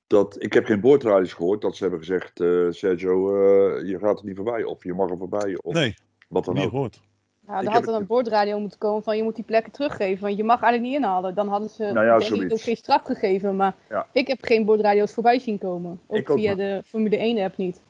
Dat, 0.06 0.42
ik 0.42 0.52
heb 0.52 0.64
geen 0.64 0.80
boordradios 0.80 1.32
gehoord 1.32 1.60
dat 1.62 1.76
ze 1.76 1.82
hebben 1.82 2.00
gezegd, 2.00 2.40
eh, 2.40 2.66
Sergio, 2.70 3.28
eh, 3.36 3.88
je 3.88 3.98
gaat 3.98 4.18
er 4.18 4.24
niet 4.24 4.36
voorbij. 4.36 4.64
Of 4.64 4.84
je 4.84 4.94
mag 4.94 5.10
er 5.10 5.16
voorbij. 5.18 5.58
Of 5.62 5.74
Nee, 5.74 5.94
wat 6.28 6.44
dan 6.44 6.54
niet 6.54 6.64
ook. 6.64 6.70
gehoord. 6.70 7.00
Ja, 7.46 7.60
Ik 7.60 7.66
er 7.66 7.72
had 7.72 7.84
dan 7.84 7.94
een 7.94 8.06
bordradio 8.06 8.58
moeten 8.58 8.78
komen 8.78 9.02
van 9.02 9.16
je 9.16 9.22
moet 9.22 9.34
die 9.34 9.44
plekken 9.44 9.72
teruggeven. 9.72 10.22
Want 10.24 10.36
je 10.36 10.44
mag 10.44 10.62
eigenlijk 10.62 10.92
niet 10.92 11.02
inhalen. 11.02 11.34
Dan 11.34 11.48
hadden 11.48 11.68
ze 11.70 11.82
Nou 11.92 12.06
ja, 12.06 12.18
denk 12.18 12.42
ik 12.42 12.52
ook 12.52 12.60
geen 12.60 12.76
straf 12.76 13.02
gegeven. 13.02 13.56
Maar 13.56 13.74
Ja. 13.88 14.06
ik 14.12 14.26
heb 14.26 14.38
geen 14.44 14.64
bordradio's 14.64 15.12
voorbij 15.12 15.38
zien 15.38 15.58
komen. 15.58 16.00
Ook, 16.06 16.16
Ik 16.18 16.30
via 16.30 16.54
de 16.54 16.82
Formule 16.86 17.16
1 17.16 17.38
app 17.38 17.56
niet. 17.56 17.80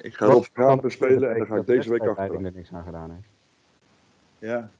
Ik 0.00 0.14
ga 0.14 0.26
Rob 0.26 0.44
Vergapen 0.52 0.90
spelen 0.90 1.30
en 1.32 1.38
dan 1.38 1.46
ga 1.46 1.56
ik 1.56 1.66
deze 1.66 1.90
week 1.90 2.06
achter. 2.06 2.44
er 2.44 2.52
niks 2.54 2.72
aan 2.72 2.84
gedaan 2.84 3.10
heeft. 3.10 3.28
Ja. 4.38 4.70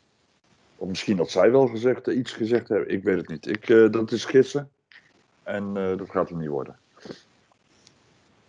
Of 0.76 0.88
misschien 0.88 1.16
dat 1.16 1.30
zij 1.30 1.50
wel 1.50 1.66
gezegd, 1.66 2.08
eh, 2.08 2.16
iets 2.16 2.32
gezegd 2.32 2.68
hebben. 2.68 2.90
Ik 2.90 3.02
weet 3.02 3.16
het 3.16 3.28
niet. 3.28 3.46
Ik, 3.46 3.68
eh, 3.68 3.90
dat 3.90 4.12
is 4.12 4.24
gissen. 4.24 4.70
En 5.42 5.76
eh, 5.76 5.96
dat 5.98 6.10
gaat 6.10 6.28
hem 6.28 6.38
niet 6.38 6.48
worden. 6.48 6.76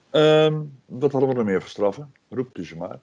Ehm, 0.09 0.61
wat 0.85 1.11
hadden 1.11 1.29
we 1.29 1.35
nog 1.35 1.45
meer 1.45 1.61
voor 1.61 1.69
straffen? 1.69 2.13
Roept 2.29 2.57
u 2.57 2.65
ze 2.65 2.77
maar. 2.77 2.99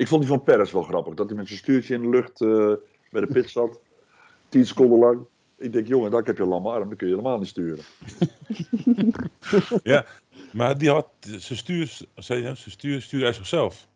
Ik 0.00 0.08
vond 0.08 0.20
die 0.20 0.30
van 0.30 0.42
Perez 0.42 0.72
wel 0.72 0.82
grappig. 0.82 1.14
Dat 1.14 1.28
hij 1.28 1.36
met 1.36 1.46
zijn 1.46 1.58
stuurtje 1.58 1.94
in 1.94 2.02
de 2.02 2.08
lucht 2.08 2.40
eh, 2.40 2.72
bij 3.10 3.20
de 3.20 3.26
pit 3.26 3.50
zat. 3.50 3.80
Tien 4.48 4.66
seconden 4.66 4.98
lang. 4.98 5.20
Ik 5.58 5.72
denk, 5.72 5.86
jongen, 5.86 6.10
daar 6.10 6.22
heb 6.22 6.36
je 6.36 6.42
een 6.42 6.48
lamme 6.48 6.70
arm. 6.70 6.88
Dan 6.88 6.96
kun 6.96 7.08
je 7.08 7.14
helemaal 7.14 7.38
niet 7.38 7.48
sturen. 7.48 7.84
Maar 10.52 10.78
die 10.78 10.90
had, 10.90 11.08
ze 11.38 11.56
stuur, 11.56 11.98
zei 12.14 12.42
je, 12.42 12.56
ze 12.56 12.70
stuur, 12.70 13.02
stuurde 13.02 13.24
hij 13.24 13.34
zichzelf. 13.34 13.86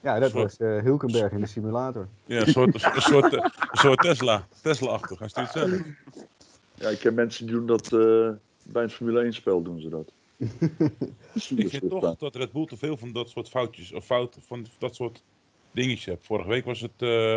Ja, 0.00 0.18
dat 0.18 0.30
Soort- 0.30 0.42
was 0.42 0.56
eh, 0.56 0.82
Hulkenberg 0.82 1.32
in 1.32 1.40
de 1.40 1.46
simulator. 1.46 2.08
Ja, 2.24 2.40
een 2.40 2.46
soort, 2.46 2.74
een 2.74 3.02
soort, 3.02 3.32
een 3.32 3.50
soort 3.72 4.00
Tesla. 4.00 4.46
Tesla-achtig. 4.62 5.18
Hij 5.18 5.28
stuurt 5.28 5.50
zelf. 5.50 5.70
Ja, 6.74 6.88
ik 6.88 6.98
ken 6.98 7.14
mensen 7.14 7.46
die 7.46 7.54
doen 7.54 7.66
dat 7.66 7.92
eh, 7.92 8.28
bij 8.62 8.82
een 8.82 8.90
Formule 8.90 9.20
1 9.22 9.32
spel 9.32 9.62
doen 9.62 9.80
ze 9.80 9.88
dat. 9.88 10.12
Ik 11.56 11.68
vind 11.68 11.88
toch 11.88 12.16
dat 12.16 12.36
Red 12.36 12.52
Bull 12.52 12.66
te 12.66 12.76
veel 12.76 12.96
van 12.96 13.12
dat 13.12 13.28
soort 13.28 13.48
foutjes, 13.48 13.92
of 13.92 14.04
fouten, 14.04 14.42
van 14.42 14.66
dat 14.78 14.94
soort 14.94 15.22
dingetjes 15.70 16.04
hebt. 16.04 16.26
Vorige 16.26 16.48
week 16.48 16.64
was 16.64 16.80
het, 16.80 17.02
eh 17.02 17.34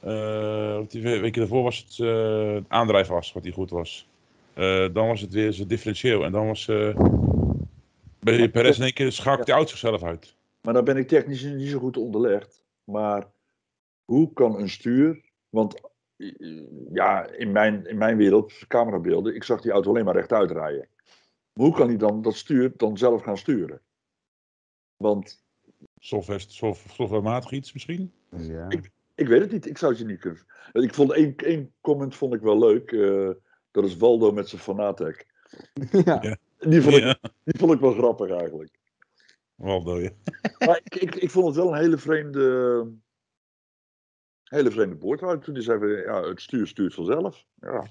eh, 0.00 0.80
die 0.88 1.02
we- 1.02 1.18
week 1.20 1.34
daarvoor 1.34 1.62
was 1.62 1.78
het 1.78 1.98
eh 2.06 2.56
aandrijfas, 2.68 3.32
wat 3.32 3.42
die 3.42 3.52
goed 3.52 3.70
was. 3.70 4.08
Eh, 4.54 4.88
dan 4.92 5.06
was 5.06 5.20
het 5.20 5.32
weer 5.32 5.52
zijn 5.52 5.68
differentieel. 5.68 6.24
En 6.24 6.32
dan 6.32 6.46
was 6.46 6.68
eh 6.68 6.96
bij 8.20 8.48
Perez 8.48 8.76
in 8.78 8.82
één 8.84 8.92
keer 8.92 9.12
schakelt 9.12 9.46
die 9.46 9.54
auto 9.54 9.70
zichzelf 9.70 10.02
uit. 10.02 10.34
Maar 10.62 10.74
dan 10.74 10.84
ben 10.84 10.96
ik 10.96 11.08
technisch 11.08 11.42
niet 11.42 11.68
zo 11.68 11.78
goed 11.78 11.96
onderlegd. 11.96 12.64
Maar 12.84 13.26
hoe 14.04 14.32
kan 14.32 14.58
een 14.60 14.68
stuur. 14.68 15.20
Want 15.48 15.80
eh, 16.16 16.32
ja, 16.92 17.26
in 17.30 17.52
mijn, 17.52 17.86
in 17.86 17.98
mijn 17.98 18.16
wereld, 18.16 18.52
camerabeelden, 18.68 19.34
ik 19.34 19.44
zag 19.44 19.60
die 19.60 19.72
auto 19.72 19.90
alleen 19.90 20.04
maar 20.04 20.14
rechtuit 20.16 20.50
rijden. 20.50 20.88
Maar 21.58 21.66
hoe 21.66 21.76
kan 21.76 21.88
hij 21.88 21.96
dan 21.96 22.22
dat 22.22 22.34
stuur 22.34 22.72
dan 22.76 22.98
zelf 22.98 23.22
gaan 23.22 23.38
sturen? 23.38 23.80
Want 24.96 25.44
Software, 25.98 26.38
soft- 26.38 26.90
softwarematig 26.90 27.50
iets 27.50 27.72
misschien? 27.72 28.12
Ja. 28.36 28.68
ik 29.14 29.26
weet 29.28 29.40
het 29.40 29.52
niet, 29.52 29.66
ik 29.66 29.78
zou 29.78 29.90
het 29.92 30.00
je 30.00 30.06
niet 30.06 30.20
kunnen. 30.20 30.42
Ik 30.72 30.94
vond 30.94 31.12
één, 31.12 31.36
één 31.36 31.72
comment 31.80 32.14
vond 32.14 32.34
ik 32.34 32.40
wel 32.40 32.58
leuk. 32.58 32.92
eh, 32.92 33.30
dat 33.70 33.84
is 33.84 33.96
Waldo 33.96 34.32
met 34.32 34.48
zijn 34.48 34.60
Fanatec. 34.60 35.26
ja. 36.04 36.36
Die 36.58 36.82
vond, 36.82 36.94
ik, 36.96 37.02
Ja, 37.02 37.18
die 37.44 37.58
vond 37.58 37.72
ik 37.72 37.80
wel 37.80 37.92
grappig 37.92 38.30
eigenlijk. 38.30 38.78
Waldo, 39.54 40.00
ja. 40.00 40.10
Maar 40.66 40.80
ik, 40.84 40.94
ik, 40.94 41.14
ik 41.14 41.30
vond 41.30 41.46
het 41.46 41.54
wel 41.56 41.72
een 41.72 41.80
hele 41.80 41.98
vreemde. 41.98 42.90
Hele 44.44 44.70
vreemde 44.70 44.96
boord. 44.96 45.42
Toen 45.44 45.54
die 45.54 45.62
zei: 45.62 45.78
van, 45.78 45.88
ja, 45.88 46.22
het 46.28 46.40
stuur 46.40 46.66
stuurt 46.66 46.94
vanzelf. 46.94 47.44
Ja. 47.60 47.86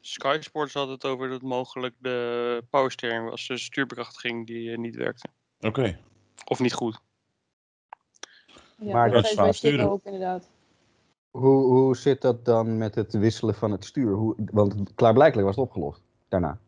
Sky 0.00 0.36
Sports 0.40 0.74
had 0.74 0.88
het 0.88 1.04
over 1.04 1.28
dat 1.28 1.42
mogelijk 1.42 1.94
de 1.98 2.62
powersteering 2.70 3.28
was. 3.30 3.46
Dus 3.46 3.64
stuurbekrachtiging 3.64 4.46
die 4.46 4.70
eh, 4.72 4.78
niet 4.78 4.96
werkte. 4.96 5.28
Oké. 5.60 5.98
Of 6.44 6.60
niet 6.60 6.72
goed. 6.72 7.00
Ja, 8.76 8.92
Maar 8.92 9.10
dat 9.10 9.24
is 9.24 9.30
Sticker 9.30 9.54
sturen. 9.54 9.90
ook 9.90 10.04
inderdaad. 10.04 10.48
Hoe, 11.30 11.64
hoe 11.64 11.96
zit 11.96 12.20
dat 12.20 12.44
dan 12.44 12.78
met 12.78 12.94
het 12.94 13.12
wisselen 13.12 13.54
van 13.54 13.70
het 13.72 13.84
stuur? 13.84 14.12
Hoe, 14.14 14.34
want 14.52 14.94
klaarblijkelijk 14.94 15.46
was 15.46 15.56
het 15.56 15.64
opgelost 15.64 16.02
daarna. 16.28 16.58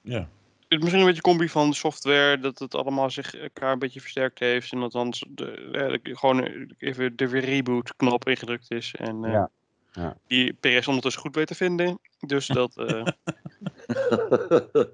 Ja. 0.00 0.18
Het 0.18 0.80
is 0.80 0.86
misschien 0.86 1.00
een 1.00 1.06
beetje 1.14 1.22
een 1.28 1.36
combi 1.36 1.48
van 1.48 1.68
de 1.68 1.74
software, 1.76 2.38
dat 2.38 2.58
het 2.58 2.74
allemaal 2.74 3.10
zich 3.10 3.34
elkaar 3.34 3.72
een 3.72 3.78
beetje 3.78 4.00
versterkt 4.00 4.38
heeft. 4.38 4.72
En 4.72 4.80
dat 4.80 4.92
dan 4.92 5.12
de, 5.28 5.50
eh, 5.72 6.02
de- 6.02 6.16
gewoon 6.16 6.44
eh, 6.44 6.66
even 6.78 7.16
de 7.16 7.28
weer 7.28 7.44
reboot 7.44 7.96
knop 7.96 8.28
ingedrukt 8.28 8.70
is. 8.70 8.94
En 8.94 9.24
eh, 9.24 9.32
Ja, 9.32 9.50
ja. 9.92 10.16
die 10.26 10.52
PS 10.52 10.88
ondertussen 10.88 11.22
goed 11.22 11.34
weet 11.34 11.46
te 11.46 11.54
vinden. 11.54 11.98
Dus 12.20 12.46
dat, 12.46 12.76
eh, 12.86 13.04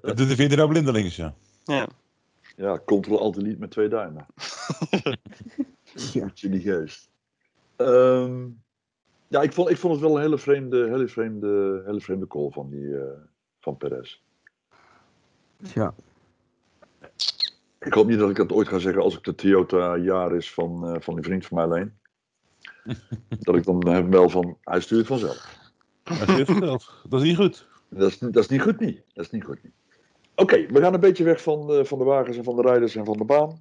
Dat 0.01 0.17
doet 0.17 0.29
de 0.29 0.35
vierde 0.35 0.55
nou 0.55 0.69
blindelings, 0.69 1.15
ja. 1.15 1.33
ja. 1.63 1.87
ja, 2.55 2.77
Ctrl 2.85 3.17
Alt 3.17 3.35
Delete 3.35 3.59
met 3.59 3.71
twee 3.71 3.87
duimen. 3.87 4.25
Ja. 6.13 6.23
Moet 6.23 6.39
je 6.39 6.49
die 6.49 6.61
geest. 6.61 7.09
Ehm, 7.75 8.47
ja, 9.27 9.41
ik 9.41 9.53
vond, 9.53 9.69
ik 9.69 9.77
vond 9.77 9.93
het 9.93 10.01
wel 10.01 10.15
een 10.15 10.21
hele 10.21 10.37
vreemde, 10.37 10.87
hele 10.89 11.07
vreemde, 11.07 11.81
hele 11.85 12.01
vreemde 12.01 12.27
call 12.27 12.49
van, 12.49 12.69
die, 12.69 12.97
eh, 12.97 13.19
van 13.59 13.77
Perez. 13.77 14.21
Ja. 15.57 15.93
Ik 17.79 17.93
hoop 17.93 18.07
niet 18.07 18.19
dat 18.19 18.29
ik 18.29 18.35
dat 18.35 18.51
ooit 18.51 18.67
ga 18.67 18.79
zeggen 18.79 19.01
als 19.01 19.17
ik 19.17 19.23
de 19.23 19.35
Toyota 19.35 19.97
Yaris 19.97 20.53
van, 20.53 20.87
eh, 20.87 21.01
van 21.01 21.15
die 21.15 21.23
vriend 21.23 21.45
van 21.45 21.57
mij 21.57 21.67
leen. 21.67 21.98
dat 23.39 23.55
ik 23.55 23.63
dan 23.63 23.87
heb 23.87 24.09
wel 24.09 24.29
van, 24.29 24.57
hij 24.63 24.79
stuurt 24.81 25.07
vanzelf. 25.07 25.57
Hij 26.03 26.27
stuurt 26.27 26.47
vanzelf. 26.47 27.01
Dat 27.09 27.21
is 27.21 27.27
niet 27.27 27.37
goed. 27.37 27.67
Dat 27.89 28.09
is, 28.11 28.17
dat 28.17 28.35
is 28.35 28.47
niet 28.47 28.61
goed 28.61 28.79
niet. 28.79 29.01
Dat 29.13 29.25
is 29.25 29.31
niet 29.31 29.43
goed 29.43 29.63
niet. 29.63 29.73
Oké, 30.35 30.65
we 30.65 30.79
gaan 30.81 30.93
een 30.93 30.99
beetje 30.99 31.23
weg 31.23 31.41
van 31.41 31.67
de, 31.67 31.85
van 31.85 31.97
de 31.97 32.03
wagens 32.03 32.37
en 32.37 32.43
van 32.43 32.55
de 32.55 32.61
rijders 32.61 32.95
en 32.95 33.05
van 33.05 33.17
de 33.17 33.25
baan. 33.25 33.57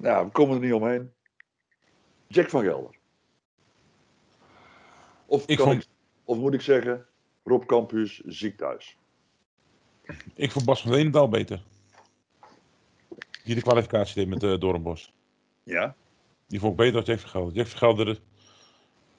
Nou, 0.00 0.24
we 0.26 0.32
komen 0.32 0.54
er 0.56 0.62
niet 0.62 0.72
omheen. 0.72 1.12
Jack 2.26 2.50
van 2.50 2.62
Gelder. 2.62 2.94
Of, 5.26 5.46
Ik 5.46 5.58
vond- 5.60 5.82
ik, 5.82 5.88
of 6.24 6.38
moet 6.38 6.54
ik 6.54 6.60
zeggen, 6.60 7.06
Rob 7.44 7.64
Campus 7.64 8.20
ziek 8.24 8.56
thuis. 8.56 8.96
Ik 10.34 10.50
vond 10.50 10.64
Bas 10.64 10.82
van 10.82 10.92
Veenendaal 10.92 11.28
beter. 11.28 11.62
Die 13.44 13.54
de 13.54 13.62
kwalificatie 13.62 14.14
deed 14.14 14.28
met 14.28 14.42
uh, 14.42 14.58
Doornbos. 14.58 15.12
Ja? 15.62 15.94
Die 16.46 16.60
vond 16.60 16.72
ik 16.72 16.78
beter 16.78 16.92
dan 16.92 17.02
Jack 17.02 17.18
Vergelder. 17.18 17.54
Jack 17.54 17.66
Vergelder, 17.66 18.06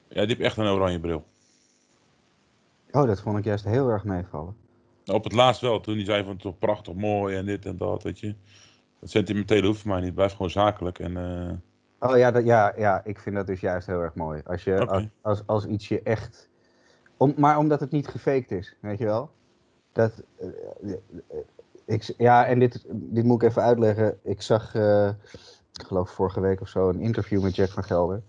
ja, 0.10 0.20
die 0.26 0.28
heeft 0.28 0.40
echt 0.40 0.58
een 0.58 0.68
oranje 0.68 0.99
bril. 0.99 1.26
Oh, 2.91 3.08
dat 3.08 3.22
vond 3.22 3.38
ik 3.38 3.44
juist 3.44 3.66
heel 3.66 3.90
erg 3.90 4.04
meevallen. 4.04 4.56
Nou, 5.06 5.18
op 5.18 5.24
het 5.24 5.34
laatst 5.34 5.62
wel, 5.62 5.80
toen 5.80 5.95
hij 5.95 6.06
zei 6.06 6.24
van 6.24 6.38
toch 6.38 6.58
prachtig 6.58 6.94
mooi 6.94 7.36
en 7.36 7.45
dit 7.45 7.66
en 7.66 7.78
dat, 7.78 8.04
weet 8.04 8.20
je. 8.20 8.36
Dat 8.99 9.10
sentimentele 9.10 9.68
hoeft 9.68 9.80
voor 9.80 9.90
mij 9.90 9.98
niet, 9.98 10.06
het 10.06 10.16
blijft 10.16 10.36
gewoon 10.36 10.52
zakelijk. 10.52 10.99
En, 10.99 11.18
eh, 11.18 11.54
Oh 11.99 12.18
ja, 12.18 12.32
dat, 12.32 12.45
ja, 12.45 12.74
ja, 12.78 13.02
ik 13.04 13.20
vind 13.20 13.36
dat 13.36 13.48
dus 13.48 13.60
juist 13.60 13.88
heel 13.88 14.02
erg 14.02 14.14
mooi. 14.14 14.41
Als, 14.45 14.64
je, 14.64 14.86
als, 14.86 15.04
als, 15.22 15.44
als 15.45 15.66
iets 15.66 15.88
je 15.88 16.02
echt. 16.02 16.49
Om, 17.18 17.34
maar 17.38 17.58
omdat 17.58 17.80
het 17.80 17.91
niet 17.91 18.08
gefaked 18.08 18.52
is, 18.52 18.76
weet 18.80 18.99
je 18.99 19.06
wel? 19.06 19.30
Dat, 19.91 20.24
eh, 20.40 20.48
eh, 20.84 21.38
ik, 21.86 22.14
ja, 22.18 22.45
en 22.45 22.60
dit, 22.60 22.86
dit 22.90 23.24
moet 23.24 23.41
ik 23.41 23.49
even 23.49 23.62
uitleggen. 23.62 24.20
Ik 24.24 24.41
zag, 24.41 24.74
ik 25.82 25.88
geloof 25.88 26.10
vorige 26.10 26.40
week 26.40 26.62
of 26.62 26.68
zo, 26.68 26.90
een 26.90 26.99
interview 26.99 27.41
met 27.44 27.56
Jack 27.56 27.70
van 27.70 27.84
Gelder. 27.84 28.22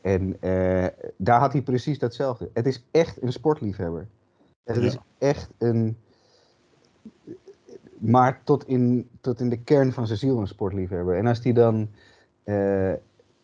En 0.00 0.36
eh, 0.40 0.86
daar 1.16 1.40
had 1.40 1.52
hij 1.52 1.62
precies 1.62 1.98
datzelfde. 1.98 2.50
Het 2.52 2.66
is 2.66 2.84
echt 2.90 3.22
een 3.22 3.32
sportliefhebber. 3.32 4.06
Het 4.64 4.76
Ja. 4.76 4.82
is 4.82 4.98
echt 5.18 5.50
een. 5.58 5.96
Maar 7.98 8.40
tot 8.44 8.66
in, 8.66 9.08
tot 9.20 9.40
in 9.40 9.48
de 9.48 9.58
kern 9.58 9.92
van 9.92 10.06
zijn 10.06 10.18
ziel 10.18 10.38
een 10.40 10.46
sportliefhebber. 10.46 11.16
En 11.16 11.26
als 11.26 11.42
hij 11.42 11.52
dan. 11.52 11.88
eh, 12.44 12.92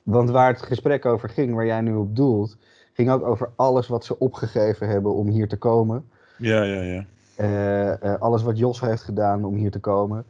want 0.03 0.31
waar 0.31 0.53
het 0.53 0.63
gesprek 0.63 1.05
over 1.07 1.29
ging, 1.29 1.55
waar 1.55 1.67
jij 1.67 1.81
nu 1.81 1.95
op 1.95 2.17
doelt, 2.17 2.57
ging 2.93 3.11
ook 3.11 3.23
over 3.23 3.51
alles 3.57 3.89
wat 3.89 4.05
ze 4.05 4.19
opgegeven 4.19 4.89
hebben 4.89 5.15
om 5.15 5.27
hier 5.29 5.49
te 5.49 5.57
komen. 5.57 6.09
Ja, 6.39 6.63
ja, 6.63 6.81
ja. 6.83 7.05
Eh, 7.37 8.21
alles 8.21 8.43
wat 8.43 8.59
Jos 8.59 8.81
heeft 8.81 9.03
gedaan 9.03 9.45
om 9.45 9.55
hier 9.55 9.71
te 9.71 9.81
komen. 9.81 10.25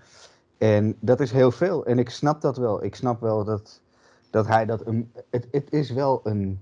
En 0.64 0.96
dat 1.00 1.20
is 1.20 1.30
heel 1.30 1.50
veel. 1.50 1.86
En 1.86 1.98
ik 1.98 2.10
snap 2.10 2.40
dat 2.40 2.56
wel. 2.56 2.84
Ik 2.84 2.94
snap 2.94 3.20
wel 3.20 3.44
dat, 3.44 3.80
dat 4.30 4.46
hij 4.46 4.66
dat. 4.66 4.86
Een, 4.86 5.12
het, 5.30 5.46
het 5.50 5.72
is 5.72 5.90
wel 5.90 6.20
een. 6.24 6.60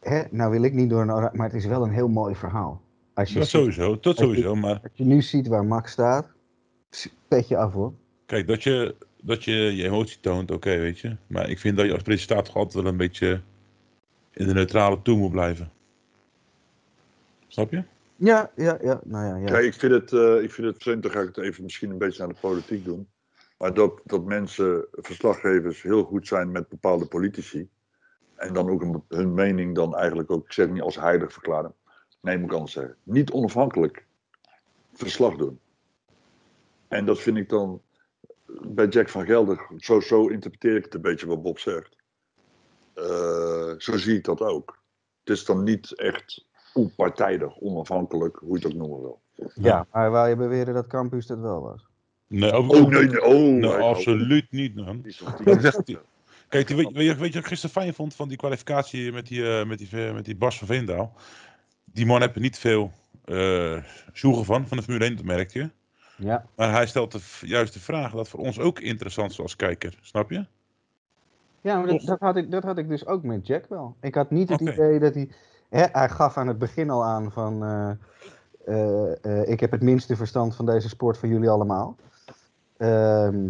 Hè, 0.00 0.22
nou 0.30 0.50
wil 0.50 0.62
ik 0.62 0.72
niet 0.72 0.90
door 0.90 1.00
een. 1.00 1.06
Maar 1.32 1.46
het 1.46 1.54
is 1.54 1.66
wel 1.66 1.82
een 1.82 1.90
heel 1.92 2.08
mooi 2.08 2.34
verhaal. 2.34 2.80
Als 3.14 3.28
je, 3.32 3.38
Dat 3.38 3.48
ziet- 3.48 3.60
sowieso, 3.60 4.00
dat 4.00 4.16
sowieso. 4.16 4.54
Maar 4.54 4.80
als 4.82 4.92
je 4.94 5.04
nu 5.04 5.22
ziet 5.22 5.46
waar 5.46 5.64
Max 5.64 5.92
staat. 5.92 6.26
Petje 7.28 7.56
af 7.56 7.72
hoor. 7.72 7.92
kijk, 8.26 8.46
dat 8.46 8.62
je 8.62 8.94
dat 9.22 9.44
je, 9.44 9.52
je 9.52 9.84
emotie 9.84 10.18
toont, 10.20 10.50
oké, 10.50 10.76
weet 10.78 10.98
je. 10.98 11.16
Maar 11.26 11.50
ik 11.50 11.58
vind 11.58 11.76
dat 11.76 11.86
je 11.86 11.92
als 11.92 12.02
presentator 12.02 12.44
toch 12.44 12.56
altijd 12.56 12.82
wel 12.82 12.92
een 12.92 12.96
beetje 12.98 13.40
in 14.32 14.46
de 14.46 14.52
neutrale 14.54 15.02
toe 15.02 15.16
moet 15.18 15.30
blijven. 15.30 15.70
Snap 17.48 17.70
je? 17.70 17.82
Ja, 18.16 18.50
ja, 18.56 18.78
ja. 18.82 19.00
Nou 19.04 19.40
ja. 19.40 19.44
Kijk, 19.44 19.64
ik 19.64 19.74
vind 19.74 19.92
het, 19.92 20.12
eh, 20.12 20.42
ik 20.42 20.52
vind 20.52 20.66
het 20.66 20.82
vreemd, 20.82 21.02
dan 21.02 21.12
ga 21.12 21.20
ik 21.20 21.26
het 21.26 21.38
even 21.44 21.62
misschien 21.62 21.90
een 21.90 21.98
beetje 21.98 22.18
naar 22.18 22.34
de 22.34 22.40
politiek 22.40 22.84
doen. 22.84 23.08
Maar 23.58 23.74
dat, 23.74 24.00
dat 24.04 24.24
mensen, 24.24 24.86
verslaggevers, 24.92 25.82
heel 25.82 26.04
goed 26.04 26.26
zijn 26.26 26.52
met 26.52 26.68
bepaalde 26.68 27.06
politici. 27.06 27.68
En 28.34 28.54
dan 28.54 28.70
ook 28.70 29.02
hun 29.08 29.34
mening 29.34 29.74
dan 29.74 29.96
eigenlijk 29.96 30.30
ook, 30.30 30.44
ik 30.44 30.52
zeg 30.52 30.68
niet 30.68 30.82
als 30.82 30.96
heilig 30.96 31.32
verklaren. 31.32 31.74
Nee, 32.20 32.38
moet 32.38 32.50
ik 32.50 32.54
anders 32.54 32.72
zeggen. 32.72 32.96
Niet 33.02 33.30
onafhankelijk 33.30 34.06
verslag 34.92 35.36
doen. 35.36 35.60
En 36.88 37.06
dat 37.06 37.18
vind 37.20 37.36
ik 37.36 37.48
dan 37.48 37.82
bij 38.46 38.86
Jack 38.86 39.08
van 39.08 39.24
Gelder, 39.24 39.66
zo, 39.76 40.00
zo 40.00 40.28
interpreteer 40.28 40.76
ik 40.76 40.84
het 40.84 40.94
een 40.94 41.00
beetje 41.00 41.26
wat 41.26 41.42
Bob 41.42 41.58
zegt. 41.58 41.96
Eh, 42.94 43.72
zo 43.78 43.96
zie 43.96 44.16
ik 44.16 44.24
dat 44.24 44.40
ook. 44.40 44.82
Het 45.24 45.36
is 45.36 45.44
dan 45.44 45.62
niet 45.62 45.94
echt 45.94 46.46
onpartijdig, 46.76 47.58
onafhankelijk, 47.60 48.36
hoe 48.36 48.58
je 48.58 48.64
het 48.64 48.66
ook 48.66 48.78
noemen 48.78 49.00
wil. 49.00 49.20
ja, 49.54 49.86
maar 49.92 50.10
wou 50.10 50.28
je 50.28 50.36
beweren 50.36 50.74
dat 50.74 50.86
Campus 50.86 51.26
dat 51.26 51.38
wel 51.38 51.60
was? 51.62 51.86
Nee, 52.26 52.52
ook, 52.52 52.72
Oh 52.72 52.88
nee, 52.88 53.06
nee, 53.06 53.24
oh. 53.24 53.32
nee, 53.32 53.50
nee, 53.50 53.70
absoluut 53.70 54.46
niet, 54.50 54.74
man. 54.74 55.02
Kijk, 56.48 56.66
die, 56.66 56.76
weet, 56.76 56.92
weet, 56.92 57.06
je, 57.06 57.14
weet 57.14 57.16
je 57.16 57.16
wat 57.16 57.34
ik 57.34 57.46
gisteren 57.46 57.74
fijn 57.82 57.94
vond 57.94 58.14
van 58.14 58.28
die 58.28 58.36
kwalificatie 58.36 59.12
met 59.12 59.26
die, 59.26 59.58
eh, 59.58 59.66
met 59.66 59.78
die, 59.78 60.12
met 60.12 60.24
die 60.24 60.36
Bas 60.36 60.58
van 60.58 60.66
Veendaal? 60.66 61.12
Die 61.84 62.06
man 62.06 62.20
heeft 62.20 62.34
er 62.34 62.40
niet 62.40 62.58
veel 62.58 62.90
eh 63.24 63.76
zoegen 64.12 64.44
van, 64.44 64.66
van 64.66 64.76
de 64.76 64.82
Formule 64.82 65.04
1, 65.04 65.16
dat 65.16 65.24
merkte 65.24 65.58
je. 65.58 65.70
Ja. 66.16 66.46
Maar 66.56 66.70
hij 66.72 66.86
stelt 66.86 67.12
de, 67.12 67.20
v- 67.20 67.42
juist 67.42 67.72
de 67.72 67.80
vraag 67.80 68.12
dat 68.12 68.28
voor 68.28 68.40
ons 68.40 68.58
ook 68.58 68.80
interessant 68.80 69.30
is 69.30 69.40
als 69.40 69.56
kijker, 69.56 69.98
snap 70.00 70.30
je? 70.30 70.46
Ja, 71.60 71.78
maar 71.78 71.86
dat, 71.86 72.00
dat, 72.00 72.20
had 72.20 72.36
ik, 72.36 72.50
dat 72.50 72.62
had 72.62 72.78
ik 72.78 72.88
dus 72.88 73.06
ook 73.06 73.22
met 73.22 73.46
Jack 73.46 73.66
wel. 73.68 73.96
Ik 74.00 74.14
had 74.14 74.30
niet 74.30 74.48
het 74.48 74.60
idee 74.60 74.98
dat 74.98 75.14
hij... 75.14 75.28
Hij 75.76 76.08
gaf 76.08 76.36
aan 76.36 76.46
het 76.46 76.58
begin 76.58 76.90
al 76.90 77.04
aan 77.04 77.32
van... 77.32 77.64
eh, 77.64 77.90
eh, 78.64 79.24
eh, 79.24 79.48
ik 79.48 79.60
heb 79.60 79.70
het 79.70 79.82
minste 79.82 80.16
verstand 80.16 80.56
van 80.56 80.66
deze 80.66 80.88
sport 80.88 81.18
van 81.18 81.28
jullie 81.28 81.50
allemaal. 81.50 81.96
Ehm, 82.76 83.48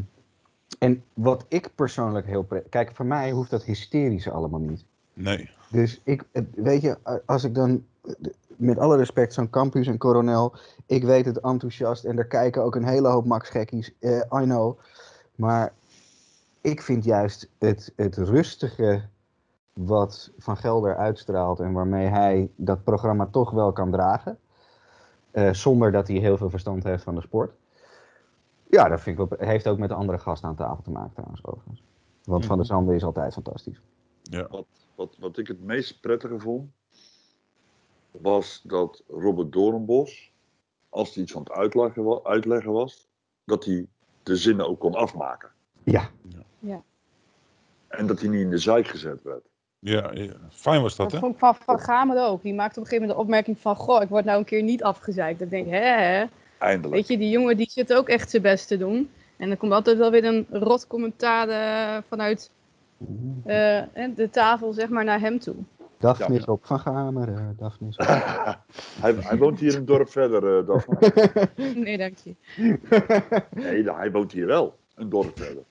en 0.78 1.05
wat 1.15 1.44
ik 1.48 1.74
persoonlijk 1.74 2.27
heel... 2.27 2.47
Kijk, 2.69 2.94
voor 2.94 3.07
mij 3.07 3.31
hoeft 3.31 3.51
dat 3.51 3.62
hysterische 3.62 4.31
allemaal 4.31 4.61
niet. 4.61 4.85
Nee. 5.12 5.51
Dus 5.70 6.01
ik, 6.05 6.24
weet 6.55 6.81
je, 6.82 6.98
als 7.27 7.44
ik 7.44 7.55
dan, 7.55 7.85
met 8.57 8.78
alle 8.78 8.97
respect, 8.97 9.32
zo'n 9.32 9.51
campus 9.51 9.86
en 9.86 9.98
coronel, 9.98 10.55
ik 10.86 11.05
weet 11.05 11.24
het 11.24 11.40
enthousiast 11.40 12.05
en 12.05 12.19
er 12.19 12.27
kijken 12.27 12.62
ook 12.62 12.74
een 12.74 12.89
hele 12.89 13.09
hoop 13.09 13.24
Max 13.24 13.48
gekkies, 13.48 13.93
I 14.03 14.27
know. 14.28 14.78
Maar 15.35 15.73
ik 16.61 16.82
vind 16.82 17.05
juist 17.05 17.48
het, 17.59 17.93
het 17.97 18.16
rustige 18.16 19.03
wat 19.77 20.32
Van 20.39 20.57
Gelder 20.57 20.97
uitstraalt 20.97 21.61
en 21.61 21.73
waarmee 21.73 22.07
hij 22.07 22.51
dat 22.57 22.85
programma 22.85 23.27
toch 23.27 23.51
wel 23.51 23.73
kan 23.73 23.90
dragen, 23.90 24.39
eh, 25.31 25.53
zonder 25.53 25.93
dat 25.93 26.09
hij 26.09 26.16
heel 26.16 26.36
veel 26.36 26.51
verstand 26.51 26.85
heeft 26.85 27.03
van 27.03 27.15
de 27.15 27.20
sport. 27.20 27.55
Ja, 28.70 28.89
dat 28.89 29.01
vind 29.01 29.19
ik 29.19 29.28
wel, 29.28 29.48
heeft 29.48 29.69
ook 29.69 29.78
met 29.78 29.89
de 29.89 29.94
andere 29.94 30.19
gasten 30.19 30.48
aan 30.48 30.55
tafel 30.55 30.82
te 30.82 30.90
maken 30.90 31.12
trouwens, 31.12 31.44
overigens. 31.44 31.82
Want 32.24 32.47
Van 32.47 32.57
der 32.57 32.66
Zanden 32.66 32.94
is 32.94 33.05
altijd 33.05 33.32
fantastisch. 33.32 33.81
Ja. 34.23 34.47
Wat, 34.51 34.66
wat, 34.94 35.16
wat 35.19 35.39
ik 35.39 35.47
het 35.47 35.62
meest 35.62 36.01
prettige 36.01 36.39
vond, 36.39 36.70
was 38.11 38.62
dat 38.65 39.03
Robert 39.09 39.53
Doornbos, 39.53 40.32
als 40.89 41.15
hij 41.15 41.23
iets 41.23 41.35
aan 41.35 41.43
het 41.43 41.51
uitleggen, 41.51 42.24
uitleggen 42.24 42.73
was, 42.73 43.09
dat 43.44 43.65
hij 43.65 43.86
de 44.23 44.36
zinnen 44.36 44.69
ook 44.69 44.81
kon 44.81 44.94
afmaken. 44.94 45.51
Ja, 45.85 46.11
En 47.89 48.07
dat 48.07 48.20
hij 48.20 48.28
niet 48.28 48.40
in 48.40 48.51
de 48.51 48.59
zijk 48.59 48.86
gezet 48.86 49.23
werd. 49.23 49.44
Ja, 49.78 50.11
ja. 50.15 50.32
fijn 50.51 50.82
was 50.82 50.97
dat, 50.97 51.11
Dat 51.11 51.12
hè? 51.12 51.19
vond 51.19 51.32
ik 51.32 51.39
van 51.39 51.55
Van 51.55 51.78
Gamen 51.81 52.27
ook. 52.27 52.43
Die 52.43 52.55
maakte 52.55 52.78
op 52.81 52.85
een 52.85 52.90
gegeven 52.90 53.09
moment 53.09 53.19
de 53.19 53.24
opmerking 53.24 53.59
van... 53.59 53.77
Goh, 53.77 54.03
ik 54.03 54.09
word 54.09 54.24
nou 54.24 54.39
een 54.39 54.44
keer 54.44 54.62
niet 54.62 54.82
afgezeikt. 54.82 55.40
Ik 55.40 55.51
denk, 55.51 55.66
hè, 55.70 55.78
hè. 55.78 56.24
Eindelijk. 56.59 56.94
Weet 56.94 57.09
je, 57.09 57.19
die 57.19 57.31
jongen 57.31 57.57
die 57.57 57.70
zit 57.70 57.93
ook 57.94 58.09
echt 58.09 58.31
zijn 58.31 58.43
best 58.43 58.69
te 58.69 58.77
doen. 58.78 59.11
En 59.36 59.48
dan 59.48 59.57
komt 59.57 59.73
altijd 59.73 59.98
wel 59.98 60.11
weer 60.11 60.24
een 60.24 60.47
rot 60.51 60.86
commentaar 60.86 61.48
eh, 61.48 62.03
vanuit 62.09 62.51
eh, 63.44 63.82
hè, 63.93 64.15
de 64.15 64.31
tafel, 64.31 64.73
zeg 64.73 64.89
maar, 64.89 65.05
naar 65.05 65.20
hem 65.20 65.39
toe. 65.39 65.55
Daphnis 65.98 66.44
Ja. 66.44 66.53
op 66.53 66.66
Van 66.66 66.78
Gameren, 66.78 67.57
Daphnis. 67.59 67.97
hij, 69.01 69.15
hij 69.19 69.36
woont 69.39 69.61
hier 69.61 69.74
een 69.74 69.85
dorp 69.85 70.09
verder, 70.11 70.66
Daphne. 70.66 70.98
Nee, 71.85 71.98
dank 71.98 72.16
je. 72.19 72.35
Nee, 73.55 73.90
hij 73.93 74.11
woont 74.11 74.32
hier 74.32 74.47
wel, 74.47 74.74
een 74.94 75.09
dorp 75.09 75.39
verder. 75.39 75.62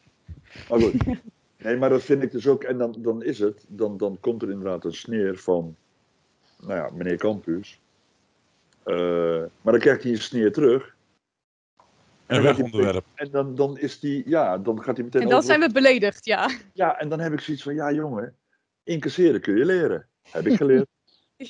Maar 0.70 0.80
goed. 0.82 0.94
Nee, 1.66 1.78
maar 1.78 1.90
dat 1.90 2.04
vind 2.04 2.24
ik 2.24 2.32
dus 2.32 2.48
ook. 2.48 2.64
En 2.64 2.78
dan, 2.78 2.96
dan 2.98 3.24
is 3.24 3.40
het, 3.40 3.66
dan, 3.68 3.98
dan 3.98 4.20
komt 4.20 4.42
er 4.42 4.50
inderdaad 4.50 4.86
een 4.86 4.94
sneer 4.94 5.38
van, 5.38 5.76
nou 6.60 6.74
ja, 6.74 6.90
meneer 6.94 7.18
Campus. 7.18 7.80
Eh, 8.84 8.96
maar 9.62 9.74
dan 9.74 9.80
krijgt 9.80 10.04
hij 10.04 10.12
een 10.12 10.22
sneer 10.22 10.52
terug. 10.52 10.96
En 12.26 12.42
wegonderwerp. 12.42 13.06
En 13.16 13.32
dan, 13.32 13.56
dan 13.56 13.78
is 13.78 14.00
die, 14.00 14.30
ja, 14.30 14.58
dan 14.58 14.84
gaat 14.84 14.96
hij 14.96 15.06
meteen 15.06 15.22
En 15.22 15.28
dan 15.28 15.38
over- 15.38 15.50
zijn 15.50 15.60
we 15.60 15.72
beledigd, 15.72 16.26
ja. 16.26 16.50
Ja, 16.74 17.00
en 17.00 17.10
dan 17.10 17.20
heb 17.20 17.34
ik 17.34 17.40
zoiets 17.40 17.64
van, 17.64 17.76
ja 17.76 17.92
jongen, 17.92 18.36
incasseren 18.84 19.42
kun 19.42 19.58
je 19.58 19.66
leren. 19.66 20.08
Heb 20.22 20.48
ik 20.48 20.56
geleerd. 20.58 20.88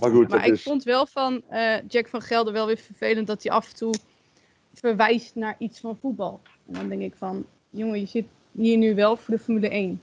maar 0.00 0.10
goed, 0.10 0.28
Maar 0.28 0.46
ik 0.46 0.52
is... 0.52 0.62
vond 0.62 0.82
wel 0.82 1.06
van 1.06 1.42
eh, 1.48 1.80
Jack 1.88 2.08
van 2.08 2.22
Gelder 2.22 2.52
wel 2.52 2.66
weer 2.66 2.76
vervelend 2.78 3.26
dat 3.26 3.42
hij 3.42 3.52
af 3.52 3.68
en 3.68 3.76
toe 3.76 3.94
verwijst 4.78 5.34
naar 5.34 5.54
iets 5.58 5.80
van 5.80 5.96
voetbal. 5.96 6.40
En 6.66 6.72
dan 6.72 6.88
denk 6.88 7.02
ik 7.02 7.14
van, 7.16 7.44
jongen, 7.70 8.00
je 8.00 8.06
zit 8.06 8.26
hier 8.52 8.76
nu 8.78 8.94
wel 8.94 9.16
voor 9.16 9.34
de 9.34 9.40
Formule 9.40 9.68
1. 9.68 10.00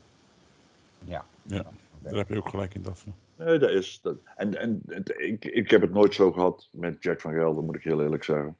Daar 2.01 2.15
heb 2.15 2.29
je 2.29 2.37
ook 2.37 2.49
gelijk 2.49 2.73
in, 2.75 2.81
Daphne. 2.81 3.11
Nee, 3.37 3.57
dat 3.59 3.69
is. 3.69 3.99
Dat, 4.01 4.15
en 4.35 4.59
en 4.59 4.81
het- 4.87 5.13
ik, 5.17 5.45
ik 5.45 5.69
heb 5.69 5.81
het 5.81 5.93
nooit 5.93 6.13
zo 6.13 6.31
gehad 6.31 6.67
met 6.71 7.03
Jack 7.03 7.21
van 7.21 7.33
Gelder, 7.33 7.63
moet 7.63 7.75
ik 7.75 7.83
heel 7.83 8.01
eerlijk 8.01 8.23
zeggen. 8.23 8.57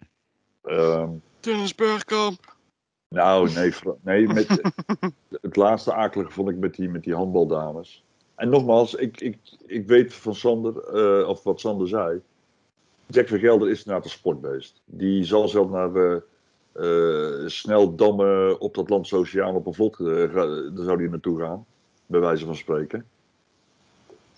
Ehm, 0.64 1.10
Dennis 1.40 1.76
Bergkamp. 1.76 2.56
nou, 3.08 3.54
nee, 3.54 3.72
nee 4.02 4.28
met, 4.28 4.48
het 5.42 5.56
laatste 5.56 5.94
akelige 5.94 6.32
vond 6.32 6.50
ik 6.50 6.58
met 6.58 6.76
die, 6.76 6.90
met 6.90 7.04
die 7.04 7.16
handbaldames. 7.16 8.04
En 8.36 8.50
nogmaals, 8.50 8.94
ik, 8.96 9.22
ik, 9.22 9.38
ik 9.66 9.88
weet 9.88 10.14
van 10.14 10.36
Sander, 10.36 10.78
eh, 10.84 11.28
of 11.28 11.44
wat 11.44 11.60
Sander 11.60 11.88
zei. 11.88 12.22
Jack 13.06 13.28
van 13.28 13.40
Gelder 13.40 13.70
is 13.70 13.78
inderdaad 13.78 14.04
een 14.04 14.10
sportbeest. 14.10 14.82
Die 14.86 15.24
zal 15.24 15.48
zelf 15.48 15.70
naar 15.70 15.96
eh 15.96 16.22
eh, 16.74 17.48
snel 17.48 17.96
dammen 17.96 18.60
op 18.60 18.76
dat 18.76 18.90
land 18.90 19.14
Oceaan 19.14 19.56
op 19.56 19.66
een 19.66 19.74
vlot, 19.74 20.00
eh, 20.00 20.06
daar 20.06 20.86
zou 20.86 20.98
hij 20.98 21.08
naartoe 21.08 21.40
gaan, 21.40 21.66
bij 22.06 22.20
wijze 22.20 22.46
van 22.46 22.56
spreken. 22.56 23.06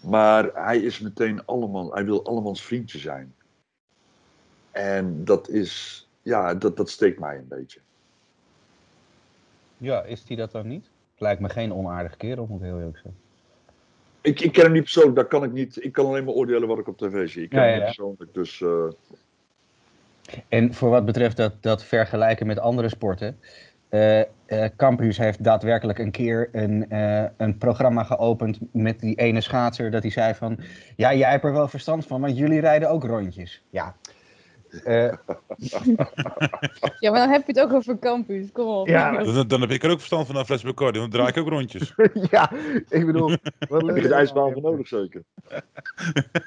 Maar 0.02 0.52
hij 0.54 0.80
is 0.80 1.00
meteen 1.00 1.46
allemaal, 1.46 1.94
hij 1.94 2.06
wil 2.06 2.26
allemans 2.26 2.64
vriendje 2.64 2.98
zijn. 2.98 3.36
En 4.72 5.26
dat 5.26 5.50
is, 5.50 6.08
ja, 6.22 6.56
dat, 6.56 6.78
dat 6.78 6.90
steekt 6.90 7.20
mij 7.20 7.38
een 7.38 7.48
beetje. 7.48 7.80
Ja, 9.78 10.04
is 10.04 10.26
die 10.26 10.38
dat 10.38 10.52
dan 10.52 10.68
niet? 10.68 10.90
Lijkt 11.18 11.42
me 11.42 11.50
geen 11.50 11.74
onaardige 11.74 12.18
kerel, 12.18 12.46
moet 12.46 12.60
ik 12.60 12.66
heel 12.66 12.78
eerlijk 12.78 12.98
zeggen. 12.98 13.25
Ik, 14.26 14.40
ik 14.40 14.52
ken 14.52 14.64
hem 14.64 14.72
niet 14.72 14.82
persoonlijk, 14.82 15.16
dat 15.16 15.28
kan 15.28 15.44
ik 15.44 15.52
niet. 15.52 15.84
Ik 15.84 15.92
kan 15.92 16.06
alleen 16.06 16.24
maar 16.24 16.34
oordelen 16.34 16.68
wat 16.68 16.80
ik 16.80 16.88
op 16.88 16.98
tv 16.98 17.30
zie. 17.30 17.44
Ik 17.44 17.50
ken 17.50 17.60
Ja, 17.60 17.66
hem 17.66 17.76
niet 17.76 17.84
persoonlijk, 17.86 18.34
dus 18.34 18.62
eh, 18.62 18.86
En 20.50 20.74
voor 20.74 20.90
wat 20.90 21.06
betreft 21.06 21.38
dat, 21.38 21.54
dat 21.62 21.84
vergelijken 21.84 22.48
met 22.48 22.60
andere 22.60 22.90
sporten. 22.90 23.40
eh, 23.90 24.22
Campus 24.78 25.18
heeft 25.18 25.44
daadwerkelijk 25.44 26.00
een 26.00 26.12
keer 26.12 26.50
een, 26.52 26.86
een 27.38 27.58
programma 27.58 28.04
geopend 28.04 28.60
met 28.72 29.00
die 29.00 29.16
ene 29.16 29.42
schaatser. 29.42 29.92
Dat 29.92 30.02
hij 30.02 30.12
zei 30.12 30.34
van, 30.34 30.60
ja, 30.96 31.14
jij 31.14 31.30
hebt 31.30 31.44
er 31.44 31.54
wel 31.54 31.68
verstand 31.68 32.06
van, 32.06 32.22
want 32.22 32.38
jullie 32.38 32.60
rijden 32.60 32.90
ook 32.90 33.04
rondjes. 33.04 33.64
Ja, 33.70 33.96
Eh, 34.84 35.14
Ja, 37.00 37.12
maar 37.12 37.20
dan 37.20 37.30
heb 37.30 37.46
je 37.46 37.52
het 37.54 37.60
ook 37.60 37.74
over 37.74 38.00
campus. 38.00 38.52
Kom 38.52 38.68
op. 38.68 38.88
Ja. 38.88 39.24
Dan, 39.34 39.48
dan 39.48 39.62
heb 39.62 39.70
ik 39.70 39.84
er 39.84 39.90
ook 39.92 39.98
verstand 39.98 40.28
van 40.28 40.36
een 40.36 40.46
fles 40.46 40.64
Bacardi, 40.64 41.00
want 41.00 41.12
dan 41.12 41.22
draai 41.22 41.34
ik 41.34 41.44
ook 41.46 41.50
rondjes. 41.54 41.94
ja, 42.32 42.52
ik 42.90 43.06
bedoel... 43.06 43.30
Wat 43.30 43.38
Heb 43.60 43.82
leuk. 43.82 43.96
je 43.96 44.02
het 44.02 44.12
ijsbaan 44.12 44.52
voor 44.52 44.62
nodig 44.62 44.88
zeker? 44.88 45.24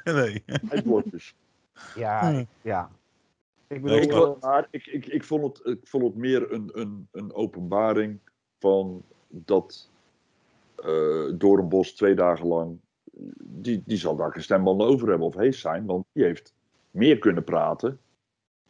nee. 0.05 0.43
IJsblokjes. 0.71 1.35
Ja, 1.95 2.45
ja. 2.63 2.91
Ik 3.67 3.83
bedoel... 3.83 3.97
Nee, 3.97 4.07
Ik, 4.07 4.11
ik 4.11 4.13
eh, 4.13 4.19
vond- 4.19 4.41
maar 4.43 4.67
ik, 4.71 4.87
ik, 4.87 5.07
ik, 5.07 5.25
vond 5.25 5.59
het, 5.59 5.67
ik 5.67 5.87
vond 5.89 6.05
het 6.05 6.17
meer 6.17 6.53
een, 6.53 6.71
een, 6.73 7.09
een 7.13 7.35
openbaring 7.35 8.19
van 8.59 9.03
dat 9.29 9.89
eh 10.77 11.25
Doornbos 11.35 11.93
twee 11.93 12.15
dagen 12.15 12.47
lang, 12.47 12.79
die, 13.41 13.83
die 13.87 13.97
zal 13.99 14.17
daar 14.17 14.33
geen 14.33 14.43
stembanden 14.43 14.87
over 14.87 15.09
hebben 15.09 15.27
of 15.27 15.35
heeft 15.35 15.59
zijn, 15.59 15.87
want 15.87 16.05
die 16.13 16.25
heeft 16.25 16.53
meer 16.91 17.19
kunnen 17.19 17.45
praten 17.45 17.99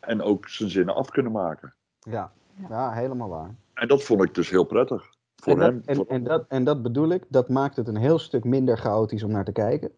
en 0.01 0.23
ook 0.23 0.49
zijn 0.49 0.71
zinnen 0.71 0.95
af 0.95 1.11
kunnen 1.11 1.33
maken. 1.33 1.75
Ja, 2.01 2.33
ja 2.69 2.93
helemaal 2.93 3.29
waar. 3.29 3.55
En 3.75 3.89
dat 3.89 4.03
vond 4.03 4.23
ik 4.23 4.35
dus 4.35 4.51
heel 4.51 4.65
prettig. 4.65 5.17
Voor 5.37 5.53
en, 5.53 5.59
dat, 5.59 5.69
hem. 5.69 5.83
en, 5.85 5.97
voor- 5.97 6.07
en, 6.07 6.25
dat, 6.25 6.45
en 6.49 6.65
dat 6.65 6.83
bedoel 6.83 7.09
ik, 7.09 7.25
dat 7.29 7.49
maakt 7.49 7.77
het 7.77 7.89
een 7.89 7.97
heel 7.97 8.19
stuk 8.19 8.45
minder 8.45 8.77
chaotisch 8.77 9.23
om 9.23 9.31
naar 9.31 9.45
te 9.45 9.53
kijken. 9.53 9.91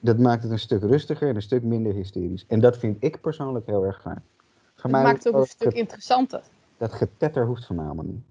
Dat 0.00 0.18
maakt 0.18 0.42
het 0.42 0.52
een 0.52 0.58
stuk 0.58 0.82
rustiger 0.82 1.28
en 1.28 1.34
een 1.34 1.42
stuk 1.42 1.62
minder 1.62 1.92
hysterisch. 1.94 2.44
En 2.48 2.60
dat 2.60 2.78
vind 2.78 2.96
ik 3.04 3.20
persoonlijk 3.20 3.66
heel 3.66 3.84
erg 3.84 4.00
fijn. 4.00 4.22
Voor 4.74 4.90
Het 4.90 5.02
maakt 5.02 5.24
het 5.24 5.34
ook 5.34 5.40
een 5.40 5.46
stuk 5.46 5.72
interessanter. 5.72 6.42
dat 6.76 6.92
getetter 6.92 7.46
hoeft 7.46 7.66
van 7.66 7.76
mij 7.76 7.84
allemaal 7.84 8.04
niet. 8.04 8.22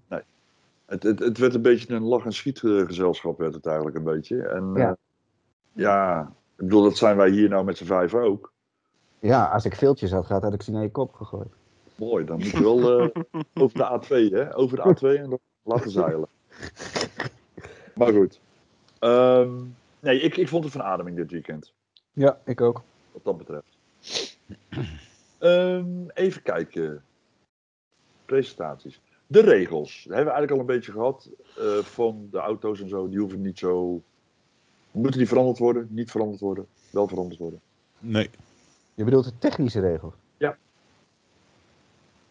het, 0.86 1.02
het, 1.02 1.18
het 1.18 1.38
werd 1.38 1.54
een 1.54 1.62
beetje 1.62 1.94
een 1.94 2.02
lach- 2.02 2.24
en 2.24 2.32
schietgezelschap, 2.32 3.38
werd 3.38 3.54
het 3.54 3.66
eigenlijk 3.66 3.96
een 3.96 4.04
beetje. 4.04 4.42
En 4.42 4.72
Ja. 4.74 4.80
ja. 4.80 4.96
ja, 5.72 6.20
ik 6.56 6.64
bedoel, 6.64 6.82
dat 6.82 6.96
zijn 6.96 7.16
wij 7.16 7.30
hier 7.30 7.48
nou 7.48 7.64
met 7.64 7.76
z'n 7.76 7.84
vijf 7.84 8.14
ook. 8.14 8.52
Ja, 9.20 9.44
als 9.46 9.64
ik 9.64 9.74
veeltjes 9.74 10.10
had 10.10 10.26
gehad, 10.26 10.42
had 10.42 10.54
ik 10.54 10.62
ze 10.62 10.70
naar 10.70 10.82
je 10.82 10.90
kop 10.90 11.12
gegooid. 11.14 11.52
Mooi, 11.94 12.24
dan 12.24 12.38
moet 12.38 12.50
je 12.50 12.62
wel 12.62 13.00
eh, 13.00 13.22
over 13.62 13.78
de 13.78 14.00
A2, 14.30 14.34
hè? 14.34 14.56
Over 14.56 14.76
de 14.76 14.94
A2 15.16 15.20
en 15.22 15.28
dan 15.30 15.38
laten 15.62 15.90
zeilen. 15.90 16.28
Maar 17.94 18.12
goed. 18.12 18.40
Ehm, 18.98 19.54
nee, 20.00 20.20
ik, 20.20 20.36
ik 20.36 20.48
vond 20.48 20.64
het 20.64 20.72
van 20.72 20.82
ademing 20.82 21.16
dit 21.16 21.30
weekend, 21.30 21.72
Ja, 22.12 22.38
ik 22.44 22.60
ook. 22.60 22.82
wat 23.12 23.24
dat 23.24 23.38
betreft. 23.38 23.78
Ehm, 25.38 26.08
even 26.14 26.42
kijken. 26.42 27.02
Presentaties. 28.24 29.00
De 29.26 29.40
regels. 29.40 29.92
Dat 30.04 30.16
hebben 30.16 30.32
we 30.34 30.38
eigenlijk 30.38 30.52
al 30.52 30.58
een 30.58 30.76
beetje 30.76 30.92
gehad. 30.92 31.28
eh, 31.58 31.78
van 31.78 32.28
de 32.30 32.38
auto's 32.38 32.80
en 32.80 32.88
zo. 32.88 33.08
Die 33.08 33.18
hoeven 33.18 33.40
niet 33.40 33.58
zo. 33.58 34.02
Moeten 34.90 35.18
die 35.18 35.28
veranderd 35.28 35.58
worden? 35.58 35.86
Niet 35.90 36.10
veranderd 36.10 36.40
worden? 36.40 36.66
Wel 36.90 37.08
veranderd 37.08 37.38
worden. 37.40 37.60
Nee. 37.98 38.30
Je 39.00 39.06
bedoelt 39.06 39.24
de 39.24 39.38
technische 39.38 39.80
regels. 39.80 40.14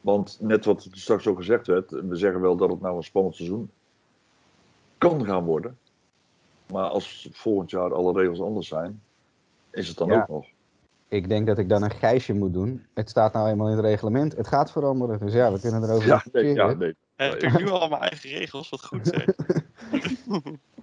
Want 0.01 0.37
net 0.41 0.65
wat 0.65 0.87
straks 0.91 1.27
ook 1.27 1.37
gezegd 1.37 1.67
werd, 1.67 1.89
we 1.91 2.15
zeggen 2.15 2.41
wel 2.41 2.55
dat 2.55 2.69
het 2.69 2.81
nou 2.81 2.97
een 2.97 3.03
spannend 3.03 3.35
seizoen 3.35 3.71
kan 4.97 5.25
gaan 5.25 5.43
worden. 5.43 5.77
Maar 6.71 6.89
als 6.89 7.29
volgend 7.31 7.69
jaar 7.69 7.93
alle 7.93 8.13
regels 8.13 8.41
anders 8.41 8.67
zijn, 8.67 9.01
is 9.69 9.87
het 9.87 9.97
dan 9.97 10.07
Ja. 10.07 10.21
ook 10.21 10.27
nog. 10.27 10.45
Ik 11.07 11.29
denk 11.29 11.47
dat 11.47 11.57
ik 11.57 11.69
dan 11.69 11.83
een 11.83 11.91
gijsje 11.91 12.33
moet 12.33 12.53
doen. 12.53 12.85
Het 12.93 13.09
staat 13.09 13.33
nou 13.33 13.49
eenmaal 13.49 13.69
in 13.69 13.75
het 13.75 13.85
reglement. 13.85 14.35
Het 14.35 14.47
gaat 14.47 14.71
veranderen. 14.71 15.19
Dus 15.19 15.33
ja, 15.33 15.51
we 15.51 15.59
kunnen 15.59 15.83
erover 15.83 16.07
Ja, 16.07 16.23
nee, 16.31 16.53
ja, 16.53 16.73
nee. 16.73 16.95
Heb 17.15 17.33
ik 17.33 17.59
nu 17.59 17.69
al 17.69 17.89
mijn 17.89 18.01
eigen 18.01 18.29
regels? 18.29 18.69
Wat 18.69 18.85
goed 18.85 19.07
zeg. 19.07 19.25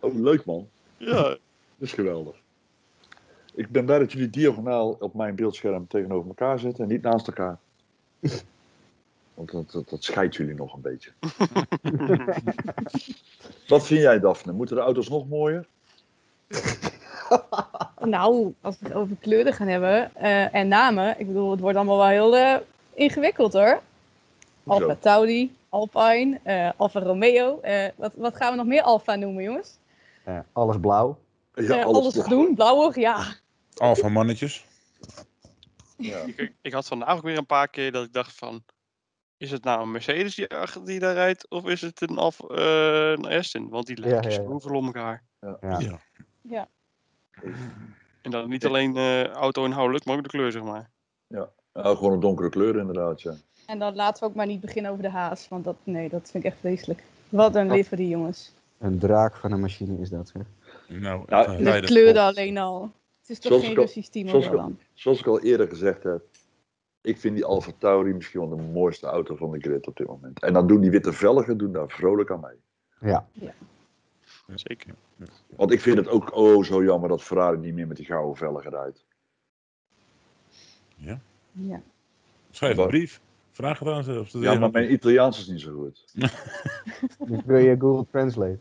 Oh, 0.00 0.14
leuk 0.14 0.44
man. 0.44 0.68
Ja. 0.96 1.22
Dat 1.22 1.38
is 1.78 1.92
geweldig. 1.92 2.36
Ik 3.56 3.68
ben 3.68 3.84
blij 3.84 3.98
dat 3.98 4.12
jullie 4.12 4.30
diagonaal 4.30 4.96
op 5.00 5.14
mijn 5.14 5.34
beeldscherm 5.34 5.86
tegenover 5.86 6.28
elkaar 6.28 6.58
zitten 6.58 6.84
en 6.84 6.90
niet 6.90 7.02
naast 7.02 7.26
elkaar. 7.26 7.58
Want 9.34 9.50
dat, 9.50 9.70
dat, 9.70 9.88
dat 9.88 10.04
scheidt 10.04 10.36
jullie 10.36 10.54
nog 10.54 10.74
een 10.74 10.80
beetje. 10.80 11.12
Wat 13.68 13.86
vind 13.86 14.00
jij, 14.00 14.20
Daphne? 14.20 14.52
Moeten 14.52 14.76
de 14.76 14.82
auto's 14.82 15.08
nog 15.08 15.28
mooier? 15.28 15.66
Nou, 18.00 18.54
als 18.60 18.78
we 18.78 18.86
het 18.86 18.94
over 18.94 19.16
kleuren 19.20 19.52
gaan 19.52 19.66
hebben 19.66 20.14
eh, 20.14 20.54
en 20.54 20.68
namen. 20.68 21.20
Ik 21.20 21.26
bedoel, 21.26 21.50
het 21.50 21.60
wordt 21.60 21.76
allemaal 21.76 21.96
wel 21.96 22.06
heel 22.06 22.36
eh, 22.36 22.56
ingewikkeld 22.94 23.52
hoor. 23.52 23.80
Alfa 24.64 24.96
Tauri, 25.00 25.56
Alpine, 25.68 26.40
eh 26.42 26.70
Alfa 26.76 27.00
Romeo. 27.00 27.60
eh, 27.60 27.88
wat, 27.96 28.12
wat 28.14 28.36
gaan 28.36 28.50
we 28.50 28.56
nog 28.56 28.66
meer 28.66 28.82
Alfa 28.82 29.14
noemen, 29.14 29.42
jongens? 29.42 29.78
Alles 30.52 30.76
blauw. 30.80 31.18
Ja, 31.54 31.82
alles 31.82 32.12
blauw. 32.12 32.24
groen, 32.24 32.54
blauwig, 32.54 32.96
ja. 32.96 33.24
Alfa 33.78 34.08
mannetjes. 34.08 34.64
Ja. 35.96 36.18
Ik, 36.18 36.52
ik 36.62 36.72
had 36.72 36.86
vandaag 36.86 37.16
ook 37.16 37.22
weer 37.22 37.38
een 37.38 37.46
paar 37.46 37.68
keer 37.68 37.92
dat 37.92 38.04
ik 38.04 38.12
dacht 38.12 38.34
van... 38.34 38.64
Is 39.38 39.50
het 39.50 39.64
nou 39.64 39.82
een 39.82 39.90
Mercedes 39.90 40.34
die, 40.84 40.98
daar 40.98 41.14
rijdt? 41.14 41.50
Of 41.50 41.66
is 41.66 41.80
het 41.80 42.00
een, 42.00 42.18
Alfa, 42.18 42.46
eh, 42.46 43.10
een 43.10 43.26
Aston? 43.26 43.68
Want 43.68 43.86
die 43.86 43.98
lijken 43.98 44.30
Ja, 44.30 44.36
ja, 44.36 44.42
ja. 44.42 44.74
om 44.74 44.86
elkaar. 44.86 45.24
Ja. 45.40 45.78
Ja. 45.78 46.00
Ja, 46.48 46.68
En 48.22 48.30
dan 48.30 48.48
niet 48.48 48.66
alleen 48.66 48.96
eh 48.96 49.24
auto 49.26 49.64
inhoudelijk, 49.64 50.04
maar 50.04 50.16
ook 50.16 50.22
de 50.22 50.28
kleur, 50.28 50.52
zeg 50.52 50.62
maar. 50.62 50.90
Nou, 51.28 51.96
gewoon 51.96 52.12
een 52.12 52.20
donkere 52.20 52.48
kleur 52.48 52.76
inderdaad, 52.76 53.22
ja. 53.22 53.34
en 53.66 53.78
dan 53.78 53.94
laten 53.94 54.22
we 54.22 54.28
ook 54.28 54.34
maar 54.34 54.46
niet 54.46 54.60
beginnen 54.60 54.90
over 54.90 55.02
de 55.02 55.10
haas. 55.10 55.48
Want 55.48 55.64
dat, 55.64 55.76
nee, 55.84 56.08
dat 56.08 56.30
vind 56.30 56.44
ik 56.44 56.50
echt 56.50 56.60
vreselijk. 56.60 57.02
Wat 57.28 57.54
een 57.54 57.70
livery, 57.70 58.08
jongens. 58.08 58.52
Een 58.78 58.98
draak 58.98 59.36
van 59.36 59.52
een 59.52 59.60
machine 59.60 60.00
is 60.00 60.08
dat. 60.08 60.28
Zeg. 60.28 60.42
Nou, 61.00 61.22
Ja, 61.28 61.44
eh, 61.44 61.80
de 61.80 61.80
kleuren 61.80 62.22
alleen 62.22 62.58
al. 62.58 62.90
Het 63.26 63.36
is 63.36 63.38
toch 63.38 63.48
Zoals 63.50 63.62
geen 63.62 63.72
ik 63.72 63.78
al- 63.78 63.84
Russisch 63.84 64.08
team 64.10 64.28
zoals 64.28 64.44
ik 64.46 64.50
al- 64.50 64.56
dan? 64.56 64.78
Zoals 64.94 65.18
ik 65.20 65.26
al 65.26 65.40
eerder 65.40 65.68
gezegd 65.68 66.02
heb, 66.02 66.24
ik 67.00 67.18
vind 67.18 67.34
die 67.34 67.44
Alfa 67.44 67.70
Tauri 67.78 68.12
misschien 68.14 68.40
wel 68.40 68.48
de 68.56 68.62
mooiste 68.62 69.06
auto 69.06 69.36
van 69.36 69.50
de 69.50 69.58
grid 69.60 69.86
op 69.86 69.96
dit 69.96 70.06
moment. 70.06 70.40
En 70.40 70.52
dan 70.52 70.66
doen 70.66 70.80
die 70.80 70.90
witte 70.90 71.12
velgen 71.12 71.58
doen 71.58 71.72
daar 71.72 71.88
vrolijk 71.88 72.30
aan 72.30 72.40
mee. 72.40 73.10
Ja. 73.10 73.26
Zeker. 74.54 74.94
Want 75.56 75.70
ik 75.72 75.80
vind 75.80 75.96
het 75.96 76.08
ook 76.08 76.34
oh 76.36 76.64
zo 76.64 76.84
jammer 76.84 77.08
dat 77.08 77.22
Ferrari 77.22 77.56
niet 77.58 77.74
meer 77.74 77.86
met 77.86 77.96
die 77.96 78.06
gouden 78.06 78.36
velgen 78.36 78.70
rijdt. 78.70 79.04
Ja. 80.94 81.20
Ja. 81.52 81.82
Schrijf 82.50 82.76
een 82.76 82.86
brief. 82.86 83.20
Vraag 83.50 83.78
het 83.78 83.88
aan 83.88 84.04
ze. 84.04 84.20
Of 84.20 84.28
ze 84.28 84.38
Ja, 84.38 84.54
maar 84.58 84.70
mijn 84.70 84.92
Italiaans 84.92 85.38
is 85.38 85.46
niet 85.46 85.60
zo 85.60 85.72
goed. 85.74 86.04
Dus 87.28 87.40
wil 87.44 87.58
je 87.58 87.76
Google 87.78 88.06
Translate? 88.10 88.58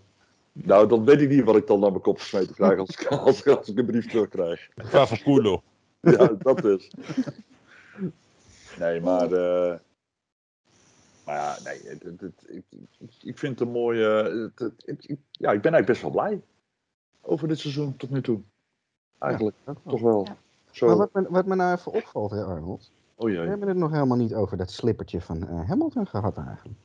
Nou, 0.64 0.88
dan 0.88 1.06
weet 1.06 1.22
ik 1.22 1.30
niet 1.30 1.44
wat 1.44 1.56
ik 1.56 1.68
dan 1.68 1.80
naar 1.80 1.90
mijn 1.90 2.02
kop 2.02 2.19
gesmeten 2.19 2.56
krijg 2.56 2.80
als 2.80 2.90
ik, 2.90 3.06
als, 3.06 3.40
ik- 3.40 3.48
als 3.57 3.69
ik 3.69 3.77
een 3.77 3.86
brief 3.86 4.07
terugkrijg. 4.10 4.69
Vraag 4.76 5.07
van 5.07 5.18
Culo. 5.18 5.61
Ja, 6.02 6.27
dat 6.40 6.64
is. 6.65 6.91
Nee, 8.80 9.02
maar. 9.02 9.32
eh, 9.32 9.77
maar 11.26 11.36
ja, 11.36 11.57
nee, 11.64 11.82
het, 11.84 12.03
het, 12.03 12.22
het- 12.22 12.44
ik, 12.48 12.64
ik, 12.69 13.10
ik 13.23 13.38
vind 13.38 13.60
het 13.60 13.68
een 13.68 13.73
mooie. 13.73 14.06
Het, 14.06 14.60
het- 14.60 14.84
het- 14.86 15.10
ik- 15.10 15.19
ja, 15.32 15.52
ik 15.52 15.61
ben 15.61 15.73
eigenlijk 15.73 15.86
best 15.86 16.02
wel 16.02 16.11
blij. 16.11 16.41
Over 17.22 17.48
dit 17.48 17.60
seizoen 17.60 17.98
tot 17.98 18.10
nu 18.10 18.22
toe. 18.22 18.41
Eigenlijk, 19.19 19.56
toch 19.88 20.02
wel. 20.02 20.26
Ja. 20.26 20.38
Zo. 20.72 20.88
Maar 20.88 20.98
wat 20.98 21.14
me, 21.14 21.26
wat 21.30 21.45
me 21.45 21.56
nou 21.56 21.76
even 21.77 21.91
opvalt, 21.91 22.32
hè 22.32 22.44
Arnold. 22.44 22.91
Oh 23.15 23.26
We 23.26 23.32
jee. 23.32 23.48
hebben 23.48 23.68
het 23.68 23.77
nog 23.77 23.91
helemaal 23.91 24.18
niet 24.18 24.34
over 24.34 24.57
dat 24.57 24.72
slippertje 24.72 25.22
van 25.22 25.48
eh, 25.48 25.68
Hamilton 25.68 26.07
gehad 26.07 26.38
eigenlijk. 26.38 26.77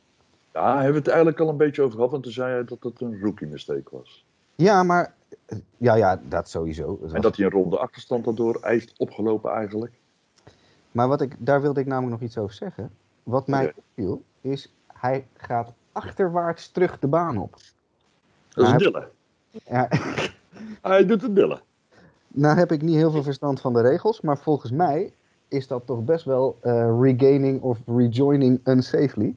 Ja, 0.53 0.75
hebben 0.75 0.93
we 0.93 0.99
het 0.99 1.09
eigenlijk 1.09 1.41
al 1.41 1.49
een 1.49 1.57
beetje 1.57 1.83
over 1.83 1.95
gehad, 1.95 2.11
want 2.11 2.23
toen 2.23 2.33
zei 2.33 2.53
hij 2.53 2.65
dat 2.65 2.83
het 2.83 3.01
een 3.01 3.21
rookie 3.21 3.47
mistake 3.47 3.85
was. 3.91 4.25
Ja, 4.55 4.83
maar... 4.83 5.15
eh, 5.47 5.59
Ja, 5.77 5.95
ja, 5.95 6.21
dat 6.29 6.49
sowieso. 6.49 6.91
Het 6.91 7.03
En 7.03 7.13
was- 7.13 7.23
dat 7.23 7.37
hij 7.37 7.45
een 7.47 7.51
ronde 7.53 7.79
achterstand 7.79 8.25
daardoor 8.25 8.59
heeft 8.61 8.93
opgelopen 8.99 9.51
eigenlijk. 9.53 9.93
Maar 10.93 11.09
wat 11.09 11.21
ik, 11.21 11.35
daar 11.39 11.61
wilde 11.63 11.81
ik 11.81 11.87
namelijk 11.87 12.13
nog 12.21 12.29
iets 12.29 12.39
over 12.39 12.55
zeggen. 12.55 12.91
Wat 13.23 13.47
mij 13.47 13.65
Oké. 13.67 13.75
opviel, 13.79 14.23
is 14.41 14.75
hij 14.87 15.27
gaat 15.37 15.73
achterwaarts 15.93 16.71
terug 16.71 16.99
de 16.99 17.07
baan 17.09 17.39
op. 17.39 17.53
Dat 17.53 17.63
is 18.55 18.57
een 18.57 18.67
hij- 18.67 18.79
dille. 18.79 19.09
Ja, 19.51 19.89
Hij 20.91 21.07
doet 21.07 21.23
een 21.23 21.35
dille. 21.35 21.61
nou 22.29 22.59
heb 22.59 22.73
ik 22.73 22.83
niet 22.83 22.95
heel 22.97 23.11
veel 23.11 23.23
verstand 23.23 23.61
van 23.61 23.73
de 23.73 23.81
regels, 23.81 24.21
maar 24.21 24.39
volgens 24.39 24.73
mij 24.73 25.13
is 25.49 25.67
dat 25.67 25.87
toch 25.87 26.05
best 26.05 26.25
wel 26.25 26.59
eh, 26.61 26.99
regaining 27.01 27.61
of 27.63 27.79
rejoining 27.87 28.61
unsafely. 28.65 29.37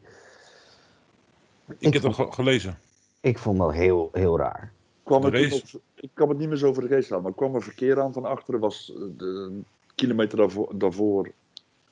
Ik 1.79 1.93
heb 1.93 2.03
het 2.03 2.15
ge- 2.15 2.31
gelezen. 2.31 2.77
Ik 3.21 3.37
vond 3.37 3.57
dat 3.57 3.73
heel, 3.73 4.09
heel 4.11 4.37
raar. 4.37 4.71
Kwam 5.03 5.25
ik 5.25 6.09
kan 6.13 6.29
het 6.29 6.37
niet 6.37 6.47
meer 6.47 6.57
zo 6.57 6.67
over 6.67 6.81
de 6.81 6.95
race 6.95 7.09
laten, 7.09 7.23
maar 7.23 7.33
kwam 7.33 7.55
er 7.55 7.63
verkeer 7.63 8.01
aan 8.01 8.13
van 8.13 8.25
achteren, 8.25 8.59
was 8.59 8.93
de 9.17 9.59
kilometer 9.95 10.37
daarvoor, 10.37 10.71
daarvoor 10.77 11.31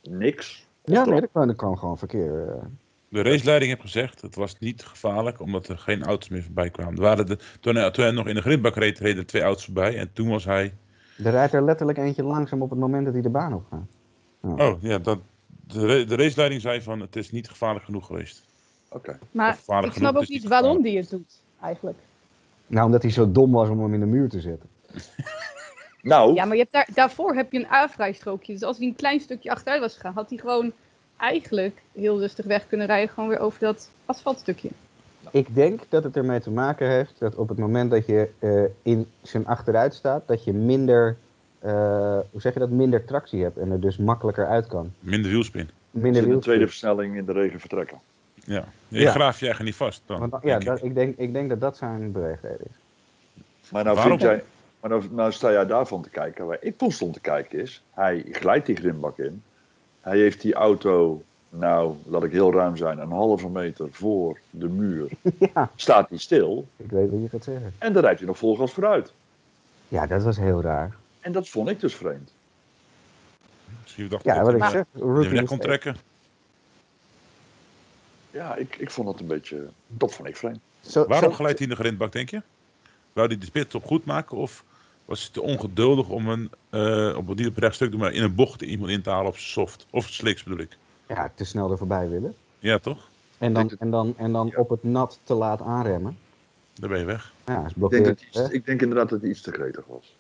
niks. 0.02 0.68
Ja, 0.84 1.06
nee, 1.06 1.22
er 1.22 1.28
kwam, 1.28 1.50
er 1.50 1.56
kwam 1.56 1.78
gewoon 1.78 1.98
verkeer. 1.98 2.48
eh. 2.50 2.64
De 3.10 3.22
raceleiding 3.22 3.72
heeft 3.72 3.82
gezegd, 3.84 4.22
het 4.22 4.36
was 4.36 4.60
niet 4.60 4.84
gevaarlijk, 4.84 5.40
omdat 5.42 5.68
er 5.68 5.78
geen 5.78 6.04
auto's 6.04 6.30
meer 6.30 6.44
voorbij 6.44 6.70
kwamen. 6.70 6.94
Er 6.96 7.02
waren 7.02 7.26
de, 7.26 7.38
toen, 7.60 7.76
hij, 7.76 7.92
toen 7.92 8.04
hij 8.04 8.14
nog 8.14 8.28
in 8.28 8.36
de 8.36 8.42
grindbak 8.42 8.76
reed, 8.76 9.00
reden 9.00 9.18
er 9.18 9.26
twee 9.26 9.42
auto's 9.42 9.66
voorbij. 9.66 9.98
En 9.98 10.14
toen 10.14 10.30
was 10.30 10.46
hij... 10.46 10.74
er 11.24 11.32
rijdt 11.32 11.54
er 11.54 11.64
letterlijk 11.64 11.98
eentje 11.98 12.24
langzaam 12.24 12.62
op 12.62 12.70
het 12.70 12.80
moment 12.80 13.06
dat 13.06 13.14
hij 13.14 13.22
de 13.24 13.30
baan 13.30 13.54
op 13.54 13.66
gaat. 13.70 14.60
Oh, 14.60 14.82
ja, 14.82 14.98
dat, 14.98 15.20
de 15.68 16.16
raceleiding 16.16 16.62
zei 16.62 16.82
van, 16.82 17.00
het 17.00 17.16
is 17.16 17.32
niet 17.32 17.50
gevaarlijk 17.50 17.86
genoeg 17.86 18.06
geweest. 18.06 18.44
Oké. 18.92 19.20
Maar 19.32 19.58
ik 19.84 19.92
snap 19.94 20.16
ook 20.16 20.28
niet 20.28 20.48
waarom 20.48 20.82
die 20.82 20.98
het 20.98 21.10
doet, 21.10 21.42
eigenlijk. 21.62 21.98
Nou, 22.68 22.86
omdat 22.86 23.02
hij 23.02 23.12
zo 23.12 23.32
dom 23.32 23.52
was 23.52 23.70
om 23.70 23.82
hem 23.82 23.94
in 23.94 24.00
de 24.00 24.06
muur 24.06 24.30
te 24.30 24.42
zetten. 24.42 24.70
Nou, 26.02 26.34
Ja, 26.34 26.46
maar 26.46 26.56
je 26.56 26.62
hebt 26.62 26.74
daar, 26.74 26.90
daarvoor 26.94 27.36
heb 27.36 27.52
je 27.52 27.60
een 27.60 27.72
A-vrijstrookje. 27.72 28.54
Dus 28.54 28.64
als 28.64 28.78
hij 28.78 28.88
een 28.88 28.96
klein 28.96 29.20
stukje 29.20 29.52
achteruit 29.52 29.82
was 29.82 29.94
gegaan, 29.94 30.14
had 30.14 30.30
hij 30.30 30.38
gewoon 30.38 30.72
eigenlijk 31.18 31.82
heel 31.92 32.20
rustig 32.20 32.46
weg 32.46 32.68
kunnen 32.68 32.88
rijden. 32.88 33.10
Gewoon 33.10 33.30
weer 33.30 33.40
over 33.40 33.60
dat 33.60 33.92
asfaltstukje. 34.06 34.70
Ik 35.32 35.56
denk 35.56 35.82
dat 35.90 36.04
het 36.04 36.18
ermee 36.18 36.40
te 36.40 36.52
maken 36.52 36.90
heeft 36.90 37.20
dat 37.20 37.36
op 37.36 37.50
het 37.50 37.58
moment 37.58 37.92
dat 37.92 38.06
je 38.06 38.30
eh, 38.40 38.94
in 38.94 39.08
zijn 39.22 39.48
achteruit 39.48 39.94
staat, 39.94 40.28
dat 40.28 40.44
je 40.44 40.54
minder, 40.54 41.18
eh, 41.60 42.20
hoe 42.32 42.42
zeg 42.42 42.54
je 42.54 42.60
dat, 42.60 42.70
minder 42.70 43.06
tractie 43.06 43.44
hebt 43.44 43.58
en 43.58 43.72
er 43.72 43.80
dus 43.80 43.98
makkelijker 43.98 44.48
uit 44.48 44.68
kan. 44.68 44.94
Minder 45.00 45.32
wielspin. 45.32 45.70
Minder 45.92 46.24
in 46.24 46.30
de 46.30 46.40
tweede 46.40 46.68
versnelling 46.68 47.16
in 47.16 47.26
de 47.26 47.34
regen 47.34 47.60
vertrekken. 47.60 48.00
Ja. 48.46 48.66
Je 48.88 49.00
Ja. 49.00 49.12
graaft 49.12 49.40
je 49.40 49.46
eigen 49.46 49.66
niet 49.66 49.76
vast 49.76 50.02
dan. 50.06 50.20
Want 50.20 50.34
ja, 50.44 50.50
denk 50.50 50.66
dat, 50.66 50.78
ik. 50.78 50.84
ik, 50.84 50.96
denk, 50.96 51.18
ik 51.18 51.34
denk 51.34 51.50
dat 51.50 51.60
dat 51.62 51.78
zijn 51.78 52.12
beweegreden 52.12 52.66
is. 52.70 52.80
Maar 53.72 53.84
nou, 53.84 53.96
Waarom? 53.96 54.18
vind 54.20 54.30
jij, 54.32 54.44
maar 54.80 54.90
nou, 54.90 55.04
nou 55.12 55.32
sta 55.32 55.52
jij 55.52 55.66
daarvan 55.66 56.02
te 56.02 56.10
kijken. 56.10 56.46
Waar 56.46 56.58
ik 56.62 56.78
toen 56.78 56.92
stond 56.92 57.14
te 57.14 57.20
kijken 57.20 57.60
is, 57.60 57.84
hij 57.94 58.26
glijdt 58.32 58.66
die 58.66 58.76
grimbak 58.76 59.18
in. 59.18 59.44
Hij 60.02 60.18
heeft 60.18 60.42
die 60.42 60.54
auto, 60.54 61.22
nou, 61.50 61.96
laat 62.06 62.24
ik 62.24 62.32
heel 62.32 62.54
ruim 62.54 62.78
zijn, 62.78 63.00
een 63.00 63.12
halve 63.12 63.50
meter 63.50 63.88
voor 63.92 64.38
de 64.50 64.68
muur. 64.68 65.10
ja, 65.54 65.72
Staat 65.76 66.10
hij 66.10 66.18
stil 66.18 66.68
ik 66.78 66.90
weet 66.92 67.10
wat 67.10 67.22
je 67.22 67.30
gaat 67.30 67.44
zeggen. 67.44 67.74
en 67.78 67.94
dan 67.94 68.02
rijdt 68.04 68.20
hij 68.20 68.28
nog 68.28 68.38
vol 68.38 68.56
gas 68.56 68.72
vooruit. 68.74 69.14
Ja, 69.88 70.08
dat 70.08 70.24
was 70.24 70.38
heel 70.38 70.62
raar. 70.62 70.96
En 71.20 71.32
dat 71.32 71.50
vond 71.50 71.70
ik 71.70 71.80
dus 71.80 71.96
vreemd. 71.96 72.32
Misschien 73.82 74.08
dacht 74.08 74.24
Ja, 74.24 74.36
dat 74.36 74.46
wat 74.46 74.54
ik 74.56 74.64
zeg. 74.64 74.86
je 74.92 75.00
rookie 75.02 75.30
mistake. 75.32 75.62
trekken. 75.62 75.96
Ja, 78.32 78.56
ik, 78.56 78.76
ik 78.76 78.92
vond 78.92 79.08
dat 79.08 79.20
een 79.20 79.28
beetje, 79.28 79.68
dat 79.88 80.14
vond 80.14 80.28
ik 80.28 80.36
vreemd. 80.38 80.60
Zo, 80.82 81.06
Waarom 81.08 81.30
zo- 81.30 81.36
glijdt 81.36 81.60
hij 81.60 81.68
in 81.68 81.74
de 81.76 81.80
grindbak, 81.82 82.12
denk 82.12 82.30
je? 82.30 82.42
Wou 83.14 83.28
hij 83.28 83.38
de 83.38 83.46
spits 83.46 83.76
op 83.76 83.86
goed 83.86 84.06
maken? 84.06 84.38
Of 84.38 84.64
was 85.06 85.22
hij 85.22 85.30
te 85.32 85.42
ongeduldig 85.42 86.08
om 86.10 86.28
een, 86.30 86.50
eh 86.70 87.14
op, 87.18 87.28
niet 87.28 87.48
op 87.48 87.56
een 87.56 87.62
rechtstuk, 87.64 87.98
maar 87.98 88.12
in 88.14 88.24
een 88.24 88.36
bocht 88.36 88.62
iemand 88.62 88.92
in 88.92 89.02
te 89.02 89.10
halen 89.10 89.28
op 89.28 89.38
soft? 89.38 89.86
Of 89.90 90.08
slicks 90.10 90.44
bedoel 90.44 90.60
ik. 90.60 90.78
ja, 91.08 91.32
te 91.36 91.44
snel 91.46 91.72
er 91.72 91.78
voorbij 91.78 92.10
willen. 92.10 92.36
Ja, 92.60 92.78
toch? 92.80 93.10
En 93.38 93.54
dan, 93.54 93.72
en 93.80 93.92
dan, 93.92 94.14
en 94.18 94.32
dan 94.32 94.48
Ja. 94.48 94.60
op 94.60 94.70
het 94.70 94.84
nat 94.84 95.20
te 95.24 95.34
laat 95.34 95.62
aanremmen. 95.62 96.18
Dan 96.74 96.90
ben 96.90 97.00
je 97.00 97.06
weg. 97.06 97.34
Ja, 97.46 97.66
is 97.66 97.72
Ik 97.84 97.90
denk, 97.90 98.06
dat 98.06 98.20
hij 98.20 98.28
iets- 98.28 98.38
hè? 98.38 98.52
ik 98.54 98.66
denk 98.66 98.82
inderdaad 98.82 99.10
dat 99.10 99.22
hij 99.22 99.30
iets 99.30 99.42
te 99.42 99.52
gretig 99.52 99.86
was. 99.86 100.16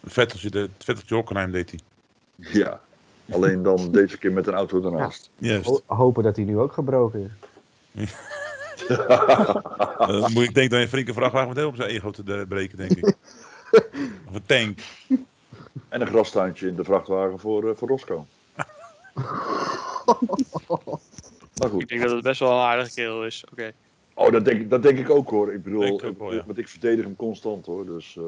Het 0.00 0.12
Vetteltje, 0.12 0.50
de, 0.50 0.70
Vetteltje 0.78 1.14
Hockenheim 1.14 1.50
deed 1.52 1.70
hij. 1.70 1.80
Ja, 2.52 2.80
alleen 3.32 3.62
dan 3.62 3.90
deze 3.92 4.18
keer 4.18 4.32
met 4.32 4.46
een 4.46 4.54
auto 4.54 4.82
ernaast. 4.84 5.30
Juist. 5.38 5.66
Ho- 5.66 5.80
hopen 5.86 6.22
dat 6.22 6.36
hij 6.36 6.44
nu 6.44 6.58
ook 6.58 6.72
gebroken 6.72 7.22
is. 7.94 8.10
Dan 9.98 10.32
moet 10.32 10.42
ik 10.44 10.54
denk 10.54 10.70
dat 10.70 10.78
je 10.78 10.84
een 10.84 10.88
flinke 10.88 11.12
vrachtwagen 11.12 11.48
met 11.48 11.56
heel 11.56 11.68
op 11.68 11.76
zijn 11.76 11.88
ego 11.90 12.10
te 12.10 12.44
breken, 12.48 12.76
denk 12.78 12.90
ik. 12.96 13.04
Of 14.28 14.34
een 14.34 14.46
tank. 14.46 14.78
En 15.88 16.00
een 16.00 16.06
grastuintje 16.06 16.68
in 16.68 16.76
de 16.76 16.84
vrachtwagen 16.84 17.38
voor, 17.38 17.68
eh, 17.68 17.76
voor 17.76 17.88
Roscoe. 17.88 18.24
maar 21.58 21.68
goed. 21.70 21.80
Ik 21.82 21.88
denk 21.88 22.00
dat 22.00 22.10
het 22.10 22.22
best 22.22 22.40
wel 22.40 22.50
een 22.52 22.58
aardige 22.66 22.94
kerel 22.94 23.24
is. 23.24 23.44
Oké. 23.52 23.72
Oh, 24.14 24.32
dat 24.32 24.44
denk, 24.44 24.60
ik- 24.60 24.70
dat 24.70 24.82
denk 24.82 24.98
ik 24.98 25.10
ook 25.10 25.30
hoor. 25.30 25.52
Ik 25.52 25.62
bedoel, 25.62 25.80
Denk 25.80 26.02
ik 26.02 26.08
ook 26.08 26.18
wel, 26.18 26.34
ja. 26.34 26.42
want 26.46 26.58
ik 26.58 26.68
verdedig 26.68 27.04
hem 27.04 27.16
constant 27.16 27.66
hoor. 27.66 27.86
Dus, 27.86 28.16
eh, 28.16 28.22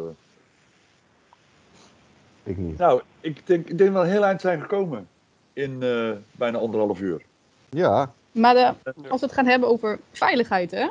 Ik 2.42 2.56
niet. 2.56 2.78
nou, 2.78 3.02
ik 3.20 3.46
denk, 3.46 3.68
ik 3.68 3.78
denk 3.78 3.92
wel 3.92 4.02
een 4.02 4.10
heel 4.10 4.24
eind 4.24 4.40
zijn 4.40 4.60
gekomen. 4.60 5.08
In 5.52 5.82
eh, 5.82 6.10
bijna 6.32 6.58
anderhalf 6.58 7.00
uur. 7.00 7.22
Ja, 7.70 8.12
Maar 8.32 8.54
de, 8.54 8.74
als 9.08 9.20
we 9.20 9.26
het 9.26 9.34
gaan 9.34 9.46
hebben 9.46 9.68
over 9.68 10.00
veiligheid, 10.12 10.70
hè? 10.70 10.88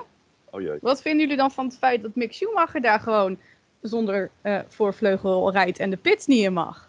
Oh 0.52 0.62
jee. 0.62 0.78
Wat 0.82 1.02
vinden 1.02 1.22
jullie 1.22 1.38
dan 1.38 1.52
van 1.52 1.66
het 1.66 1.78
feit 1.78 2.02
dat 2.02 2.16
Mick 2.16 2.34
Schumacher 2.34 2.82
daar 2.82 3.00
gewoon 3.00 3.38
zonder 3.82 4.30
eh, 4.42 4.60
voorvleugel 4.68 5.52
rijdt 5.52 5.80
en 5.80 5.90
de 5.90 5.98
pits 5.98 6.26
niet 6.26 6.44
in 6.44 6.54
mag? 6.54 6.88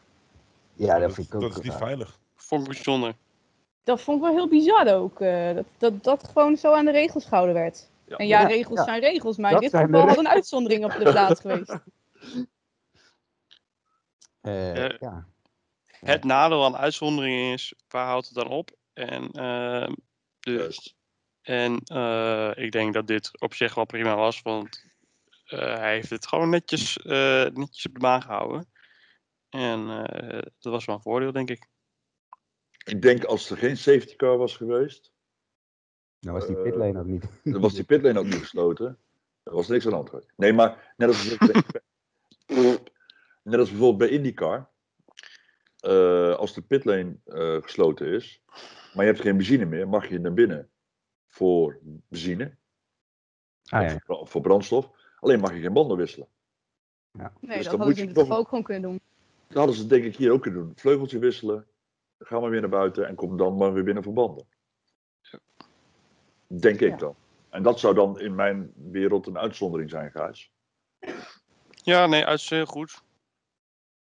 ja 0.75 0.99
dat 0.99 1.13
vind 1.15 1.27
ik 1.27 1.35
ook 1.35 1.41
dat 1.41 1.51
is 1.51 1.57
niet 1.57 1.67
raar. 1.67 1.79
veilig. 1.79 2.19
Vond 2.37 2.61
ik 2.63 2.69
bijzonder. 2.69 3.15
Dat 3.85 4.01
vond 4.01 4.17
ik 4.19 4.23
wel 4.25 4.33
heel 4.35 4.49
bizar 4.49 4.95
ook. 4.95 5.21
eh, 5.21 5.55
dat, 5.55 5.65
dat 5.79 6.05
dat 6.05 6.29
gewoon 6.33 6.57
zo 6.57 6.73
aan 6.73 6.85
de 6.85 6.91
regels 6.91 7.25
gehouden 7.25 7.55
werd. 7.55 7.89
Ja. 8.05 8.17
En 8.17 8.27
ja, 8.27 8.41
Ja, 8.41 8.47
regels 8.47 8.79
ja. 8.79 8.85
zijn 8.85 9.01
regels, 9.01 9.37
maar 9.37 9.53
in 9.53 9.59
dit 9.61 9.71
geval 9.71 9.91
had 10.01 10.09
regels. 10.09 10.17
een 10.27 10.29
uitzondering 10.33 10.85
op 10.85 10.91
de 10.99 11.11
plaats 11.11 11.41
geweest. 11.45 11.77
Eh, 14.41 14.85
Eh, 14.85 14.99
ja. 15.01 15.27
Het 15.87 16.25
nadeel 16.25 16.65
aan 16.65 16.77
uitzonderingen 16.77 17.53
is, 17.53 17.75
waar 17.89 18.07
houdt 18.07 18.27
het 18.27 18.35
dan 18.35 18.49
op? 18.49 18.71
En, 18.93 19.31
ehm, 19.31 19.93
de, 20.41 20.51
Juist. 20.53 20.95
en 21.43 21.79
eh, 21.85 22.51
ik 22.55 22.73
denk 22.73 22.95
dat 22.95 23.07
dit 23.07 23.41
op 23.41 23.55
zich 23.55 23.75
wel 23.75 23.85
prima 23.85 24.17
was, 24.17 24.43
want 24.43 24.85
eh, 25.45 25.59
hij 25.77 25.93
heeft 25.95 26.11
het 26.11 26.27
gewoon 26.27 26.51
netjes, 26.51 26.97
eh, 26.97 27.45
netjes 27.53 27.87
op 27.87 27.93
de 27.95 28.01
baan 28.01 28.23
gehouden. 28.23 28.69
En 29.49 30.07
eh, 30.07 30.39
dat 30.59 30.73
was 30.73 30.85
wel 30.85 30.95
een 30.95 31.03
voordeel, 31.03 31.33
denk 31.33 31.51
ik. 31.51 31.69
Ik 32.85 33.03
denk 33.03 33.25
als 33.25 33.51
er 33.51 33.57
geen 33.57 33.77
safety 33.77 34.17
car 34.17 34.37
was 34.39 34.57
geweest, 34.57 35.13
Nou 36.21 36.37
was 36.39 36.47
die 36.47 36.57
pitlane 36.57 36.99
ook 36.99 37.07
niet. 37.07 37.25
dan 37.43 37.61
was 37.61 37.75
die 37.75 37.85
pitlane 37.85 38.19
ook 38.19 38.25
niet 38.27 38.41
gesloten. 38.47 38.99
Er 39.43 39.53
was 39.55 39.69
niks 39.69 39.85
aan 39.85 39.91
de 39.91 39.97
hand. 39.97 40.27
Nee, 40.37 40.53
maar 40.53 40.95
net 40.97 41.09
als, 41.09 41.37
net 43.43 43.59
als 43.61 43.69
bijvoorbeeld 43.71 43.99
bij 43.99 44.09
IndyCar. 44.19 44.69
eh, 45.81 46.35
als 46.35 46.55
de 46.55 46.63
pitlane 46.63 47.17
eh, 47.25 47.63
gesloten 47.63 48.07
is, 48.07 48.43
maar 48.95 49.05
je 49.05 49.11
hebt 49.11 49.21
geen 49.21 49.37
benzine 49.37 49.65
meer, 49.65 49.89
mag 49.89 50.09
je 50.09 50.19
naar 50.19 50.33
binnen 50.35 50.71
voor 51.29 51.79
benzine. 51.83 52.57
Ah, 53.69 53.83
ja. 53.83 53.99
voor, 54.05 54.27
voor 54.29 54.41
brandstof. 54.41 54.91
Alleen 55.21 55.41
mag 55.41 55.53
je 55.55 55.61
geen 55.61 55.73
banden 55.73 55.97
wisselen. 55.97 56.29
Nee, 57.13 57.29
Dus 57.41 57.57
dat 57.57 57.67
hadden 57.67 57.87
moet 57.87 57.97
ze 57.97 58.13
toch- 58.13 58.31
ook 58.39 58.49
gewoon 58.49 58.65
kunnen 58.65 58.83
doen. 58.83 59.01
Dat 59.47 59.57
hadden 59.57 59.75
ze 59.77 59.87
denk 59.87 60.05
ik 60.05 60.17
hier 60.17 60.33
ook 60.33 60.43
kunnen 60.43 60.61
doen. 60.61 60.73
Vleugeltje 60.77 61.19
wisselen, 61.19 61.67
ga 62.19 62.41
maar 62.41 62.51
weer 62.51 62.61
naar 62.61 62.71
buiten 62.71 63.07
en 63.07 63.15
kom 63.15 63.37
dan 63.37 63.57
maar 63.57 63.73
weer 63.73 63.85
binnen 63.85 64.03
voor 64.03 64.13
banden. 64.13 64.47
Denk 66.47 66.81
ik 66.81 66.91
Ja. 66.91 66.97
dan. 66.97 67.15
En 67.49 67.63
dat 67.63 67.81
zou 67.81 67.95
dan 67.95 68.21
in 68.21 68.35
mijn 68.35 68.73
wereld 68.77 69.27
een 69.27 69.39
uitzondering 69.39 69.91
zijn, 69.91 70.11
Gijs. 70.11 70.53
Ja, 71.71 72.07
nee, 72.07 72.25
uit 72.25 72.41
heel 72.41 72.67
goed. 72.67 73.03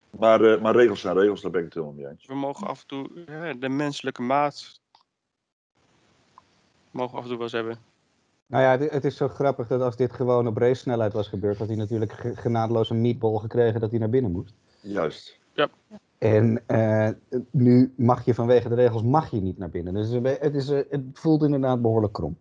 Maar, 0.09 0.41
eh, 0.41 0.61
maar 0.61 0.75
regels 0.75 0.99
zijn 1.01 1.17
regels, 1.17 1.41
daar 1.41 1.51
ben 1.51 1.59
ik 1.59 1.65
het 1.65 1.75
helemaal 1.75 1.95
mee 1.95 2.07
eens. 2.07 2.25
We 2.25 2.35
mogen 2.35 2.67
af 2.67 2.81
en 2.81 2.87
toe 2.87 3.09
ja, 3.25 3.53
de 3.53 3.69
menselijke 3.69 4.21
maat. 4.21 4.81
Mogen 6.91 7.17
af 7.17 7.23
en 7.23 7.27
toe 7.29 7.37
wel 7.37 7.45
eens 7.45 7.55
hebben. 7.55 7.77
Nou 8.45 8.63
ja, 8.63 8.71
het, 8.77 8.91
het 8.91 9.05
is 9.05 9.17
zo 9.17 9.27
grappig 9.27 9.67
dat 9.67 9.81
als 9.81 9.95
dit 9.95 10.13
gewoon 10.13 10.47
op 10.47 10.57
race 10.57 10.81
snelheid 10.81 11.13
was 11.13 11.27
gebeurd, 11.27 11.57
had 11.57 11.67
hij 11.67 11.75
natuurlijk 11.77 12.11
ge- 12.13 12.35
genadeloos 12.35 12.89
een 12.89 13.01
meatball 13.01 13.37
gekregen 13.37 13.79
dat 13.79 13.89
hij 13.89 13.99
naar 13.99 14.09
binnen 14.09 14.31
moest. 14.31 14.53
Juist. 14.81 15.37
En 16.17 16.63
eh, 16.67 17.09
nu 17.51 17.93
mag 17.95 18.25
je 18.25 18.33
vanwege 18.33 18.69
de 18.69 18.75
regels 18.75 19.03
mag 19.03 19.31
je 19.31 19.41
niet 19.41 19.57
naar 19.57 19.69
binnen. 19.69 19.93
Dus 19.93 20.09
het 20.09 20.25
is- 20.25 20.37
het, 20.39 20.55
is, 20.55 20.69
eh, 20.69 20.79
het 20.89 21.01
voelt 21.13 21.43
inderdaad 21.43 21.81
behoorlijk 21.81 22.13
krom. 22.13 22.37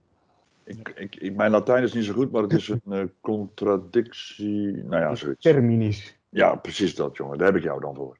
Ik, 0.65 0.89
ik, 1.19 1.37
mijn 1.37 1.51
Latijn 1.51 1.83
is 1.83 1.93
niet 1.93 2.05
zo 2.05 2.13
goed, 2.13 2.31
maar 2.31 2.43
het 2.43 2.53
is 2.53 2.73
een 2.85 3.13
contradictie. 3.21 4.73
Nou 4.73 5.03
ja, 5.03 5.15
zoiets. 5.15 5.43
Terminis. 5.43 6.18
Ja, 6.29 6.55
precies 6.55 6.95
dat, 6.95 7.17
jongen. 7.17 7.39
Daar 7.39 7.47
heb 7.47 7.57
ik 7.57 7.63
jou 7.63 7.81
dan 7.81 7.95
voor. 7.95 8.19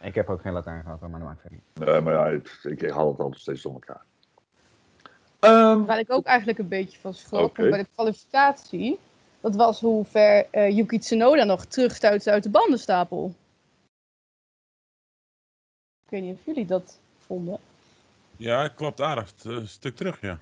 Ik 0.00 0.14
heb 0.14 0.28
ook 0.28 0.40
geen 0.40 0.52
Latijn 0.52 0.82
gehad, 0.82 1.00
maar 1.00 1.10
dat 1.10 1.20
maakt 1.20 1.40
verder 1.40 1.58
niet. 1.74 1.86
Nee, 1.86 2.00
maar 2.00 2.12
ja, 2.14 2.26
ik, 2.26 2.58
ik 2.62 2.90
haal 2.90 3.08
het 3.08 3.18
altijd 3.20 3.40
steeds 3.40 3.62
door 3.62 3.72
elkaar. 3.72 4.04
Ehm, 5.40 5.84
Waar 5.84 5.98
ik 5.98 6.12
ook 6.12 6.24
eigenlijk 6.24 6.58
een 6.58 6.68
beetje 6.68 6.98
van 6.98 7.14
schrok 7.14 7.56
bij 7.56 7.70
de 7.78 7.86
kwalificatie. 7.94 8.98
Dat 9.40 9.56
was 9.56 9.80
hoe 9.80 10.04
ver 10.04 10.46
eh, 10.50 10.76
Yuki 10.76 10.98
Tsunoda 10.98 11.44
nog 11.44 11.64
terugstuitte 11.64 12.30
uit 12.30 12.42
de 12.42 12.50
bandenstapel. 12.50 13.34
Ik 16.04 16.10
weet 16.10 16.22
niet 16.22 16.34
of 16.34 16.44
jullie 16.44 16.66
dat 16.66 17.00
vonden. 17.18 17.58
Ja, 18.36 18.62
het 18.62 18.74
klopt 18.74 19.00
aardig. 19.00 19.30
Het, 19.30 19.44
eh, 19.44 19.52
Een 19.52 19.68
stuk 19.68 19.96
terug, 19.96 20.20
ja. 20.20 20.38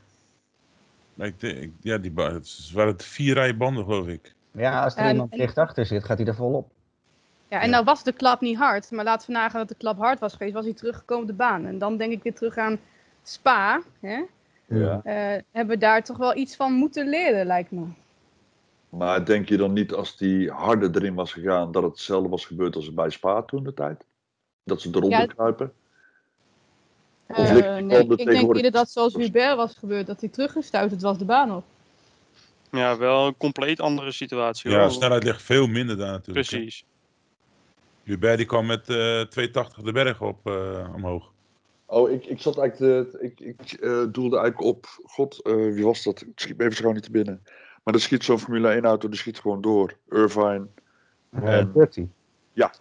Ik, 1.14 1.42
ik- 1.42 1.72
ja, 1.80 1.98
die 1.98 2.12
het 2.14 2.70
waren 2.72 2.92
het 2.92 3.04
vier 3.04 3.34
rijen 3.34 3.58
banden, 3.58 3.84
geloof 3.84 4.06
ik. 4.06 4.34
Ja, 4.50 4.84
als 4.84 4.94
er 4.96 5.00
En- 5.02 5.10
iemand 5.10 5.32
dicht 5.32 5.58
achter 5.58 5.86
zit, 5.86 6.04
gaat 6.04 6.18
hij 6.18 6.26
er 6.26 6.34
volop. 6.34 6.70
Ja, 7.48 7.58
en 7.60 7.64
Ja. 7.64 7.70
nou 7.72 7.84
was 7.84 8.02
de 8.04 8.12
klap 8.12 8.40
niet 8.40 8.56
hard. 8.58 8.90
Maar 8.90 9.04
laten 9.04 9.26
we 9.26 9.32
nagaan 9.32 9.58
dat 9.60 9.68
de 9.68 9.74
klap 9.74 9.98
hard 9.98 10.18
was 10.20 10.32
geweest, 10.32 10.54
was 10.54 10.64
hij 10.64 10.74
teruggekomen 10.74 11.22
op 11.22 11.28
de 11.28 11.36
baan. 11.36 11.66
En 11.66 11.78
dan 11.78 11.96
denk 11.96 12.12
ik 12.12 12.22
weer 12.22 12.34
terug 12.34 12.56
aan 12.56 12.78
Spa. 13.22 13.80
Hè? 14.00 14.22
ja. 14.66 15.00
Eh, 15.04 15.42
hebben 15.52 15.74
we 15.74 15.78
daar 15.78 16.02
toch 16.04 16.16
wel 16.16 16.36
iets 16.36 16.56
van 16.56 16.72
moeten 16.72 17.08
leren, 17.08 17.46
lijkt 17.46 17.70
me. 17.70 17.84
Maar 18.88 19.24
denk 19.24 19.48
je 19.48 19.56
dan 19.56 19.72
niet 19.72 19.92
als 19.92 20.16
die 20.16 20.50
harder 20.50 20.96
erin 20.96 21.14
was 21.14 21.32
gegaan, 21.32 21.72
dat 21.72 21.82
het 21.82 21.92
hetzelfde 21.92 22.28
was 22.28 22.46
gebeurd 22.46 22.76
als 22.76 22.94
bij 22.94 23.10
Spa 23.10 23.42
toen 23.42 23.64
de 23.64 23.74
tijd? 23.74 24.04
Dat 24.64 24.80
ze 24.80 24.88
eronder 24.88 25.18
Ja. 25.18 25.26
kruipen? 25.26 25.72
Of 27.26 27.36
Eh, 27.36 27.76
nee, 27.76 28.06
ik 28.06 28.16
denk 28.24 28.54
eerder 28.56 28.70
dat 28.72 28.90
zoals 28.90 29.14
Hubert 29.14 29.56
was 29.56 29.74
gebeurd, 29.74 30.06
dat 30.06 30.20
hij 30.20 30.28
teruggestuiterd 30.28 31.02
was 31.02 31.18
de 31.18 31.24
baan 31.24 31.54
op. 31.54 31.64
Ja, 32.70 32.96
wel 32.98 33.26
een 33.26 33.36
compleet 33.36 33.80
andere 33.80 34.12
situatie. 34.12 34.70
Ja, 34.70 34.80
hoor. 34.80 34.90
snelheid 34.90 35.24
ligt 35.24 35.42
veel 35.42 35.66
minder 35.66 35.96
daar 35.96 36.12
natuurlijk. 36.12 36.48
Precies. 36.48 36.84
Hubert 38.02 38.36
die 38.36 38.46
kwam 38.46 38.66
met 38.66 38.80
eh 38.88 39.20
280 39.20 39.82
de 39.82 39.92
berg 39.92 40.22
op 40.22 40.46
eh, 40.46 40.92
omhoog. 40.94 41.30
Oh, 41.86 42.10
ik, 42.10 42.24
ik 42.26 42.40
zat 42.40 42.58
eigenlijk, 42.58 43.10
te, 43.10 43.18
ik, 43.20 43.40
ik 43.40 43.72
eh, 43.72 44.04
doelde 44.12 44.38
eigenlijk 44.38 44.60
op, 44.76 44.86
god, 45.04 45.42
eh, 45.42 45.54
wie 45.54 45.84
was 45.84 46.02
dat? 46.02 46.20
Het 46.20 46.28
schiet 46.34 46.56
me 46.56 46.64
even 46.64 46.76
zo 46.76 46.82
gauw 46.82 46.92
niet 46.92 47.02
te 47.02 47.10
binnen. 47.10 47.42
Maar 47.84 47.94
er 47.94 48.00
schiet 48.00 48.24
zo'n 48.24 48.38
Formule 48.38 48.68
1 48.68 48.84
auto, 48.84 49.08
die 49.08 49.18
schiet 49.18 49.38
gewoon 49.38 49.60
door. 49.60 49.94
Irvine. 50.10 50.66
En- 51.30 51.72
Dirty. 51.72 52.06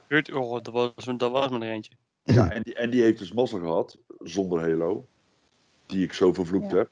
Hurt, 0.07 0.33
oh, 0.33 0.51
dat 0.51 0.73
was, 0.73 0.93
dat 1.17 1.31
was 1.31 1.49
maar 1.49 1.61
er 1.61 1.69
eentje. 1.71 1.91
Ja, 2.23 2.51
en 2.51 2.61
die, 2.61 2.75
en 2.75 2.89
die 2.89 3.01
heeft 3.01 3.19
dus 3.19 3.31
mazzel 3.31 3.59
gehad, 3.59 3.97
zonder 4.19 4.59
Halo. 4.59 5.05
Die 5.85 6.03
ik 6.03 6.13
zo 6.13 6.33
vervloekt 6.33 6.71
Ja. 6.71 6.77
heb. 6.77 6.89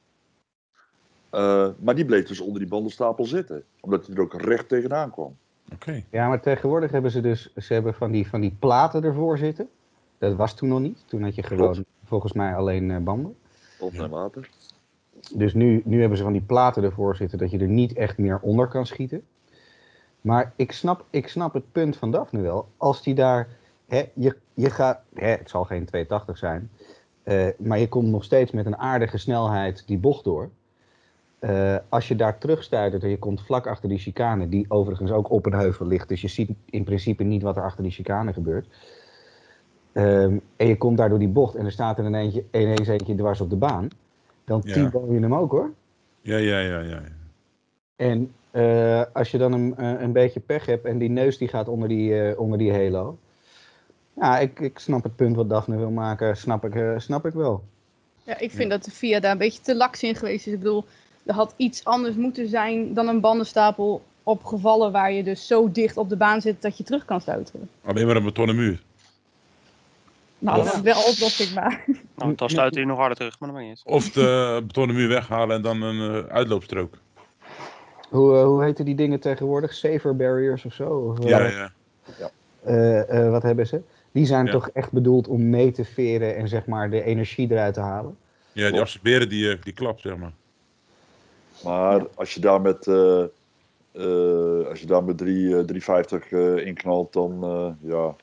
Eh, 1.36 1.68
maar 1.80 1.96
die 1.96 2.06
bleef 2.06 2.28
dus 2.28 2.40
onder 2.40 2.60
die 2.60 2.70
bandenstapel 2.70 3.26
zitten. 3.26 3.64
Omdat 3.80 4.06
hij 4.08 4.16
er 4.16 4.22
ook 4.22 4.42
recht 4.42 4.68
tegenaan 4.70 5.12
kwam. 5.12 5.36
Oké. 5.74 6.04
Ja, 6.10 6.28
maar 6.28 6.42
tegenwoordig 6.42 6.92
hebben 6.92 7.12
ze 7.12 7.22
dus 7.22 7.54
ze 7.56 7.74
hebben 7.74 7.94
van, 7.94 8.12
die, 8.12 8.28
van 8.28 8.42
die 8.42 8.56
platen 8.60 9.04
ervoor 9.04 9.38
zitten. 9.38 9.70
Dat 10.18 10.36
was 10.36 10.54
toen 10.56 10.70
nog 10.70 10.80
niet. 10.80 11.04
Toen 11.08 11.24
had 11.24 11.36
je 11.36 11.44
gewoon 11.44 11.72
Klopt. 11.74 11.88
volgens 12.06 12.34
mij 12.34 12.56
alleen 12.56 12.92
eh, 12.92 12.98
banden. 12.98 13.36
Op 13.80 13.94
Ja. 13.94 14.04
en 14.04 14.10
water. 14.10 14.50
Dus 15.34 15.54
nu, 15.54 15.82
nu 15.86 16.00
hebben 16.00 16.18
ze 16.18 16.24
van 16.24 16.34
die 16.34 16.42
platen 16.42 16.84
ervoor 16.84 17.16
zitten 17.16 17.38
dat 17.38 17.52
je 17.52 17.58
er 17.60 17.68
niet 17.68 17.94
echt 17.94 18.18
meer 18.18 18.40
onder 18.42 18.68
kan 18.68 18.86
schieten. 18.86 19.24
Maar 20.22 20.54
ik 20.56 20.72
snap, 20.72 21.06
ik 21.10 21.28
snap 21.28 21.54
het 21.54 21.72
punt 21.72 21.98
van 21.98 22.12
Daphne 22.12 22.42
wel. 22.42 22.68
Als 22.78 23.04
die 23.04 23.14
daar. 23.16 23.48
Hè, 23.88 24.04
je, 24.14 24.36
je 24.54 24.70
gaat. 24.70 25.00
Hè, 25.14 25.28
het 25.30 25.50
zal 25.50 25.64
geen 25.64 25.86
280 25.86 26.38
zijn. 26.38 26.70
eh, 27.24 27.48
maar 27.58 27.80
je 27.80 27.88
komt 27.90 28.08
nog 28.08 28.24
steeds 28.24 28.52
met 28.52 28.66
een 28.66 28.78
aardige 28.78 29.18
snelheid 29.18 29.84
die 29.88 29.98
bocht 29.98 30.24
door. 30.24 30.50
Eh, 31.40 31.76
als 31.90 32.08
je 32.08 32.16
daar 32.16 32.38
terugstuitert 32.38 33.04
en 33.04 33.10
je 33.10 33.20
komt 33.20 33.42
vlak 33.42 33.68
achter 33.68 33.90
die 33.90 33.98
chicane, 33.98 34.50
die 34.50 34.66
overigens 34.68 35.12
ook 35.12 35.30
op 35.30 35.46
een 35.46 35.54
heuvel 35.54 35.88
ligt, 35.88 36.10
dus 36.10 36.22
je 36.22 36.28
ziet 36.28 36.52
in 36.66 36.84
principe 36.84 37.24
niet 37.24 37.42
wat 37.42 37.56
er 37.56 37.64
achter 37.64 37.84
die 37.84 37.92
chicane 37.92 38.34
gebeurt. 38.34 38.68
Ehm, 39.92 40.38
en 40.56 40.68
je 40.68 40.78
komt 40.78 40.98
daar 40.98 41.10
door 41.10 41.20
die 41.20 41.28
bocht 41.28 41.56
en 41.56 41.66
er 41.66 41.72
staat 41.72 41.98
er 41.98 42.06
een 42.06 42.16
eentje, 42.16 42.44
ineens 42.52 42.88
eentje 42.88 43.16
dwars 43.16 43.42
op 43.42 43.50
de 43.50 43.56
baan. 43.56 43.88
Dan 44.44 44.62
Ja. 44.64 44.90
T-bone 44.90 45.14
je 45.14 45.20
hem 45.20 45.36
ook 45.36 45.52
hoor. 45.52 45.74
Ja, 46.22 46.38
ja, 46.38 46.60
ja, 46.60 46.80
ja. 46.80 46.90
ja. 46.90 47.02
En 47.96 48.34
eh, 48.52 49.02
als 49.14 49.32
je 49.32 49.38
dan 49.38 49.54
een, 49.54 49.78
eh, 49.78 50.02
een 50.02 50.12
beetje 50.12 50.40
pech 50.40 50.66
hebt 50.66 50.86
en 50.86 50.98
die 50.98 51.10
neus 51.10 51.38
die 51.38 51.48
gaat 51.48 51.68
onder 51.68 51.88
die, 51.88 52.22
eh, 52.22 52.40
onder 52.40 52.58
die 52.58 52.74
halo. 52.74 53.18
Ja, 54.14 54.40
ik, 54.40 54.60
ik 54.60 54.80
snap 54.80 55.04
het 55.04 55.16
punt 55.16 55.36
wat 55.36 55.50
Daphne 55.50 55.78
wil 55.78 55.92
maken, 55.92 56.38
snap 56.38 56.66
ik, 56.66 56.76
eh, 56.76 56.94
snap 56.98 57.26
ik 57.26 57.34
wel. 57.34 57.64
Ja, 58.24 58.40
ik 58.40 58.52
vind 58.52 58.70
dat 58.70 58.84
de 58.84 58.92
VIA 58.92 59.20
daar 59.20 59.32
een 59.32 59.38
beetje 59.38 59.62
te 59.62 59.76
laks 59.76 60.04
in 60.04 60.16
geweest 60.16 60.48
is. 60.48 60.54
Ik 60.54 60.60
bedoel, 60.60 60.86
er 61.26 61.34
had 61.34 61.54
iets 61.58 61.84
anders 61.84 62.16
moeten 62.16 62.48
zijn 62.50 62.94
dan 62.94 63.08
een 63.08 63.20
bandenstapel 63.20 64.04
op 64.24 64.44
gevallen 64.44 64.92
waar 64.92 65.12
je 65.12 65.24
dus 65.24 65.48
zo 65.48 65.72
dicht 65.72 65.98
op 65.98 66.10
de 66.10 66.16
baan 66.18 66.42
zit 66.42 66.62
dat 66.62 66.78
je 66.78 66.84
terug 66.84 67.06
kan 67.06 67.22
stuiteren. 67.22 67.70
Alleen 67.86 68.06
maar 68.08 68.16
een 68.16 68.24
betonnen 68.24 68.56
muur. 68.56 68.82
Nou, 70.40 70.58
Ja. 70.58 70.64
dat 70.64 70.74
is 70.74 70.82
wel 70.82 70.98
oplossingbaar. 71.12 71.86
Nou, 72.16 72.36
dan 72.36 72.50
sluit 72.50 72.76
hij 72.76 72.84
nog 72.84 72.98
harder 72.98 73.18
terug, 73.18 73.40
maar 73.40 73.50
dat 73.50 73.58
maakt 73.58 73.70
niet. 73.70 73.82
Of 73.86 74.10
de 74.10 74.62
betonnen 74.68 74.96
muur 74.96 75.08
weghalen 75.08 75.56
en 75.56 75.62
dan 75.62 75.82
een 75.82 76.26
eh, 76.26 76.32
uitloopstrook. 76.34 76.98
Hoe, 78.10 78.38
eh, 78.38 78.44
hoe 78.44 78.64
heten 78.64 78.86
die 78.86 78.96
dingen 78.96 79.20
tegenwoordig? 79.20 79.74
Safer 79.74 80.16
barriers 80.16 80.66
of 80.66 80.74
zo? 80.74 80.90
Of, 80.90 81.20
eh, 81.20 81.30
Ja, 81.30 81.40
ja. 81.48 81.72
eh, 82.64 83.20
eh, 83.26 83.32
wat 83.32 83.44
hebben 83.44 83.68
ze? 83.68 83.82
Die 84.12 84.26
zijn 84.26 84.46
Ja. 84.46 84.52
toch 84.52 84.70
echt 84.70 84.92
bedoeld 84.92 85.28
om 85.28 85.50
mee 85.50 85.72
te 85.72 85.86
veren 85.86 86.36
en 86.36 86.48
zeg 86.48 86.66
maar 86.66 86.90
de 86.90 87.04
energie 87.04 87.52
eruit 87.52 87.74
te 87.74 87.80
halen? 87.80 88.18
Ja, 88.52 88.70
die 88.72 88.80
absorberen 88.80 89.30
die, 89.30 89.60
die 89.60 89.74
klap, 89.74 90.00
zeg 90.00 90.18
maar. 90.18 90.32
Maar 91.64 92.08
als 92.16 92.34
je 92.34 92.40
daar 92.40 92.62
met, 92.62 92.88
eh, 92.88 93.22
eh, 93.92 94.68
als 94.68 94.80
je 94.80 94.86
daar 94.86 95.04
met 95.04 95.18
3, 95.18 95.58
eh, 95.58 95.64
350 95.64 96.32
eh, 96.32 96.66
inknalt, 96.66 97.14
dan 97.14 97.44
eh, 97.44 97.90
ja. 97.92 98.16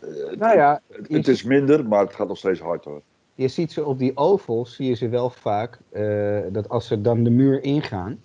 Eh, 0.00 0.36
Nou 0.38 0.56
ja, 0.56 0.80
het, 0.92 1.08
het 1.08 1.28
is 1.28 1.42
minder, 1.42 1.86
maar 1.88 2.00
het 2.04 2.14
gaat 2.14 2.28
nog 2.28 2.38
steeds 2.38 2.60
hard 2.60 2.84
hoor. 2.84 3.00
je 3.34 3.48
ziet 3.48 3.72
ze 3.72 3.84
op 3.84 3.98
die 3.98 4.16
ovals, 4.16 4.74
zie 4.74 4.88
je 4.88 4.94
ze 4.94 5.08
wel 5.08 5.30
vaak, 5.30 5.78
eh, 5.90 6.40
dat 6.52 6.68
als 6.68 6.86
ze 6.86 7.00
dan 7.00 7.22
de 7.24 7.30
muur 7.30 7.62
ingaan, 7.62 8.22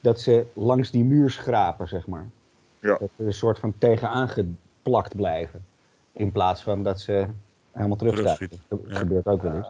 dat 0.00 0.20
ze 0.20 0.46
langs 0.52 0.90
die 0.90 1.04
muur 1.04 1.30
schrapen, 1.30 1.88
zeg 1.88 2.06
maar. 2.06 2.28
Ja. 2.80 2.96
Dat 2.98 3.10
ze 3.16 3.24
een 3.24 3.32
soort 3.32 3.58
van 3.58 3.74
tegenaan 3.78 4.28
geplakt 4.28 5.16
blijven. 5.16 5.64
In 6.12 6.32
plaats 6.32 6.62
van 6.62 6.82
dat 6.82 7.00
ze 7.00 7.26
helemaal 7.72 7.96
terugstaan. 7.96 8.36
Terugschieten, 8.36 8.60
Dat 8.68 8.80
ja. 8.86 8.98
gebeurt 8.98 9.26
ook 9.26 9.42
wel 9.42 9.54
eens. 9.54 9.68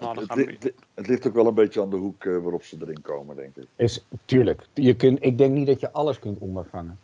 Nou, 0.00 0.14
dan 0.14 0.22
Het, 0.22 0.32
gaan 0.32 0.38
we 0.38 0.46
li- 0.46 0.56
het, 0.60 0.72
het 0.94 1.06
ligt 1.06 1.26
ook 1.26 1.34
wel 1.34 1.46
een 1.46 1.54
beetje 1.54 1.80
aan 1.80 1.90
de 1.90 1.96
hoek 1.96 2.24
eh, 2.24 2.36
waarop 2.38 2.62
ze 2.62 2.76
erin 2.80 3.00
komen, 3.02 3.36
denk 3.36 3.56
ik. 3.56 3.66
Is, 3.76 4.04
tuurlijk, 4.24 4.66
je 4.74 4.94
kunt, 4.96 5.18
ik 5.24 5.38
denk 5.38 5.54
niet 5.54 5.66
dat 5.66 5.80
je 5.80 5.92
alles 5.92 6.18
kunt 6.18 6.38
ondervangen. 6.38 6.98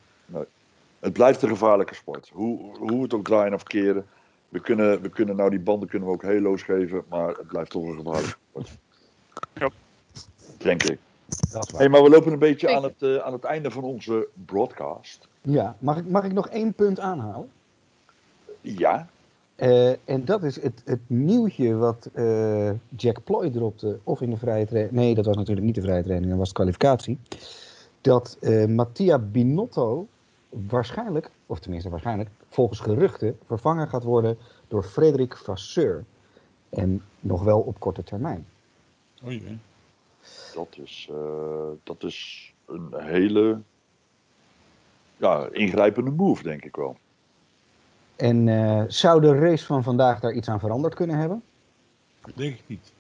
Het 0.99 1.13
blijft 1.13 1.43
een 1.43 1.49
gevaarlijke 1.49 1.95
sport. 1.95 2.31
Hoe, 2.33 2.77
hoe 2.79 2.91
we 2.97 3.03
het 3.03 3.15
ook 3.15 3.25
draaien 3.25 3.55
of 3.55 3.63
keren. 3.63 4.07
We 4.49 4.61
kunnen, 4.61 5.01
we 5.03 5.09
kunnen 5.09 5.37
nou 5.37 5.51
die 5.51 5.59
banden 5.59 5.89
kunnen 5.89 6.09
we 6.09 6.15
ook 6.15 6.23
helo's 6.23 6.63
geven, 6.63 7.03
maar 7.09 7.29
het 7.29 7.47
blijft 7.47 7.71
toch 7.71 7.85
een 7.85 7.97
gevaarlijke 7.97 8.37
sport. 8.51 8.71
Ja. 9.55 9.71
Denk 10.59 10.83
ik. 10.83 10.99
Dat 11.53 11.65
is 11.65 11.71
waar. 11.71 11.81
Hey, 11.81 11.89
maar 11.91 12.03
we 12.03 12.09
lopen 12.09 12.33
een 12.33 12.39
beetje 12.39 12.75
aan 12.77 12.83
het, 12.83 13.03
eh, 13.03 13.17
aan 13.17 13.33
het 13.33 13.45
einde 13.45 13.71
van 13.71 13.83
onze 13.83 14.29
broadcast. 14.47 15.29
Ja, 15.43 15.77
mag 15.79 15.97
ik, 15.99 16.09
mag 16.09 16.25
ik 16.25 16.33
nog 16.33 16.49
één 16.49 16.73
punt 16.73 17.01
aanhalen? 17.01 17.51
Ja, 18.61 19.09
Eh, 19.57 19.91
en 20.09 20.25
dat 20.25 20.43
is 20.43 20.63
het, 20.63 20.83
het 20.85 21.01
nieuwtje 21.07 21.75
wat 21.75 22.11
eh, 22.13 22.71
Jack 22.97 23.25
Ploy 23.25 23.51
dropte, 23.51 23.99
of 24.05 24.21
in 24.21 24.31
de 24.31 24.37
vrije 24.37 24.67
training. 24.67 24.95
Nee, 24.95 25.15
dat 25.15 25.27
was 25.27 25.37
natuurlijk 25.37 25.67
niet 25.67 25.75
de 25.75 25.81
vrije 25.81 26.03
training, 26.03 26.31
dat 26.31 26.39
was 26.39 26.49
de 26.49 26.55
kwalificatie. 26.55 27.19
Dat 28.01 28.37
eh, 28.41 28.67
Mattia 28.67 29.19
Binotto 29.19 30.07
waarschijnlijk, 30.49 31.31
of 31.47 31.59
tenminste 31.59 31.91
waarschijnlijk, 31.91 32.31
volgens 32.49 32.81
geruchten, 32.81 33.39
vervangen 33.47 33.89
gaat 33.89 34.03
worden 34.03 34.39
door 34.69 34.83
Frederik 34.83 35.37
Vasseur. 35.37 36.05
En 36.69 37.03
nog 37.21 37.43
wel 37.43 37.61
op 37.61 37.81
korte 37.81 38.03
termijn. 38.03 38.47
Oh 39.25 39.31
jee. 39.33 39.59
dat 40.55 40.79
is, 40.83 41.09
eh, 41.11 41.69
dat 41.83 42.03
is 42.03 42.53
een 42.67 42.95
hele 42.97 43.61
ja, 45.17 45.49
ingrijpende 45.53 46.11
move, 46.11 46.43
denk 46.43 46.65
ik 46.65 46.77
wel. 46.77 46.97
En 48.17 48.49
eh, 48.49 48.83
zou 48.89 49.21
de 49.21 49.39
race 49.39 49.65
van 49.65 49.83
vandaag 49.83 50.21
daar 50.21 50.33
iets 50.33 50.49
aan 50.49 50.61
veranderd 50.61 50.95
kunnen 50.95 51.19
hebben? 51.19 51.43
Denk 52.35 52.55
ik 52.55 52.63
niet. 52.67 52.93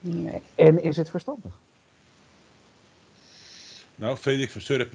Nee. 0.00 0.42
En 0.54 0.82
is 0.82 0.96
het 0.96 1.10
verstandig? 1.10 1.52
Nou, 3.94 4.16
Frederik 4.16 4.50
van 4.50 4.60
Surp, 4.60 4.92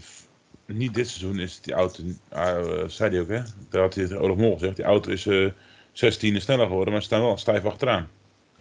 niet 0.65 0.93
dit 0.93 1.07
seizoen 1.09 1.39
is 1.39 1.61
die 1.61 1.73
auto, 1.73 2.03
uh, 2.03 2.87
zei 2.87 3.11
hij 3.11 3.19
ook 3.21 3.27
hè, 3.27 3.41
daar 3.69 3.81
had 3.81 3.95
hij 3.95 4.03
het 4.03 4.13
Olaf 4.13 4.37
Mol 4.37 4.53
gezegd, 4.53 4.75
die 4.75 4.85
auto 4.85 5.11
is 5.11 5.25
eh 5.25 5.49
16 5.91 6.41
sneller 6.41 6.67
geworden, 6.67 6.93
maar 6.93 7.01
ze 7.01 7.07
staan 7.07 7.21
wel 7.21 7.37
stijf 7.37 7.65
achteraan. 7.65 8.07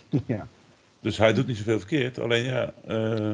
ja. 0.26 0.46
Dus 1.00 1.18
hij 1.18 1.32
doet 1.32 1.46
niet 1.46 1.56
zoveel 1.56 1.78
verkeerd, 1.78 2.18
alleen 2.18 2.44
ja, 2.44 2.72
eh, 2.86 3.32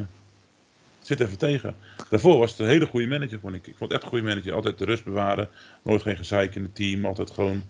zit 1.18 1.20
even 1.20 1.38
tegen. 1.38 1.74
Daarvoor 2.10 2.38
was 2.38 2.50
het 2.50 2.60
een 2.60 2.66
hele 2.66 2.86
goede 2.86 3.06
manager, 3.06 3.38
vond 3.40 3.54
ik. 3.54 3.66
Ik 3.66 3.74
vond 3.76 3.80
het 3.80 3.92
echt 3.92 4.02
een 4.02 4.08
goede 4.08 4.24
manager, 4.34 4.52
altijd 4.54 4.78
de 4.78 4.84
rust 4.84 5.04
bewaren, 5.04 5.48
nooit 5.82 6.02
geen 6.02 6.16
gezeik 6.16 6.54
in 6.54 6.62
het 6.62 6.74
team, 6.74 7.04
altijd 7.04 7.30
gewoon, 7.30 7.62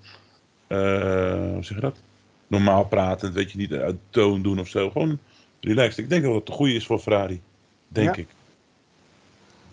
eh, 0.66 0.78
hoe 1.52 1.64
zeg 1.64 1.74
je 1.74 1.80
dat? 1.80 1.96
Normaal 2.46 2.84
praten, 2.84 3.32
weet 3.32 3.52
je, 3.52 3.58
niet 3.58 3.72
uit 3.72 3.96
toon 4.10 4.42
doen 4.42 4.58
of 4.60 4.68
zo, 4.68 4.90
gewoon 4.90 5.18
relaxed. 5.60 5.98
Ik 5.98 6.08
denk 6.08 6.24
dat 6.24 6.34
het 6.34 6.48
een 6.48 6.54
goede 6.54 6.72
is 6.74 6.86
voor 6.86 6.98
Ferrari, 6.98 7.40
denk 7.88 8.16
Ja. 8.16 8.22
ik. 8.22 8.28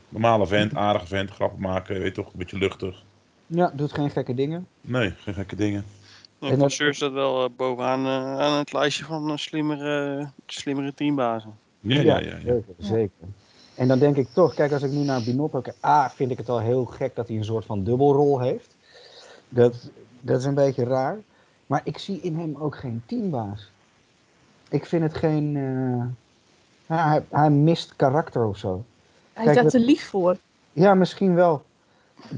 Normale 0.09 0.47
vent, 0.47 0.75
aardige 0.75 1.07
vent, 1.07 1.29
grappen 1.31 1.61
maken, 1.61 1.99
weet 1.99 2.13
toch, 2.13 2.25
een 2.25 2.39
beetje 2.39 2.57
luchtig. 2.57 3.03
ja, 3.47 3.71
doet 3.75 3.93
geen 3.93 4.09
gekke 4.09 4.33
dingen. 4.33 4.67
Nee, 4.81 5.13
geen 5.19 5.33
gekke 5.33 5.55
dingen. 5.55 5.85
Ja, 6.39 6.49
En 6.49 6.59
dat- 6.59 6.71
staat 6.71 7.11
wel 7.11 7.43
eh, 7.43 7.49
bovenaan 7.57 8.05
eh, 8.05 8.39
aan 8.39 8.57
het 8.57 8.73
lijstje 8.73 9.05
van 9.05 9.37
slimmere, 9.39 10.29
slimmere 10.45 10.93
teambazen. 10.93 11.53
Ja, 11.79 12.01
ja, 12.01 12.19
ja. 12.19 12.25
ja. 12.25 12.35
Zeker, 12.43 12.63
zeker. 12.77 13.27
En 13.77 13.87
dan 13.87 13.99
denk 13.99 14.15
ik 14.15 14.27
toch, 14.33 14.53
kijk, 14.53 14.71
als 14.71 14.81
ik 14.83 14.91
nu 14.91 15.03
naar 15.03 15.21
Binotto 15.23 15.61
kijk, 15.61 15.75
A, 15.85 16.09
vind 16.09 16.31
ik 16.31 16.37
het 16.37 16.49
al 16.49 16.59
heel 16.59 16.85
gek 16.85 17.15
dat 17.15 17.27
hij 17.27 17.37
een 17.37 17.45
soort 17.45 17.65
van 17.65 17.83
dubbelrol 17.83 18.39
heeft. 18.39 18.75
Dat, 19.49 19.89
dat 20.21 20.39
is 20.39 20.45
een 20.45 20.53
beetje 20.53 20.83
raar. 20.83 21.17
Maar 21.65 21.81
ik 21.83 21.97
zie 21.97 22.19
in 22.21 22.35
hem 22.39 22.55
ook 22.59 22.75
geen 22.77 23.03
teambaas. 23.05 23.71
Ik 24.69 24.85
vind 24.85 25.03
het 25.03 25.15
geen. 25.17 25.55
eh, 25.57 26.05
hij, 26.97 27.25
hij 27.29 27.49
mist 27.49 27.95
karakter 27.95 28.45
of 28.45 28.57
zo. 28.57 28.83
Hij 29.33 29.45
Kijk, 29.45 29.47
is 29.47 29.53
daar 29.55 29.63
dat- 29.63 29.71
te 29.71 29.79
lief 29.79 30.07
voor. 30.09 30.37
Ja, 30.73 30.93
misschien 30.93 31.35
wel. 31.35 31.61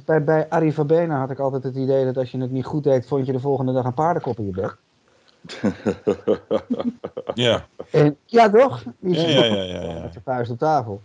Bij, 0.06 0.24
bij 0.24 0.49
Arie 0.49 0.74
Verbena 0.74 1.20
had 1.20 1.30
ik 1.30 1.40
altijd 1.40 1.64
het 1.64 1.76
idee 1.76 2.06
dat 2.06 2.18
als 2.18 2.32
je 2.32 2.38
het 2.41 2.52
niet 2.52 2.66
goed 2.66 2.84
deed, 2.84 3.07
vond 3.07 3.26
je 3.26 3.32
de 3.32 3.40
volgende 3.40 3.74
dag 3.74 3.86
een 3.86 3.94
paardenkop 3.94 4.38
in 4.40 4.45
je 4.45 4.52
bek. 4.52 4.78
Ja, 7.34 7.68
En, 7.91 8.18
ja, 8.26 8.49
toch? 8.49 8.84
Die 8.99 9.16
ja, 9.16 9.20
zit 9.20 9.30
ja, 9.30 9.44
ja, 9.45 9.64
ja, 9.64 9.82
ja. 9.82 10.02
met 10.02 10.18
vuist 10.24 10.52
op 10.52 10.57
tafel. 10.57 11.02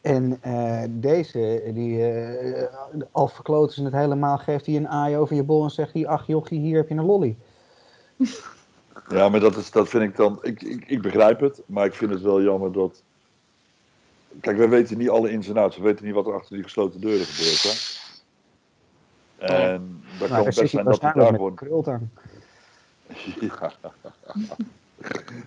En 0.00 0.38
eh, 0.40 0.82
deze, 0.88 1.70
die, 1.74 2.06
eh, 2.06 2.66
al 3.10 3.28
verkloten 3.28 3.74
ze 3.74 3.84
het 3.84 3.92
helemaal, 3.92 4.38
geeft 4.38 4.66
hij 4.66 4.76
een 4.76 4.88
aai 4.88 5.16
over 5.16 5.36
je 5.36 5.42
bol 5.42 5.64
en 5.64 5.70
zegt 5.70 5.92
hij, 5.92 6.06
ach 6.06 6.26
jochie, 6.26 6.60
hier 6.60 6.76
heb 6.76 6.88
je 6.88 6.94
een 6.94 7.04
lolly. 7.04 7.36
Ja, 9.08 9.28
maar 9.28 9.40
dat, 9.40 9.56
is, 9.56 9.70
dat 9.70 9.88
vind 9.88 10.02
ik 10.02 10.16
dan. 10.16 10.38
Ik, 10.42 10.62
ik, 10.62 10.84
ik 10.86 11.02
begrijp 11.02 11.40
het, 11.40 11.62
maar 11.66 11.86
ik 11.86 11.94
vind 11.94 12.10
het 12.10 12.20
wel 12.20 12.42
jammer 12.42 12.72
dat. 12.72 13.02
Kijk, 14.40 14.56
wij 14.56 14.68
weten 14.68 14.98
niet 14.98 15.08
alle 15.08 15.30
ins 15.30 15.48
en 15.48 15.56
outs. 15.56 15.76
We 15.76 15.82
weten 15.82 16.04
niet 16.04 16.14
wat 16.14 16.26
er 16.26 16.34
achter 16.34 16.54
die 16.54 16.64
gesloten 16.64 17.00
deuren 17.00 17.26
gebeurt. 17.26 17.62
Hè? 17.62 19.46
En 19.46 20.02
dat 20.18 20.28
Nou, 20.28 20.42
kan 20.42 20.44
daar 20.44 20.62
best 20.62 20.70
zijn 20.70 20.84
dat 20.84 21.00
hij 21.00 21.12
daar 21.12 21.34
gewoon. 21.34 21.58
Ja. 23.40 23.72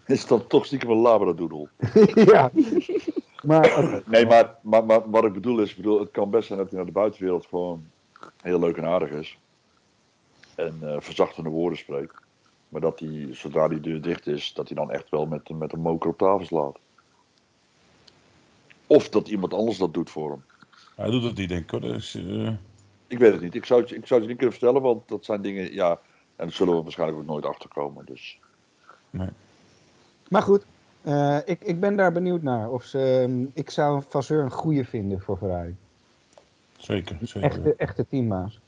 Is 0.05 0.27
dan 0.27 0.47
toch 0.47 0.65
stiekem 0.65 0.89
een 0.89 0.97
labradoodle? 0.97 1.67
ja. 2.31 2.51
Maar 3.43 4.01
Nee, 4.05 4.25
maar, 4.25 4.55
maar, 4.61 4.85
maar 4.85 5.09
wat 5.09 5.25
ik 5.25 5.33
bedoel 5.33 5.59
is, 5.59 5.69
ik 5.69 5.75
bedoel, 5.75 5.99
het 5.99 6.11
kan 6.11 6.29
best 6.29 6.47
zijn 6.47 6.59
dat 6.59 6.67
hij 6.67 6.77
naar 6.77 6.85
de 6.85 6.91
buitenwereld 6.91 7.45
gewoon 7.45 7.85
heel 8.41 8.59
leuk 8.59 8.77
en 8.77 8.85
aardig 8.85 9.09
is. 9.09 9.37
En 10.55 10.77
eh, 10.81 10.95
verzachtende 10.99 11.49
woorden 11.49 11.77
spreekt. 11.77 12.13
Maar 12.69 12.81
dat 12.81 12.99
hij, 12.99 13.27
zodra 13.31 13.67
die 13.67 13.79
deur 13.79 14.01
dicht 14.01 14.27
is, 14.27 14.53
dat 14.53 14.67
hij 14.67 14.77
dan 14.77 14.91
echt 14.91 15.09
wel 15.09 15.25
met, 15.25 15.49
met 15.49 15.73
een 15.73 15.79
moker 15.79 16.09
op 16.09 16.17
tafel 16.17 16.45
slaat. 16.45 16.77
Of 18.87 19.09
dat 19.09 19.27
iemand 19.27 19.53
anders 19.53 19.77
dat 19.77 19.93
doet 19.93 20.09
voor 20.09 20.29
hem. 20.29 20.43
Hij 20.95 21.09
doet 21.09 21.23
het 21.23 21.37
niet, 21.37 21.49
denk 21.49 21.63
ik. 21.63 21.69
Hoor. 21.69 21.81
Dus, 21.81 22.15
eh, 22.15 22.53
Ik 23.07 23.17
weet 23.17 23.31
het 23.31 23.41
niet. 23.41 23.55
Ik 23.55 23.65
zou 23.65 23.81
ik 23.81 24.07
zou 24.07 24.19
het 24.19 24.21
je 24.21 24.27
niet 24.27 24.37
kunnen 24.37 24.55
vertellen, 24.55 24.81
want 24.81 25.07
dat 25.07 25.25
zijn 25.25 25.41
dingen, 25.41 25.73
ja, 25.73 25.99
en 26.37 26.45
daar 26.45 26.51
zullen 26.51 26.75
we 26.75 26.81
waarschijnlijk 26.81 27.19
ook 27.19 27.25
nooit 27.25 27.45
achterkomen. 27.45 28.05
Dus 28.05 28.39
Maar 30.29 30.41
goed, 30.41 30.65
eh, 31.01 31.37
ik, 31.45 31.61
ik 31.61 31.79
ben 31.79 31.95
daar 31.95 32.11
benieuwd 32.11 32.41
naar. 32.41 32.71
Of 32.71 32.83
ze, 32.83 33.19
ehm, 33.21 33.45
ik 33.53 33.69
zou 33.69 33.95
een 33.95 34.01
Vasseur 34.01 34.43
een 34.43 34.51
goede 34.51 34.85
vinden 34.85 35.21
voor 35.21 35.37
Ferrari. 35.37 35.75
zeker, 36.77 37.17
zeker. 37.21 37.49
Echte, 37.49 37.75
echte 37.75 38.07
teambaas. 38.07 38.59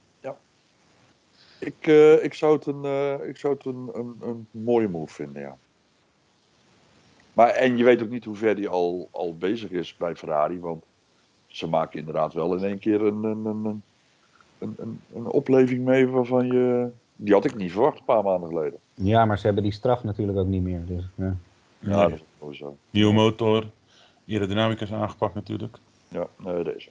ik, 1.60 1.88
eh, 1.88 2.24
ik 2.24 2.34
zou 2.34 2.56
het, 2.56 2.66
een, 2.66 2.86
eh, 2.86 3.28
ik 3.28 3.38
zou 3.38 3.54
het 3.54 3.66
een, 3.66 3.90
een, 3.94 4.16
een 4.22 4.48
mooie 4.52 4.88
move 4.88 5.14
vinden, 5.14 5.42
ja. 5.42 5.58
Maar, 7.34 7.50
en 7.50 7.78
je 7.78 7.84
weet 7.84 8.02
ook 8.02 8.10
niet 8.10 8.26
hoe 8.26 8.36
ver 8.36 8.56
die 8.56 8.68
al, 8.70 9.08
al 9.12 9.38
bezig 9.38 9.70
is 9.70 9.98
bij 9.98 10.16
Ferrari, 10.16 10.60
want 10.60 10.84
ze 11.48 11.68
maken 11.68 12.00
inderdaad 12.00 12.34
wel 12.34 12.56
in 12.56 12.64
één 12.64 12.80
keer 12.80 13.02
een, 13.02 13.24
een, 13.24 13.46
een, 13.46 13.66
een, 13.66 13.84
een, 14.58 14.76
een, 14.78 15.02
een 15.14 15.26
opleving 15.26 15.86
mee 15.86 16.08
waarvan 16.08 16.48
je... 16.48 16.90
Die 17.22 17.34
had 17.34 17.46
ik 17.46 17.56
niet 17.56 17.72
verwacht 17.72 17.98
een 18.00 18.06
paar 18.06 18.24
maanden 18.24 18.50
geleden. 18.50 18.80
Ja, 18.94 19.26
maar 19.26 19.38
ze 19.40 19.46
hebben 19.46 19.64
die 19.64 19.72
straf 19.72 20.04
natuurlijk 20.04 20.38
ook 20.38 20.48
niet 20.48 20.62
meer. 20.64 20.86
Dus, 20.86 21.04
ja. 21.16 21.36
Ja, 21.80 21.90
Nee. 21.96 22.10
dat 22.10 22.12
is 22.12 22.24
sowieso. 22.40 22.78
Nieuwe 22.90 23.14
motor, 23.14 23.66
aerodynamica 24.28 24.84
is 24.84 24.92
aangepakt 24.94 25.34
natuurlijk. 25.34 25.78
Ja, 26.08 26.28
nee, 26.38 26.64
deze. 26.64 26.90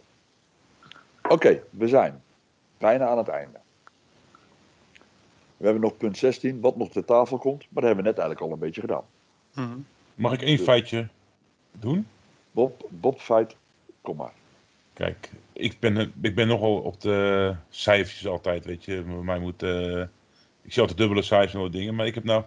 Oké, 1.29 1.63
we 1.71 1.89
zijn 1.89 2.23
bijna 2.79 3.07
aan 3.07 3.19
het 3.19 3.29
einde. 3.29 3.59
We 5.57 5.65
hebben 5.65 5.83
nog 5.83 5.97
punt 5.97 6.17
16, 6.19 6.61
wat 6.61 6.77
nog 6.77 6.91
ter 6.91 7.05
tafel 7.05 7.39
komt, 7.39 7.59
maar 7.59 7.83
dat 7.83 7.85
hebben 7.85 8.05
we 8.05 8.11
net 8.11 8.19
eigenlijk 8.19 8.47
al 8.47 8.53
een 8.53 8.59
beetje 8.65 8.81
gedaan. 8.81 9.05
Mhm. 9.55 9.79
Mag 10.15 10.33
ik 10.33 10.43
één 10.43 10.59
feitje 10.59 11.09
doen? 11.73 12.07
Bob, 12.51 12.87
Bob 12.89 13.21
feit, 13.21 13.57
kom 14.01 14.17
maar. 14.17 14.33
Kijk, 14.93 15.31
ik 15.53 15.77
ben, 15.81 15.97
eh, 15.97 16.07
ik 16.21 16.35
ben 16.35 16.49
nogal 16.49 16.77
op 16.79 17.01
de 17.01 17.55
cijfertjes 17.69 18.27
altijd, 18.27 18.65
weet 18.65 18.85
je. 18.85 19.03
Bij 19.03 19.15
mij 19.15 19.39
moet, 19.39 19.63
eh, 19.63 20.03
ik 20.69 20.75
zie 20.75 20.83
altijd 20.83 21.01
dubbele 21.01 21.23
cijfers 21.23 21.55
en 21.55 21.61
wat 21.61 21.73
dingen. 21.73 21.95
Maar 21.95 22.07
ik 22.07 22.15
heb 22.15 22.25
nou, 22.25 22.45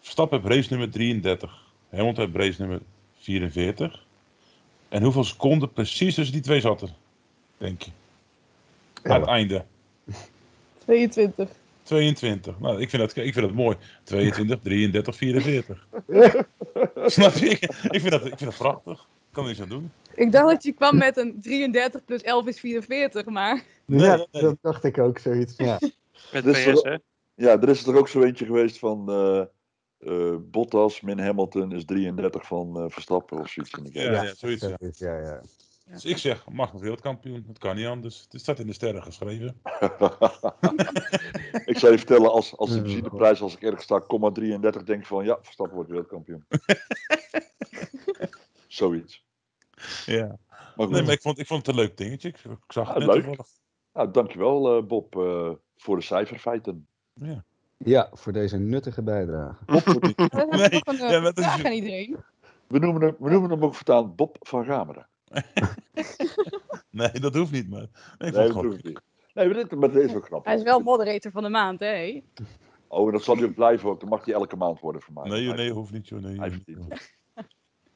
Verstappen 0.00 0.40
heb 0.40 0.50
race 0.50 0.66
nummer 0.70 0.90
33. 0.90 1.62
Hamilton 1.90 2.24
heb 2.24 2.34
race 2.36 2.60
nummer 2.60 2.80
44. 3.20 4.04
En 4.88 5.02
hoeveel 5.02 5.24
seconden 5.24 5.72
precies 5.72 6.14
tussen 6.14 6.34
die 6.34 6.42
twee 6.42 6.60
zat 6.60 6.82
er? 6.82 6.88
Denk 7.58 7.82
je? 7.82 7.90
Aan 9.02 9.20
het 9.20 9.28
einde. 9.28 9.64
22. 10.78 11.48
22. 11.82 12.58
Nou, 12.58 12.80
ik 12.80 12.90
vind 12.90 13.02
dat, 13.02 13.16
ik 13.16 13.32
vind 13.32 13.46
dat 13.46 13.54
mooi. 13.54 13.76
22, 14.02 14.58
33, 14.62 15.16
44. 15.16 15.86
Snap 17.06 17.34
je? 17.34 17.48
Ik, 17.48 17.62
ik, 17.90 18.00
vind 18.00 18.10
dat, 18.10 18.26
ik 18.26 18.38
vind 18.38 18.50
dat 18.50 18.56
prachtig. 18.56 19.00
Ik 19.00 19.32
kan 19.32 19.42
er 19.42 19.48
niks 19.48 19.62
aan 19.62 19.68
doen. 19.68 19.92
Ik 20.14 20.32
dacht 20.32 20.48
dat 20.48 20.62
je 20.62 20.72
kwam 20.72 20.96
met 20.98 21.16
een 21.16 21.40
33 21.40 22.04
plus 22.04 22.22
11 22.22 22.46
is 22.46 22.60
44, 22.60 23.24
maar 23.24 23.62
Nee, 23.84 24.00
ja, 24.00 24.26
nee, 24.32 24.42
dat 24.42 24.56
dacht 24.60 24.84
ik 24.84 24.98
ook 24.98 25.18
zoiets. 25.18 25.54
Ja. 25.56 25.78
Met 26.32 26.44
Dus 26.44 26.58
PS, 26.58 26.82
er- 26.82 26.90
hè? 26.92 26.96
Ja, 27.34 27.60
er 27.60 27.68
is 27.68 27.86
er 27.86 27.96
ook 27.96 28.08
zo 28.08 28.22
eentje 28.22 28.46
geweest 28.46 28.78
van 28.78 29.10
eh, 29.10 29.40
eh, 29.98 30.36
Bottas 30.40 31.00
min 31.00 31.18
Hamilton 31.18 31.72
is 31.72 31.84
33 31.84 32.46
van 32.46 32.76
eh, 32.80 32.84
Verstappen 32.88 33.38
of 33.38 33.48
zoiets. 33.48 33.72
in 33.78 33.84
de 33.84 33.90
Ja, 33.92 34.14
game. 34.14 34.26
ja, 34.26 34.34
zoiets. 34.34 34.62
ja. 34.66 34.76
Ja, 34.90 35.18
ja. 35.18 35.40
Dus 35.84 36.04
ik 36.04 36.16
zeg, 36.18 36.48
mag 36.48 36.72
nog 36.72 36.80
wereldkampioen. 36.82 37.44
Het 37.48 37.58
kan 37.58 37.76
niet 37.76 37.86
anders. 37.86 38.26
Het 38.30 38.40
staat 38.40 38.58
in 38.58 38.66
de 38.66 38.72
sterren 38.72 39.02
geschreven. 39.02 39.46
ik 41.64 41.78
zou 41.78 41.92
je 41.92 41.98
vertellen, 41.98 42.30
als, 42.32 42.56
als 42.56 42.74
Ja. 42.74 42.80
benzineprijs, 42.80 43.40
als 43.40 43.54
ik 43.54 43.62
ergens 43.62 43.82
sta, 43.84 44.00
33, 44.00 44.82
denk 44.82 45.00
ik 45.00 45.06
van 45.06 45.24
ja, 45.24 45.38
Verstappen 45.42 45.74
wordt 45.74 45.90
wereldkampioen. 45.90 46.44
Zoiets. 48.66 49.24
Ja. 50.06 50.26
Maar 50.76 50.86
goed. 50.86 50.90
Nee, 50.90 51.02
maar 51.02 51.12
ik 51.12 51.20
vond, 51.20 51.38
ik 51.38 51.46
vond 51.46 51.66
het 51.66 51.76
een 51.76 51.82
leuk 51.82 51.96
dingetje. 51.96 52.28
Ik, 52.28 52.38
ik 52.38 52.72
zag 52.72 52.94
het 52.94 53.02
Ah, 53.02 53.14
net 53.14 53.24
leuk. 53.26 53.38
Nou, 53.92 54.10
dankjewel 54.10 54.76
eh, 54.76 54.84
Bob 54.86 55.16
eh, 55.16 55.50
voor 55.76 55.96
de 55.96 56.02
cijferfeiten. 56.02 56.86
Ja. 57.14 57.44
ja, 57.76 58.08
voor 58.12 58.32
deze 58.32 58.58
nuttige 58.58 59.02
bijdrage. 59.02 59.64
Bob, 59.64 59.80
voor 59.82 60.00
die- 60.00 60.12
we 60.16 60.28
hebben 60.30 60.58
Nee, 60.58 60.80
een 60.84 60.98
eh, 60.98 61.10
ja, 61.10 61.20
maar 61.20 61.22
dat 61.34 61.38
is- 61.38 61.44
vraag 61.44 61.64
aan 61.64 61.72
iedereen. 61.72 62.16
we, 62.66 62.78
noemen 62.78 63.02
hem, 63.02 63.16
we 63.18 63.30
noemen 63.30 63.50
hem 63.50 63.64
ook 63.64 63.74
voortaan 63.74 64.14
Bob 64.14 64.36
van 64.40 64.64
Gameren. 64.64 65.06
Nee, 66.90 67.10
dat 67.12 67.34
hoeft 67.34 67.52
niet, 67.52 67.68
maar. 67.70 67.78
Nee, 68.18 68.28
ik 68.30 68.34
Nee, 68.36 68.42
vond 68.50 68.54
dat 68.54 68.64
hoeft 68.64 68.84
niet. 68.84 69.00
Nee, 69.34 69.46
maar 69.46 69.54
dit, 69.54 69.70
maar 69.74 69.90
dit 69.90 70.10
is 70.10 70.14
ook 70.16 70.24
grappig. 70.24 70.50
Hij 70.50 70.58
is 70.58 70.64
wel 70.64 70.80
moderator 70.80 71.30
van 71.30 71.42
de 71.42 71.48
maand, 71.48 71.80
hè? 71.80 72.22
Oh, 72.88 73.06
en 73.06 73.12
dat 73.12 73.22
zal 73.22 73.36
hij 73.36 73.44
ook 73.44 73.54
blijven 73.54 73.88
ook. 73.90 74.00
Dan 74.00 74.08
mag 74.08 74.24
hij 74.24 74.34
elke 74.34 74.56
maand 74.56 74.80
worden 74.80 75.02
voor 75.02 75.12
mij. 75.14 75.28
Nee, 75.28 75.42
joh, 75.44 75.54
nee, 75.56 75.70
hoeft 75.72 75.92
niet, 75.92 76.08
joh. 76.08 76.20
Nee, 76.20 76.38
Hij 76.38 76.48
joh. 76.48 76.56
verdient 76.64 77.10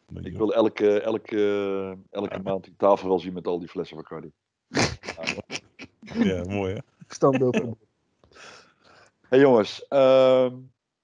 Nee, 0.09 0.22
Ik 0.24 0.36
wil 0.36 0.55
elke, 0.55 1.01
elke, 1.01 1.98
elke 2.10 2.38
maand 2.43 2.64
die 2.64 2.74
tafel 2.76 3.09
wel 3.09 3.18
zien 3.18 3.32
met 3.32 3.47
al 3.47 3.59
die 3.59 3.68
flessen 3.68 3.97
Bacardi. 3.97 4.30
Ja, 6.01 6.43
mooi 6.48 6.74
hè. 6.74 6.78
Standbeeld. 7.09 7.76
Hey 9.37 9.45
jongens, 9.45 9.89
ehm, 9.89 10.55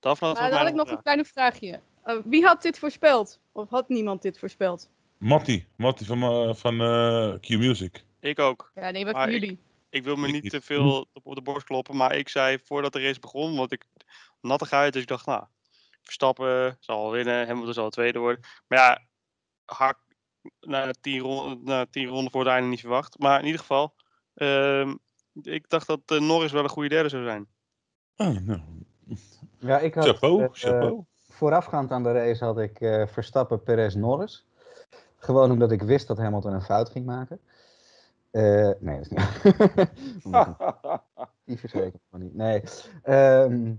Daphne 0.00 0.26
had 0.26 0.36
Maar 0.36 0.36
volgens 0.36 0.50
dan 0.50 0.58
had 0.58 0.68
ik 0.68 0.74
nog 0.74 0.90
een 0.90 1.02
kleine 1.02 1.24
vraagje. 1.24 1.80
Eh, 2.04 2.16
wie 2.24 2.44
had 2.44 2.62
dit 2.62 2.78
voorspeld? 2.78 3.40
Of 3.52 3.68
had 3.70 3.88
niemand 3.88 4.22
dit 4.22 4.38
voorspeld? 4.38 4.90
Matty, 5.18 5.64
Matty 5.76 6.04
van, 6.04 6.22
eh, 6.22 6.54
van 6.54 6.80
eh, 6.80 7.34
Q 7.40 7.48
Music. 7.48 7.90
vraag. 7.96 8.30
Ik 8.30 8.38
ook. 8.38 8.70
Ja, 8.74 8.90
nee, 8.90 9.04
wat 9.04 9.14
Maar 9.14 9.28
ik- 9.28 9.40
jullie? 9.40 9.58
Ik 9.90 10.04
wil 10.04 10.16
me 10.16 10.28
niet 10.30 10.50
te 10.50 10.60
veel 10.60 11.06
op 11.22 11.34
de 11.34 11.42
borst 11.42 11.66
kloppen, 11.66 11.96
maar 11.96 12.16
ik 12.16 12.28
zei 12.28 12.58
voordat 12.64 12.92
de 12.92 13.02
race 13.02 13.20
begon, 13.20 13.56
want 13.56 13.72
ik 13.72 13.84
nattig 14.40 14.72
uit, 14.72 14.92
dus 14.92 15.02
ik 15.02 15.08
dacht, 15.08 15.26
nou, 15.26 15.44
Verstappen 16.02 16.76
zal 16.80 17.10
winnen, 17.10 17.46
Hamilton 17.46 17.74
zal 17.74 17.90
tweede 17.90 18.18
worden. 18.18 18.44
Maar 18.68 18.78
ja, 18.78 19.02
hak 19.64 19.98
na 20.60 20.90
tien, 21.00 21.20
ronden, 21.20 21.60
na 21.64 21.86
tien 21.86 22.06
ronden 22.06 22.30
voor 22.32 22.40
het 22.40 22.50
einde 22.50 22.68
niet 22.68 22.80
verwacht. 22.80 23.18
Maar 23.18 23.38
in 23.40 23.44
ieder 23.44 23.60
geval, 23.60 23.94
ehm, 24.34 24.94
ik 25.42 25.68
dacht 25.68 25.86
dat 25.86 26.00
Norris 26.20 26.52
wel 26.52 26.62
een 26.62 26.68
goede 26.68 26.88
derde 26.88 27.08
zou 27.08 27.24
zijn. 27.24 27.46
Oh, 28.16 28.36
nou. 28.46 28.60
Ja, 29.58 29.78
ik 29.78 29.94
had, 29.94 30.04
Chapeau, 30.04 30.42
eh, 30.42 30.48
chapeau. 30.52 31.04
voorafgaand 31.28 31.90
aan 31.90 32.02
de 32.02 32.12
race 32.12 32.44
had 32.44 32.58
ik 32.58 32.80
eh, 32.80 33.06
Verstappen, 33.06 33.62
Perez, 33.62 33.94
Norris. 33.94 34.46
Gewoon 35.16 35.50
omdat 35.50 35.72
ik 35.72 35.82
wist 35.82 36.06
dat 36.06 36.18
Hamilton 36.18 36.52
een 36.52 36.62
fout 36.62 36.90
ging 36.90 37.06
maken. 37.06 37.40
Eh, 38.30 38.70
nee, 38.78 39.00
dat 39.00 39.06
is 39.06 39.08
niet. 39.08 39.54
Die 41.44 41.58
verzekering 41.58 42.00
van 42.10 42.20
niet. 42.20 42.34
Nee. 42.34 42.62
Ehm, 43.02 43.72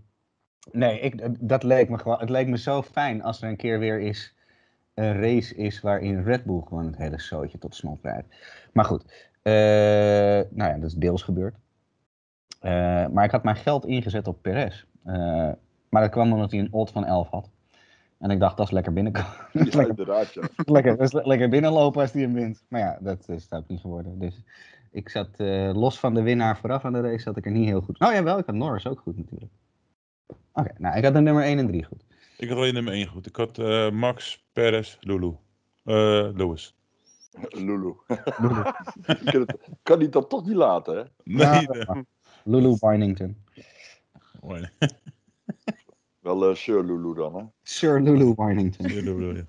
nee, 0.72 1.00
ik, 1.00 1.28
dat 1.40 1.64
leek 1.64 1.90
me 1.90 1.98
gewoon. 1.98 2.20
Het 2.20 2.30
leek 2.30 2.48
me 2.48 2.58
zo 2.58 2.82
fijn 2.82 3.24
als 3.24 3.42
er 3.42 3.50
een 3.50 3.58
keer 3.58 3.80
weer 3.80 4.00
eens 4.00 4.36
een 4.94 5.20
race 5.20 5.56
is 5.56 5.82
waarin 5.82 6.24
Red 6.24 6.44
Bull 6.44 6.62
gewoon 6.68 6.86
het 6.86 6.98
hele 6.98 7.20
zootje 7.20 7.58
tot 7.58 7.76
snot 7.76 8.00
rijdt. 8.02 8.28
Maar 8.74 8.86
goed. 8.86 9.04
nou 9.44 10.70
ja, 10.72 10.78
dat 10.78 10.90
is 10.90 10.94
deels 10.96 11.24
gebeurd. 11.24 11.56
Eh, 12.64 13.08
maar 13.08 13.24
ik 13.24 13.32
had 13.32 13.44
mijn 13.44 13.56
geld 13.56 13.86
ingezet 13.86 14.28
op 14.28 14.42
Perez. 14.42 14.84
Eh, 15.04 15.14
maar 15.90 16.02
dat 16.02 16.10
kwam 16.10 16.34
omdat 16.34 16.52
hij 16.52 16.60
een 16.60 16.74
odd 16.74 16.92
van 16.92 17.06
11 17.06 17.30
had. 17.30 17.50
En 18.20 18.30
ik 18.30 18.40
dacht, 18.40 18.58
dat 18.58 18.66
is 18.66 18.72
lekker 18.72 18.94
binnenkomen. 18.94 19.30
ja, 19.52 19.64
lekker, 19.64 19.90
inderdaad, 19.90 20.34
ja. 20.34 20.48
lekker, 20.74 20.98
dat 20.98 21.08
is 21.08 21.14
le- 21.14 21.28
lekker 21.28 21.50
binnenlopen 21.50 22.02
als 22.02 22.12
hij 22.12 22.22
hem 22.22 22.34
wint. 22.34 22.64
Maar 22.68 22.80
ja, 22.80 22.98
dat 23.02 23.30
is 23.30 23.44
het 23.44 23.54
ook 23.54 23.68
niet 23.68 23.80
geworden. 23.80 24.20
Dus 24.20 24.44
ik 24.92 25.10
zat 25.10 25.30
eh, 25.38 25.72
los 25.74 26.00
van 26.00 26.14
de 26.14 26.22
winnaar 26.22 26.58
vooraf 26.58 26.86
aan 26.86 26.94
de 26.94 27.02
race, 27.02 27.20
zat 27.24 27.38
ik 27.38 27.46
er 27.46 27.52
niet 27.52 27.68
heel 27.68 27.82
goed. 27.82 28.00
Nou 28.00 28.14
jawel, 28.14 28.38
ik 28.38 28.46
had 28.46 28.56
Norris 28.56 28.88
ook 28.88 29.00
goed 29.00 29.18
natuurlijk. 29.18 29.52
Oké, 30.54 30.72
nou 30.78 30.98
ik 30.98 31.04
had 31.04 31.14
de 31.14 31.20
nummer 31.22 31.44
1 31.44 31.60
en 31.60 31.68
3 31.68 31.84
goed. 31.84 32.04
Ik 32.38 32.50
had 32.50 32.58
alleen 32.58 32.74
nummer 32.74 32.94
1 32.94 33.08
goed. 33.08 33.26
Ik 33.28 33.36
had 33.36 33.58
eh, 33.58 33.90
Max, 33.90 34.46
Perez, 34.54 34.98
Lulu. 35.00 35.36
Eh 35.84 36.30
Lewis. 36.36 36.76
Lulu. 37.50 37.94
Ik 39.06 39.58
kan, 39.84 40.00
die 40.00 40.10
dat 40.10 40.30
toch 40.30 40.46
niet 40.46 40.56
laten, 40.56 40.96
hè? 40.98 41.04
Nee, 41.24 41.46
Ja, 41.46 41.62
nee. 41.94 42.06
Lulu 42.44 42.78
Barnington. 42.80 43.38
Mooi. 44.42 44.70
Wel 46.20 46.50
eh, 46.50 46.56
Sir 46.56 46.84
Lulu 46.84 47.14
dan, 47.14 47.36
hè? 47.36 47.44
Sir 47.62 48.02
Lulu. 48.02 48.36
Ja, 48.78 48.94
bedoel 49.04 49.36
je. 49.36 49.46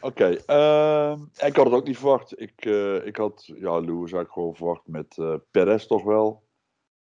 Oké, 0.00 0.24
ehm, 0.24 1.20
ik 1.46 1.56
had 1.56 1.64
het 1.64 1.74
ook 1.74 1.86
niet 1.86 1.98
verwacht. 1.98 2.40
Ik, 2.40 2.64
eh, 2.64 3.06
ik 3.06 3.16
had, 3.16 3.44
ja, 3.46 3.78
Lewis 3.78 3.98
eigenlijk 3.98 4.32
gewoon 4.32 4.54
verwacht 4.54 4.86
met 4.86 5.18
eh 5.18 5.34
Perez 5.50 5.86
toch 5.86 6.02
wel. 6.02 6.42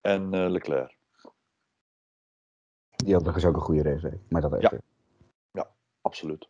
En 0.01 0.35
eh, 0.35 0.51
Leclerc. 0.51 0.97
Die 2.97 3.15
had 3.15 3.25
nog 3.25 3.35
eens 3.35 3.45
ook 3.45 3.55
een 3.55 3.61
goede 3.61 3.83
race. 3.83 4.19
Maar 4.29 4.41
dat 4.41 4.55
even. 4.55 4.83
Absoluut. 6.07 6.49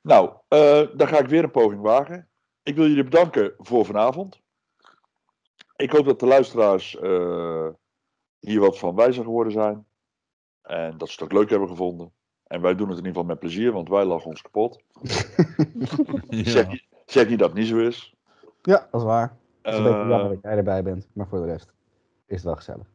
Nou, 0.00 0.32
eh, 0.48 0.82
dan 0.96 1.08
ga 1.08 1.18
ik 1.18 1.26
weer 1.26 1.44
een 1.44 1.50
poging 1.50 1.80
wagen. 1.80 2.28
Ik 2.62 2.74
wil 2.74 2.86
jullie 2.86 3.04
bedanken 3.04 3.54
voor 3.58 3.84
vanavond. 3.84 4.40
Ik 5.76 5.90
hoop 5.90 6.04
dat 6.04 6.20
de 6.20 6.26
luisteraars 6.26 6.96
eh, 6.98 7.68
hier 8.38 8.60
wat 8.60 8.78
van 8.78 8.94
wijzer 8.94 9.24
geworden 9.24 9.52
zijn. 9.52 9.86
En 10.62 10.98
dat 10.98 11.08
ze 11.08 11.14
het 11.14 11.22
ook 11.22 11.38
leuk 11.38 11.50
hebben 11.50 11.68
gevonden. 11.68 12.12
En 12.46 12.60
wij 12.60 12.74
doen 12.74 12.88
het 12.88 12.98
in 12.98 13.04
ieder 13.04 13.12
geval 13.20 13.24
met 13.28 13.38
plezier, 13.38 13.72
want 13.72 13.88
wij 13.88 14.04
lachen 14.04 14.26
ons 14.30 14.42
kapot. 14.42 14.82
Zeg, 16.28 16.64
Ja. 16.64 16.68
niet- 16.70 16.86
zeg 17.06 17.28
niet 17.28 17.38
dat 17.38 17.48
het 17.48 17.58
niet 17.58 17.68
zo 17.68 17.78
is. 17.78 18.14
Ja, 18.62 18.88
dat 18.90 19.00
is 19.00 19.06
waar. 19.06 19.36
Het 19.62 19.72
is 19.72 19.78
een 19.78 19.84
beetje 19.84 19.98
Eh, 20.00 20.08
jammer 20.08 20.28
dat 20.28 20.42
jij 20.42 20.56
erbij 20.56 20.82
bent, 20.82 21.08
maar 21.12 21.26
voor 21.28 21.38
de 21.38 21.46
rest 21.46 21.72
is 22.26 22.36
het 22.36 22.44
wel 22.44 22.54
gezellig. 22.56 22.86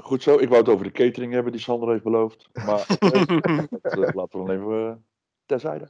Goed 0.00 0.22
zo, 0.22 0.38
ik 0.38 0.48
wou 0.48 0.60
het 0.60 0.68
over 0.70 0.84
de 0.84 0.90
catering 0.90 1.32
hebben 1.32 1.52
die 1.52 1.60
Sander 1.60 1.88
heeft 1.88 2.02
beloofd. 2.02 2.48
Maar 2.52 2.86
eh, 2.98 3.10
dat 3.70 3.92
eh, 3.92 4.14
laten 4.14 4.40
we 4.40 4.46
dan 4.46 4.50
even 4.50 4.88
eh, 4.88 4.94
terzijde. 5.46 5.88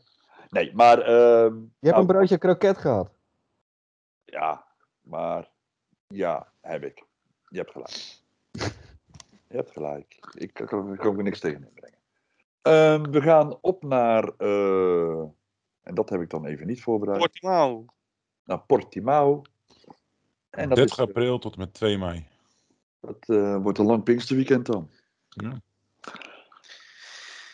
Nee, 0.49 0.75
maar... 0.75 0.99
ehm, 0.99 1.55
Je 1.55 1.61
hebt 1.61 1.81
nou, 1.81 2.01
een 2.01 2.07
broodje 2.07 2.39
kroket 2.39 2.79
gehad. 2.79 3.11
Ja, 4.25 4.65
maar... 5.01 5.55
Ja, 6.07 6.53
heb 6.61 6.85
ik. 6.85 7.05
Je 7.49 7.59
hebt 7.59 7.71
gelijk. 7.71 8.19
Je 9.49 9.57
hebt 9.57 9.71
gelijk. 9.71 10.19
Ik 10.35 10.53
kan, 10.53 10.99
er 10.99 11.23
niks 11.23 11.41
tegen 11.41 11.67
inbrengen. 11.67 11.99
Ehm, 12.63 13.11
we 13.11 13.21
gaan 13.21 13.59
op 13.61 13.83
naar... 13.83 14.33
eh, 14.37 15.21
en 15.83 15.95
dat 15.95 16.09
heb 16.09 16.21
ik 16.21 16.31
dan 16.31 16.47
even 16.47 16.67
niet 16.67 16.83
voorbereid. 16.83 17.19
Portimao. 17.19 17.85
Naar 18.45 18.61
Portimao. 18.61 19.43
En 20.51 20.69
dat, 20.69 20.77
30 20.79 20.85
is, 20.85 21.03
eh, 21.03 21.09
april 21.09 21.39
tot 21.39 21.53
en 21.53 21.59
met 21.59 21.75
2 21.75 21.99
mei. 21.99 22.29
dat 23.01 23.29
eh, 23.29 23.57
wordt 23.63 23.79
een 23.79 23.87
lang 23.87 24.03
Pinksterweekend 24.03 24.67
dan. 24.67 24.91
Ja. 25.29 25.61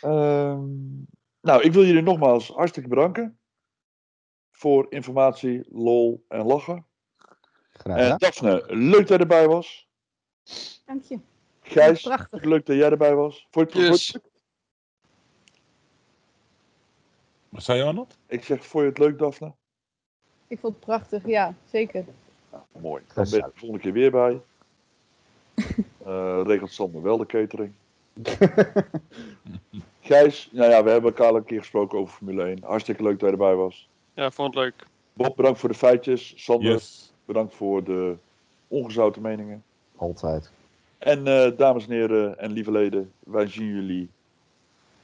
Ehm, 0.00 0.64
nou, 1.40 1.62
ik 1.62 1.72
wil 1.72 1.84
jullie 1.84 2.02
nogmaals 2.02 2.48
hartstikke 2.48 2.88
bedanken. 2.88 3.38
Voor 4.50 4.86
informatie, 4.88 5.66
lol 5.68 6.24
en 6.28 6.46
lachen. 6.46 6.86
Graag 7.82 7.98
gedaan. 8.02 8.18
Daphne, 8.18 8.64
leuk 8.68 8.98
dat 8.98 9.08
je 9.08 9.16
erbij 9.18 9.48
was. 9.48 9.88
Dank 10.86 11.04
je. 11.04 11.18
Gijs, 11.62 12.02
Prachtig. 12.02 12.42
leuk 12.44 12.66
dat 12.66 12.76
jij 12.76 12.90
erbij 12.90 13.14
was. 13.14 13.46
Je 13.50 13.60
het, 13.60 13.72
Yes. 13.72 14.06
je 14.06 14.12
het- 14.12 14.30
Wat 17.48 17.62
zei 17.62 17.78
je, 17.78 17.84
Arnold? 17.84 18.16
ik 18.26 18.44
zeg, 18.44 18.66
vond 18.66 18.82
je 18.84 18.88
het 18.90 18.98
leuk, 18.98 19.18
Daphne? 19.18 19.52
Ik 20.46 20.58
vond 20.58 20.74
het 20.74 20.84
prachtig, 20.84 21.26
ja, 21.26 21.54
zeker. 21.70 22.04
Nou, 22.50 22.62
mooi. 22.80 23.02
Dan 23.14 23.24
ben 23.24 23.32
je 23.38 23.42
er 23.42 23.50
de 23.52 23.58
volgende 23.58 23.82
keer 23.82 23.92
weer 23.92 24.10
bij. 24.10 24.40
Eh 26.04 26.40
regelt 26.44 26.72
Sander 26.72 27.02
wel 27.02 27.16
de 27.16 27.26
catering. 27.26 27.72
Gijs, 30.00 30.48
nou 30.52 30.70
ja, 30.70 30.84
we 30.84 30.90
hebben 30.90 31.10
elkaar 31.10 31.26
al 31.26 31.36
een 31.36 31.44
keer 31.44 31.58
gesproken 31.58 31.98
over 31.98 32.14
Formule 32.14 32.42
1. 32.44 32.62
Hartstikke 32.64 33.02
leuk 33.02 33.18
dat 33.18 33.28
je 33.28 33.36
erbij 33.36 33.54
was. 33.54 33.88
Ja, 34.14 34.30
vond 34.30 34.54
het 34.54 34.62
leuk. 34.64 34.86
Bob, 35.12 35.36
bedankt 35.36 35.58
voor 35.60 35.68
de 35.68 35.74
feitjes. 35.74 36.32
Sander, 36.44 36.70
Yes. 36.72 37.11
Bedankt 37.32 37.54
voor 37.54 37.84
de 37.84 38.14
ongezouten 38.68 39.22
meningen. 39.22 39.62
Altijd. 39.96 40.50
En 40.98 41.26
eh, 41.26 41.56
dames 41.56 41.86
en 41.86 41.92
heren 41.92 42.38
en 42.38 42.52
lieve 42.52 42.70
leden, 42.70 43.12
wij 43.18 43.46
zien 43.46 43.66
jullie 43.66 44.08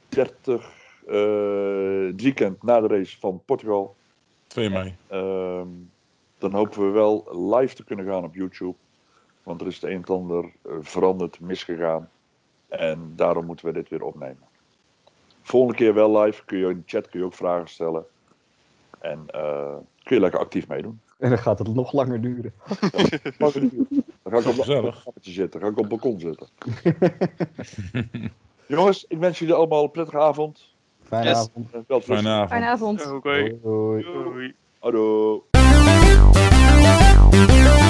30 0.09 0.77
eh, 1.07 1.15
het 2.07 2.21
weekend 2.21 2.63
na 2.63 2.79
de 2.79 2.87
race 2.87 3.19
van 3.19 3.41
Portugal. 3.45 3.95
2 4.47 4.69
mei. 4.69 4.95
Ehm, 5.07 5.67
dan 6.37 6.53
hopen 6.53 6.85
we 6.85 6.89
wel 6.89 7.47
live 7.49 7.75
te 7.75 7.83
kunnen 7.83 8.05
gaan 8.05 8.23
op 8.23 8.35
YouTube. 8.35 8.75
Want 9.43 9.61
er 9.61 9.67
is 9.67 9.75
het 9.75 9.83
een 9.83 10.03
en 10.03 10.15
ander 10.15 10.43
eh, 10.61 10.71
veranderd, 10.81 11.39
misgegaan. 11.39 12.09
En 12.67 13.13
daarom 13.15 13.45
moeten 13.45 13.65
we 13.65 13.71
dit 13.71 13.89
weer 13.89 14.03
opnemen. 14.03 14.47
Volgende 15.41 15.75
keer 15.75 15.93
wel 15.93 16.19
live. 16.19 16.45
Kun 16.45 16.57
je 16.57 16.69
in 16.69 16.77
de 16.77 16.83
chat 16.85 17.09
kun 17.09 17.19
je 17.19 17.25
ook 17.25 17.33
vragen 17.33 17.69
stellen. 17.69 18.05
En 18.99 19.23
eh, 19.27 19.75
kun 20.03 20.15
je 20.15 20.21
lekker 20.21 20.39
actief 20.39 20.67
meedoen. 20.67 20.99
En 21.23 21.29
dan 21.29 21.37
gaat 21.37 21.59
het 21.59 21.73
nog 21.73 21.93
langer 21.93 22.21
duren. 22.21 22.53
Het. 23.37 23.37
Dan 23.37 23.51
ga 24.31 24.49
ik 24.49 24.57
op 24.57 24.65
kamertje 25.03 25.31
zitten. 25.31 25.59
Dan 25.59 25.61
ga 25.61 25.67
ik 25.67 25.77
op 25.77 25.89
het 25.91 26.01
balkon 26.01 26.19
zitten. 26.19 26.47
Jongens, 28.65 29.05
ik 29.07 29.17
wens 29.17 29.39
jullie 29.39 29.53
allemaal 29.53 29.83
een 29.83 29.91
prettige 29.91 30.19
avond. 30.19 30.73
Fijne 31.03 31.29
Yes. 31.29 31.37
avond. 31.37 31.71
En 31.71 31.83
wel 31.87 32.01
Fijne 32.01 32.29
avond. 32.29 32.49
Fijne 32.49 32.65
avond. 32.65 33.11
Oké. 33.11 33.57
Hoi. 33.63 34.05
Doei. 34.81 35.41
Thank 37.31 37.49
you. 37.49 37.88